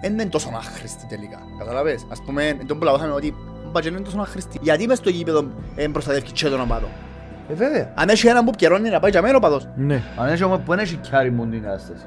δεν 0.00 0.12
είναι 0.12 0.24
τόσο 0.26 0.50
άχρηστη 0.56 1.06
τελικά. 1.08 1.38
Καταλαβες. 1.58 2.06
Ας 2.12 2.22
πούμε, 2.26 2.44
εν 2.46 2.66
τον 2.66 2.78
που 2.78 2.84
λαούσαμε 2.84 3.12
ότι 3.12 3.34
μπα 3.72 3.80
και 3.80 3.88
δεν 3.88 3.96
είναι 3.98 4.04
τόσο 4.06 4.20
άχρηστη. 4.20 4.58
Γιατί 4.62 4.86
μες 4.86 4.98
στο 4.98 5.10
γήπεδο 5.10 5.44
ε, 5.74 5.86
προστατεύει 5.86 6.30
και 6.32 6.48
τον 6.48 6.60
οπαδό. 6.60 6.88
Ε, 7.50 7.54
βέβαια. 7.54 7.92
Αν 7.94 8.08
έχει 8.08 8.26
έναν 8.26 8.44
που 8.44 8.50
πιερώνει 8.58 8.90
να 8.90 9.00
πάει 9.00 9.10
για 9.10 9.22
μένα 9.22 9.34
ο 9.34 9.36
οπαδός. 9.36 9.68
Ναι. 9.76 10.02
Αν 10.16 10.28
έχει 10.28 10.44
όμως 10.44 10.58
που 10.58 10.70
δεν 10.70 10.78
έχει 10.78 10.96
κιάρι 10.96 11.32
μόνο 11.32 11.50
την 11.50 11.62
κατάσταση. 11.62 12.04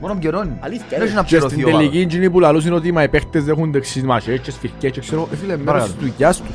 Μόνο 0.00 0.14
πιερώνει. 0.14 0.58
Αλήθεια, 0.60 0.84
Δεν 0.90 1.00
έχει 1.00 1.08
ρε. 1.08 1.14
να 1.14 1.20
Και 1.22 1.28
πιερωθεί 1.28 1.54
στην 1.54 1.64
ο 1.66 1.76
τελική 1.76 1.96
άλλος. 1.98 2.04
εκείνοι 2.12 2.30
που 2.30 2.40
λαλούσαν 2.40 2.72
ότι 2.72 2.92
μα 2.92 3.02
οι 3.02 3.08
παίχτες 3.08 3.44
δεν 3.44 3.54
έχουν 3.58 3.72
δεξιές 3.72 4.04
μαχές 4.04 4.40
και 4.40 4.50
σφυρκές 4.50 4.90
και 4.90 5.00
ξέρω, 5.00 5.28
ε, 5.32 5.36
φίλε, 5.36 5.56
μέρος 5.56 5.64
Παρακαλώ. 5.64 5.92
της 5.92 6.08
δουλειάς 6.10 6.36
τους. 6.40 6.54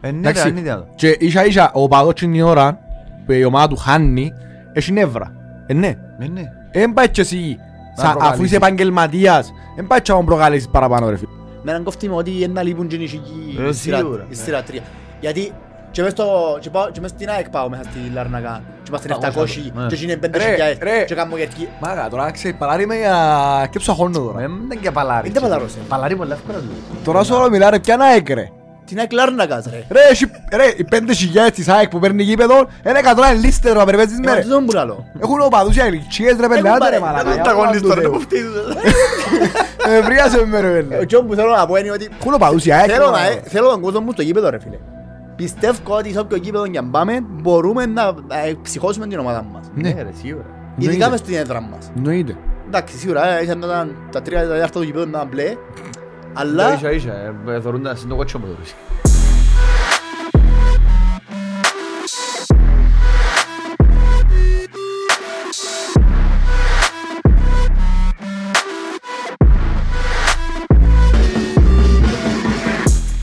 Ε, 0.00 0.10
ναι, 0.10 0.12
ρε, 0.12 0.18
Εντάξει. 0.18 0.48
είναι 0.48 0.60
ιδέα. 0.60 0.84
Και 0.94 1.16
ίσα 1.20 1.44
ίσα 1.46 1.70
ο 1.74 1.88
παδός 1.88 2.14
την 2.14 2.42
ώρα 2.42 2.78
που 3.26 3.32
η 3.32 3.44
ομάδα 3.44 3.68
του 3.68 3.76
χάνει, 3.76 4.32
έχει 4.72 4.92
νεύρα. 4.92 5.32
Ε, 5.66 5.72
ναι. 5.74 5.94
Ε, 6.18 6.28
ναι. 6.28 6.42
Εν 6.70 6.92
πάει 6.92 7.08
και 7.10 7.20
εσύ, 7.20 7.56
Να 7.58 7.64
σα- 7.64 7.65
αφού 8.04 8.18
προκαλείς. 8.18 8.44
είσαι 8.46 8.56
επαγγελματίας, 8.56 9.52
εν 9.76 9.86
πάει 9.86 10.00
και 10.02 10.10
να 10.12 10.16
τον 10.18 10.26
προκαλέσεις 10.26 10.68
παραπάνω 10.68 11.08
ρε 11.08 11.16
φίλε. 11.16 11.30
Με 11.62 11.70
έναν 11.70 11.84
κόφτη 11.84 12.08
με 12.08 12.14
ότι 12.14 12.50
να 12.52 12.62
λείπουν 12.62 12.86
και 12.86 12.94
οι 12.94 12.98
νησικοί 12.98 13.56
Ε, 13.64 13.68
η 13.68 13.72
σειρά- 13.72 13.96
σίγουρα. 13.98 14.26
η 14.28 14.34
σειρά 14.34 14.62
τρία. 14.62 14.82
Γιατί 15.20 15.52
και 15.90 16.02
μες 16.02 16.10
στο- 16.12 16.58
και 16.60 16.70
πάω- 16.70 16.90
και 16.90 17.00
μες 17.00 17.10
στην 17.10 17.28
ΑΕΚ 17.28 17.50
πάω 17.50 17.68
μέσα 17.68 17.82
στη 17.82 18.10
Λαρνακά 18.14 18.62
και 18.82 18.90
πάω 18.90 18.98
στην 19.00 19.10
700 19.10 19.72
Ναι. 19.74 19.86
και 19.86 19.94
εκεί 19.94 20.04
είναι 20.04 20.12
Ρε, 20.12 20.18
5.000 20.18 20.78
ρε. 20.82 21.04
και 21.04 21.14
κάνω 21.14 21.36
γιατί 21.36 21.68
Μάγα, 21.80 22.08
τώρα 22.08 22.30
ξέρεις, 22.30 22.56
παλάρι 22.58 22.86
με 22.86 22.96
για 22.96 23.16
σκέψου 23.66 23.94
χρόνο 23.94 24.18
Ε, 24.18 24.22
τώρα. 24.22 24.38
Δεν 24.38 24.50
είναι 24.64 24.74
και 24.74 24.90
παλάρι. 24.90 25.28
Είναι 25.28 25.40
παλάρος, 25.40 25.74
ε. 25.74 25.78
Παλάρι 25.88 26.16
πολλά 26.16 26.34
εύκολα 26.34 26.58
του. 26.58 26.70
Τώρα 27.04 27.24
σου 27.24 27.34
όλο 27.34 27.50
μιλά 27.50 27.70
ρε, 27.70 27.78
ποια 27.78 27.96
να 27.96 28.12
έκρε. 28.14 28.50
Την 28.86 28.98
ΑΕΚ 28.98 29.12
Λαρνακάς 29.12 29.64
ρε. 29.70 29.84
Ρε, 29.90 30.00
έχει- 30.10 30.30
ρε, 30.52 30.64
οι 30.76 30.84
πέντε 30.84 31.12
χιλιάδες 31.14 31.52
της 31.52 31.68
ΑΕΚ 31.68 31.88
που 31.88 31.98
παίρνει 31.98 32.22
γήπεδο, 32.22 32.68
είναι 32.88 32.98
εκατό 32.98 33.20
να 33.20 33.30
είναι 33.30 33.40
λίστερο 33.40 33.78
να 33.78 33.84
περιπέζεις 33.84 34.18
Ε, 34.18 34.20
μέρες. 34.24 34.44
μα 34.44 34.50
τούτον 34.50 34.64
που 34.66 34.72
λαλώ. 34.72 35.06
Έχουν 35.22 35.40
οπαδούς 35.40 35.74
για 35.74 35.86
ηλικίες 35.86 36.36
ρε 36.40 36.48
πελάτε 36.48 36.68
ρε 36.72 36.78
πάρε, 36.78 36.98
μαλάκα. 37.00 37.24
δεν 37.24 37.32
για 37.34 37.42
τα 37.42 37.50
όνομα 37.50 37.66
κολλείς 37.66 37.82
του 37.82 37.88
τώρα, 37.88 38.00
Θεού. 38.00 38.10
που 38.12 38.20
φταίει 38.20 38.40
τούτο. 38.42 38.78
Ε, 39.88 40.00
βρίασε 40.00 40.46
με 40.46 40.60
ρε 40.60 40.66
Ε, 40.66 40.70
πέλε. 40.82 40.96
εκείνο 41.00 41.20
που 41.22 41.34
θέλω 41.34 41.50
να 41.50 41.66
πω 41.66 41.76
είναι 41.76 41.90
ότι 41.90 42.08
Έχουν 42.20 42.34
οπαδούς 42.34 42.64
για 42.64 42.76
ΑΕΚ. 42.76 42.90
θέλω, 42.90 43.04
ρε, 43.04 43.10
να, 43.10 43.18
μαλάκα. 43.18 43.40
θέλω 43.44 43.68
τον 43.70 43.80
κόσμο 43.80 44.00
μου 44.00 44.12
στο 44.12 44.22
γήπεδο 44.22 44.50
ρε 44.50 44.58
φίλε. 44.60 44.76
Πιστεύω 45.36 45.78
ότι 45.96 46.12
σε 46.12 46.18
όποιο 46.18 46.36
γήπεδο 46.36 46.66
και 46.66 46.78
αν 46.78 46.90
πάμε 46.90 47.20
μπορούμε 47.42 47.86
να 47.86 48.02
ε, 48.46 48.52
ψυχώσουμε 48.62 49.06
την 49.06 49.18
ομάδα 49.18 49.42
μας. 49.52 49.66
Ναι. 49.74 49.88
Ναι, 49.92 50.02
ρε, 50.02 50.08
σίγουρα. 50.22 50.44
Ειδικά 50.76 50.92
Εννοείται. 50.92 51.10
μες 51.10 51.18
στην 51.18 51.34
έδρα 51.36 51.60
μας. 51.60 51.90
Εννοείται. 51.96 52.36
Εντάξει, 52.66 52.96
σίγουρα, 52.98 53.28
ε, 53.38 53.42
ήσαν 53.42 53.58
να 53.58 53.66
ήταν 53.66 53.96
τα 54.12 54.22
τρία 54.22 54.40
τέταρτα 54.40 54.68
του 54.78 54.82
γήπεδου 54.82 55.04
να 55.04 55.10
ήταν 55.18 55.28
μπλε. 55.30 55.54
Αλλά 56.38 56.74
Ίσα 56.74 56.90
ίσα, 56.92 57.12
ε, 57.12 57.34
ε, 57.54 57.60
θεωρούν 57.60 57.82
τα 57.82 57.94
στην 57.94 58.08
το 58.08 58.16
κότσο 58.16 58.38
μου 58.38 58.46
τώρα. 58.46 58.58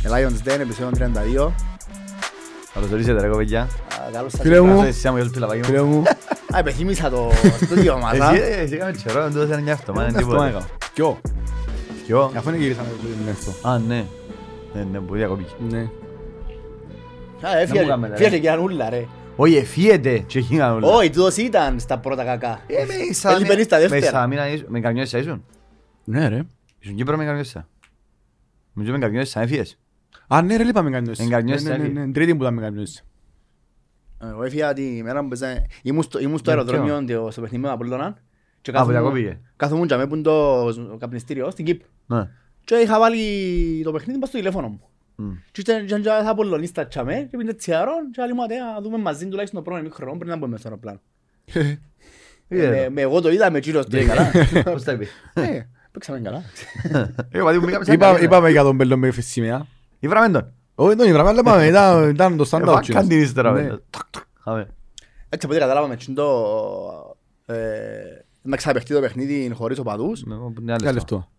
The 0.03 0.09
Lions 0.09 0.41
Den, 0.47 0.59
επεισόδιο 0.59 0.89
32. 1.47 1.51
Καλώς 2.73 2.91
ορίσατε 2.91 3.21
ρε 3.21 3.27
κοπέγια. 3.27 3.61
Α, 3.61 3.67
Καλώς 4.13 4.31
σας 4.31 4.41
Φίλε 4.41 4.53
ήρθατε. 4.55 4.71
μου. 4.73 4.79
Καλώς 4.79 4.95
ήρθατε, 4.95 5.23
μου, 5.23 5.29
το 5.29 5.39
λαβάκι 5.39 5.59
μου. 5.59 5.65
Φίλε 5.65 5.81
μου. 5.81 6.03
Α, 6.55 6.59
υπενθύμησα 6.59 7.09
το 7.09 7.31
στούντιο 7.65 7.97
μας, 7.97 8.19
α. 8.19 8.31
Εσύ, 8.33 8.41
ε, 8.41 8.61
εσύ 8.61 8.73
έκαμε 8.73 8.91
τσερό, 8.91 9.21
δεν 9.21 9.31
του 9.31 9.39
έδωσαν 9.39 9.63
μια 9.63 9.73
αυτό, 9.73 9.93
μα, 9.93 9.99
δεν 10.03 10.07
Αυτό 10.15 10.19
τίποτα. 10.27 10.45
έκανα. 10.47 10.65
Ποιο. 10.93 11.17
Ποιο; 12.05 12.31
Αφού 12.35 12.49
είναι 12.49 12.57
γυρίσαμε 12.57 12.87
το 12.89 13.07
είναι 13.21 13.31
αυτό. 13.31 13.67
Α, 13.69 13.79
ναι. 13.79 14.05
Ναι, 14.73 14.83
ναι, 14.83 14.99
που 14.99 15.13
διακοπήκε. 15.15 15.49
Ναι. 15.69 15.79
Α, 17.47 17.57
έφυγε- 17.57 17.81
μου 17.81 17.87
κάμε, 17.87 18.07
ρε. 18.07 18.13
έφυγε 18.13 18.37
και 18.39 18.51
ανούλα, 18.51 18.89
ρε. 18.89 19.05
Όχι, 19.35 19.55
εφύεται 19.55 20.17
και 20.17 20.39
εκείνα 20.39 20.73
όλα. 20.73 20.87
Όχι, 20.87 21.09
τούτος 21.09 21.37
ήταν 21.37 21.79
στα 21.79 21.99
πρώτα 21.99 22.23
κακά. 22.23 22.61
Ε, 22.67 22.85
με 22.85 22.93
Ισαμίνα- 23.09 23.47
Έλειπε 23.51 23.63
στα 23.63 23.75
με 23.77 23.81
δεύτερα. 23.87 24.05
Ισαμίνα 24.05 24.47
ήσουν- 24.49 24.67
Με 24.69 24.79
Καρμιώτισσα 24.79 25.17
ήσουν. 25.17 25.45
Ναι 26.03 26.27
ρε. 26.27 26.41
Ήσουν 26.79 26.95
Κύπρο 26.95 27.17
με 27.17 27.23
Καρμιώτισσα. 27.23 27.67
Νομίζω 28.73 28.93
με 28.93 28.99
Καρμιώτισσα 28.99 29.41
έφυγες. 29.41 29.77
Α, 30.27 30.41
ναι 30.41 30.55
ρε, 30.55 30.63
λείπαμε 30.63 30.89
κανένας. 30.89 31.19
Εγκαρνιώσαι, 31.19 31.63
Ναι, 31.69 31.77
ναι, 31.77 31.83
έφυγες. 31.83 32.05
ναι, 32.05 32.11
Τρίτη 32.11 32.35
που 32.35 32.41
ήταν 32.41 32.53
με 32.53 32.61
κανένας. 32.61 33.03
Εγώ 34.31 34.43
έφυγα 34.43 34.73
τη 34.73 35.01
μέρα 35.03 35.21
που 35.21 35.27
παίζα- 35.27 35.65
ήμουν 35.81 36.03
στο- 36.03 36.19
ήμουν 36.19 36.37
στο 36.37 36.51
Ναι, 36.51 36.57
αεροδρόμιο 36.57 37.05
το- 37.05 37.31
στο 37.31 37.41
παιχνίδι 37.41 37.63
με 37.63 37.67
τον 37.69 37.75
Απολλώνα 37.75 38.17
και 38.63 38.71
Α, 38.71 38.73
που 38.73 38.79
κάθομουν- 38.79 38.91
διακόπηκε. 39.13 39.39
κάθομουν 39.55 39.85
για 39.87 39.97
μέ 39.97 40.07
που 40.07 40.13
είναι 40.13 40.23
το 40.23 40.97
καπνιστήριο 40.99 41.51
στην 41.51 41.65
Κύπρο. 41.65 41.87
Ναι. 42.05 42.29
Και 42.63 42.75
είχα 42.75 42.99
βάλει 42.99 43.81
το 43.83 43.91
παιχνίδι 43.91 44.19
πας 44.19 44.29
στο 44.29 44.37
τηλέφωνο 44.37 44.67
μου. 44.67 44.81
Μμ. 45.15 45.31
Και 45.51 45.61
ήταν 45.61 45.85
και 45.85 45.93
ένα 45.95 46.29
Απολλωνίστα 46.29 46.87
τσαμέ 46.87 47.27
και 47.31 47.37
πίνε 47.37 47.53
τσιαρόν 47.53 48.11
και 48.11 48.21
άλλοι 48.21 48.33
μου 48.33 48.43
«Ατέ, 48.43 48.55
να 48.57 48.81
δούμε 48.81 48.97
μαζί 48.97 49.27
τουλάχιστον 49.27 49.63
το 49.63 49.69
πρώτο 49.69 49.83
μικρό 49.83 50.15
πριν 50.17 50.29
να 50.29 50.37
μπούμε 50.37 50.57
στο 50.57 50.67
αεροπλάνο. 50.67 50.99
Είδε 52.47 52.69
Με- 52.69 52.85
το. 52.85 52.91
με 52.91 53.01
εγώ 53.01 53.21
το 53.21 53.31
είδα 53.31 53.51
με 53.51 53.59
κύριος 53.59 53.83
το 53.85 53.89
Πήγε 53.97 54.05
καλά. 54.07 54.31
Πώς 54.63 54.83
τα 54.83 54.91
είπε. 54.91 55.05
Ε, 55.33 55.61
Παίξαμε 55.91 56.19
καλά. 56.19 56.41
Ε, 57.31 57.39
πατή 57.41 57.57
μου, 57.59 57.65
πήγαμε 57.65 57.85
σαν 57.85 57.93
Είπα- 57.95 58.11
καλή, 58.11 58.23
Είπαμε 58.25 58.49
για 58.49 58.63
τον 58.63 58.75
Μπέλο 58.75 58.97
με 58.97 59.11
σημαία. 59.11 59.65
Ήβραμε 59.99 60.29
τον. 60.39 60.53
Όχι, 60.75 60.95
τον 60.95 61.07
είπαμε, 61.09 61.29
αλλά 61.29 61.39
είπαμε, 61.39 61.65
ήταν- 61.67 62.09
ήταν 62.09 62.37
το 62.37 62.43
Ε, 62.43 62.47
standout. 62.51 62.65
φάκαν 62.65 62.81
κύριος. 62.81 63.07
την 63.07 63.21
ύστερα. 63.21 63.51
Ναι. 63.51 63.61
βέβαια. 63.61 63.79
Χάμε. 64.43 64.67
Έτσι 65.29 65.45
από 65.45 65.47
ό,τι 65.49 65.57
καταλάβαμε 65.59 65.95
τσιν 65.95 66.13
το... 66.15 66.33
ε, 67.45 67.55
Να 68.45 68.55
ξαναπαιχτεί 68.57 68.93
το 68.93 68.99
παιχνίδι 68.99 69.51
χωρίς 69.53 69.79
οπαδούς. 69.79 70.23
Ναι, 70.25 70.35
ναι, 70.35 70.41
Τι 70.65 70.71
άλλο 70.71 70.87
άλλο 70.89 70.97
αυτό. 70.97 71.15
αυτό. 71.15 71.29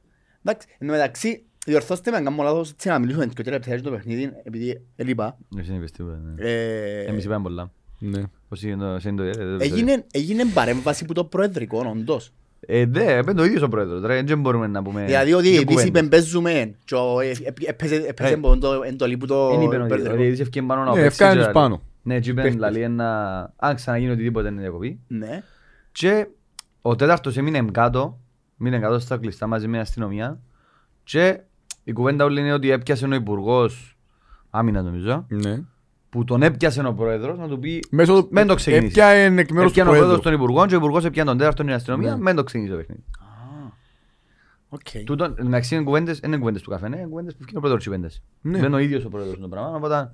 Εντάξει, 0.45 0.69
εν 0.79 0.87
τω 0.87 0.93
μεταξύ, 0.93 1.45
διορθώστε 1.67 2.11
με 2.11 2.17
αν 2.17 2.25
κάνω 2.25 2.43
λάθος, 2.43 2.71
έτσι 2.71 2.89
να 2.89 2.99
μιλήσουμε 2.99 3.27
και 3.27 3.43
τρία 3.43 3.53
λεπτά 3.53 3.75
για 3.75 3.83
το 3.83 3.91
παιχνίδι, 3.91 4.33
επειδή 4.45 4.81
έλειπα. 4.97 5.39
Εσύ 5.59 5.69
δεν 5.69 5.77
είπες 5.77 5.91
τίποτα, 5.91 6.21
ναι. 6.25 6.49
Ε, 6.51 7.05
Εμείς 7.05 7.25
είπαμε 7.25 7.43
πολλά. 7.43 7.71
Ναι. 7.99 8.23
Πώς 8.49 8.63
είναι 8.63 8.77
το- 8.77 8.85
εσύ 8.87 9.09
είναι 9.09 9.17
το- 9.33 9.41
ε, 9.43 9.57
το- 9.57 9.65
Έγινε, 9.65 10.05
έγινε 10.13 10.45
παρέμβαση 10.55 11.05
που 11.05 11.13
το 11.13 11.25
προεδρικό, 11.25 11.85
όντως. 11.97 12.33
Ε, 12.67 12.85
ναι, 12.85 13.19
είπε 13.21 13.33
το 13.33 13.45
ίδιος 13.45 13.63
ο 13.63 13.69
πρόεδρος. 13.69 14.01
Τώρα 14.01 14.23
δεν 14.23 14.41
μπορούμε 14.41 14.67
να 14.67 14.83
πούμε... 14.83 15.05
Δηλαδή 15.05 15.33
ο 15.33 15.37
και 15.37 15.43
διαιτητής 15.43 15.75
κουβέντες. 15.77 16.01
είπε 16.01 16.09
παίζουμε 16.09 16.75
και 16.85 16.95
ο- 16.95 17.21
ε, 17.21 17.31
ε, 17.31 17.53
έπαιζε 17.67 17.95
έπαιζε 18.07 18.31
Ε, 18.31 18.35
από 18.35 18.59
το 18.59 18.83
εντολή 18.87 19.17
που 19.17 19.27
το 19.27 19.49
Δεν 19.51 19.61
είπε 19.61 19.65
ο 19.65 19.69
προεδρικό. 19.69 19.87
διαιτητής, 19.97 20.13
ο 20.13 20.17
διαιτητής 20.17 20.41
ευκαιρία 20.41 20.69
πάνω 20.69 20.85
να 20.85 20.91
Ναι, 20.95 21.03
παίξεις 21.03 21.21
ευκάνε 21.21 21.33
και 21.33 21.39
τους 21.39 21.47
να- 21.47 21.53
πάνω. 21.61 21.83
Ναι, 22.03 22.21
και 22.21 22.31
είπε 22.31 22.43
Παίχτες. 22.43 22.55
δηλαδή 22.61 22.81
ένα... 22.81 23.53
Αν 23.57 23.75
ξαναγίνει 23.75 24.13
οτιδήποτε 24.13 24.49
είναι 24.49 24.61
διακοπή. 24.61 25.01
Ναι. 25.09 25.43
Και 25.93 26.27
ο 26.87 26.97
τέταρτος 26.97 27.37
έμεινε 27.37 27.65
κάτω, 27.73 28.21
μείνε 28.57 28.79
κάτω 28.79 28.99
στα 28.99 29.17
κλειστά 29.19 29.47
μαζί 29.47 29.67
με 29.67 29.73
την 29.73 29.81
αστυνομία 29.81 30.41
και 31.05 31.41
η 31.85 31.93
κουβέντα 31.93 32.25
όλη 32.25 32.41
είναι 32.41 32.53
ότι 32.53 32.71
έπιασε 32.71 33.07
ο 33.07 33.15
υπουργός 33.15 33.97
άμυνα 34.51 34.83
νομίζω, 34.83 35.27
Ναι. 35.29 35.63
που 36.11 36.25
τον 36.25 36.43
έπιασε 36.43 36.81
ο 36.87 36.95
πρόεδρος 36.95 37.39
να 37.39 37.49
του 37.49 37.59
πει 37.59 37.83
Μέσω 37.91 38.15
του- 38.15 38.29
Μεν 38.31 38.47
το 38.47 38.55
ξεκινήσεις. 38.55 38.97
έπιανε 38.97 39.41
εκ 39.41 39.51
μέρους 39.51 39.73
του 39.73 39.81
Έπιανε 39.81 39.91
ο 39.91 39.93
πρόεδρος 39.93 40.21
Προέδρου. 40.21 40.21
των 40.23 40.33
υπουργών 40.33 40.69
και 40.69 40.75
ο 40.75 40.77
υπουργός 40.79 41.05
έπιανε 41.05 41.29
τον 41.29 41.39
τέταρτον 41.39 41.67
την 41.67 41.75
αστυνομία, 41.75 42.11
Ναι. 42.15 42.23
μεν 42.23 42.37
το 42.37 42.45
ξεκινήσει 42.45 42.73
το 42.73 42.79
παιχνίδι. 42.79 43.05
Οκ. 44.69 45.05
Τούτον, 45.07 45.35
μεταξύ 45.43 45.75
είναι 45.75 45.85
κουβέντες, 45.85 46.19
δεν 46.21 46.31
είναι 46.31 46.39
κουβέντες 46.39 46.63
του 46.63 46.71
καφέ, 46.71 46.87
είναι 46.87 47.07
κουβέντες 47.11 47.33
που 47.33 47.43
φτιάχνει 47.43 47.57
ο 47.57 47.61
πρόεδρος 47.61 47.81
τσιπέντες. 47.83 48.23
Ναι. 48.41 48.59
Δεν 48.59 48.67
είναι 48.67 48.77
ο 48.77 48.79
ίδιος 48.79 49.05
ο 49.05 49.09
πρόεδρος 49.09 49.39
το 49.41 49.49
πράγμα, 49.49 49.75
οπότε 49.77 50.11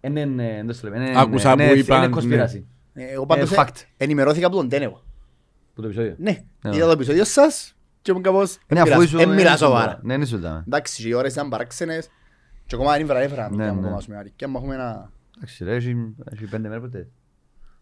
δεν 0.00 0.16
είναι, 0.16 0.62
δεν 0.66 0.66
το 0.66 0.78
λέμε, 0.82 0.96
είναι- 1.08 1.20
Άκουσα 1.20 1.52
είναι- 1.52 1.64
που 1.66 1.70
είναι 1.72 1.80
είπαν, 1.80 2.10
κονσπίραση. 2.10 2.66
Ε, 2.92 3.04
Εγώ 3.04 3.26
πάντως 3.26 3.50
Ε, 3.52 3.54
ε, 3.54 3.58
fact. 3.64 3.84
ενημερώθηκα 3.96 4.46
από 4.46 4.56
τον 4.56 4.68
Τένεβο. 4.68 5.02
Που 5.78 5.84
το 5.84 5.90
επεισόδιο. 5.90 6.14
Ναι, 6.18 6.44
Ναι. 6.62 6.76
είδα 6.76 6.84
το 6.84 6.90
επεισόδιο 6.90 7.24
σας 7.24 7.76
και 8.02 8.10
ήμουν 8.10 8.22
κάπως... 8.22 8.58
Ναι, 8.66 8.78
«Εν 8.78 8.78
αφού 8.78 8.90
μιλά- 8.92 9.04
ήσουν- 9.04 9.20
εν 9.20 9.28
μιλά 9.28 9.42
ήσουν 9.54 9.56
σοβαρά. 9.66 9.84
τώρα. 9.86 10.00
Ναι, 10.02 10.14
είναι 10.14 10.24
σοβαρά. 10.24 10.64
Εντάξει, 10.66 11.02
και 11.02 11.08
οι 11.08 11.12
ώρες 11.12 11.32
ήταν 11.32 11.48
παράξενες 11.48 12.08
και 12.66 12.74
ακόμα 12.74 12.92
δεν 12.92 13.00
ήβρα 13.00 13.18
έφερα 13.20 13.50
Ναι, 13.50 13.66
να 13.66 13.72
ναι. 13.72 13.80
κομμάσουμε 13.82 14.16
αρκετά. 14.16 14.50
Μα 14.50 14.58
έχουμε 14.58 14.74
ένα... 14.74 15.10
Εντάξει 15.36 15.64
ρε, 15.64 15.74
έχει 15.74 16.14
έχει 16.32 16.44
πέντε 16.44 16.68
μέρες 16.68 16.82
ποτέ. 16.82 17.08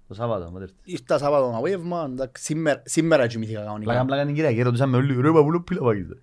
Το 0.08 0.14
Σάββατο, 0.14 0.50
μάτε 0.50 0.62
έρθει. 0.64 0.76
Ήρθα 0.84 1.18
Σάββατο 1.18 1.52
απόγευμα, 1.56 2.08
εντάξει, 2.12 2.44
σήμερα- 2.44 2.82
σήμερα 2.84 3.26
κοιμήθηκα 3.26 3.58
Πλάκα 3.60 3.72
κανονικά. 3.74 4.04
πλάκα 4.04 4.24
την 4.24 4.34
Κυριακή, 4.34 4.62
ρωτούσαμε 4.62 4.96
όλοι, 4.96 5.20
ρε 5.20 5.32
παππούλο 5.32 5.60
πήλα 5.60 5.80
παγίδα. 5.80 6.14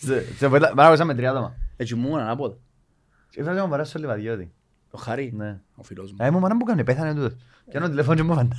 Σε- 0.00 0.34
Σε 0.36 0.48
πετά- 0.48 0.74
παράγωσαμε 0.74 1.14
τρία 1.14 1.30
άτομα. 1.30 1.54
Έτσι 1.76 1.94
μου 1.94 2.06
ήμουν 2.06 2.18
ανάποδα. 2.20 2.56
Και 3.30 3.40
ήθελα 3.40 3.54
να 3.56 3.62
μου 3.62 3.70
παράσω 3.70 3.98
λίγο 3.98 4.10
βαδιώτη. 4.10 4.52
Ο 4.96 4.98
Χαρή, 5.02 5.32
Ναι. 5.36 5.60
ο 5.74 5.82
φίλος 5.82 6.10
μου. 6.10 6.16
Ε, 6.20 6.30
μου 6.30 6.38
μάνα 6.38 6.56
που 6.56 6.64
έκανε, 6.66 6.84
πέθανε 6.84 7.14
τούτος. 7.14 7.32
Και 7.70 7.76
ένα 7.76 7.88
τηλέφωνο 7.88 8.16
και 8.16 8.22
μου 8.22 8.34
φαντά. 8.34 8.56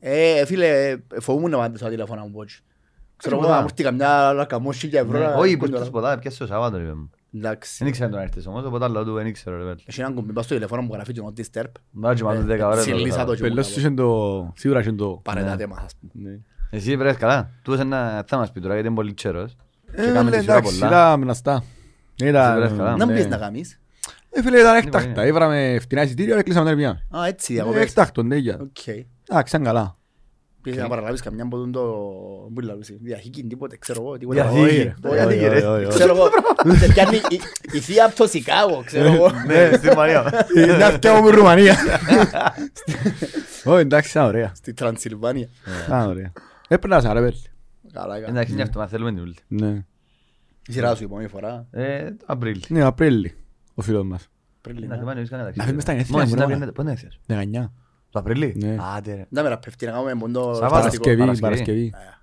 Ε, 0.00 0.44
φίλε, 0.46 0.90
ε, 0.90 0.96
φοβούμουν 1.20 1.50
να 1.50 1.56
πάντα 1.58 1.76
στο 1.76 1.88
τηλέφωνα 1.88 2.22
μου 2.22 2.30
πότσι. 2.30 2.62
Ξέρω 3.16 3.34
εγώ 3.36 3.44
Τίποτα. 3.44 3.60
να 3.60 3.66
μου 3.66 3.68
έρθει 3.76 3.82
καμιά 3.82 4.32
λακαμό 4.32 4.72
χίλια 4.72 5.00
ευρώ. 5.00 5.18
να- 5.18 5.28
Ναι, 5.28 5.34
Όχι, 5.34 5.56
κοντά. 5.56 5.68
προς 5.70 5.80
το 5.80 5.86
σποτά, 5.86 6.18
πιάσε 6.18 6.38
το 6.38 6.46
Σάββατο, 6.46 6.78
είπε 6.80 6.94
μου. 6.94 7.10
Εντάξει. 7.34 7.76
Δεν 7.78 7.88
ήξερα 7.88 8.08
τον 8.08 8.18
να 8.18 8.24
έρθεις 8.24 8.46
όμως, 8.46 8.64
οπότε 8.64 8.84
άλλο 8.84 9.04
του 9.04 9.12
δεν 9.12 9.26
ήξερα 9.26 9.56
ρε 9.56 9.62
πέλ. 9.64 9.76
Έχει 9.86 10.00
έναν 10.00 10.14
κουμπί 10.14 10.32
πας 10.32 10.44
στο 10.44 10.54
τηλέφωνο 10.54 10.82
μου 10.82 10.90
γραφεί 10.92 11.12
και 11.12 11.20
not 11.24 11.40
disturb. 11.40 11.64
Μπάζει 11.90 12.16
και 12.16 12.24
μάλλον 12.24 12.46
δέκα 12.46 12.66
ώρες. 12.66 12.78
το 12.78 12.82
Συλλήσα 12.84 13.04
το 13.06 13.12
Σάββατο. 13.14 13.34
και 13.36 13.42
μου 13.42 13.48
Πελός 13.48 13.66
κάπου. 13.66 13.80
του 13.80 13.86
είχε 13.86 13.94
το... 13.94 14.52
Σίγουρα 14.56 14.80
είχε 14.80 14.92
το... 14.92 15.20
Παρετάτε 15.24 15.66
μας, 15.66 15.82
ας 15.84 15.92
πούμε. 16.00 16.30
Ναι. 16.30 16.38
Εσύ 16.70 16.96
βρες 16.96 17.16
καλά. 17.16 17.50
Του 17.62 17.72
ένα 17.72 18.24
θα 18.26 18.36
μας 18.36 18.52
πει 18.52 18.60
τώρα 18.60 18.72
γιατί 18.72 18.88
είναι 18.88 18.96
πολύ 18.96 19.14
τσέρος. 19.14 19.56
Και 19.94 20.00
Ε, 20.02 20.12
κάμε 20.12 20.30
λέει, 20.30 20.38
τη 20.38 20.44
σειρά 20.44 20.56
εντάξει, 20.56 20.78
πολλά. 20.78 20.88
ήταν 21.06 21.20
μναστά. 21.20 21.62
Ήταν... 22.22 22.56
βρες 22.56 22.70
καλά. 22.70 22.96
Να 22.96 23.06
μου 23.06 23.12
ναι. 23.12 23.16
πεις 23.18 23.26
να 23.28 23.36
κάνεις. 23.36 23.80
Ε, 24.34 24.42
φίλε, 24.42 24.58
ήταν 24.58 24.72
Ναι, 24.72 24.78
έκτακτα. 24.78 25.22
ναι. 25.22 25.26
Ήβραμε 25.28 25.78
φτηνά 25.80 26.02
εισιτήρια 26.02 26.36
και 26.36 26.42
κλείσαμε 26.42 26.70
τα 26.70 26.76
πιάμε. 26.76 27.06
Α, 27.16 27.26
έτσι, 27.26 27.52
Ε, 27.52 27.56
διακοπές. 27.56 27.82
Έκτακτον, 27.82 28.26
ναι, 28.26 28.36
για. 28.36 28.58
Οκ. 28.60 28.86
Εντάξει, 28.86 29.56
ήταν 29.56 29.64
καλά. 29.64 29.96
Πήγες 30.62 30.82
να 30.82 30.88
παραλάβεις 30.88 31.20
καμιά 31.20 31.44
από 31.44 31.56
τον 31.56 31.72
το... 31.72 31.80
Πού 32.54 32.60
λαλούσε, 32.60 32.98
διαχήκη, 33.02 33.44
τίποτε, 33.44 33.76
ξέρω 33.76 34.02
εγώ, 34.02 34.18
τίποτα. 34.18 34.42
Διαθήκη. 34.42 34.64
Όχι, 34.64 34.82
ρε. 34.82 34.94
το 35.00 35.08
Όχι, 35.08 35.16
διαθήκη, 35.18 35.44
όχι, 35.44 35.48
ρε. 35.60 35.66
όχι, 35.66 35.84
όχι. 35.84 35.94
Ξέρω 35.98 36.14
εγώ, 36.16 36.28
σε 36.76 36.92
πιάνει 36.92 37.16
η- 37.16 37.40
η 37.72 37.78
θεία 37.80 38.04
από 38.04 38.16
το 38.16 38.26
Σικάγο, 38.26 38.82
ξέρω 38.86 39.12
εγώ. 39.12 39.30
Ναι, 39.46 39.70
στη 39.76 39.96
Μαρία. 39.96 40.46
Ε, 40.56 40.76
Να 40.76 40.90
φτιάω 40.90 41.20
μου 41.20 41.30
Ρουμανία. 41.30 41.76
Όχι, 43.64 43.80
εντάξει, 43.80 44.10
ήταν 44.10 44.24
ωραία. 44.26 44.52
Στη 44.54 44.72
Τρανσιλβάνια. 44.74 45.48
Ήταν 45.86 46.08
ωραία. 46.08 46.32
Έπαιρνας 46.68 47.02
σαν 47.02 47.12
ρε 47.12 47.20
πέλ. 47.20 47.34
Καλά, 47.92 48.14
καλά. 48.14 48.28
Εντάξει, 48.28 48.52
είναι 48.52 48.62
αυτό, 48.62 48.78
μα 48.78 48.86
θέλουμε 48.86 49.12
την 49.12 49.20
ούλτη. 49.22 49.42
Ναι. 49.48 49.84
Η 50.68 50.72
σειρά 50.72 50.94
σου 50.94 51.02
η 51.02 51.04
επόμενη 51.04 51.28
φορά. 51.28 51.66
Ε, 51.70 52.10
το 52.10 52.24
Απρίλη. 52.26 52.62
Ναι, 52.68 52.82
Απρίλη, 52.82 53.34
ο 53.74 53.82
φίλος 53.82 54.04
μας. 54.04 54.28
Απρίλη, 54.58 54.86
Να 54.86 54.94
ναι. 54.94 55.00
θυμάμαι, 55.00 55.16
εμείς 55.18 55.30
κάναμε 55.30 55.52
Να 55.54 55.64
φύγουμε 55.64 55.80
στα 55.82 55.92
ταξίδι. 55.94 56.12
γενέθλια 56.12 56.18
Μόλις 56.18 56.30
μου, 56.30 56.36
να 56.36 56.42
ρε, 56.42 56.46
πιένετε- 56.50 56.72
Πότε 56.74 56.90
είναι 56.90 57.46
εθιάς; 57.46 57.66
19. 57.66 57.72
Το 58.10 58.18
Απρίλη. 58.18 58.54
Ναι. 58.56 58.76
Άντε 58.96 59.14
ρε. 59.14 59.26
Να 59.28 59.42
με 59.42 59.48
ραπευτεί 59.48 59.86
να 59.86 59.92
κάνουμε 59.92 60.14
πόντο 60.14 60.40
Σαββάτα. 60.54 60.68
φανταστικό. 60.74 61.04
Παρασκευή, 61.04 61.40
Παρασκευή. 61.40 61.90
Παρασκευή. 61.90 62.20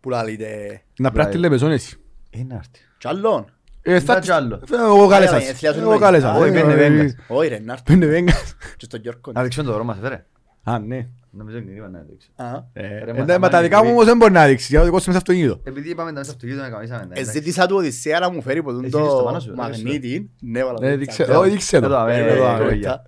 Που 0.00 0.10
λαλείτε. 0.10 0.82
Να 0.98 1.10
πρέπει 1.10 1.26
να 1.26 1.32
τη 1.32 1.38
λέμε 1.38 1.56
ζώνες. 1.56 1.96
Είναι 2.30 2.54
άρτη. 2.54 2.80
Κι 2.98 3.08
άλλον. 3.08 3.44
Ε, 3.82 3.90
θα 3.92 4.00
Μετά 4.00 4.14
της- 4.14 4.24
κι 4.28 4.34
άλλο. 4.34 4.54
Ε, 4.54 4.76
Εγώ 4.76 5.08
κάλεσα. 5.08 5.34
Α, 5.34 5.38
η 5.38 5.40
γενέθλια 5.42 5.72
σου 5.72 5.78
Εγώ 5.78 5.84
εννοείς. 5.92 6.02
κάλεσα. 6.04 6.30
Α, 6.32 6.36
όχι, 6.38 6.48
Ε, 6.48 6.52
πέντε 6.60 6.72
ε, 6.72 6.76
βέγκας. 6.88 7.14
Όχι 7.28 7.48
ρε, 7.48 7.58
να 7.58 7.72
έρθει. 7.72 7.84
Πέντε 7.84 8.06
βέγκας. 8.06 8.54
Και 8.76 8.84
στον 8.84 9.00
Γιώργο. 9.00 9.32
Να 9.32 9.42
δείξω 9.42 9.62
το 9.62 9.72
δρόμο 9.72 9.84
μας, 9.84 9.98
φέρε. 10.00 10.24
Α, 10.62 10.78
ναι. 10.78 11.06
Νομίζω 11.30 11.58
ότι 11.58 11.72
είπα 11.76 11.88
να 11.88 12.04
δείξω. 12.08 12.28
Α. 12.36 12.62
Ε, 12.72 12.88
Ρε, 13.04 13.10
εντάξει, 13.10 13.30
μα, 13.30 13.38
μα 13.38 13.48
τα 13.48 13.56
μα, 13.56 13.62
δικά 13.62 13.82
μου 13.82 13.88
ε, 13.88 13.92
όμως 13.92 14.04
δεν 14.04 14.16
μπορεί 14.16 14.32
να 14.32 14.46
δείξει. 14.46 14.66
Για 14.70 14.78
το 14.78 14.84
δικό 14.84 14.98
σου 14.98 15.06
μέσα 15.08 15.20
στο 15.20 15.32
αυτοκίνητο. 15.32 15.60
Επειδή 15.70 15.90
είπαμε 15.90 16.08
τα 16.12 16.18
μέσα 16.18 16.24
στο 16.24 16.32
αυτοκίνητο 16.32 16.62
να 16.62 16.70
καμίσαμε. 16.70 17.00
τα, 17.00 17.06
Ε, 17.14 17.20
εντάξει. 17.20 17.38
Ζήτησα 17.38 17.66
του 17.66 17.76
Οδυσσέα 17.76 18.18
να 18.18 18.30
μου 18.30 18.42
φέρει 18.42 18.62
ποτούν 18.62 18.84
Εσύ 18.84 18.96
είσαι 18.98 19.08
στο 19.08 19.22
πάνω 19.24 19.36
το 19.36 19.42
σου, 19.42 19.54
μαγνήτη. 19.54 20.30
Ναι, 20.40 20.64
βάλα 20.64 20.78
το 20.78 20.84
Ε, 20.86 20.88
έτσι. 20.88 20.98
δείξε- 20.98 21.30
Απ' 21.30 21.38
όχι, 21.40 21.50
δείξε 21.50 21.80
το. 21.80 21.86
Εδώ, 21.86 22.06
ε, 22.06 22.14
Ε, 22.16 22.32
εδώ, 22.32 22.44
ε, 22.44 22.64
ε, 22.64 22.68
ε, 22.72 22.74
Κοίτα. 22.74 23.02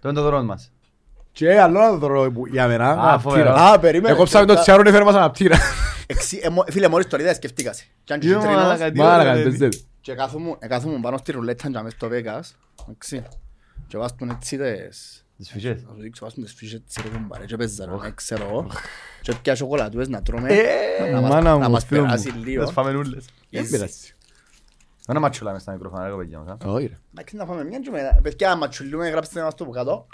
Το 0.00 0.08
είναι 0.08 0.18
το 0.18 0.24
δρόμο 0.24 0.44
μας. 0.44 0.72
Και 1.32 1.60
άλλο 1.60 1.78
ένα 1.82 1.92
δώρο 1.92 2.32
που- 2.32 2.46
για 2.46 2.66
μένα. 2.66 2.84
Α, 2.88 2.92
αναπτήρα. 2.92 3.18
φοβερό. 3.18 3.52
Α, 3.54 3.78
περίμενε. 3.78 4.14
Εκόψαμε 4.14 4.44
το 4.44 4.50
Κοίτα. 4.50 4.62
τσιάρο 4.62 4.82
και 4.82 4.90
φέρε 4.90 5.04
μας 5.04 5.14
αναπτήρα. 5.14 5.56
Εξι- 6.06 6.44
ε, 6.44 6.48
μο- 6.48 6.64
Φίλε, 6.70 6.88
μόλις 6.88 7.06
το 7.06 7.16
είδα 7.16 7.34
σκεφτήκα 7.34 7.72
σε. 7.72 7.84
Κι 8.04 8.12
αν 8.12 8.18
και 8.20 8.28
Yo, 8.28 8.32
κυτρινός, 8.34 8.54
μαλάκα, 8.62 8.90
τι 8.90 8.98
Μάλακα, 8.98 9.30
ωραία, 9.30 9.42
παίζεται. 9.42 9.68
Και 10.00 10.14
κάθομαι 10.14 10.56
ε, 10.58 10.66
κάθομαι 10.66 10.98
πάνω 11.02 11.16
στη 11.16 11.32
ρουλέτα 11.32 11.70
και 11.70 11.80
μες 11.82 11.92
στο 11.92 12.06
Vegas. 12.06 12.50
Εντάξει. 12.84 13.22
Και 13.86 13.96
βάζουν 13.98 14.30
έτσι 14.30 14.56
τις... 14.58 15.24
Τις 15.42 15.50
φυσές. 15.50 15.82
Θα 15.82 15.88
σου 15.94 16.00
δείξω, 16.00 16.24
βάζουν 16.24 16.44
τις 16.44 16.52
φύσες 16.54 16.80
της 16.82 16.96
ρε 17.02 17.08
κουμπάρε 17.08 17.44
και 17.44 17.56
παίζανε, 17.56 17.96
δεν 17.96 18.14
ξέρω 18.14 18.44
εγώ. 18.48 18.66
Και 19.22 19.34
πια 19.42 19.54
σοκολατούες 19.54 20.08
να 20.08 20.22
τρώμε. 20.22 20.48
να 21.12 21.20
μας- 21.20 21.30
μάνα 21.30 21.54
μου, 21.54 21.60
Να 21.60 21.68
μας 21.68 21.84
φίλο 21.84 22.00
μου. 22.00 22.06
περάσει 22.06 22.28
λίγο. 22.30 22.64
Τις 22.64 22.72
φάμε 22.72 22.92
νουλες. 22.92 23.24
Δεν 23.50 23.64
Easy. 23.64 23.70
πειράζει. 23.70 24.14
Ένα 25.06 25.20
ματσουλάμε 25.20 25.58
στα 25.58 25.72
μικρόφωνα, 25.72 26.08
ρε 26.08 26.16
παιδιά 26.16 26.38
μας. 26.38 26.48
α. 26.48 26.56
Όχι 26.70 26.86
ρε. 26.86 26.98
Εντάξει, 27.12 27.36
να 27.36 27.46
φάμε 27.46 27.64
μια 27.64 27.78
και 27.78 27.90
μετά. 27.90 28.18
Παιδιά, 28.22 28.50
άμα 28.52 28.68
τσουλούμε, 28.68 29.08
γράψτε 29.08 29.42
μας 29.42 29.54
το 29.54 29.64
που 29.64 29.70
κάτω. 29.70 30.06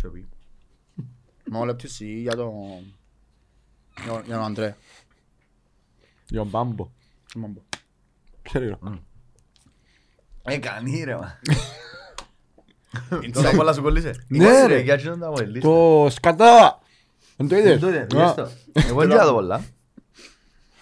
Ποιο 0.00 0.10
πει. 0.10 0.28
Μα 1.50 1.58
όλα 1.58 1.74
πτήση 1.74 2.20
για 2.20 2.34
τον... 2.36 2.52
για- 4.04 4.22
Για 4.26 4.34
τον 4.34 4.44
Αντρέ. 4.44 4.76
Για 6.28 6.38
τον 6.40 6.48
Μπάμπο. 6.48 6.90
Μα 7.34 7.46
μπω. 7.46 7.60
Ξέρει 10.46 10.50
ρε. 10.50 10.54
Ε, 10.54 10.58
κανεί 10.58 11.02
ρε 11.04 11.14
μα. 11.16 11.38
Inside. 13.10 13.30
Τώρα 13.32 13.50
πολλά 13.56 13.72
σου 13.72 13.82
κολλήσε. 13.82 14.12
Ναι, 14.28 14.44
Είμαστε, 14.44 14.66
ρε. 14.66 14.78
Για 14.80 14.94
εκείνον 14.94 15.18
τα 15.20 15.30
μολύστε. 15.30 15.58
Το 15.60 16.06
σκατά. 16.10 16.78
Δεν 17.36 17.48
το 17.48 17.56
είδες; 17.56 17.80
Το 17.80 17.88
είδε, 17.88 17.98
Α, 17.98 18.06
είδες 18.14 18.34
το. 18.34 18.48
Εγώ 18.88 19.00
δεν 19.00 19.10
είδα 19.10 19.24
το 19.24 19.32
πολλά. 19.32 19.56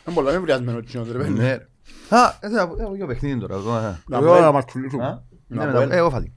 Είναι 0.07 0.15
πολλά 0.15 0.33
με 0.33 0.39
βριασμένο 0.39 0.81
κοινό, 0.81 1.05
ρε 1.13 1.19
παιδί. 1.19 1.31
Ναι 1.31 1.55
ρε. 1.57 1.69
Α, 2.09 2.39
ε, 2.41 2.49
θα 2.49 2.69
πω- 2.69 2.79
έχω 2.81 2.97
και 2.97 3.05
παιχνίδι 3.05 3.39
τώρα. 3.41 3.57
ακόμα. 3.57 4.01
Να 4.09 4.17
Εγώ 4.19 4.27
πω, 4.35 4.41
να 4.41 4.47
ε, 4.47 4.51
μας 4.53 4.65
πουλήσουμε. 4.65 5.05
Α, 5.05 5.23
Να 5.47 5.65
ναι, 5.67 5.73
πω, 5.73 5.79
μετά- 5.79 5.95
ε. 5.95 5.99
Εγώ 5.99 6.11
φάτη. 6.11 6.33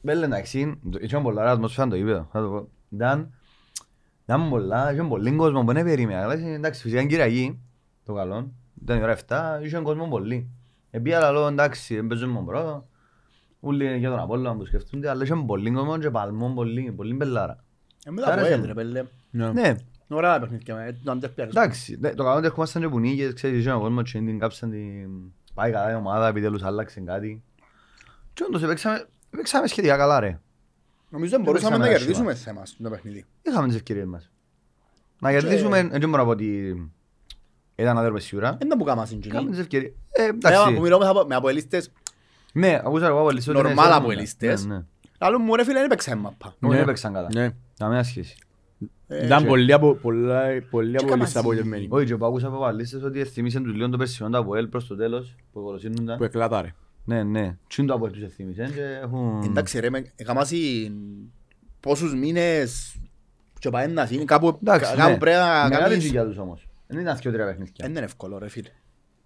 Μπέλε 0.00 0.24
εντάξει, 0.24 0.80
είχαν 1.00 1.22
πολλά 1.22 1.42
ρε 1.42 1.50
ατμόσφαιρα 1.50 1.88
το 1.88 1.96
γήπεδο. 1.96 2.28
θα 2.32 2.40
το 2.40 2.48
πω. 2.48 2.68
Ήταν 2.90 3.32
ήταν 4.24 4.48
πολλά, 4.48 4.92
είχαν 4.92 5.08
πολύ 5.08 5.32
κόσμο 5.36 5.64
που 5.64 5.72
δεν 5.72 5.84
περίμενα. 5.84 6.22
Αλλά 6.22 6.34
είναι, 6.34 6.50
εντάξει, 6.54 6.80
φυσικά 6.80 7.00
είναι 7.00 7.10
Κυριακή, 7.10 7.60
το 8.04 8.12
καλό. 8.14 8.52
Ήταν 8.82 8.98
η 8.98 9.02
ώρα 9.02 9.12
7, 9.28 9.60
είχαν 9.62 9.82
κόσμο 9.82 10.06
πολύ. 10.08 10.50
Επία 10.94 11.20
λαλό, 11.20 11.46
εντάξει, 11.46 11.94
δεν 11.94 12.06
παίζουμε 12.06 12.32
μόνο 12.32 12.46
πρώτο. 12.46 12.88
Ούλοι 13.60 13.96
για 13.98 14.10
τον 14.10 14.18
Απόλλωνα 14.18 14.56
που 14.56 14.64
σκεφτούνται, 14.64 15.08
αλλά 15.08 15.24
είχαν 15.24 15.46
πολύ 15.46 15.70
κόσμο 15.70 15.98
και 15.98 16.10
παλμό 16.10 16.52
πολύ, 16.54 16.92
πολύ 16.96 17.14
μπελάρα. 17.14 17.64
Ε, 18.04 18.10
μετά 18.10 18.26
από 18.32 18.40
Άρεσε 18.40 18.52
έντρε, 18.52 18.68
μου. 18.68 18.74
πέλε. 18.74 19.04
Ναι. 19.30 19.52
Ναι, 19.52 19.74
Ωραία 20.08 20.40
παιχνίδια, 20.40 20.78
ε, 20.78 20.98
το 21.04 21.10
Αντρέ 21.10 21.28
πιάρες. 21.28 21.54
εντάξει, 21.54 21.96
ναι, 22.00 22.08
το 22.10 22.16
καλό 22.16 22.28
είναι 22.28 22.36
ότι 22.38 22.46
ερχόμασταν 22.46 22.82
και 22.82 22.88
πουνίγες, 22.88 23.32
ξέρεις, 23.32 23.64
είχαν 23.64 23.80
κόσμος 23.80 24.12
και 24.12 24.18
την 24.18 24.38
κάψαν 24.38 24.70
την... 24.70 25.10
Πάει 25.54 25.72
καλά 25.72 25.90
η 25.92 25.94
ομάδα, 25.94 26.28
επιτέλους 26.28 26.62
άλλαξε 26.62 27.00
κάτι. 27.00 27.42
Και 28.34 28.44
όντως 28.46 28.62
παίξαμε, 28.62 29.06
παίξαμε 29.30 29.66
σχετικά 29.66 29.96
καλά 29.96 30.20
ρε. 30.20 30.40
Νομίζω 31.08 31.30
δεν 31.36 31.44
Δεν 31.44 31.52
μπορούσαμε 31.52 31.76
να 31.76 31.82
παίξαμε 31.84 31.98
κερδίσουμε 32.04 32.34
θέμα 32.34 32.66
στο 32.66 32.90
παιχνίδι. 32.90 33.24
Είχαμε 33.42 33.66
τις 33.66 33.76
ευκαιρίες 33.76 34.06
μας. 34.06 34.30
Να 35.20 35.30
κερδίσουμε, 35.30 35.82
δεν 35.82 36.08
μπορώ 36.08 36.16
να 36.16 36.24
πω 36.24 36.30
ότι 36.30 36.74
ήταν 37.76 37.98
αδέρπες 37.98 38.24
σίγουρα. 38.24 38.56
Δεν 38.60 38.68
που 38.78 38.84
κάμα 38.84 39.02
Είχαμε 39.02 39.22
συγκινή. 39.22 39.50
τις 39.50 39.58
ευκαιρίες. 39.58 39.92
Ε, 40.10 40.22
Ε, 40.24 40.28
Που 40.30 40.38
εντάξει. 40.46 40.80
μιλώ 40.80 40.98
με 40.98 41.06
απο- 41.06 41.24
με 41.28 41.34
αποελίστες, 41.34 41.92
Ναι, 42.52 42.80
ακούσα 42.84 43.06
εγώ 43.06 43.20
από 43.20 43.30
λίστος. 43.30 43.54
ότι 43.54 43.58
είναι 43.66 43.74
Νορμάλ 43.74 43.92
σε- 43.92 43.98
αποελίστες. 43.98 44.64
Ναι, 44.66 44.74
ναι. 44.74 44.82
λαλούν 45.20 45.42
μου 45.44 45.54
ρε 45.56 45.64
φίλε 45.64 45.78
δεν 45.78 45.88
παίξαμε 45.88 46.20
μαπά. 46.20 46.46
Όχι, 46.46 46.56
Ναι. 46.58 46.68
δεν 46.70 46.78
έπαιξαν 46.82 47.12
καλά. 47.12 47.28
Ναι. 47.34 47.50
Καμία 47.78 48.02
σχέση. 48.02 48.36
Ε, 49.08 49.24
Ήταν 49.24 49.42
και- 49.42 49.46
πολλοί 49.48 49.72
από 49.72 49.94
πολλά- 49.94 50.62
πολλοί 50.70 50.96
από 50.96 51.06
κάμα 51.06 51.24
λίστα 51.24 51.40
απογευμένοι. 51.40 51.86
Όχι, 51.90 52.06
και 52.06 52.16
που 52.16 52.26
άκουσα 52.26 52.46
από 52.46 52.58
παλίστες 52.58 53.02
ότι 53.02 53.20
εθυμίσαν 53.20 53.62
τους 53.62 53.74
λίγο 53.74 53.88
το 53.88 53.96
περσινό 53.96 54.28
το 54.30 54.38
Αποέλ 54.38 54.66
προς 54.66 54.86
το 54.86 54.96
τέλος, 54.96 55.34
που 55.52 55.58
ευολοσύνονταν. 55.58 56.16
Που 56.18 56.24
εκλατάρε. 56.24 56.74
Ναι, 57.04 57.22
ναι. 57.22 57.56
Τι 57.68 57.74
είναι 57.78 57.86
το 57.88 57.94
Αποέλ 57.94 58.12
τους 58.12 58.22
εθυμίσαν 58.22 58.74
και 58.74 58.98
έχουν... 59.02 59.42
Εντάξει 59.44 59.80
ρε, 59.80 59.90
με- 59.90 60.12
έκαμασαι 60.16 60.56
πόσους 61.80 62.14
μήνες 62.14 62.94
και 63.58 63.70
πάει 63.70 63.88
να 63.88 64.08
είναι 64.10 64.24
κάπου 64.24 64.58
Εντάξει, 64.62 64.94
κάπου 64.96 65.10
ναι. 65.10 65.18
πρέπει 65.18 65.36
να 65.36 65.46
Μεγάλη 65.68 65.82
κάνεις... 65.82 66.02
ζυγιά 66.02 66.24
τους 66.24 66.38
όμως. 66.38 66.66
Δεν 66.92 67.00
ήταν 67.00 67.18
και 67.18 67.30
τρία 67.30 67.44
παιχνίδια. 67.46 67.72
Δεν 67.78 67.90
είναι 67.90 68.00
εύκολο 68.00 68.38
ρε 68.38 68.48
φίλε. 68.48 68.68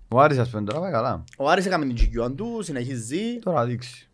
Ο 0.08 0.20
Άρης 0.20 0.38
ας 0.38 0.50
πούμε 0.50 0.62
τώρα 0.64 0.80
πάει 0.80 0.90
καλά. 0.92 1.24
Ο 1.38 1.50
Άρης 1.50 1.66
έκαμε 1.66 1.86
την 1.86 1.94
τζικιόν 1.94 2.36
του, 2.36 2.58
συνεχίζει. 2.62 3.38
Τώρα 3.38 3.64
δείξει. 3.66 4.08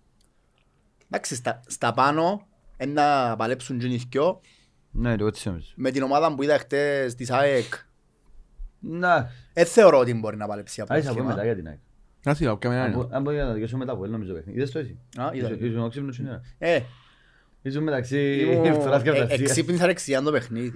Εντάξει, 1.10 1.34
στα, 1.34 1.60
στα 1.66 1.92
πάνω 1.92 2.46
είναι 2.78 2.92
να 2.92 3.36
παλέψουν 3.36 3.78
και 3.78 3.86
οι 3.86 4.06
δυο. 4.10 4.40
Ναι, 4.90 5.16
το 5.16 5.26
έτσι 5.26 5.48
νομίζω. 5.48 5.68
Με 5.76 5.90
την 5.90 6.02
ομάδα 6.02 6.34
που 6.34 6.42
είδα 6.42 6.58
χτες 6.58 7.14
της 7.14 7.30
ΑΕΚ, 7.30 7.74
Να, 8.80 9.30
δεν 9.52 9.66
θεωρώ 9.66 9.98
ότι 9.98 10.14
μπορεί 10.14 10.36
να 10.36 10.46
παλέψει 10.46 10.80
από 10.80 10.92
Άρης 10.92 11.04
θα 11.04 11.12
πούμε 11.12 11.24
μετά 11.24 11.44
για 11.44 11.54
την 11.54 11.66
ΑΕΚ. 11.68 11.78
Κάτσε 12.20 12.44
να 12.44 12.56
πιάμε 12.58 12.76
Αν 12.80 12.86
ένα. 12.86 12.96
μπο- 12.96 13.08
Αν 13.10 13.22
μπορεί 13.22 13.36
να 13.36 13.46
το 13.46 13.52
δικαιώσω 13.52 13.76
μετά 13.76 13.90
από 13.92 14.00
Αποέλ 14.00 14.12
νομίζω 14.18 14.34
παιχνίδι. 14.34 14.58
Είδες 14.58 14.70
το 14.70 14.78
εσύ; 14.78 14.98
Α, 15.16 15.30
είδα. 15.32 15.46
Ήσουν- 15.50 15.62
Ήσουν 15.64 15.82
ο 15.84 15.88
ξύπνος 15.88 16.18
είναι. 16.18 16.40
Ε, 16.58 16.80
Ήσουν 17.62 17.82
μεταξύ 17.82 18.36
ήμουν- 18.40 18.74
φθοράς 18.80 19.02
και 19.02 19.08
ε, 19.08 19.20
αυτασίας. 19.20 19.50
εξύπνησα 19.50 19.86
δεξιά 19.86 20.22
το 20.22 20.30
παιχνίδι. 20.30 20.72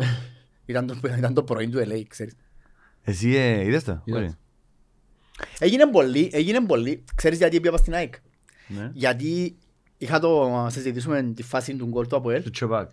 Ήταν 0.66 0.86
το, 0.86 0.96
ήταν 1.18 1.34
το 1.34 1.42
πρωί 1.42 1.68
του 1.68 1.78
LA, 1.78 2.02
ξέρεις. 2.08 2.34
Εσύ 3.08 3.34
ε, 3.36 3.64
είδες 3.64 3.84
το. 3.84 4.00
Είδα. 4.04 4.16
Ωραία. 4.18 4.34
Έγινε 5.58 5.86
πολύ, 5.90 6.30
έγινε 6.32 6.60
πολύ. 6.66 7.04
Ξέρεις 7.14 7.38
γιατί 7.38 7.60
πήγα 7.60 7.76
στην 7.76 7.94
ΑΕΚ; 7.94 8.14
Ναι. 8.66 8.90
Γιατί 8.92 9.56
είχα 9.98 10.18
το, 10.18 10.48
να 10.48 10.70
συζητήσουμε 10.70 11.32
τη 11.36 11.42
φάση 11.42 11.74
του 11.76 11.86
γκολ 11.86 12.06
του 12.06 12.16
Αποέλ 12.16 12.42
Το 12.42 12.50
τσεπάκ. 12.50 12.90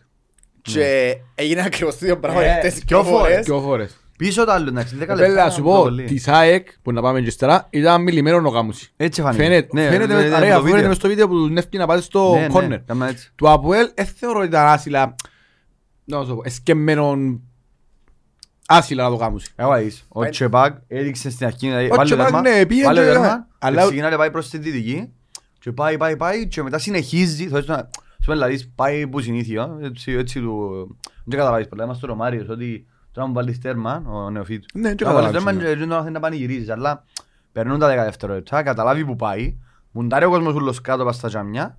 και 0.61 1.15
έγινε 1.35 1.61
ακριβώς 1.65 1.97
το 1.97 2.05
ίδιο 2.05 2.19
πράγμα 2.19 2.43
Ε, 2.43 2.57
χτες 2.57 2.73
δυο 2.73 3.03
δυο 3.03 3.11
φορές. 3.11 3.45
Δυο 3.45 3.61
φορές. 3.61 3.97
Πίσω 4.17 4.45
το 4.45 4.51
άλλο, 4.51 4.67
εντάξει, 4.67 4.95
10 4.95 5.05
Θέλω 5.05 5.15
λεπτά. 5.19 5.43
να 5.43 5.49
σου 5.49 5.61
πιο 5.61 5.71
πω, 5.71 5.81
πολύ. 5.81 6.03
της 6.03 6.27
ΑΕΚ 6.27 6.67
που 6.81 6.91
να 6.91 7.01
πάμε 7.01 7.21
και 7.21 7.27
ύστερα 7.27 7.67
ήταν 7.69 8.01
μιλημένος 8.01 8.43
ο 8.45 8.49
γάμους. 8.49 8.89
Έτσι 8.97 9.21
φάνηκε. 9.21 9.43
Φαίνεται, 9.43 9.67
Ναι, 9.73 9.81
φαίνεται, 9.89 10.13
ναι, 10.13 10.21
με- 10.21 10.27
ναι, 10.29 10.35
αρέα, 10.35 10.55
το 10.55 10.59
φαίνεται 10.61 10.71
βίντεο. 10.75 10.87
μες 10.87 10.97
στο 10.97 11.07
βίντεο 11.07 11.27
που 11.27 11.33
του 11.33 11.47
νεύκει 11.49 11.77
να 11.77 11.85
πάει 11.87 12.01
στο 12.01 12.33
Ναι, 12.33 12.39
ναι, 12.41 12.47
κόρνερ. 12.47 12.79
κάμα 12.83 13.07
έτσι. 13.07 13.31
Του 13.35 13.49
Αποέλ, 13.49 13.91
δεν 13.95 14.05
θεωρώ 14.05 14.37
ότι 14.39 14.47
ήταν 14.47 14.67
άσυλα, 14.67 15.15
να 16.03 16.23
σου 16.23 16.35
πω, 16.35 16.41
εσκεμμένον 16.45 17.41
άσυλα 18.67 19.03
να 19.03 19.09
το 19.09 19.15
κάνουν. 19.17 19.41
Εγώ 19.55 19.77
είσαι. 19.77 20.03
Ο 20.07 20.19
Πάει- 20.19 20.29
Τσεπάκ 20.29 20.77
έδειξε 20.87 21.29
στην 21.29 21.45
αρχή, 21.45 21.67
δηλαδή, 21.67 21.85
Ο 21.85 21.95
βάλε 21.95 22.03
Τσεπάκ, 22.03 22.25
τέρμα, 22.25 22.41
ναι, 22.41 22.65
πήγε 22.65 22.83
βάλε 22.85 22.99
και- 22.99 23.05
τέρμα, 23.05 23.47
αλλά- 23.59 23.79
και 23.81 23.87
ξεκινά 23.87 24.09
να 24.09 24.17
πάει 24.17 24.31
προς 24.31 24.49
τη 24.49 24.57
δυτική 24.57 25.09
και 25.59 25.71
πάει, 25.71 25.97
πάει, 25.97 26.17
πάει 26.17 26.47
και 26.47 26.63
μετά 26.63 26.77
συνεχίζει, 26.77 27.47
θα 27.47 27.63
να 27.65 27.77
σου 27.97 28.25
πει 28.25 28.31
δηλαδή 28.31 28.65
πάει 28.75 29.07
που 29.07 29.19
συνήθιο, 29.21 29.79
έτσι, 29.81 30.11
έτσι 30.11 30.39
του, 30.39 30.87
δεν 31.25 31.39
καταλάβεις 31.39 31.67
πολλά, 31.67 31.83
είμαστε 31.83 32.11
ο 32.11 32.15
Μάριος 32.15 32.49
ότι 32.49 32.85
τώρα 33.11 33.27
μου 33.27 33.33
βάλεις 33.33 33.59
τέρμα, 33.59 34.03
ο 34.07 34.29
νεοφύτου. 34.29 34.65
Ναι, 34.79 34.93
και 34.93 35.03
Να 35.03 35.13
βάλεις 35.13 35.29
καταλάβεις, 35.29 35.31
τέρμα 35.31 35.51
ναι. 35.51 35.57
και 35.59 35.85
δεν 35.85 36.01
θέλει 36.03 36.11
να 36.13 36.19
πανηγυρίζεις, 36.19 36.69
αλλά 36.69 37.03
περνούν 37.51 37.79
τα 37.79 37.87
δέκα 37.87 38.03
δευτερόλεπτα, 38.03 38.63
καταλάβει 38.63 39.05
που 39.05 39.15
πάει, 39.15 39.55
μουντάρει 39.91 40.25
ο 40.25 40.29
κόσμος 40.29 40.53
ούλος 40.53 40.81
κάτω 40.81 41.03
πας 41.03 41.15
στα 41.15 41.27
τζαμιά 41.27 41.77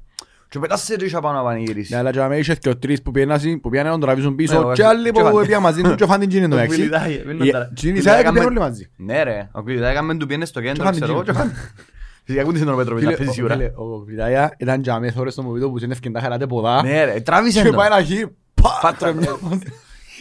και 0.54 0.60
μετά 0.60 0.76
σε 0.76 0.94
ρίσα 0.94 1.20
πάνω 1.20 1.38
να 1.38 1.44
πανηγυρίσει. 1.44 1.92
Ναι, 1.92 1.98
αλλά 1.98 2.10
και 2.10 2.20
αμέσως 2.20 2.46
είχε 2.46 2.54
και 2.60 2.68
ο 2.68 2.76
τρεις 2.76 3.02
που 3.02 3.10
πήγαιναν 3.10 3.40
που 3.62 3.68
πήγαιναν 3.70 3.92
να 3.92 3.98
τον 3.98 4.00
τραβήσουν 4.00 4.30
Ναι, 4.30 4.36
πίσω 4.36 4.68
ο- 4.68 4.72
και 4.72 4.84
άλλοι 4.84 5.04
και 5.04 5.10
που 5.10 5.20
φάνε. 5.20 5.40
πήγαιναν 5.40 5.62
μαζί 5.62 5.82
του 5.82 5.94
και 5.94 6.06
φάνε 6.06 6.18
την 6.20 6.28
τζίνη 6.28 6.48
το 6.52 6.56
Ο 6.56 6.58
έξι. 6.58 6.76
Κβιλιτάγε, 6.76 7.22
μην 7.26 7.38
τον 7.38 7.50
ταρα- 7.50 7.70
Τζίνη 7.74 7.92
Κβιλιτάγε 7.92 8.16
σάγε 8.16 8.28
πήγαιναν 8.30 8.36
έκαμε- 8.36 8.46
όλοι 8.46 8.58
μαζί. 8.58 8.90
Ναι 8.96 9.22
ρε, 9.22 9.48
ο 9.52 9.62
Κβιλιτάγε 9.62 9.90
έκαμε 9.92 10.14
του 10.16 10.26
πιένες 10.26 10.48
στο 10.48 10.60
κέντρο, 10.60 10.84
φάνε 10.84 10.96
ξέρω 10.96 11.12
εγώ, 11.12 11.22
τζίνι. 11.22 11.36
και 11.36 11.42
φάνε. 11.42 11.52
Φυσικά 12.24 12.42
ακούτε 12.42 12.58
τον 12.64 12.76
Πέτρο, 12.76 12.96
Φίλε, 12.96 13.10
να 13.10 13.16
παίζει 13.16 13.30
ο- 13.30 13.32
σίγουρα. 13.34 13.54
φίλε, 13.54 13.70
Ο 13.74 14.00
Κβιλιτάγια 14.02 14.54
ήταν 14.58 14.80
και 14.80 14.90
αμέσως 14.90 15.16
ώρες 15.20 15.32
στο 15.32 15.42
μοβίδο 15.42 15.70
που 15.70 15.78
συνέφηκε 15.78 16.10
τα 16.10 16.20
χαράτε 16.20 16.46
ποδά 16.46 16.82
Ναι 16.82 17.04
ρε, 17.04 17.20
τράβησε 17.20 17.62
και 17.62 17.68
το. 17.68 17.76
πάει 17.76 17.88
να 17.88 18.02
χει, 18.02 18.26
πα, 18.62 18.78
Πάτρα 18.82 19.12
τρέμει. 19.12 19.26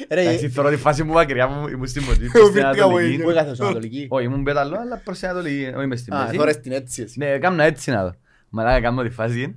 Ρε, 0.09 0.21
Εντάξει, 0.21 0.49
θεωρώ 0.49 0.69
τη 0.69 0.77
φάση 0.77 1.03
μου 1.03 1.13
μακριά 1.13 1.47
μου 1.47 1.67
ήμουν 1.67 1.87
στην 1.87 2.03
Μοντή. 2.03 2.29
Εγώ 2.33 2.45
φύγα 2.51 2.69
από 2.69 2.89
Πού 3.23 3.29
έκαθες 3.29 3.55
στο 3.55 3.65
Ανατολική. 3.65 4.05
Όχι, 4.09 4.25
ήμουν 4.25 4.43
πέταλο, 4.43 4.77
αλλά 4.79 5.01
προς 5.03 5.19
την 5.19 5.27
Ανατολική, 5.27 5.71
όχι 5.77 5.87
μες 5.87 5.99
στην 5.99 6.13
Α, 6.13 6.23
μέση. 6.25 6.37
τώρα 6.37 6.51
στην 6.51 6.71
έτσι 6.71 7.01
εσύ. 7.01 7.19
Ναι, 7.19 7.25
έκανα 7.25 7.63
έτσι 7.63 7.91
να 7.91 8.03
δω. 8.03 8.11
Μαλάκα 8.49 8.81
κάνω 8.81 9.03
τη 9.03 9.09
φάση 9.09 9.55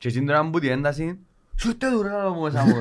και 0.00 0.08
εκείνη 0.08 0.26
τώρα 0.26 0.42
μου 0.42 0.50
που 0.50 0.58
την 0.58 0.70
ένταση 0.70 1.18
Σούστε 1.56 1.90
του 1.90 2.02
ρε 2.02 2.10
άλλο 2.14 2.30
μου 2.32 2.42
μέσα 2.42 2.64
μου. 2.64 2.74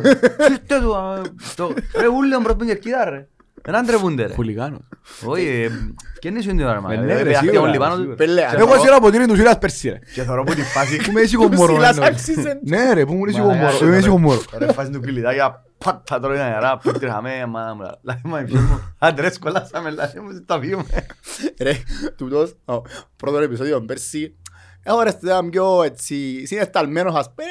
Σούστε 0.47 0.79
του. 0.81 0.95
α, 0.95 1.21
το- 1.55 1.73
Ρε 1.99 2.07
ούλε 2.07 2.38
μου 2.38 2.43
προς 2.43 2.55
την 2.55 2.67
κερκίδα 2.67 3.09
ρε. 3.09 3.27
Δεν 3.61 3.75
αντρεβούνται 3.75 4.25
ρε. 4.25 4.33
Χουλιγάνος. 4.33 4.79
Όχι, 5.25 5.45
ε, 5.47 5.69
και 6.19 6.27
είναι 6.27 6.41
σου 6.41 6.49
είναι 6.49 6.63
ώρα 6.65 6.73
Ε, 6.91 6.95
ναι, 6.95 6.97
μα. 6.97 7.13
ρε, 7.13 7.21
Ρε, 7.21 7.33
σίγουρα, 7.33 7.61
όλοι 7.61 7.77
πάνω 7.77 7.93
του. 7.93 7.99
σίγουρα. 7.99 8.15
Πέλε, 8.17 8.41
Και 8.41 8.45
αν- 8.47 8.55
Εγώ 8.55 8.67
θωρώ- 8.67 8.81
σειρά 8.81 8.99
ποτήρι 8.99 9.27
του 9.27 9.35
σειράς 9.35 9.57
πέρσι 9.57 9.89
ρε. 9.89 9.99
Και 10.13 10.23
θωρώ 10.23 10.43
που 10.43 10.53
τη 10.53 10.61
φάση 10.61 10.97
Που 10.97 11.11
με 11.11 11.21
ήσυχο 11.21 11.49
Του 11.49 11.55
μωρό. 11.55 11.73
Σιλάς 11.73 11.89
εννοείς. 11.97 12.09
άξιζε. 12.09 12.59
Ναι 12.63 12.93
ρε, 12.93 13.05
που 13.05 13.13
μου 13.13 13.25
ήσυχο 13.25 13.45
Μαλάκα, 13.47 13.63
μωρό. 13.65 13.77
ρε, 13.79 13.85
Είμαι 13.85 13.93
ρε, 13.93 13.99
ήσυχο 13.99 14.17
μωρό. 14.19 14.41
Ρε 14.57 14.73
φάση 14.73 14.89
του 14.91 14.99
κυλιτάκια 14.99 15.63
Πάτα 15.85 16.19
τρώει 16.19 16.35
ένα 16.38 16.49
νερά, 16.49 16.77
που 16.77 16.91
τρίχαμε, 16.91 17.45
μάνα 17.45 17.73
μου. 17.75 17.81
Λάει 18.01 18.17
μου, 18.23 18.35
εμφύς 18.35 18.59
μου, 18.59 18.93
άντε 18.97 19.21
ρε 19.21 19.31
σκολάσαμε, 19.31 19.89
λάει 19.89 20.07
μου, 20.23 20.43
τα 20.45 20.59
πιούμε. 20.59 20.83
Ρε, 21.61 21.71
τούτος, 22.17 22.55
ο 22.65 22.81
πρώτο 23.15 23.38
επεισόδιο 23.38 23.81
πέρσι, 23.81 24.35
εγώ 24.83 25.01
ρε 25.01 25.09
ήταν 25.24 25.50
πιο 25.50 25.83
έτσι, 25.83 26.45
συναισθαλμένος 26.45 27.15
ας 27.15 27.25
πούμε, 27.36 27.48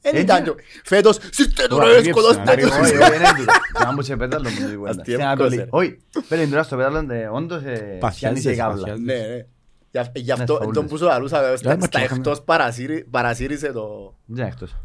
δεν 0.00 0.12
Έτσι. 0.12 0.22
ήταν 0.24 0.42
πιο... 0.42 0.54
Φέτος, 0.84 1.18
σύρτε 1.30 1.62
το 1.62 1.68
Τώρα, 1.68 1.84
ρε, 1.86 1.92
γεύση, 1.92 2.10
σκοτώστε 2.10 2.42
να 2.42 2.52
Όχι, 2.52 2.60
το. 2.60 2.66
όχι, 2.66 2.80
όχι, 2.96 3.16
είναι 3.16 3.28
τούτο. 3.36 3.52
Να 3.84 3.92
μου 3.92 4.02
σε 4.02 4.16
πέταλο 4.16 4.48
μου 4.50 4.56
το 4.70 4.76
κουβέντα. 4.76 5.00
Αστείο, 5.00 5.14
Στην 5.14 5.22
Ανατολή. 5.26 5.50
κόσε, 5.50 5.62
ρε. 5.62 5.68
Όχι, 5.70 5.98
πέλε 6.28 6.46
τώρα 6.46 6.62
στο 6.62 6.76
πέταλο, 6.76 7.12
ε, 7.12 7.26
όντως 7.32 7.62
ε, 7.62 7.62
πιάνει 7.62 7.88
σε 7.90 7.98
Παθιάζεσαι, 7.98 8.54
κάβλα. 8.54 8.76
παθιάζεσαι. 8.76 9.04
Ναι, 9.04 9.14
ναι. 9.34 9.44
Γι' 9.90 10.20
γι' 10.20 10.32
αυτό, 10.32 10.54
φαούλες. 10.54 10.74
τον 10.74 10.86
που 10.86 10.96
σου 10.96 11.04
λαλούσα, 11.04 11.46
Για 11.48 11.56
στα 11.56 11.74
να 11.76 11.80
στα 11.80 11.88
τσέχαμε. 11.88 12.16
εκτός 12.18 12.42
παρασύρι- 12.42 13.04
παρασύρισε 13.10 13.72
το... 13.72 14.14
Δεν 14.26 14.36
ήταν 14.36 14.46
εκτός. 14.48 14.76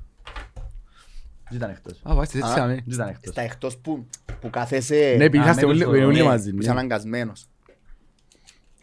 Δεν 1.50 1.58
ήταν 1.58 1.70
εκτός. 1.70 2.00
Α, 2.10 2.14
βάστε, 2.16 2.38
έτσι 2.38 2.60
Α. 2.60 2.64
άμε. 2.64 2.74
Δεν 2.74 2.94
ήταν 2.94 3.08
εκτός. 3.08 3.32
Στα 3.34 3.42
εκτός 3.42 3.78
που, 3.78 4.08
που 4.42 4.50
κάθεσαι... 4.50 5.14
Ναι, 5.18 5.24
επειδή 5.24 5.38
Α, 5.38 5.42
είσαστε 5.42 5.66
μέλος 5.66 5.82
όλοι 5.88 5.96
στο- 5.98 6.08
όλοι 6.08 6.18
ναι, 6.22 6.24
μαζί. 6.28 6.50
που 6.50 6.56
ναι. 6.56 6.62
είσαι 6.62 6.72
αναγκασμένος. 6.72 7.46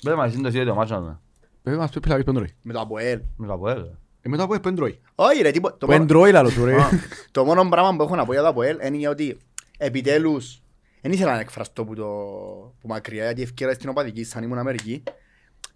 Πες 0.02 0.14
μας, 0.14 0.32
είναι 0.34 0.42
το 0.42 0.50
σύνδετο 0.50 0.74
μάτσο 0.74 0.94
να 1.00 1.20
Πρέπει 1.62 1.76
να 1.76 1.82
μας 1.82 1.90
πεις 1.92 2.00
πελαγείς 2.00 2.24
πέντροι. 2.24 2.54
Με 2.62 2.72
το 2.72 2.80
ΑΠΟΕΛ. 2.80 3.20
Με 3.36 3.46
το 3.46 3.52
Αποέλ. 3.52 3.84
Ε, 4.22 4.28
μετά 4.28 4.42
από 4.42 4.60
πέντροι. 4.60 5.00
Όχι 5.14 5.42
ρε, 5.42 5.50
τίποτα. 5.50 5.76
το 5.76 5.86
μόνο- 5.86 5.98
Πέντροι 6.06 6.32
λαλό 6.32 6.50
του 6.50 6.64
ρε. 6.64 6.80
Α, 6.80 6.88
Το 7.30 7.44
μόνο 7.44 7.68
πράγμα 7.68 7.96
που 7.96 8.02
έχω 8.02 8.16
να 8.16 8.24
πω 8.24 8.32
για 8.32 8.42
το 8.42 8.48
ΑΠΟΕΛ 8.48 8.78
είναι 8.94 9.08
ότι 9.08 9.36
επιτέλους 9.78 10.62
δεν 11.00 11.12
ήθελα 11.12 11.32
να 11.32 11.40
εκφραστώ 11.40 11.84
που, 11.84 11.94
το, 11.94 12.04
που 12.80 12.88
μακριά 12.88 13.24
γιατί 13.24 13.42
ευκαιρία 13.42 13.74
στην 13.74 13.88
οπαδική 13.88 14.24
σαν 14.24 14.42
ήμουν 14.42 14.58
Αμερική 14.58 15.02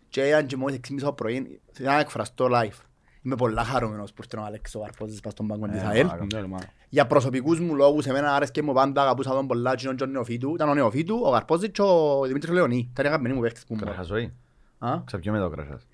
και 0.08 0.20
ήταν 0.20 0.46
και 0.46 0.56
μόλις 0.56 0.78
6.30 0.90 0.96
το 1.00 1.12
πρωί 1.12 1.60
ήθελα 1.72 1.92
να 1.94 2.00
εκφραστώ 2.00 2.48
live. 2.50 2.78
Είμαι 3.22 3.36
πολλά 3.36 3.64
χαρούμενος 3.64 4.12
που 4.12 4.22
ήρθε 4.24 4.36
ο 4.36 4.44
Άλεξ 4.44 4.74
ο 4.74 4.80
Καρπόζης 4.80 5.20
πας 5.20 5.32
στον 5.32 5.46
πάγκο 5.46 5.66
της 5.66 5.80
Ε, 5.82 5.86
ΑΕΛ. 5.86 6.06
μαλάκα. 6.06 6.40
Ναι, 6.40 6.46
μάνα. 6.46 6.64
Για 6.88 7.06
προσωπικούς 7.06 7.60
μου 7.60 7.74
λόγους 7.74 8.06
εμένα 8.06 8.34
άρεσκε 8.34 8.62
μου 8.62 8.72
πάντα 8.72 9.02
αγαπούσα 9.02 9.30
τον 9.30 9.46
πολλά 9.46 9.74
και 9.74 9.88
τον 9.88 10.10
Νεοφίτου. 10.10 10.54
Ήταν 10.54 10.68
ο 10.68 10.74
Νεοφίτου, 10.74 11.20
ο 11.24 11.30
Καρπόζης 11.30 11.70
και 11.72 11.82
ο 11.82 12.22
Δημήτρης 12.26 12.52
Λεωνί. 12.52 12.88
Ήταν 12.92 13.04
οι 13.04 13.08
αγαπημένοι 13.08 13.34
μου 13.34 13.40
παίχτες 13.40 13.64
που 13.66 13.74
μου. 13.74 13.80
Κράχας 13.80 14.10
όχι. 14.10 14.32
Α, 14.78 15.00
Ξαπιούμε 15.04 15.38
το 15.38 15.48
κράχας. 15.50 15.86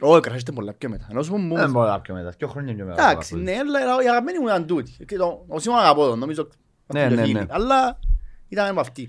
Όχι, 0.00 0.20
κρασίστε 0.20 0.52
πολλά 0.52 0.72
πιο 0.72 0.88
μετά. 0.88 1.06
Ενώ 1.10 1.22
σου 1.22 1.36
μου 1.36 1.56
Δεν 1.56 1.70
μπορώ 1.70 1.88
να 1.88 2.00
πιω 2.00 2.14
μετά. 2.14 2.34
Δυο 2.38 2.48
χρόνια 2.48 2.74
πιο 2.74 2.84
μετά. 2.86 3.10
Εντάξει, 3.10 3.36
ναι, 3.36 3.52
αλλά 3.58 3.80
οι 4.04 4.08
αγαπημένοι 4.08 4.38
μου 4.38 4.46
ήταν 4.46 4.66
τούτοι. 4.66 5.04
Και 5.06 5.16
το- 5.16 5.44
Ο 5.48 5.58
Σίμων 5.58 5.78
αγαπώ 5.78 6.06
τον, 6.08 6.18
νομίζω 6.18 6.48
Ναι, 6.94 7.00
αυτό 7.02 7.14
ναι, 7.14 7.22
το 7.22 7.28
ναι. 7.32 7.38
φίλοι. 7.38 7.46
Αλλά 7.50 7.98
ήταν 8.48 8.74
με 8.74 8.80
αυτή. 8.80 9.08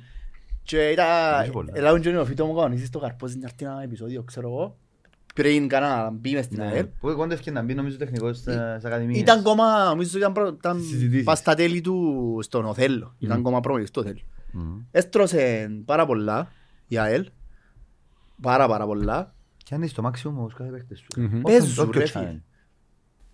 Και 0.64 0.80
Έχει 0.82 0.94
ήταν... 0.94 1.52
πολλά. 1.52 1.72
Ελάβουν 1.76 2.02
και 2.02 2.10
ο 2.10 2.12
Νεοφίτο 2.12 2.46
μου 2.46 2.54
κανονίσεις 2.56 2.90
το 2.90 3.00
καρπόζι 3.00 3.38
να 3.38 3.46
έρθει 3.48 3.66
ένα 3.66 3.82
επεισόδιο, 3.84 4.24
ξέρω 4.24 4.48
εγώ. 4.50 4.78
Πριν 5.36 5.68
κανένα 5.68 6.10
μπει 6.10 6.34
μες 6.34 6.46
στην 6.46 6.58
Ναι. 6.58 6.66
ΑΕΛ. 6.66 6.86
Που 7.00 7.14
κόντευκε 7.16 7.52
να 7.52 7.62
μπει 7.62 7.74
νομίζω 7.74 7.98
τεχνικός 7.98 8.38
στα 8.38 8.80
στα 8.80 8.88
ακαδημίες. 8.88 9.20
Ήταν 9.22 9.40
ακόμα, 9.40 9.84
νομίζω 9.86 10.18
ήταν, 10.18 10.32
προ- 10.34 10.54
ήταν 10.58 10.80
Συζητήσεις. 10.82 11.24
πας 11.24 11.38
στα 11.40 11.56
τέλη 11.56 11.82
του 11.82 12.40
στον 12.42 12.66
Οθέλο. 12.66 13.16
Ήταν 13.20 13.38
ακόμα 13.40 13.60
πρόμηθος 13.60 13.90
στο 13.90 14.00
Οθέλο. 14.02 14.20
Μμμ. 14.52 14.80
Έστρωσε 14.92 15.70
πάρα 15.86 16.06
πολλά 16.06 16.52
η 16.88 16.98
ΑΕΛ. 16.98 17.30
Πάρα 18.44 18.68
πάρα 18.68 18.86
πολλά. 18.86 19.36
Και 19.58 19.76
αν 19.76 19.82
είσαι 19.82 19.92
στο 19.92 20.02
μάξιμο 20.02 20.40
όμως 20.40 20.54
κάθε 20.54 20.70
παίκτες 20.70 21.00
σου. 21.00 21.08
Μμμ. 21.22 21.42
Όσο- 21.44 21.58
Παίζουν, 21.60 21.86
όποιο 21.88 22.00
ρε, 22.00 22.06
τσάνε. 22.06 22.28
φίλε. 22.28 22.42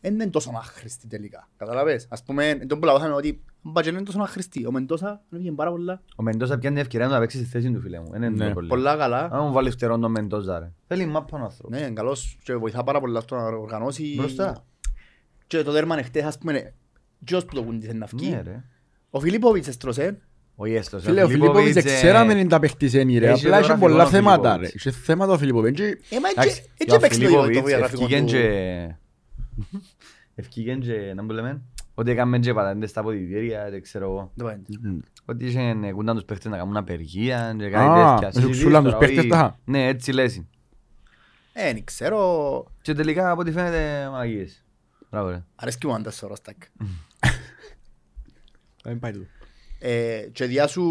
Δεν 0.02 0.14
είναι 0.14 0.28
τόσο 0.28 0.52
άχρηστη 0.56 1.08
τελικά. 1.08 1.50
Καταλαβες. 1.58 2.08
Ας 2.10 2.24
πούμε, 2.24 2.60
τον 2.68 2.80
που 2.80 2.86
λαούσαμε 2.86 3.14
ότι 3.14 3.42
ο 3.62 3.70
Μπατζέλο 3.70 3.96
είναι 3.98 4.06
τόσο 4.06 4.22
άχρηστη. 4.22 4.66
Ο 4.66 4.72
Μεντόσα 4.72 5.22
πήγε 5.30 5.52
πάρα 5.52 5.70
πολλά. 5.72 6.02
Ο 6.16 6.24
Μεντόσα 6.24 6.58
πιάνει 6.58 6.80
ευκαιρία 6.80 7.08
να 7.08 7.20
παίξει 7.20 7.38
στη 7.38 7.46
θέση 7.46 7.72
του 7.72 7.80
φίλε 7.82 8.00
μου. 8.00 8.12
Είναι 8.16 8.30
Ναι. 8.30 8.48
το 8.48 8.54
πολύ. 8.54 8.68
Πολλά 8.68 8.96
καλά. 8.98 9.30
Αν 9.32 9.46
μου 9.46 9.52
βάλεις 9.52 9.74
φτερόν 9.74 10.02
τον 10.02 10.12
Μεντόζα 10.12 10.60
ρε. 10.60 10.72
Θέλει 10.88 11.06
μάπα 11.06 11.38
ο 11.40 11.44
άνθρωπος. 11.44 11.72
Ναι, 11.80 11.86
είναι 11.86 11.94
καλός 11.94 12.38
και 12.44 12.56
βοηθά 12.56 12.84
πάρα 12.84 13.00
πολλά 13.00 13.20
στο 13.20 13.36
να 13.36 13.44
οργανώσει. 13.44 14.14
Μπροστά. 14.18 14.66
Και 15.48 15.64
το 15.64 15.72
δέρμα 15.72 15.98
εχθές, 15.98 16.24
ας 16.24 16.38
πούμε, 16.38 16.74
ποιος 17.24 17.46
που 17.46 17.56
το 17.56 17.64
κουντή 17.64 17.86
θέλει 17.86 18.00
να 18.00 18.06
βγει. 18.06 18.30
Ναι 18.30 18.42
ρε. 18.42 18.64
Ο 19.10 19.20
Φιλίπποβιτς 19.20 19.68
έστρωσε. 19.68 20.18
Όχι 20.62 20.74
έστω. 20.74 21.00
Φίλε, 21.00 21.24
ο 21.24 21.28
Φιλίπποβιτς 21.28 21.84
ξέραμε 21.84 22.34
είναι 22.34 22.48
τα 22.48 22.60
παιχτισένη 22.60 23.18
ρε. 23.18 23.30
Έχει 23.30 23.46
Απλά 23.46 23.58
είχε 23.60 23.68
γραφικό 23.68 23.88
πολλά 23.88 24.04
ο 24.04 24.08
θέματα 24.08 24.42
ρε. 24.50 24.66
Φιλίπποβιτς. 24.66 24.74
Είχε 24.86 24.92
θέματα 24.92 25.32
ο 25.34 25.38
Φιλίπποβιτς. 25.38 25.80
Και- 25.80 25.86
Ε, 26.16 26.20
μα 26.20 26.30
Εντάξει, 26.30 26.50
έτσι 26.60 26.86
και 26.86 26.92
ο 26.92 26.96
έπαιξε 26.96 27.20
το 27.20 27.26
Φιλίπποβιτς 27.26 27.62
βιογραφικό 27.62 28.04
ευκήγεν 28.04 28.26
του. 28.26 28.32
και- 28.32 28.96
ευκήγεν 30.36 30.80
και, 30.80 31.14
να 31.16 31.24
μου 31.24 31.30
λέμε, 31.30 31.62
ότι 31.94 32.12
έκαμε 32.12 32.40
και 32.40 32.54
πατέντες 32.54 32.90
στα 32.90 33.00
αποδητήρια, 33.00 33.70
δεν 33.70 33.82
ξέρω 33.82 34.06
εγώ. 34.06 34.32
Δεν 34.36 34.46
πάει. 34.46 34.58
Ότι 35.26 35.46
είχε 35.46 35.76
κούνταν 35.94 36.16
τους 36.16 36.26
παίχτες 36.26 36.52
να 36.52 36.58
κάνουν 36.58 36.78
απεργία 36.78 37.56
και 37.58 37.70
κάτι 37.70 38.00
Α, 38.00 38.14
τέτοια. 38.14 38.28
με 38.28 38.32
Συζητήσεις 38.32 38.58
ξουλάν 38.62 38.84
τους 38.84 38.92
τώρα, 38.94 39.06
παίχτες 39.06 39.20
όχι- 39.20 39.30
τα. 39.30 39.60
Ναι, 39.66 39.88
έτσι 39.88 40.12
λες. 40.12 40.36
Ε, 41.54 41.74
δεν 41.74 41.84
ξέρω. 41.84 42.66
Και 42.82 42.94
τελικά 42.94 43.32
από 43.32 43.42
ό,τι 43.42 43.52
φαίνεται 43.52 44.10
μαγείες. 44.12 44.64
Μπράβο 45.12 45.30
ρε. 45.30 45.44
Αρέσκει 45.56 45.88
μου 45.88 45.94
άντας 45.94 46.24
ο 46.24 46.28
Ροστάκ. 46.28 46.56
Δεν 48.84 49.00
πάει 49.00 49.12
τούτο. 49.12 49.26
Ε, 49.80 50.22
και 50.32 50.46
διάσου, 50.46 50.86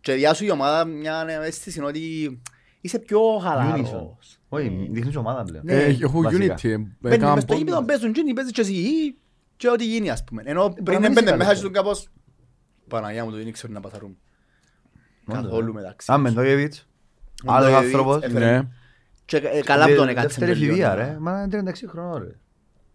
και 0.00 0.12
διάσου 0.12 0.44
η 0.44 0.50
ομάδα 0.50 0.84
μια 0.84 1.26
αίσθηση 1.42 1.78
είναι 1.78 1.88
ότι 1.88 2.40
είσαι 2.80 2.98
πιο 2.98 3.36
Unison. 3.36 3.42
χαλαρός. 3.42 4.38
Όχι, 4.48 4.88
δείχνεις 4.90 5.16
ομάδα 5.16 5.42
πλέον. 5.44 5.64
Ναι. 5.64 5.72
Ε, 5.74 5.96
Έχουν 6.02 6.22
βασικά. 6.22 6.54
unity. 6.54 6.64
ε, 6.64 6.76
Μπαίνουν 6.76 6.92
έκαναν 7.02 7.34
μες 7.34 7.42
στο 7.42 7.54
γήπεδο, 7.54 7.76
πόντους. 7.76 7.90
παίζουν 7.94 8.12
και 8.12 8.32
παίζεις 8.34 8.52
και 8.52 8.60
εσύ 8.60 9.16
και 9.56 9.68
ό,τι 9.68 9.84
γίνει 9.84 10.10
ας 10.10 10.24
πούμε. 10.24 10.42
Ενώ 10.44 10.68
πριν 10.68 10.84
παραμένεις 10.84 11.16
έμπαινε 11.16 11.30
καλός. 11.30 11.46
μέσα 11.46 11.58
στον 11.58 11.72
κάπως 11.72 12.08
Παναγιά 12.88 13.24
μου 13.24 13.30
το 13.30 13.36
δεν 13.36 13.52
ξέρω 13.52 13.72
να 13.72 13.80
παθαρούν. 13.80 14.16
Όντως, 15.26 15.42
Καθόλου 15.42 15.68
ε. 15.68 15.72
μεταξύ. 15.72 16.12
Α, 16.12 16.18
Μεντόγεβιτς. 16.18 16.88
Ο 17.46 17.52
Άλλος 17.52 17.64
Μεντόγεβιτς 17.64 17.94
άνθρωπος. 17.98 18.22
έφερε- 18.22 18.50
Ναι. 18.62 18.68
Και 19.24 19.36
ε, 19.36 19.60
καλά 19.60 19.86
που 19.86 19.94
τον 19.94 20.08
έκατσε. 20.08 20.26
Δεύτερη 20.28 20.50
με 20.50 20.56
λίγο, 20.56 20.72
φιδία 20.72 20.88
ναι. 20.88 20.94
ρε. 20.94 21.16
Μα 21.20 21.42
είναι 21.42 21.48
36 21.70 21.86
χρονών 21.88 22.22
ρε. 22.22 22.28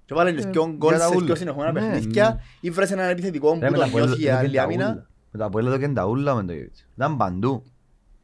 Και 0.08 0.14
βάλε 0.14 0.32
και 0.32 0.42
Ε, 0.48 0.50
δυο 0.50 0.74
γκολ 0.78 0.90
για 0.90 1.00
τα 1.00 1.08
σε 1.08 1.16
ούλα. 1.16 1.26
δυο 1.26 1.36
συνεχόμενα 1.36 1.72
Ναι. 1.72 1.80
παιχνίδια 1.80 2.40
ή 2.60 2.70
βρες 2.70 2.92
έναν 2.92 3.10
επιθετικό 3.10 3.58
Ρε, 3.60 3.66
που 3.66 3.72
με 3.72 3.78
τον 3.78 3.80
τα 3.80 3.86
Αποέλ 3.86 4.06
νιώθει 4.06 4.22
η 4.22 4.28
έδωκεν 4.28 4.46
άλλη 4.46 4.56
τα 4.56 4.64
άμυνα. 4.64 4.86
ούλα. 4.92 5.08
Με 5.32 5.40
τα 5.40 5.46
Αποέλ 5.46 5.66
έδωκεν 5.66 5.94
τα 5.94 6.06
ούλα 6.06 6.34
ο 6.34 6.36
Μεντόγεβιτς. 6.36 6.86
Ήταν 6.96 7.18
παντού. 7.18 7.64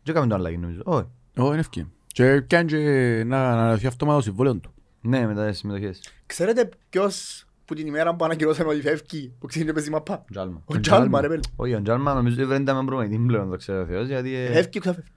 Και 0.04 0.12
έκαμε 0.12 0.28
το 0.28 0.36
αλλαγή 0.36 0.58
νομίζω. 0.58 0.82
Όχι. 0.86 1.06
Ω, 1.38 1.46
είναι 1.46 1.60
ευκαιρία. 1.60 1.90
Και 2.08 2.40
κάνει 2.40 2.68
και 2.68 3.24
να 3.26 3.52
ανανεωθεί 3.52 3.88
αυτόματα 3.88 4.18
το 4.18 4.24
συμβόλαιο 4.24 4.56
του. 4.56 4.74
Ναι, 5.02 5.28
με 5.34 5.48
τις 5.48 5.58
συμμετοχές. 5.58 6.00
Ξέρετε 6.26 6.70
ποιος 6.90 7.46
που 7.66 7.74
την 7.74 7.88
ημέρα 7.88 8.16
που 8.16 8.26
ανακοινώσαμε 8.26 8.70
ότι 8.70 8.82
φεύγει 8.82 9.34
που 9.40 9.48
ξεκίνησε 9.48 9.74
παίζει 9.76 9.90
μαπά; 9.90 10.26
Τζάλμα. 10.32 10.62
Ο 10.66 10.80
Τζάλμα 10.80 11.22
ρε 11.22 11.28
πέλ. 11.28 11.40
Όχι, 11.56 11.74
ο 11.74 11.82
Τζάλμα 11.82 12.14
νομίζω 12.14 12.46
δεν 12.46 12.62
ήταν 12.62 12.76
με 12.76 12.84
προμηθή 12.86 13.18
πλέον, 13.18 13.50
το 13.50 13.58
ξέρω 13.58 13.82
ο 13.82 13.86
Θεός, 13.86 14.08
γιατί... 14.08 14.36
ε, 14.36 14.46
Φεύγει 14.52 14.70
και 14.70 14.80
ξαφεύγει. 14.80 15.08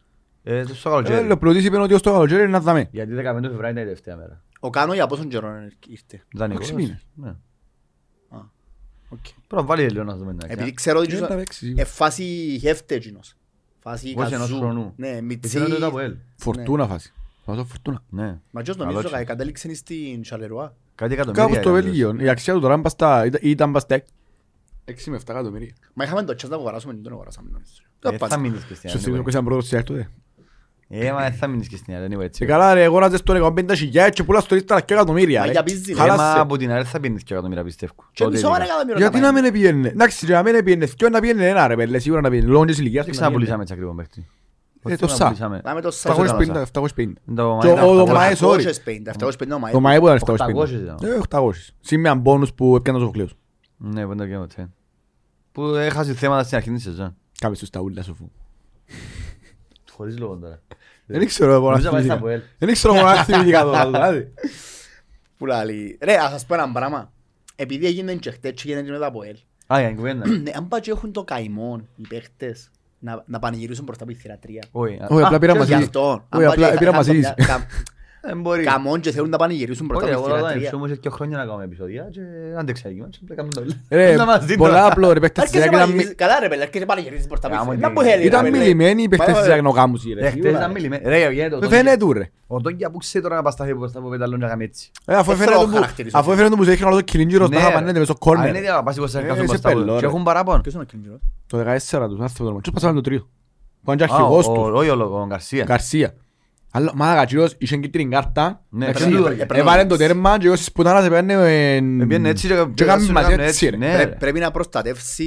Ε, 0.48 0.64
το 0.64 0.74
στο 0.74 0.88
Ε, 0.88 0.92
καλοκαίρι. 0.92 1.30
Ο 1.32 1.38
πρώτης 1.38 1.64
είπε 1.64 1.76
ότι 1.80 1.94
ως 1.94 2.02
το 2.02 2.12
καλοκαίρι 2.12 2.40
είναι 2.42 2.50
να 2.50 2.60
δάμε. 2.60 2.88
Γιατί 2.90 3.12
15 3.12 3.16
Φεβρουάριο 3.16 3.50
ήταν 3.58 3.76
η 3.76 3.80
τελευταία 3.84 4.16
μέρα. 4.16 4.42
Ο 4.60 4.70
Κάνο 4.70 4.94
για 4.94 5.06
πόσον 5.06 5.28
καιρό 5.28 5.48
ήρθε; 5.88 6.22
Δανεικός. 6.34 6.64
Έξι 6.70 6.82
μήνες. 6.82 7.06
Ναι. 7.14 7.34
Οκ. 9.08 9.18
Πρέπει 9.22 9.62
να 9.62 9.62
βάλει 9.62 9.88
λίγο 9.90 10.04
να 10.04 10.16
δούμε. 10.16 10.30
εντάξει. 10.30 10.52
Επειδή 10.52 10.72
ξέρω 10.74 10.98
ότι 10.98 11.12
Ε, 11.12 11.14
ίσως- 11.14 11.28
τα 11.28 11.34
παίξει. 11.36 11.74
ε, 11.76 11.84
φάση 11.84 12.24
χέφτε 12.60 12.94
εκείνος. 12.94 13.34
Φάση 13.78 14.14
Όχι 14.16 14.34
ενός 14.34 14.48
καζού. 14.48 14.58
χρονού. 14.58 14.92
Ναι, 14.96 15.20
μιτσί. 15.20 15.56
Εσύ 15.56 15.66
ήταν 15.66 15.78
το 15.80 15.86
Αποέλ. 15.86 16.16
Φορτούνα 16.36 16.86
φάση. 16.86 17.12
Βάζω 17.44 17.64
φορτούνα. 17.64 18.02
Ναι. 18.08 18.38
Μα 18.50 18.62
ποιος 18.62 18.76
Καλό 18.76 18.90
νομίζω 18.90 19.08
τσι. 19.08 19.24
κατέληξε 19.24 19.74
στην 19.74 20.24
Σαλερουά. 20.24 20.74
Κάτι 20.94 21.12
εκατομμύρια. 21.12 21.42
Κάπου 21.46 21.54
στο 21.60 21.70
ήταν 21.70 21.82
Βέλγιο. 21.82 22.16
Η 22.18 22.28
αξία 22.28 22.54
του 22.54 22.60
τώρα 22.60 22.74
είναι 22.74 22.82
πας 22.82 22.92
στα- 22.92 23.26
ήταν- 23.26 23.40
ήταν 23.42 23.72
πας 23.72 23.82
στα 23.82 24.02
6 24.84 25.10
με 25.10 25.16
7 25.16 25.32
εκατομμύρια. 25.34 25.74
Μα 25.94 26.04
είχαμε 26.04 26.22
το 26.22 26.34
τσάς 26.34 26.50
να 26.50 26.56
αγοράσουμε, 26.56 26.92
δεν 26.92 27.02
τον 27.02 27.12
αγοράσαμε. 27.12 27.48
νομίζω. 27.52 27.72
Ε, 27.82 27.86
Το 27.98 28.10
θα 28.10 28.16
πάντα. 28.18 28.38
μείνεις 28.38 28.58
και 28.58 28.74
στην 28.74 28.76
Στο 28.76 28.88
άλλη, 28.88 28.98
στιγμή 29.00 29.18
που 29.18 29.24
anyway. 29.24 29.30
ήταν 29.30 29.44
πρώτος 29.44 29.68
της 29.68 29.82
τότε. 29.84 30.10
Ε, 30.88 31.12
μα 31.12 31.22
δεν 31.22 31.32
θα 31.32 31.46
μείνεις 31.46 31.68
και 31.68 31.76
στην 31.76 31.94
άλλη, 31.94 32.16
anyway, 32.16 32.20
έτσι. 32.22 32.40
Και 32.40 32.46
καλά 32.46 32.74
ρε, 32.74 32.84
αγόραζες 32.84 33.22
τον 33.22 33.54
150 33.58 33.74
χιλιάδες 33.76 34.14
και 34.14 34.22
πουλάς 34.22 34.46
το 34.46 34.56
ίστα 34.56 34.80
και 34.80 34.94
εκατομμύρια. 34.94 35.40
Μα 35.40 35.46
ρε. 35.46 35.52
για 35.52 35.62
πίζι, 35.62 35.92
ρε. 35.92 35.92
Ε, 35.92 35.94
Χάλασε. 36.00 36.18
μα 36.22 36.40
από 36.40 36.56
την 36.56 36.70
άλλη 36.72 36.84
θα 36.84 37.00
πίνεις 37.00 37.22
και 37.22 37.32
εκατομμύρια 37.34 37.64
πιστεύω. 37.64 37.92
Και 38.12 38.24
Τότε 38.24 38.36
μισό 38.36 38.48
ρε 38.48 38.54
ειδικά. 38.54 38.64
εκατομμύριο 38.64 38.98
Γιατί 38.98 39.20
τα 39.20 39.26
να 39.26 39.32
πάει. 39.32 39.42
μην 39.42 39.52
πήγαινε. 39.52 39.88
Εντάξει, 39.88 40.26
για 40.26 40.42
να 40.42 40.50
μην 40.52 40.64
πήγαινε. 40.64 40.86
Ποιο 40.86 41.08
να 41.08 41.20
πήγαινε 41.20 41.48
ένα 41.48 41.66
ρε 41.66 41.76
πέλε, 41.76 41.98
σίγουρα 41.98 42.20
να 42.20 42.30
πήγαινε. 42.30 42.48
Λόγω 42.50 42.64
της 42.64 42.78
ηλικίας 42.78 43.04
Δεν 43.04 43.14
του 43.14 43.20
να 43.20 43.26
πήγαινε. 43.26 43.44
ξαναπουλήσαμε 43.44 43.62
έτσι 43.62 43.72
ακριβό 43.72 43.94
παίχτη. 43.94 44.26
Ε, 44.82 44.88
Όχι, 44.88 44.96
το 44.96 45.06
δεν 45.06 45.16
Σα. 45.16 45.24
πουλήσαμε. 45.24 45.60
Πάμε 45.62 45.80
το 45.80 45.90
Στα 45.90 46.14
Σα. 46.14 46.22
750, 46.22 46.60
750. 46.60 47.12
Το 47.34 47.58
Και 47.62 47.68
Μάε 47.68 47.84
ο- 47.84 47.90
ο 47.98 48.02
ήταν 48.02 48.14
Μάε, 48.14 48.32
sorry. 48.40 48.58
850, 48.58 49.10
750 49.10 49.54
ο 49.54 49.58
Μάε. 49.58 49.72
Το 49.72 49.80
ΜΑΕ 49.80 49.98
που 49.98 50.04
ήταν 50.06 50.16
800 50.16 50.34
750. 50.34 50.82
ήταν. 50.82 50.96
Ε, 51.02 51.14
800. 51.28 51.50
Σήμερα 51.80 52.14
μπόνους 52.14 52.52
που 52.52 52.76
έπιανε 52.76 52.98
ο 52.98 53.00
Σοφοκλέος. 53.00 53.34
Ναι, 53.76 54.04
που 54.04 54.12
είναι 54.12 54.20
το 54.22 54.24
γέμο, 54.24 54.46
Που 55.52 55.62
έχασε 55.64 56.12
θέματα 56.14 56.42
στην 56.42 56.56
αρχή 56.56 56.70
της 56.70 56.82
σεζόν. 56.82 57.16
Κάμε 57.40 57.54
στους 57.54 57.70
τα 57.70 57.80
ούλα 57.80 58.02
σου 58.02 58.14
φου. 58.14 58.30
Χωρίς 59.96 60.18
λόγο 60.18 60.36
τώρα. 60.36 60.60
Δεν 61.06 61.26
ξέρω 61.26 61.52
εγώ 61.52 61.70
να 61.70 61.76
Νομίζω 61.76 61.90
πάει 61.90 62.02
στα 62.02 62.14
θυμηθήκα. 62.14 62.14
Αποέλ. 62.14 62.40
Δεν 62.58 62.72
ξέρω 62.72 62.94
εγώ 62.94 63.06
να 63.06 63.24
θυμηθήκα 63.24 63.62
το 63.62 63.72
άλλο, 63.72 63.90
δηλαδή. 63.90 64.32
Που 65.36 65.46
λαλεί. 65.46 65.98
Ρε, 66.02 66.16
ας 66.16 66.30
σας 66.30 66.46
πω 66.46 66.54
ένα 66.54 66.72
πράγμα. 66.72 67.12
Επειδή 67.56 67.86
έγινε 67.86 68.14
και 68.14 68.30
χτες 68.30 68.52
και 68.52 68.62
γίνεται 68.64 68.90
με 68.90 68.98
τα 68.98 69.06
Αποέλ. 69.06 69.36
Α, 69.66 69.78
για 69.78 69.86
την 69.86 69.96
κουβέντα. 69.96 70.28
Ναι, 70.28 70.50
αν 70.54 70.68
πάει 70.68 70.80
και 70.80 70.90
έχουν 70.90 71.12
το 71.12 71.24
καημό 71.24 71.80
οι 71.96 72.06
παίχτες 72.08 72.70
να, 72.98 73.22
να 73.26 73.38
πανηγυρίσουν 73.38 73.84
μπροστά 73.84 74.04
από 74.04 74.12
τη 74.12 74.18
θηρατρία. 74.18 74.64
Όχι. 74.70 74.98
Όχι, 75.08 75.22
απλά 75.22 75.38
πήρα 75.38 75.52
και 75.52 75.58
μαζί. 75.58 75.70
Γι' 75.70 75.76
όχι. 75.76 75.84
αυτό. 75.84 76.26
Όχι, 76.32 76.44
απλά 76.44 76.70
πήρα 76.78 76.92
μαζί 76.92 77.12
της. 77.12 77.34
Δεν 77.36 77.46
μπορεί. 77.46 77.66
Καμόν 78.64 79.00
και 79.00 79.11
θέλουν 79.11 79.28
να 79.30 79.37
πανηγυρίσουν 79.37 79.87
μπροστά 79.87 80.04
Όχι, 80.06 80.14
από 80.14 80.25
εγώ 80.26 80.35
τη 80.37 80.42
θα 80.42 80.49
θηρατρία. 80.49 80.71
όμως 80.78 80.99
και 81.00 81.11
χρόνια 81.11 81.37
να 81.37 81.45
κάνουμε 81.45 81.64
επεισόδια 81.64 82.09
και 82.11 82.21
άντεξα 82.59 82.88
εκεί, 82.88 83.04
και 83.11 83.33
έκαμε 83.33 83.49
το 83.49 83.61
λίγο. 83.61 83.75
Ρε, 83.90 84.14
Να 84.16 84.25
μας 84.25 84.45
δει 84.45 84.56
πολλά 84.56 84.73
τώρα. 84.73 84.87
απλό 84.87 85.12
ρε 85.12 85.21
παίχτες 85.21 85.45
της 85.45 85.52
Έρχεσαι 85.54 85.62
ΑΕΚ 85.62 85.73
ήταν 85.73 85.80
μι- 85.80 85.88
πανηγυρίζεις- 85.88 86.16
Καλά 86.16 86.40
ρε 86.40 86.49
παιδί, 86.49 86.62
έρχεσαι 86.62 86.85
πανηγυρίζεις 86.87 87.26
μπροστά 87.26 87.47
από 87.47 87.56
Άμα 87.56 87.64
τη 87.64 87.71
τι- 87.71 87.76
θηρατεία. 87.76 88.02
Να 88.02 88.02
που 88.04 88.11
θέλει, 88.16 88.26
Ήταν 88.26 88.45
ρε, 88.45 88.50
παιδί. 88.50 88.62
μιλημένοι 88.62 89.02
οι 89.02 89.09
παίχτες 89.09 89.26
Πάμε, 89.26 89.38
της 89.38 89.47
ρε. 89.49 89.52
ΑΕΚ 89.54 89.62
να 89.62 89.73
κάνουν 89.73 90.00
ρε. 90.04 90.11
Ε, 90.12 90.14
χτες 90.16 90.33
σίγουρα, 90.33 90.50
ήταν 90.50 90.66
ρε. 90.66 90.73
μιλημένοι. 90.73 91.02
Ρε, 91.06 91.18
γίνεται 91.33 91.54
ο 91.54 91.59
Με 91.59 91.62
Τόγκια- 91.64 91.76
φαίνεται 91.78 91.97
του, 91.97 92.12
ρε. 92.12 92.30
Ο 92.47 92.61
Τόγκια 92.61 92.90
που 92.90 92.99
ξέρει 92.99 93.23
τώρα 93.25 93.37
να 93.37 93.42
πας 93.42 93.56
τα 93.56 93.64
χέρια 93.64 93.78
μπροστά 93.78 93.99
από 93.99 94.09
πεταλούν 94.09 94.38
και 94.38 94.45
να 94.45 94.50
κάνει 94.50 94.64
έτσι. 94.64 94.90
Ε, 95.06 95.14
Αφού 95.14 95.25
Δεν 95.25 95.35
έφερε 95.35 95.50
θέλω 95.50 95.61
τον 95.62 95.71
που- 95.71 95.76
χαρακτηρίζω. 95.76 96.18
αφού 96.18 96.33
έφερε 96.33 96.49
τον 96.49 96.59
που 96.59 96.64
σε 96.64 96.73
έχνει 96.73 96.87
όλο 96.87 96.95
το 96.95 97.00
κιλίντζιρος 97.02 97.49
Ναι, 97.49 97.59
να 97.59 97.68
ρε. 97.68 97.75
πανέντε 97.75 97.99
μες 97.99 98.09
στο 98.09 98.16
Αν 98.21 98.28
κόρνερ. 98.28 98.49
είναι 98.49 98.61
για 98.61 98.73
να 98.73 98.83
πας 98.83 98.97
20 98.97 99.18
Ε, 99.18 99.23
κάσουν 99.23 99.37
σε 99.40 99.45
μπροστά 99.47 99.68
από- 99.68 99.78
πελό, 99.78 99.95
και 99.95 100.00
ρε. 100.00 100.06
έχουν 100.06 100.23
παράπονο. 100.23 100.61
Ποιος 100.61 100.75
είναι 100.75 100.83
ο 100.83 100.87
κινητήρος? 100.87 101.18
Το 101.47 101.56
14 101.59 102.09
τους, 102.09 102.21
άστο 102.21 102.38
το 102.38 102.45
όνομα. 102.45 102.61
Ποιος 102.61 102.75
πάσαμε 102.75 102.95
το 102.95 103.00
τρίο. 103.00 103.28
Που 103.85 103.92
είναι 103.92 104.04
και 104.06 104.12
Α, 104.12 104.16
αρχηγός 104.16 104.47
ο- 104.49 104.52
του. 104.52 104.71
Όχι 104.75 104.88
ο 104.88 105.18
ο 105.21 105.26
Γκαρσία. 105.64 106.14
Γκαρσία. 106.73 106.90
Αλλά 106.92 106.92
μάλακα 106.94 107.25
κύριος 107.25 107.54
είχε 107.58 107.76
κίτρινη 107.76 108.11
κάρτα. 108.11 108.64
Ναι, 108.68 108.85
Εντάξει, 108.85 109.02
πρέπει 109.08 109.23
να- 109.23 109.30
πρέπει 109.30 109.52
να- 109.52 109.58
Έβαλε 109.58 109.85
το 109.85 109.96
τέρμα 109.96 110.38
και 110.38 110.46
εγώ 110.46 110.56
στις 110.56 110.73
πουτάνας 110.73 111.04
έπαιρνε 111.04 111.32
εν- 111.76 112.00
Έπαιρνε 112.00 112.28
έτσι 112.28 112.46
και- 112.49 112.66
και 112.75 112.85
έκαμε 112.85 113.04
και 113.06 113.12
μαζί 113.12 113.26
έκαμε 113.32 113.46
έτσι 113.46 113.66
έτσι, 113.66 113.68
ρε. 113.68 113.76
ναι. 113.76 113.92
Πρέ- 113.94 114.08
ρε. 114.08 114.16
Πρέπει 114.16 114.38
να 114.38 114.50
προστατεύσει 114.50 115.26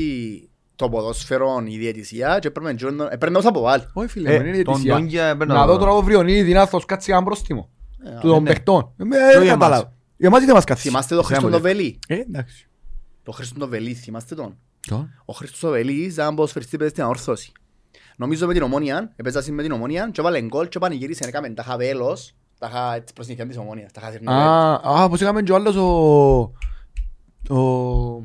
το 0.76 0.90
ποδόσφαιρο 0.90 1.64
η 1.68 1.78
διαιτησία 1.78 2.40
και 2.42 2.52
πρέπει 2.52 2.76
να 2.82 3.06
ε, 3.06 3.18
πρέπει 3.18 3.32
να 3.34 3.40
τους 3.40 3.48
αποβάλει. 3.48 3.84
Όχι 3.94 4.08
φίλε, 4.08 4.34
Ε, 4.34 4.38
δεν 4.38 4.48
είναι 4.54 4.62
τον 4.62 4.74
διαιτησία. 4.74 4.94
Τόγκια 4.96 5.26
έπαιρνε 5.26 5.54
Να 5.54 5.66
το- 5.66 5.72
δω 5.72 5.78
τώρα 5.78 5.92
ο 5.92 6.02
Βριονίδη 6.02 6.54
να 6.54 6.66
θα 6.66 6.80
κάτσει 6.86 7.12
ένα 7.12 7.24
πρόστιμο. 7.24 7.70
Ε, 8.06 8.20
Του 8.20 8.28
των 8.28 8.44
ναι. 8.44 8.50
παιχτών. 8.50 8.94
Ε, 8.98 9.04
με- 9.04 9.16
Το 9.16 9.22
Δεν 9.22 9.32
για 9.32 9.40
μας. 9.40 9.50
καταλάβω. 9.68 9.94
Για 10.18 10.30
μας 10.30 10.46
δεν 10.46 10.54
μας 10.56 10.64
κάτσει. 10.64 10.88
Θυμάστε 10.88 11.16
τον 11.16 11.24
Χρήστον 11.24 11.50
Θυμάμαι. 11.50 11.64
τον 11.70 11.78
Βελή. 11.78 12.00
Ε, 12.08 12.16
εντάξει. 12.20 12.68
Το 13.24 13.32
Χρήστον 13.32 13.60
τον 13.60 13.70
Βελή, 13.70 13.94
θυμάστε 13.94 14.36
τον; 14.36 14.58
Τώρα. 14.88 15.10
Ο 15.26 15.34
Χρήστος 15.34 15.64
ο 15.64 15.70
Βελής 15.70 16.14
ήταν 16.14 16.36
ποδοσφαιριστής 16.36 16.78
παίζει 16.78 16.94
στην 16.94 17.06
αόρθωση. 17.06 17.52
Νομίζω 18.20 18.48
με 18.48 18.54
την 18.54 18.62
Ομόνια, 18.62 19.12
έπαιζα 19.16 19.44
με 19.52 19.62
την 19.64 19.72
Ομόνια 19.72 20.10
και 20.12 20.20
έβαλε 20.22 20.42
γκολ 20.42 20.68
και 20.68 20.80
πανηγύρισε, 20.80 21.26
έκαμε 21.28 21.50
τα 21.50 21.64
χαβέλος, 21.64 22.34
τα 22.60 22.70
χα 22.70 22.96
έτσι 22.96 23.14
προς 23.14 23.26
την 23.26 23.36
ηθιά 23.36 23.48
της 23.48 23.58
Ομόνιας, 23.58 23.92
τα 23.92 24.02
χα 24.02 24.32
Α, 24.34 25.04
α, 25.04 25.10
πως 25.10 25.22
έκαμε 25.22 25.42
και 25.42 25.52
ο 25.52 25.56
άλλος 25.56 25.76
ο... 25.76 25.86
ο... 27.56 28.24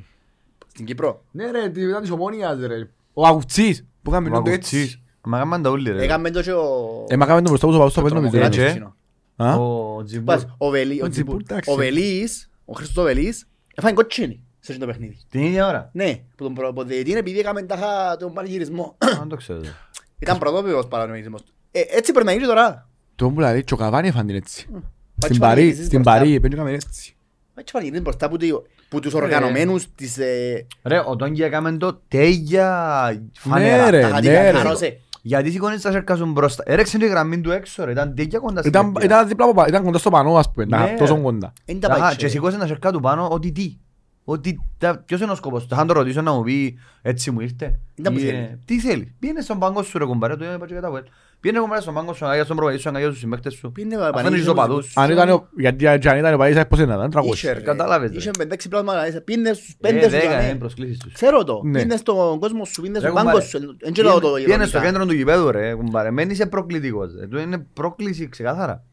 στην 0.73 0.85
Κύπρο. 0.87 1.23
Ναι 1.31 1.51
ρε, 1.51 1.69
τι 1.69 1.81
ήταν 1.83 2.01
της 2.01 2.11
ομόνιας 2.11 2.59
ρε. 2.67 2.89
Ο 3.15 3.27
Αγουτσής 3.27 3.87
που 4.03 4.11
έκαμε 4.11 4.29
Ο 4.29 4.31
το 4.33 4.37
Αγκουτσής. 4.51 4.83
έτσι. 4.83 5.03
Μα 5.25 5.37
έκαναν 5.39 5.63
τα 5.63 5.71
όλοι 5.71 5.91
ρε. 5.91 6.03
Έκαμε 6.05 6.31
το 6.31 6.43
και 6.43 6.53
ο... 6.53 6.65
Ε, 7.09 7.17
μα 7.17 7.25
έκαμε 7.25 7.41
τον 7.43 7.49
μπροστά 7.49 7.67
που 7.67 7.73
στο 7.73 7.81
πάω 7.81 7.89
στο 7.89 8.03
πες 8.03 8.13
νομίζω. 8.13 8.31
τρομοκράτη. 8.31 8.57
ρε. 8.57 8.65
και- 8.65 8.71
Τσίνο. 8.71 8.95
Α, 9.37 9.55
Ο 9.55 10.03
Τζιμπούρ. 10.05 10.35
Πας, 10.35 10.47
Ο 10.59 10.69
Βελή- 10.71 11.03
ο 11.03 11.05
Ο 11.05 11.09
Τζιμπούρ. 11.09 11.37
Τζιμπούρ, 11.37 11.41
εντάξει. 11.43 11.71
Ο 11.71 11.75
Βελής, 11.75 12.51
ο 12.65 12.73
Χρήστος 12.73 12.97
ο 13.05 13.07
Βελής, 13.07 13.49
έφαγε 13.75 13.95
κοτσίνη 13.95 14.44
σε 14.65 14.73
αυτό 14.73 14.85
το 14.87 14.91
παιχνίδι. 14.93 15.17
Την 15.31 15.43
ίδια 15.43 15.67
ώρα; 15.67 15.91
Ναι, 15.93 16.15
που 16.37 16.45
τον 16.45 16.55
προ- 16.55 16.73
που 16.73 16.85
διαιτή 16.85 17.11
είναι 17.11 17.19
επειδή 17.19 17.39
έκαμε 17.39 17.63
τα 17.63 17.77
χα- 17.77 18.17
τον 18.17 18.33
πανηγυρισμό. 18.33 18.97
Αν 19.21 19.29
το 19.29 19.37
ξέρω. 19.37 19.61
Ήταν 20.19 20.39
πρωτόπαιδος 20.39 20.87
πανηγυρισμός. 20.89 21.41
Ε, 21.71 21.81
Έτσι 21.81 22.13
πρέπει 22.13 22.27
να 22.27 22.33
γίνει 22.33 22.47
τώρα. 22.47 22.89
το 23.17 23.31
που 23.31 23.41
λέει, 23.41 23.65
και 23.65 23.75
ο 23.75 23.77
Καβάνι 23.77 24.09
έφανε 24.09 24.27
την 24.27 24.37
έτσι. 24.37 24.67
Πάει 24.71 24.81
Στην 25.19 25.33
και 25.33 25.39
Παρή, 25.39 25.55
πανηγυρίζεις 25.55 25.87
στην 25.87 26.01
μπροστά. 26.01 26.19
Παρή, 26.21 26.41
πέντε 26.41 26.55
έκαμε 26.55 26.71
έτσι. 26.73 27.17
Πάει 27.55 27.65
και 27.65 27.71
πανηγυρίζεις 27.73 28.05
μπροστά 28.05 28.29
που 28.29 28.37
του- 28.37 28.67
που 28.89 29.01
τους 29.01 29.15
οργανωμένους 29.15 29.87
της... 29.95 30.19
ε, 30.19 30.67
Ρε, 30.85 30.99
ο 31.07 31.17
Τόγκια 31.17 31.47
έκαμε 31.47 31.77
το 31.77 32.01
τέλεια 32.09 33.07
Ναι 33.13 33.21
φανερά. 33.39 33.91
ρε, 33.91 34.01
τα 34.01 34.07
ναι 34.09 34.13
χατικά, 34.15 34.43
ρε. 34.43 34.51
καρόσε. 34.53 35.01
Γιατί 35.23 35.51
σηκώνεις 35.51 35.81
τα 35.83 35.91
σέρκα 35.91 36.17
σου 36.17 36.27
μπροστά. 36.27 36.63
Έρεξε 36.67 36.99
τη 36.99 37.07
γραμμή 37.07 37.41
του 37.41 37.51
έξω 37.51 37.85
ρε, 37.85 37.91
ήταν 37.91 38.15
τέλεια 38.15 38.39
κοντά 38.39 38.59
στην 38.61 38.71
Ήταν, 38.71 38.87
αιτία. 38.89 39.05
ήταν 39.05 39.29
δίπλα 39.29 39.45
από 39.45 39.55
πα- 39.55 39.67
ήταν 39.69 39.83
κοντά 39.85 39.99
στο 39.99 40.11
πανό 40.11 40.37
ας 40.37 40.51
πούμε, 40.51 40.65
Ναι, 40.65 40.77
να- 40.77 40.95
τόσο 40.95 41.15
ρε. 41.15 41.21
κοντά. 41.21 41.53
Εν 41.65 41.81
τα 41.81 41.89
Αχα, 41.89 42.01
πάει 42.01 42.17
Και 42.17 42.29
σηκώσε 42.29 42.57
τα 42.59 42.67
σέρκα 42.67 42.93
του 42.93 43.01
πάνω 43.01 43.29
ότι 43.29 43.53
τι. 43.53 43.77
Ότι 44.25 44.61
τα- 44.79 44.99
ποιος 45.07 45.21
είναι 45.21 45.33
ο 45.33 45.35
σκοπός 45.35 45.67
του; 45.67 45.75
Θα 45.75 45.85
τον 45.85 45.97
ρωτήσω 45.97 46.23
να 46.23 46.33
μου 46.33 46.43
πει 46.43 46.79
έτσι 47.03 47.31
μου 47.31 47.41
ήρθε. 47.41 47.79
Ήταν 47.95 48.13
που 48.13 48.19
Ή, 48.19 48.23
θέλει. 48.23 48.37
ε, 48.37 48.59
Τι 48.65 48.81
θέλει; 48.81 49.15
Πήγαινε 49.19 49.41
στον 49.41 49.59
πάγκο 49.59 49.83
σου 49.83 49.99
ρε 49.99 50.05
κουμπάρε, 50.05 50.37
το 50.37 50.45
είπα 50.45 50.67
και 50.67 50.75
κατά 50.75 50.91
βουέλ. 50.91 51.03
Πήγαινε 51.41 51.61
κουμπάρε 51.61 51.81
στον 51.81 51.95
πάγκο 51.95 52.15
σου, 52.15 52.27
αγιά 52.27 52.45
στον 52.45 52.57
προβαδί 52.57 52.79
σου, 52.79 52.89
αγιά 52.95 53.07
στους 53.07 53.19
συμπαίκτες 53.19 53.55
σου. 53.55 53.73
Πήγαινε 53.73 53.95
Αφήνεις 53.95 54.11
πανηγυρίζεις 54.13 54.45
τους 54.45 54.53
οπαδούς. 54.53 54.93
Αν 54.97 55.11
ήταν, 55.11 55.29
ο- 55.31 55.49
γιατί 55.59 55.87
αν 55.89 55.97
ήταν 56.19 56.35
ο 56.35 56.39
Παΐς, 56.45 56.63
πώς 56.69 56.79
είναι 56.79 56.87
να 56.87 56.95
ήταν, 56.95 57.01
Είχε, 57.05 57.09
τραγούδι. 57.11 57.47
ρε. 57.53 57.61
Κατάλαβες, 57.61 58.11
ρε. 58.11 58.17
Είχε 58.17 58.31
πεντέξι 58.39 58.69
πλάσματα, 58.69 59.09
είσαι- 59.09 59.21
πήγαινε 59.21 59.53
στους 59.53 59.69
Ε, 59.69 59.75
πέντε 59.81 60.03
σου, 60.05 60.11
δέκα 60.11 60.29
τζαμέ. 60.29 60.45
είναι 60.49 60.55
προσκλήσεις 60.59 60.99
τους. 60.99 61.13
Ξέρω 61.13 61.45
το. 61.45 61.61
Ναι. 61.65 61.73
Πήγαινε 61.73 61.97
στον 61.97 62.39
κόσμο 62.39 62.65
σου, 62.65 62.81
πήγαινε 62.81 62.99
Ρε, 62.99 63.05
στον 63.05 63.15
πάγκο 63.15 63.29
κουμπάρε. 63.31 63.49
σου. 63.49 63.77
Εν 63.81 63.93
ξέρω 63.93 64.09
το 64.09 64.15
Πήγαινε- 64.21 64.35
Πήγαινε 64.35 64.53
ηρωνικά. 64.55 64.79
στο 64.79 64.81
κέντρο 64.87 65.07
του 65.07 65.15
γηπέδου 65.15 65.51
ρε 65.51 65.75
κουμπάρε. 65.75 66.11
Μένει 66.11 66.33
είσαι 66.33 66.47
προκλητικός. 66.47 67.15
ρε. 67.21 67.27
Του 67.27 67.39
είναι 67.39 67.67
πρόκληση 67.75 68.29
ξεκάθαρα. 68.29 68.85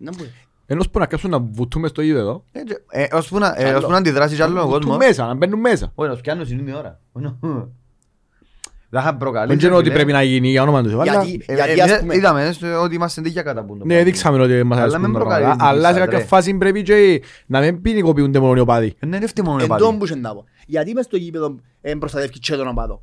Να 0.68 0.76
μου- 0.78 0.82
Ενός 0.82 0.90
που 0.90 1.00
να 1.00 1.06
κάψουν 1.06 1.30
να 1.30 1.40
βουτούμε 1.40 1.88
στο 1.88 2.02
γήπεδο. 2.02 2.44
Ε, 2.52 2.62
και- 2.62 2.82
ε, 2.90 3.08
ως 3.16 3.28
που 3.28 3.38
να- 3.40 3.54
ε, 3.58 3.68
Άλλο. 3.68 3.78
ως 3.78 3.84
που 3.84 3.92
να 3.92 3.98
αντιδράσεις 3.98 4.36
κι 4.38 4.44
άλλο 4.44 4.62
ο 4.62 4.66
Βουτούν 4.68 4.80
κόσμος. 4.82 4.98
μέσα, 4.98 5.26
να 5.26 5.34
μπαίνουν 5.34 5.60
μέσα. 5.60 5.92
Όχι, 5.96 6.08
να 6.10 6.14
τους 6.16 6.24
πιάνουν 6.24 6.46
στην 6.46 6.60
ίδια 6.60 6.78
ώρα. 6.78 7.00
Δεν 8.94 9.02
είχαν 9.02 9.18
προκαλέσει. 9.18 9.48
Δεν 9.50 9.58
ξέρω 9.58 9.74
ρε, 9.74 9.78
ότι 9.80 9.86
φίλε. 9.90 9.96
πρέπει 9.96 10.12
να 10.12 10.22
γίνει 10.24 10.50
για 10.50 10.62
όνομα 10.62 10.84
τους. 10.84 10.94
αλλά- 10.94 11.04
Γιατί- 11.04 11.44
Ε, 11.48 11.54
γιατί 11.54 11.72
ε, 11.80 11.82
ας 11.84 11.92
ε, 11.92 11.98
πούμε- 12.00 12.16
Είδαμε 12.16 12.52
στο- 12.52 12.82
ότι 12.82 12.96
είμαστε 12.96 13.22
δίκαια 13.22 13.42
κατά 13.44 13.62
που 13.64 13.68
το 13.68 13.74
Ναι, 13.74 13.86
πράγμα. 13.86 14.04
δείξαμε 14.04 14.42
ότι 14.42 14.64
μας 14.64 14.72
Αλλά 14.78 14.82
αρέσκουν 14.82 15.04
μην 15.04 15.14
τα 15.14 15.20
προκαλείς 15.20 15.46
πράγματα. 15.46 15.70
την 15.70 15.78
Αλλά 15.78 15.88
σε 15.88 15.94
πίστα, 15.94 16.06
κάποια 16.06 16.18
ρε. 16.20 16.24
φάση 16.26 16.54
πρέπει 16.54 16.82
και 16.84 17.22
να 17.46 17.60
μην 17.60 17.82
ποινικοποιούνται 17.82 18.40
μόνο 18.40 18.56
οι 18.56 18.60
οπαδοί. 18.60 18.96
Ε, 19.00 19.06
ναι, 19.06 19.16
είναι 19.16 19.26
εύτη 19.26 19.42
μόνο 19.44 19.58
οι 19.60 19.60
Εν 19.60 19.66
οπαδοί. 19.66 19.82
τόν 19.84 19.98
που 19.98 20.06
είχε 20.06 20.16
να 20.16 20.34
πω. 20.34 20.46
Γιατί 20.66 20.94
μες 20.94 21.06
στο 21.06 21.18
γήπεδο 21.18 21.56
εν 21.82 21.98
προστατεύει 21.98 22.40
και 22.40 22.56
τον 22.56 22.68
οπαδό. 22.68 23.02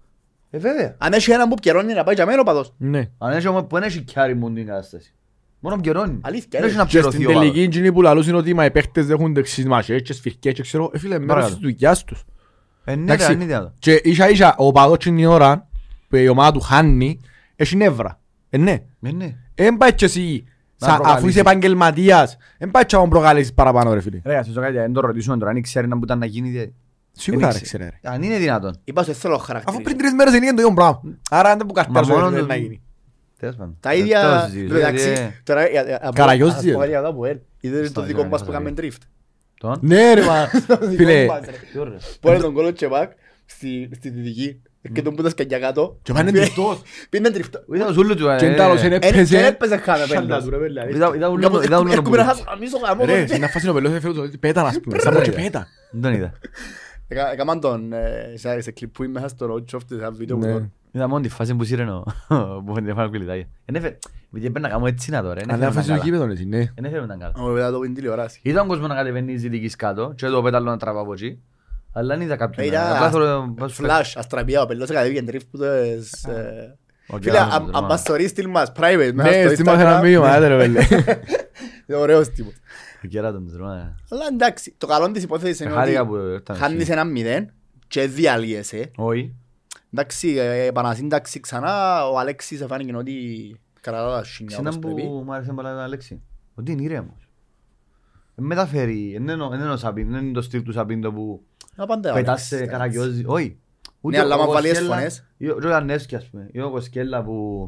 Ε, 0.51 0.59
βέβαια. 0.59 0.95
Αν 0.99 1.13
έχει 1.13 1.31
έναν 1.31 1.49
που 1.49 1.55
πιερώνει 1.63 1.95
να 1.95 2.05
πάει 2.05 2.15
για 2.15 2.27
μένα 2.27 2.39
ο 2.39 2.41
οπαδός. 2.41 2.75
Ναι. 2.79 3.11
Αν 3.19 3.33
έχει 3.33 3.49
όμως 3.49 3.63
που 3.63 3.75
δεν 3.79 3.83
έχει 3.83 4.01
κιάρι 4.01 4.35
μου 4.35 4.53
την 4.53 4.67
κατάσταση. 4.67 5.13
Μόνο 5.61 5.77
πιερώνει. 5.77 6.19
Αλήθεια, 6.23 6.49
Δεν 6.51 6.61
είναι. 6.61 6.69
έχει 6.69 6.77
να 6.79 6.85
Και 6.85 6.91
πληρωθεί 6.91 7.15
στην 7.17 7.27
ο 7.27 7.31
οπαδός. 7.31 7.51
τελική 7.53 7.67
εκείνοι 7.77 7.93
που 7.93 8.03
λαλούσαν 8.03 8.35
ότι 8.35 8.55
μα 8.55 8.65
οι 8.65 8.71
παίχτες 8.71 9.07
δέχουν 9.07 9.35
δεξιές 9.35 9.67
μαχές 9.67 10.03
και 10.03 10.13
σφυρκές 10.13 10.53
και 10.55 10.63
ξέρω, 10.63 10.91
ε, 10.95 10.99
φίλε, 10.99 11.13
μέρος 11.19 11.29
Παρακάτω. 11.35 11.55
της 11.55 11.63
δουλειάς 11.63 12.05
τους. 12.05 12.25
Ε, 12.85 12.91
ναι, 12.95 12.97
ρε, 12.97 13.03
Εντάξει. 13.13 13.33
αν 13.33 13.41
είναι 13.41 13.55
άλλο. 13.55 13.75
Και 13.79 14.01
ίσα 14.05 14.29
ίσα 14.31 14.55
ο 14.59 14.67
οπαδός 14.67 14.99
την 14.99 15.25
ώρα 15.27 15.69
που 16.09 16.17
η 16.17 16.29
ομάδα 16.29 16.53
του 16.53 16.61
χάνει, 16.61 17.21
έχει 17.57 17.77
νεύρα. 17.77 18.21
Ε, 18.51 18.59
ναι. 18.59 18.83
Ε, 19.03 19.13
ναι. 19.13 19.35
Εν 19.55 19.77
πάει 19.77 19.95
και 19.95 20.05
εσύ, 20.05 20.45
Να 20.79 20.87
σα- 20.87 20.93
αφού 20.93 21.03
προκαλείς. 21.03 21.29
είσαι 21.31 21.41
επαγγελματίας, 21.41 22.37
εν 22.59 22.71
πάει 22.71 22.87
και 22.87 22.97
να 22.97 23.09
προκαλέσεις 23.09 23.53
παραπάνω 23.55 23.95
ρε 23.95 24.01
φίλε. 24.01 24.21
Ρε, 24.25 24.37
ας 24.37 24.53
το 24.53 24.61
κάτι, 24.61 24.73
δεν 24.73 24.93
το 24.93 25.01
ρωτήσουμε 25.01 25.39
τώρα, 25.39 25.51
αν 25.51 25.63
ξέρει 25.63 25.89
να 25.89 25.99
που 25.99 26.05
ήταν 26.05 26.19
να 26.19 26.27
γίνει. 26.27 26.51
δε- 26.51 26.67
Σίγουρα 27.13 27.47
δεν 27.47 27.55
ρε 27.57 27.61
ήξερε. 27.63 27.85
ξέρε 27.85 27.99
ρε. 28.03 28.11
Αν 28.15 28.23
είναι 28.23 28.39
δυνατόν. 28.39 28.81
Είπα 28.85 29.03
σου, 29.03 29.13
θέλω 29.15 29.35
Αφού 29.35 29.45
χαρακτηρίζω. 29.45 29.83
πριν 29.83 29.97
τρεις 29.99 30.13
μέρες 30.13 30.35
είναι 30.35 30.47
το 30.55 30.61
ίδιο 30.63 30.73
πράγμα. 30.75 31.01
Άρα 31.31 31.57
δεν 31.57 31.67
που 31.67 31.73
Μα 31.77 31.83
καρτάζω 31.83 32.13
μόνος 32.15 32.31
δεν 32.31 32.41
το- 32.41 32.47
να 32.47 32.57
γίνει. 32.57 32.83
Τέλος 33.39 33.57
πάντων. 33.57 33.77
Τα 33.81 33.91
Ε, 33.91 33.99
ίδια, 33.99 34.21
τέλος 34.21 34.43
συζήτηση, 34.51 34.77
εντάξει, 34.77 35.09
ε, 35.09 35.41
τώρα, 35.45 35.61
ε, 35.61 35.73
ε, 35.87 35.95
από- 36.01 36.13
Καραγιός 36.15 36.49
ας 36.51 36.55
πω 36.55 36.61
δύο. 36.63 36.77
κάτι 36.79 36.89
για 36.89 37.01
το 37.03 37.09
Αποέλ. 37.09 37.39
Είδες 37.61 37.89
Στο 37.89 38.01
το 38.01 38.07
δικό 38.07 38.17
Γιάννη 38.19 38.33
μας 38.33 38.41
που 38.45 38.51
Κωνσταντίνου. 38.53 38.79
έκαμε 38.79 38.95
drift. 38.97 39.07
Τον; 39.59 39.79
Ναι 39.81 40.15
ρε 40.15 40.23
μα, 40.25 40.47
φίλε. 40.97 41.21
Δικό 41.21 41.33
μας, 41.33 41.45
ρε. 41.47 41.53
Τι 41.73 41.79
ωραία. 41.79 41.99
Που 42.21 42.29
είναι 42.29 42.39
τον 42.39 42.55
κόλλο 42.55 42.73
Τσεβάκ 42.73 43.11
στη 43.47 43.91
στη 43.97 44.09
δυτική. 44.11 44.63
Και 44.93 45.03
τον 45.03 45.15
που 45.15 45.23
τα 45.23 45.29
σκαγιά 45.31 45.59
κάτω. 45.59 45.99
Και 46.03 46.13
πάνε 46.13 46.31
Πήγε- 46.31 46.45
τριφτός. 46.45 46.83
Πήγαινε 47.11 47.31
τριφτό. 47.31 47.61
Είδα 47.75 47.87
ο 47.87 47.93
Ζούλου 47.93 48.15
του, 48.17 48.29
ε, 48.29 48.37
Και 48.39 48.47
εντάλλως 48.47 48.83
είναι 48.83 48.95
Εν- 48.95 49.01
και 49.01 49.07
έπαιζε. 49.09 49.47
έπαιζε 49.47 49.77
χάμε 49.77 50.05
Σάλτα 50.05 50.21
πέλος. 50.27 50.45
του, 50.45 50.51
ρε, 50.51 50.57
πέλα, 50.59 50.85
ρε. 50.85 50.91
Είδα- 50.95 51.13
είδα 51.15 51.29
ούλο 51.29 51.41
Κάπου- 51.43 51.57
το- 51.57 51.63
είδα 51.63 51.79
ούλο 51.79 51.87
το 51.87 51.93
Έρχομαι 51.93 52.17
να 52.17 52.23
πουλί. 52.23 52.35
χάσω 52.37 52.45
αμέσως 52.47 52.81
γαμό. 52.81 53.05
Ρε, 53.05 53.27
στην 53.27 53.45
αφάση 53.45 53.69
ο 53.69 53.73
πελός 53.73 53.93
έφερε 53.93 54.13
το 54.13 54.31
πέτα 54.41 54.63
ας 54.63 54.81
πούμε, 54.81 54.99
σαν 54.99 55.23
και 55.23 55.31
πέτα. 55.33 55.67
Δεν 55.91 56.03
τον 56.03 56.13
είδα. 56.13 56.33
Έκα- 57.09 57.33
Έκαναν 57.33 57.61
τον 57.61 57.93
ε, 57.93 58.33
σε 58.35 58.61
σε 58.61 58.71
κλιπ 58.71 58.91
που 58.93 59.03
είμαι 59.05 59.13
μέσα 59.13 59.29
στο 59.29 59.47
road 59.55 59.75
shop 59.77 59.81
σε 59.89 59.95
ένα 59.95 60.11
βίντεο 60.11 60.37
που 60.37 60.71
Ναι. 60.91 61.01
τον- 61.01 61.01
Είδα 61.01 61.09
μόνο 61.09 61.21
τη 61.23 61.29
φάση 61.29 61.55
που 61.55 61.65
σύρεν 61.65 61.89
ο... 61.89 62.05
που 62.67 62.75
φαίνεται 62.75 62.95
να 62.95 63.09
κουλιτάγια. 63.09 63.47
Εν 63.65 63.75
έφερε... 63.75 63.99
Γιατί 64.31 64.47
έπρεπε 64.47 64.67
να 64.67 64.69
κάνω 64.75 64.87
έτσι 64.87 65.11
να 65.11 65.23
τώρα. 65.23 65.41
εν 65.41 65.51
Αλλά 65.51 65.55
έφερε 65.55 65.67
αφού 65.67 65.77
να 65.77 65.83
στο 65.83 65.93
καλά. 65.93 66.05
γήπεδο 66.05 66.25
έτσι, 66.31 66.45
ναι. 66.45 66.59
Εν 66.75 66.85
έφερε 66.85 67.07
να 67.07 67.17
καλά. 67.17 67.33
Ο 67.37 67.45
βέβαια 67.47 67.71
το 67.71 67.83
είναι 67.83 67.95
τηλεοράση. 67.95 68.41
Είδα 68.43 68.59
τον 68.59 68.69
κόσμο 68.69 68.87
να 68.87 68.95
κατεβαίνει 68.95 69.37
ζητικής 69.37 69.77
κάτω 69.77 70.13
και 70.17 70.27
το 70.27 70.43
πέταλο 70.43 70.71
να 70.71 70.77
τραβά 70.77 71.01
από 71.01 71.13
εκεί. 71.13 71.43
Αλλά 71.93 72.15
δεν 72.17 72.21
είδα 72.25 72.37
κάποιον. 72.37 72.67
Ήταν 72.67 72.93
Απλά 72.97 73.11
θέλω- 73.11 73.53
πώς 73.59 73.75
φε- 73.75 73.87
Flash, 73.91 74.13
αστραπία, 74.17 74.63
ο 74.63 74.67
πελός 74.67 74.89
κατέβηκε 74.91 75.25
drift 75.31 75.47
που 75.51 75.59
το 75.59 75.65
ες, 75.65 76.25
ε, 76.25 76.77
Ο 77.09 77.17
Φίλε, 77.17 77.31
Κιάνος, 77.31 77.55
αν- 77.55 77.65
ρε, 77.65 77.71
αν 77.77 77.83
μα. 77.83 77.89
μας 77.89 78.03
θωρείς 78.03 78.31
στυλ 78.31 78.49
μας 78.49 78.73
private 78.77 79.11
μέσα 79.15 79.31
Ναι, 79.31 79.43
στο 79.45 79.51
στείλ 79.55 79.67
ένα 79.67 79.99
Instagram, 79.99 80.03
μήνυμα, 80.03 80.29
άντε 80.29 80.47
ρε 80.49 80.57
πέλε. 80.59 80.81
είναι 81.87 81.99
ωραίος 81.99 82.29
τύπος. 82.29 82.53
Ο 83.05 83.07
Κιάνος, 83.07 83.53
ρε, 83.57 83.63
μα. 83.63 83.71
Αλλά 84.11 84.25
εντάξει, 84.33 84.75
το 84.79 84.87
καλό 84.87 85.11
της 85.11 85.23
υπόθεσης 85.23 85.61
είναι 85.61 85.71
Χάρηκα 85.71 86.01
ότι 86.01 86.11
που 86.11 86.17
ήρθαν 86.17 86.57
χάνεις 86.57 86.81
εσύ. 86.83 86.93
ένα 86.93 87.05
μηδέν 87.05 87.51
και 87.89 88.07
διαλύεσαι. 88.07 88.91
Όχι. 88.97 89.35
Εντάξει, 89.93 90.29
ε, 90.37 90.65
επανασύνταξη 90.67 91.41
ξανά, 91.41 92.05
ο 92.09 92.19
Αλέξης 92.19 92.61
εφάνηκε 92.61 92.97
ότι 92.97 93.13
κρατά 93.81 94.11
τα 94.17 94.25
σύνια 94.25 94.57
Ξένα 94.57 94.71
όπως 94.71 94.79
πρέπει. 94.93 95.09
που 95.09 95.23
μου 95.25 95.33
άρεσε 95.33 95.53
πάρα 95.53 95.69
πολύ 95.69 95.81
Αλέξη; 95.83 96.23
Ότι 96.55 96.73
είναι 96.73 96.83
ήρεμος. 96.83 97.29
Δεν 98.35 98.47
μεταφέρει, 98.47 99.13
δεν 99.13 99.23
είναι 99.35 99.43
ο- 99.45 99.49
δεν 99.49 99.61
είναι 99.61 99.71
ο 99.71 99.77
Σαμπίν, 99.77 100.11
δεν 100.11 100.25
είναι 100.25 100.33
το 100.33 100.43
στυλ 100.43 100.63
του 100.63 100.73
Σαμπίντο 100.73 101.13
που 101.13 101.43
Να 101.77 101.87
πάντα 101.87 102.11
ο 102.11 102.15
πετάς 102.15 102.43
σε 102.43 102.55
Αλέξης, 102.55 102.73
καραγιόζι. 102.77 103.23
Όχι. 103.27 103.59
Ναι, 104.01 104.19
αλλά 104.19 104.37
ο 104.37 104.43
άμα 104.43 104.53
βάλει 104.53 104.69
Κοσκέλα- 104.69 104.95
φωνές. 104.97 105.25
ή 105.37 105.49
ο 105.49 105.59
Ιωαννέσκι, 105.63 106.17
ας 106.17 106.29
πούμε. 106.31 106.49
Ή 106.53 106.61
ο 106.61 106.71
Κοσκέλα 106.71 107.23
που 107.23 107.67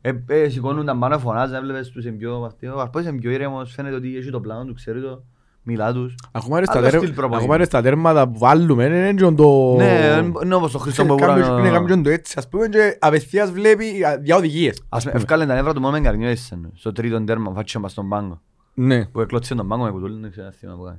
ε, 0.00 0.12
ε, 0.26 0.48
σηκώνονταν 0.48 0.98
πάνω 0.98 1.18
φωνάζαν, 1.18 1.56
έβλεπες 1.62 1.88
τους 1.90 2.04
είναι 2.04 2.16
πιο 2.16 2.42
αυτοί. 2.42 2.66
Ο 2.66 2.80
Αρπός 2.80 3.04
είναι 3.04 3.18
πιο 3.18 3.30
ήρεμος, 3.30 3.72
φαίνεται 3.72 3.94
ότι 3.94 4.16
έχει 4.16 4.30
το 4.30 4.40
πλάνο 4.40 4.64
του, 4.64 4.74
ξέρει 4.74 5.00
το, 5.00 5.22
μιλά 5.62 5.92
τους. 5.92 6.14
Ακόμα 6.32 6.58
ρε 6.58 6.64
στα 6.64 6.74
Άλλο 6.78 6.84
τέρμα- 6.86 7.00
στυλ 7.00 7.12
προπονητή. 7.14 7.42
ακόμα 7.42 7.56
ρε 7.56 7.64
στα 7.64 7.82
τέρματα 7.82 8.28
που 8.28 8.38
βάλουμε, 8.38 8.84
είναι 8.84 9.08
έτσι 9.08 9.34
το... 9.34 9.74
Ναι, 9.76 10.20
είναι 10.44 10.54
όπως 10.54 10.74
ο 10.74 10.78
Χρήστο 10.78 11.02
Είναι 11.02 11.10
Μπογουράνο. 11.12 11.40
κάποιος- 11.40 11.58
Είναι 11.58 11.70
κάποιον 11.70 12.02
το 12.02 12.10
έτσι, 12.10 12.34
ας 12.38 12.48
πούμε, 12.48 12.68
και 12.68 12.96
απευθείας 13.00 13.50
βλέπει 13.50 14.04
α, 14.04 14.20
για 14.22 14.36
οδηγίες. 14.36 14.82
Ας 14.88 15.04
πούμε, 15.04 15.16
ευκάλε 15.16 15.46
τα 15.46 15.54
νεύρα 15.54 15.72
του 15.74 15.80
μόνο 15.80 15.92
με 15.92 15.98
εγκαρνιώσεις, 15.98 16.52
στο 16.74 16.92
τρίτο 16.92 17.24
τέρμα, 17.24 17.52
φάτσε 17.54 17.78
μας 17.78 17.90
στον 17.92 18.08
πάγκο. 18.08 18.40
Ναι. 18.74 19.04
Που 19.06 19.20
εκλώτησε 19.20 19.54
τον 19.54 19.68
πάγκο 19.68 19.84
με 19.84 19.90
κουτούλι, 19.90 20.20
δεν 20.20 20.30
ξέρω 20.30 20.46
ένα 20.46 20.54
θύμα 20.56 20.74
που 20.74 20.82
κάνει. 20.84 20.98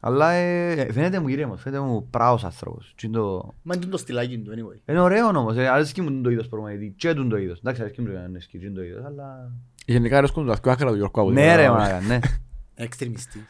Αλλά 0.00 0.30
ε, 0.30 0.92
φαίνεται 0.92 1.20
μου 1.20 1.28
ήρεμος, 1.28 1.60
φαίνεται 1.60 1.82
μου 1.82 2.06
πράος 2.10 2.44
άνθρωπος. 2.44 2.92
Τι 2.96 3.06
είναι 3.06 3.16
το- 3.16 3.54
Μα 3.62 3.74
είναι 3.74 3.84
το 3.86 3.96
στυλάκι 3.96 4.38
του, 4.38 4.50
anyway. 4.52 4.90
Είναι 4.90 5.00
ωραίο 5.00 5.26
όμως, 5.28 5.56
ε, 5.56 5.68
αρέσκει 5.68 6.00
μου 6.00 6.20
το 6.22 6.30
είδος 6.30 6.48
προπονητή 6.48 6.94
και 6.96 7.14
τούν 7.14 7.28
το 7.28 7.36
είδος. 7.36 7.58
Εντάξει, 7.58 7.80
αρέσκει 7.80 8.00
μου 8.00 8.06
το 8.06 8.12
Ιωαννέσκι, 8.12 8.58
τι 8.58 8.66
είναι 8.66 8.74
το 8.74 8.82
είδος, 8.82 9.04
αλλά... 9.04 9.50
Γενικά 9.86 10.18
αρέσκουν 10.18 10.46
τα 10.46 10.70
άκρα 10.70 10.88
του 10.90 10.94
Γιώργου 10.96 11.20
Αγούδη. 11.20 11.34
Ναι 11.34 11.56
ρε 11.56 11.70
μάνα, 11.70 12.00
ναι. 12.00 12.18
Εξτρεμιστής. 12.74 13.42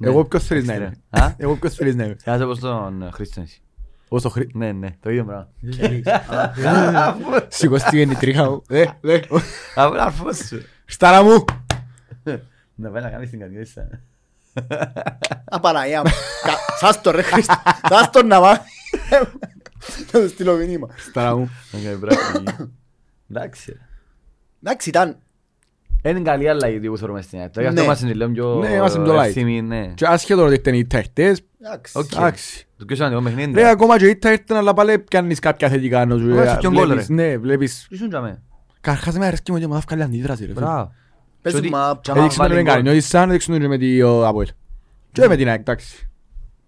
Εγώ 0.00 0.24
ποιος 0.24 0.44
θέλεις 0.46 0.66
να 0.66 0.74
είμαι. 0.74 0.92
Α; 1.10 1.32
Εγώ 1.36 1.56
ποιος 1.56 1.74
θέλεις 1.74 1.94
να 1.94 2.04
είμαι. 2.04 2.16
Κάτσε 2.24 2.44
όπως 2.44 2.58
τον 2.58 3.02
ε, 3.02 3.10
Χρήστον 3.10 3.42
εσύ. 3.44 3.62
Εγώ 4.10 4.20
στο 4.20 4.28
χρή... 4.28 4.50
Ναι, 4.54 4.72
ναι, 4.72 4.88
το 5.00 5.10
ίδιο 5.10 5.24
πράγμα. 5.24 5.48
Σηκωστήκε 7.48 8.00
η 8.00 8.14
τρίχα 8.14 8.50
μου. 8.50 8.62
Ε, 8.68 8.80
ε. 9.00 9.20
Αφού 9.74 9.92
είναι 9.92 10.02
αρφός 10.02 10.36
σου. 10.36 10.62
Στάρα 10.84 11.22
μου. 11.22 11.44
Να 12.74 12.90
πάει 12.90 13.02
να 13.02 13.10
κάνεις 13.10 13.30
την 13.30 13.38
καρδιόσα. 13.38 13.88
Απαναγιά 15.44 15.98
μου. 16.02 16.10
Κα- 16.44 16.76
Σας 16.78 17.00
το 17.00 17.10
ρε 17.10 17.22
Χριστό. 17.22 17.54
Σας 17.88 18.10
το 18.10 18.22
να 18.22 18.40
μάθει. 18.40 18.70
Θα 20.06 20.20
του 20.20 20.28
στείλω 20.28 20.56
μήνυμα. 20.56 20.88
Στάρα 20.96 21.36
μου. 21.36 21.50
Να 21.72 21.78
κάνει 21.80 21.96
πράγμα. 21.98 22.70
Εντάξει. 23.30 23.72
ρε. 23.72 23.78
Εντάξει 24.62 24.88
ήταν. 24.88 25.18
Είναι 26.04 26.20
καλή 26.20 26.48
αλλαγή 26.48 26.88
που 26.88 26.96
θέλουμε 26.96 27.22
στην 27.22 27.38
ΑΕΚ. 27.38 27.50
Γι' 27.54 27.60
αυτό 27.66 27.72
Ναι. 27.72 27.82
είμαστε 27.82 28.06
λίγο 28.14 28.30
πιο 28.30 28.54
Ναι, 28.54 28.68
είμαστε 28.74 28.98
πιο 29.02 29.18
light. 29.18 29.24
ευθύμοι, 29.24 29.62
ναι. 29.62 29.92
Και 29.94 30.06
άσχετο 30.06 30.44
ότι 30.44 30.54
ήταν 30.54 30.74
ήττα 30.74 31.02
χτες. 31.02 31.42
Εντάξει. 31.64 31.98
Οκ. 31.98 32.12
Εντάξει. 32.12 32.66
Το 32.76 32.84
πιο 32.84 32.96
σημαντικό 32.96 33.22
παιχνίδι 33.22 33.52
Ρε, 33.52 33.60
είναι. 33.60 33.68
ακόμα 33.70 33.98
και 33.98 34.06
ήττα 34.06 34.32
ήρθαν, 34.32 34.56
αλλά 34.56 34.74
πάλι 34.74 34.98
πιάνεις 34.98 35.38
κάποια 35.38 35.68
θετικά. 35.68 36.04
νομίζω. 36.06 36.34
Βάζεις 36.34 36.56
ποιον 36.56 36.72
γκολ, 36.72 36.86
Βλέπεις- 36.86 37.08
ρε. 37.08 37.14
Ναι, 37.14 37.36
βλέπεις. 37.38 37.86
Ήσουν 37.90 38.08
για 38.08 38.20
μέ. 38.20 38.42
Καρχάς 38.80 39.18
με 39.18 39.26
αρέσκει 39.26 39.52
μου 39.52 39.58
και 39.58 39.66
μου 39.66 39.74
θα 39.74 39.82
βγάλει 39.88 40.02
αντίδραση. 40.02 40.46
ρε 40.46 40.52
φίλε. 40.52 40.60
Μπράβο. 40.64 40.92
Πες 41.42 41.52
Και 41.52 41.58
ότι- 41.58 41.68
μου, 41.68 41.76
μα- 41.76 41.98
και 42.02 42.10
άμα 42.10 42.20
Έδειξε 42.20 42.38
με 42.40 42.44
βάλει 42.46 42.54
τον 42.56 42.64
γκολ- 42.64 42.76
Εγκαρινιώτη 42.76 43.00
σαν, 43.00 43.28
έδειξε 43.28 43.50
τον 43.50 43.60
και 43.60 43.68
με 43.68 43.78
τη 43.78 44.02
ο, 44.02 44.26
Αποέλ. 44.26 44.46
Και 45.12 45.28
με 45.28 45.36
την 45.36 45.48
ΑΕΚ, 45.48 45.60
εντάξει. 45.60 46.09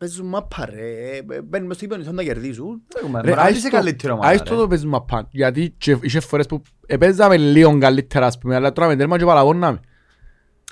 Πες 0.03 0.21
μου 0.21 0.29
μάπα 0.29 0.67
ρε. 0.67 1.17
Ε, 1.17 1.43
Μπαίνουν 1.43 1.67
μες 1.67 1.77
στο 1.77 1.85
ύπνο, 1.85 1.99
θέλουν 2.01 2.15
να 2.15 2.23
κερδίσουν. 2.23 2.83
Έχουμε, 2.97 3.21
Ρε, 3.21 3.31
μπράβο, 3.31 3.49
είσαι 3.49 3.57
άιστο- 3.57 3.71
καλύτερο 3.77 4.13
ομάδα, 4.15 4.29
άιστο 4.29 4.55
ρε. 4.55 4.61
το 4.61 4.67
παίζουμε 4.69 4.97
απάνω. 4.97 5.29
Γιατί 5.31 5.75
και- 5.79 5.99
είχε 6.01 6.21
φορές 6.21 6.47
που 6.47 6.63
επέζαμε 6.87 7.37
λίγο 7.37 7.79
καλύτερα, 7.79 8.27
ας 8.27 8.39
πούμε, 8.39 8.55
αλλά 8.55 8.73
τώρα 8.73 8.89
με 8.89 8.97
τέρμα 8.97 9.19
και 9.19 9.25
παραγώναμε. 9.25 9.81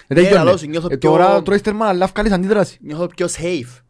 Ε, 0.07 0.15
τελειώνε. 0.15 0.39
αλλά 0.39 0.51
όσο 0.53 0.67
νιώθω 0.67 0.87
Ε, 0.91 0.97
πιο- 0.97 1.11
Τώρα 1.11 1.43
τρώεις 1.43 1.61
τέρμα, 1.61 1.87
αλλά 1.87 2.07
βγάλεις 2.07 2.33
αντίδραση. 2.33 2.79
Νιώθω 2.83 3.07
πιο 3.07 3.27
safe. 3.27 3.83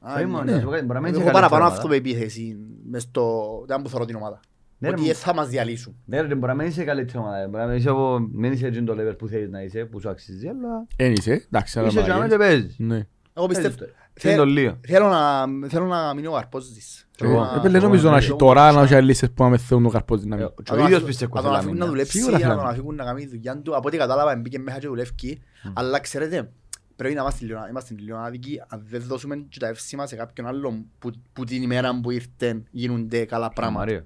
Α, 0.00 0.14
Όχι 0.14 0.24
μόνο, 0.26 0.42
ναι. 0.44 0.52
να 0.52 0.58
σου 0.58 0.64
πω 0.64 0.70
κάτι, 0.70 0.82
μπορεί 0.84 0.94
να 0.94 1.00
μην 1.00 1.12
είσαι 1.12 1.22
Έχω 1.22 1.30
παραπάνω 1.32 1.62
καλύτερη 1.62 1.62
ομάδα. 1.62 1.74
αυτοπεποίθηση 1.74 2.56
μες 2.90 3.02
στο... 3.02 3.64
Δεν 3.66 3.82
που 3.82 3.88
θεωρώ 3.88 4.04
την 4.04 4.16
ομάδα. 4.16 4.40
Ναι, 4.78 4.88
ρε, 4.88 4.92
Ότι 4.94 5.02
μου- 5.02 5.06
δεν 5.08 5.16
θα 5.16 5.34
μας 5.34 5.48
διαλύσουν. 5.48 5.96
Ναι, 6.04 6.20
ρε, 6.20 6.34
μπορεί 6.34 6.46
να 6.46 6.54
μην 6.54 6.66
είσαι 6.66 6.84
καλύτερη 6.84 7.18
ομάδα. 7.18 7.48
Μπορεί 7.48 7.62
να 7.62 7.66
μην 7.68 7.76
είσαι 7.76 7.88
από- 7.88 8.18
μην 8.32 8.52
είσαι 8.52 8.66
εκείνο 8.66 8.94
το 8.94 9.02
level 9.02 9.18
που 9.18 9.26
θέλεις 9.28 9.50
να 9.50 9.62
είσαι, 9.62 9.84
που 9.84 10.00
σου 10.00 10.08
αξίζει, 10.08 10.48
αλλά 10.48 10.86
Εν 10.96 11.12
είσαι, 11.12 11.32
εντάξει, 11.46 11.78
αλλά 11.78 11.88
είσαι 11.88 11.98
για 12.00 12.08
να 12.08 12.14
μαλακές. 12.14 12.38
μην 12.38 12.46
παίζεις. 12.48 12.74
Ναι. 12.78 13.06
Εγώ 13.36 13.46
πιστεύω... 13.46 13.74
Έτσι 14.14 14.28
το- 14.28 14.28
θέλει 14.28 14.36
το 14.36 14.44
λίγο. 14.44 14.78
Θέλω 14.86 15.08
να, 15.08 15.44
θέλω 15.68 15.86
να 15.86 16.14
μείνει 16.14 16.26
ο 16.26 16.32
Καρπόζης. 16.32 17.06
Και 17.16 17.24
εγώ. 17.24 17.42
Ε, 17.64 17.68
δεν 17.68 17.82
νομίζω 17.82 18.10
να 18.10 18.16
έχει 18.16 18.36
τώρα 18.36 18.72
να 18.72 18.82
έχει 18.82 19.02
λύσεις 19.02 19.30
που 19.30 19.42
να 19.42 19.48
με 19.48 19.56
θέλουν 19.58 19.86
ο 19.86 19.90
καρπός 19.90 20.20
δυναμή. 20.20 20.42
Ε, 20.42 20.44
Να 20.44 20.50
και 20.50 20.62
τον 20.62 20.78
ο 20.78 20.82
ίδιος 20.82 20.96
αφού- 20.96 21.06
πιστεύω 21.06 21.34
να 21.36 21.40
τον 21.42 21.50
θέλει 21.50 21.58
αφήγουν 21.58 21.78
να 21.78 21.84
να 21.84 21.90
μείνει. 21.90 21.96
δουλέψει, 21.96 22.18
Σίγουρα 22.18 22.32
να 22.32 22.38
θέλει 22.44 22.54
τον 22.54 22.64
να 22.64 22.70
αφήγουν 22.70 22.94
να 22.94 23.04
κάνει 23.04 23.20
τη 23.24 23.28
δουλειά 23.28 23.58
του. 23.58 23.76
Από 23.76 23.88
ό,τι 23.88 23.96
κατάλαβα 23.96 24.36
μπήκε 24.36 24.58
μέσα 24.58 24.78
και 24.78 24.86
δουλεύει. 24.86 25.40
Αλλά 25.72 26.00
ξέρετε, 26.00 26.50
πρέπει 26.96 27.14
να 27.14 27.20
είμαστε 27.20 27.44
λίγο- 27.44 27.66
είμαστε 27.70 27.94
λίγο 27.98 28.16
άδικοι 28.16 28.62
αν 28.68 28.82
δεν 28.90 29.02
δώσουμε 29.06 29.36
και 29.48 29.58
τα 29.58 29.66
εύσημα 29.66 30.06
σε 30.06 30.16
κάποιον 30.16 30.46
άλλον 30.46 30.84
που, 30.98 31.10
που 31.32 31.44
την 31.44 31.62
ημέρα 31.62 32.00
που 32.02 32.10
ήρθε 32.10 32.62
γίνονται 32.70 33.24
καλά 33.24 33.48
πράγματα. 33.50 33.78
Μαρίο. 33.78 34.04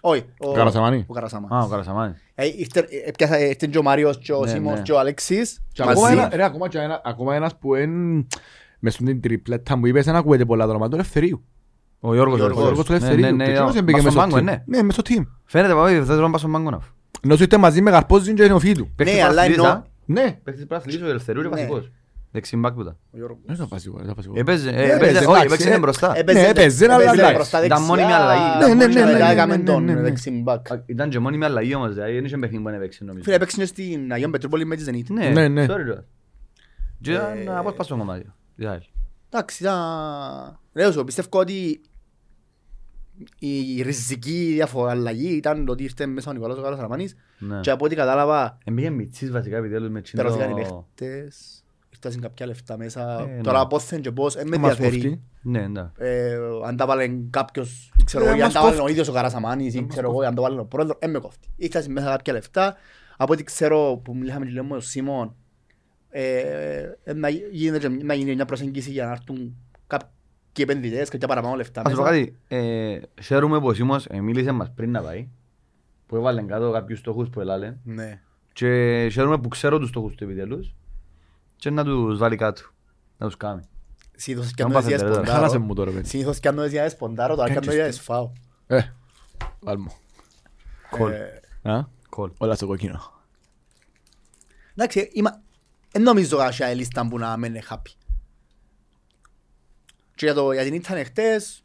Όχι, 0.00 0.24
ο 0.38 0.52
Καρασαμανή. 0.52 1.04
Ο 1.08 1.12
Καρασαμάνης. 1.14 1.56
Α, 1.56 1.66
ο 1.66 1.68
Καρασαμάνης. 1.68 2.16
Ε, 2.34 2.46
ήρθε- 2.46 2.88
ε, 2.92 3.08
έπιασα- 3.08 3.40
ήρθε 3.40 3.66
και 3.66 3.78
ο 3.78 3.82
Μάριος 3.82 4.18
και 4.18 4.32
ο 4.32 4.40
Ναι, 4.44 4.50
Σίμος 4.50 4.74
ναι. 4.76 4.82
και 4.82 4.92
ο 4.92 4.98
Αλέξης 4.98 5.60
Και 5.72 5.82
ακόμα 5.82 6.00
μαζί. 6.00 6.12
ένα- 6.12 6.28
ρε, 6.36 6.44
ακόμα 6.44 6.68
και 6.68 6.78
ένα- 6.78 7.00
ακόμα 7.04 7.34
ένας 7.34 7.56
που 7.56 7.74
εν... 7.74 8.26
Μες 8.80 8.94
στην 8.94 9.20
τριπλέτα 9.20 9.76
μου 9.76 9.86
είπες 9.86 10.04
δεν 10.04 10.14
ακούεται 10.16 10.44
πολλά 10.44 10.64
το 10.64 10.70
όνομα 10.70 10.88
του 10.88 10.94
Ελευθερίου. 10.94 11.44
Ο 12.00 12.14
Γιώργος. 12.14 12.40
Ο 12.40 12.42
Ο 12.42 12.46
Γιώργος. 12.46 12.62
Γιώργος 12.62 12.84
του 12.84 12.92
Ναι, 12.92 12.98
Ελευθερίου. 12.98 13.24
ναι, 13.24 13.30
ναι, 13.32 13.44
Και 13.44 13.50
εκείνος 13.50 13.72
ναι, 13.72 13.78
έμπαικε 13.78 13.96
πας 13.96 14.04
μες 14.04 14.12
στον 14.12 14.30
στο 14.30 14.36
πάγκο, 14.40 14.50
team. 14.52 14.62
ναι. 14.66 14.76
Ναι, 14.76 14.82
μες 14.82 14.94
στο 14.94 15.02
team. 15.08 15.26
Φαίνεται 15.44 15.72
παπά, 15.74 15.86
δεν 15.88 16.04
θέλω 16.04 16.20
να 16.20 16.28
πάω 16.30 16.38
στον 16.38 16.52
πάγκο 16.52 16.70
να. 16.70 16.80
Ενώ 17.24 17.36
σου 17.36 17.42
είτε 17.42 17.56
μαζί 17.56 17.80
με 17.80 17.90
Καρπόζη 17.90 18.34
και 18.34 18.44
είναι 18.44 18.52
ο 18.52 18.58
φίλου. 18.58 18.88
Παίχτης 18.96 19.16
Ναι, 19.16 19.22
αλλά 19.22 19.32
πράσινης, 19.32 19.56
εννοώ- 19.58 19.72
α. 19.74 19.84
Ναι. 20.06 20.38
Παίχτης 20.44 20.66
πράσινης, 20.66 21.02
ο 21.02 21.06
Ελευθερίου 21.08 21.40
είναι 21.40 21.50
Ναι. 21.50 21.56
βασικός. 21.56 21.90
Δεξιμπάκ 22.30 22.72
που 22.74 22.80
ήταν. 22.80 22.96
Ο 23.12 23.16
Γιώργος. 23.16 23.38
Δεν 23.46 23.54
ήταν 23.54 23.66
βασικό, 23.70 23.94
δεν 23.94 24.02
ήταν 24.02 24.14
βασικό. 24.16 24.34
Έπαιζε, 24.36 24.70
Ναι, 24.70 24.76
ε, 24.76 24.80
έπαιζε, 24.84 24.94
έπαιζε, 24.94 25.18
όχι, 25.18 25.26
εντάξει, 25.28 25.44
έπαιξε 25.46 25.66
ε, 25.66 25.70
είναι 25.70 25.78
μπροστά. 25.78 26.12
Έπαιζε- 26.16 26.42
Ναι, 26.42 26.48
έπαιζε, 26.48 26.84
αλλά 26.84 26.94
έπαιζε 26.94 27.14
εντάξει. 27.14 27.34
μπροστά 27.34 27.64
Ήταν 27.64 27.68
δεξιά, 27.78 27.86
μόνιμη 27.86 28.12
αλλαγή. 28.12 28.40
Ναι, 28.58 28.66
ναι, 28.66 28.74
μόνιμη 28.74 28.94
ναι, 28.94 29.00
ναι, 29.00 29.06
αλλαγή 29.06 29.22
ναι, 29.24 29.30
έκαμε 29.32 29.56
ναι, 29.56 29.62
τον 29.62 29.84
ναι, 29.84 29.94
ναι. 29.94 30.00
δεξιμπάκ. 30.00 30.66
Ήταν 30.86 31.08
και 31.10 31.18
μόνιμη 31.18 31.44
αλλαγή 31.44 31.74
όμως, 31.74 31.94
δηλαδή 31.94 32.14
δεν 32.14 32.24
είχε 32.24 32.36
παιχνίδι 32.36 32.62
που 32.62 32.68
να 32.70 32.76
έπαιξε 32.76 33.04
νομίζω. 33.04 33.24
Φίλε, 33.24 33.36
έπαιξε 33.36 33.56
και 33.56 33.64
στην 33.64 34.12
Αγίον 34.12 34.30
Πετρούπολη 34.30 34.64
με 34.66 34.76
τη 34.76 34.82
Ζενίτ. 34.82 35.08
Ναι, 35.10 35.28
Ναι, 35.28 35.48
ναι. 35.48 35.64
sorry, 35.68 35.84
ρε. 35.86 36.04
Και 37.00 37.12
ήταν 37.12 37.36
Ε, 37.46 37.58
απόσπαστο 37.58 37.96
κομμάτι. 37.96 38.26
Τι 38.56 38.64
άλλο. 38.66 38.82
Εντάξει, 39.30 39.62
ήταν... 39.62 40.58
Λέω 40.72 40.92
σου, 40.92 41.04
πιστεύω 41.04 41.28
ότι 41.32 41.80
η 43.38 43.82
ριζική 43.82 44.50
διαφορά 44.54 44.90
αλλαγή 44.90 45.36
ήταν 45.36 45.64
το 45.64 45.72
ότι 45.72 45.82
ήρθε 45.82 46.06
μέσα 46.06 46.30
ο 46.30 46.32
Νικόλαος 46.32 46.58
ο 46.58 46.62
Καρασαμάνης 46.62 47.16
Ναι. 47.38 47.60
και 47.60 47.70
από 47.70 47.84
ό,τι 47.84 47.94
κατάλαβα 47.94 48.58
Εμπήγε 48.64 48.90
μητσής 48.90 49.30
βασικά 49.30 49.56
επιτέλους 49.56 49.88
με 49.88 50.00
τσιν 50.00 50.18
περάσαν 50.18 50.50
οι 50.50 50.64
το... 50.64 50.84
παίχτες, 50.96 51.64
ήρθαν 52.04 52.20
κάποια 52.20 52.46
λεφτά 52.46 52.76
μέσα, 52.76 53.26
Ε, 53.30 53.40
τώρα 53.40 53.58
ναι. 53.58 53.66
πόθεν 53.68 54.00
και 54.00 54.10
πώς, 54.12 54.34
δεν 54.34 54.48
με 54.48 54.56
Μας 54.58 54.70
ενδιαφέρει. 54.70 55.00
κοφτεί. 55.02 55.22
Ναι, 55.42 55.66
ναι. 55.66 55.90
Ε, 55.98 56.36
αν 56.66 56.76
τα 56.76 56.86
βάλε 56.86 57.08
κάποιος, 57.30 57.92
ξέρω 58.04 58.24
Ε, 58.24 58.28
εγώ, 58.28 58.36
ή 58.36 58.40
αν 58.40 58.44
μας 58.44 58.52
τα 58.54 58.60
βάλε 58.60 58.70
κόφτει. 58.72 58.88
ο 58.88 58.92
ίδιος 58.92 59.08
ο 59.08 59.12
Καρασαμάνης, 59.12 59.74
ή 59.74 59.80
μας 59.80 59.88
ξέρω 59.92 60.10
εγώ, 60.10 60.22
ή 60.22 60.26
αν 60.26 60.34
το 60.34 60.42
βάλε 60.42 60.60
ο 60.60 60.64
πρόεδρος, 60.64 60.96
δεν 61.00 61.10
με 61.10 61.18
κόφτει. 61.18 61.48
Ήρθαν 61.56 61.92
μέσα 61.92 62.06
κάποια 62.10 62.32
λεφτά, 62.32 62.76
από 63.16 63.32
ό,τι 63.32 63.42
ξέρω 63.44 64.00
που 64.04 64.16
μιλήσαμε 64.16 64.44
και 64.44 64.50
λέμε 64.52 64.66
με 64.66 64.72
τον 64.72 64.80
Σίμον, 64.82 65.26
ε, 65.26 65.28
ε, 65.28 65.34
να 67.14 67.28
γίνεται 67.28 67.78
και- 67.78 68.04
να 68.04 68.14
γίνει 68.14 68.34
μια 68.34 68.44
προσέγγιση 68.44 68.90
για 68.90 69.04
να 69.04 69.10
έρθουν 69.12 69.56
κάποιοι 69.86 70.08
επενδυτές, 70.58 71.08
κάποια 71.08 71.28
παραπάνω 71.28 71.54
λεφτά 71.54 71.82
Ας 71.84 71.92
πω 71.94 72.02
μέσα. 72.02 72.10
κάτι, 72.14 72.36
ε, 72.48 72.98
χαίρομαι 73.22 73.60
πως 73.60 73.80
όμως 73.80 74.06
ε, 74.06 74.20
μίλησε 74.20 74.52
μας 74.52 74.70
πριν 74.74 74.90
να 74.90 75.02
πάει, 75.02 75.28
που 76.06 76.16
έβαλε 76.16 76.42
κάτω 76.42 76.70
κάποιους 76.72 76.98
στόχους 76.98 77.28
που 77.30 77.40
έλαλε 77.40 77.76
Ναι. 77.84 78.20
και 78.52 78.68
χαίρομαι 79.12 79.38
που 79.38 79.48
ξέρω 79.48 79.78
τους 79.78 79.88
στόχους 79.88 80.14
του 80.14 80.24
επιτέλους 80.24 80.74
και 81.56 81.70
να 81.70 81.84
τους 81.84 82.18
βάλει 82.18 82.36
κάτω, 82.36 82.62
να 83.18 83.26
τους 83.26 83.36
κάνει. 83.36 83.62
Συνήθως 84.16 84.52
κι 84.52 84.62
Αν 84.62 84.68
αν 84.68 84.72
το 84.74 84.78
πάθετε, 84.78 85.06
δεις 85.08 85.16
ρε, 85.16 85.24
Χάλασε 85.24 85.36
ποντάρω. 85.42 85.60
μου 85.60 85.74
τώρα, 85.74 85.90
παιδί. 85.90 86.08
Συνήθως 86.08 86.40
κι 86.40 86.48
αν 86.48 86.54
το 86.56 86.68
δεις 86.68 86.96
ποντάρω, 86.96 87.34
τώρα 87.34 87.48
κι 87.50 87.56
αν 87.56 87.60
το 87.62 87.66
Κάτσε 87.70 87.84
δεις 87.86 88.00
φάω. 88.00 88.30
Ε, 88.66 88.80
βάλ 89.60 89.78
μου. 89.78 89.92
Κολ. 90.90 91.12
Ε, 91.12 91.70
Α, 91.70 91.84
Κολ. 92.08 92.30
Όλα 92.38 92.54
στο 92.54 92.66
κόκκινο. 92.66 93.00
Εντάξει, 94.74 95.10
είμα- 95.12 95.40
δεν 95.96 96.04
νομίζω 96.04 96.38
ότι 96.38 96.70
η 96.72 96.74
λίστα 96.74 97.08
που 97.08 97.18
να 97.18 97.36
μένει 97.36 97.62
happy. 97.70 97.92
Και 100.14 100.24
για, 100.24 100.34
το, 100.34 100.52
για 100.52 100.62
την 100.62 100.74
ήταν 100.74 101.04
χτες, 101.04 101.62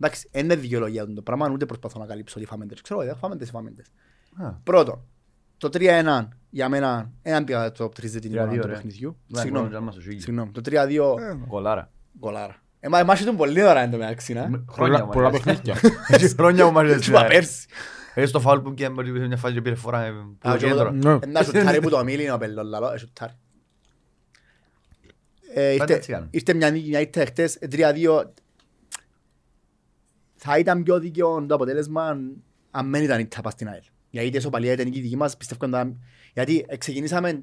εντάξει, 0.00 0.28
δεν 0.32 0.44
είναι 0.44 0.56
δικαιολογία 0.56 1.12
το 1.12 1.22
πράγμα, 1.22 1.48
ούτε 1.50 1.66
προσπαθώ 1.66 1.98
να 1.98 2.06
καλύψω 2.06 2.34
ότι 2.38 2.46
φάμε 2.46 2.66
τες. 2.66 2.80
Ξέρω, 2.80 3.02
δεν 3.04 3.16
φάμε 3.16 3.36
τες, 3.36 3.50
φάμε 3.50 3.70
τες. 3.70 3.86
Α, 4.46 4.50
Πρώτον, 4.52 5.04
το 5.58 5.68
3-1 5.72 6.28
για 6.50 6.68
μένα 6.68 7.10
δεν 7.22 7.34
αντίγα 7.34 7.72
το 7.72 7.84
top 7.84 7.88
3 7.88 8.20
την 8.20 8.32
εικόνα 8.32 8.52
3-2, 8.52 8.60
του 8.60 8.66
ρε. 8.66 8.72
παιχνιδιού. 8.72 9.16
Ναι, 9.26 9.40
Συγγνώμη, 9.40 9.64
μόνο 9.66 9.78
να 9.78 9.84
μας 9.84 9.94
το 9.94 10.00
σίγει. 10.00 10.20
συγγνώμη. 10.20 10.50
Το 10.50 10.60
3-2 10.64 11.14
Κολάρα. 11.48 11.90
γκολάρα. 12.18 12.62
Εμά, 12.80 12.98
εμάς 12.98 13.20
ήταν 13.20 13.36
πολύ 13.36 13.62
ώρα 13.62 13.80
εν 13.80 13.90
τω 13.90 13.96
μεταξύ, 13.96 14.32
να. 14.32 14.40
Χρόνια 14.42 14.64
Πολλά- 14.76 15.04
μου 15.04 15.10
πολλά 15.10 15.26
αρέσει. 15.28 15.42
παιχνίδια. 15.42 15.76
Έχει 16.08 16.28
χρόνια 16.28 16.64
που 16.66 16.70
μου 16.72 16.78
αρέσει. 16.78 16.98
Τι 16.98 17.10
είπα 17.10 17.24
πέρσι. 17.26 17.66
Ε, 18.14 18.26
στο 18.26 18.40
φάουλ 18.40 18.58
που 18.60 18.74
και 18.74 18.88
μια 18.88 19.36
φάση 19.36 19.54
και 19.54 19.62
πήρε 19.62 19.74
φορά 19.74 20.02
ε, 20.02 20.10
που 20.10 20.48
Α, 20.48 20.52
το 20.52 20.58
και 20.58 20.66
εγώ 20.66 20.76
κέντρο. 20.76 20.90
Ναι. 21.12 21.18
Ένα 21.28 21.42
σουτάρι 21.42 21.80
που 21.80 21.88
το 21.90 22.04
μίλει 22.04 22.22
είναι 22.22 22.32
ο 22.32 22.38
Πελόν, 22.38 22.66
λαλό, 22.66 22.92
ε, 22.92 22.96
σουτάρι. 22.98 23.32
Ε, 25.54 25.72
ήρθε- 25.72 25.90
έτσι 25.96 26.10
κάνουν. 26.12 26.28
Ήρθε 26.30 26.54
μια 26.54 26.70
νίκη, 26.70 26.88
μια 26.88 27.00
ήρθε 27.00 27.24
χτες, 27.24 27.56
ε, 27.56 27.66
3-2. 27.70 28.32
Θα 30.34 30.58
ήταν 30.58 30.82
πιο 30.82 30.98
δίκαιο 30.98 31.46
το 31.46 31.54
αποτέλεσμα 31.54 32.18
αν 32.70 32.90
δεν 32.90 33.02
ήταν 33.02 33.20
η 33.20 33.26
τάπα 33.26 33.50
στην 33.50 33.68
ΑΕΛ. 33.68 33.82
Γιατί 34.10 34.28
η 34.28 34.32
ισοπαλία 34.36 34.72
ήταν 34.72 34.86
η 34.86 34.90
δική 35.00 35.16
μας, 35.16 35.36
πιστεύω 35.36 35.66
ήταν... 35.66 35.98
Γιατί 36.34 36.66
ξεκινήσαμε 36.78 37.42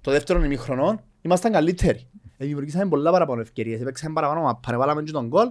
το 0.00 0.10
δεύτερο 0.10 0.44
ημίχρονο, 0.44 1.00
ήμασταν 1.22 1.52
καλύτεροι. 1.52 2.08
Ε, 2.36 2.44
Δημιουργήσαμε 2.44 2.88
πολλά 2.88 3.10
παραπάνω 3.10 3.40
ευκαιρίες, 3.40 3.80
έπαιξαμε 3.80 4.14
παραπάνω 4.14 4.40
μαπά, 4.40 4.78
βάλαμε 4.78 5.02
και 5.02 5.12
τον 5.12 5.26
γκολ. 5.26 5.50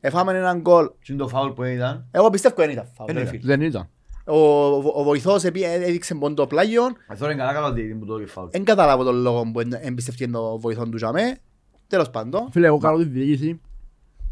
Εφάμε 0.00 0.32
έναν 0.38 0.60
γκολ. 0.60 0.86
Τι 1.04 1.12
είναι 1.12 1.22
το 1.22 1.28
φάουλ 1.28 1.50
που 1.52 1.62
ήταν. 1.64 2.06
Εγώ 2.10 2.30
πιστεύω 2.30 2.54
δεν 2.56 2.70
ήταν 2.70 2.86
φάουλ, 2.94 3.12
Δεν 3.40 3.58
ρε 3.58 3.66
ήταν. 3.66 3.88
Φίλε. 4.24 4.36
Δεν 4.36 4.72
ήταν. 4.72 4.84
Ο, 4.84 4.88
ο, 4.88 5.00
ο 5.00 5.02
βοηθός 5.04 5.44
επί- 5.44 5.62
έδειξε 5.64 6.14
πόντο 6.14 6.46
πλάγιον, 6.46 6.96
Αυτό 7.08 7.24
είναι 7.24 7.34
καλά 7.34 7.52
καλό 7.52 7.72
διαιτητή 7.72 7.94
που 7.98 8.04
το 8.06 8.16
είχε 8.18 8.26
φάουλ. 8.26 8.48
Δεν 8.50 8.64
καταλάβω 8.64 9.04
τον 9.04 9.14
λόγο 9.16 9.50
που 9.52 9.60
εν- 9.60 9.78
εμπιστευτεί 9.80 10.30
το 10.30 10.58
βοηθόν 10.58 10.90
του 10.90 10.96
τζαμέ. 10.96 11.38
Τέλος 11.86 12.10
πάντων. 12.10 12.48
Φίλε, 12.50 12.66
εγώ 12.66 12.78
κάνω 12.78 12.96
τη 12.96 13.04
διοίκηση 13.04 13.60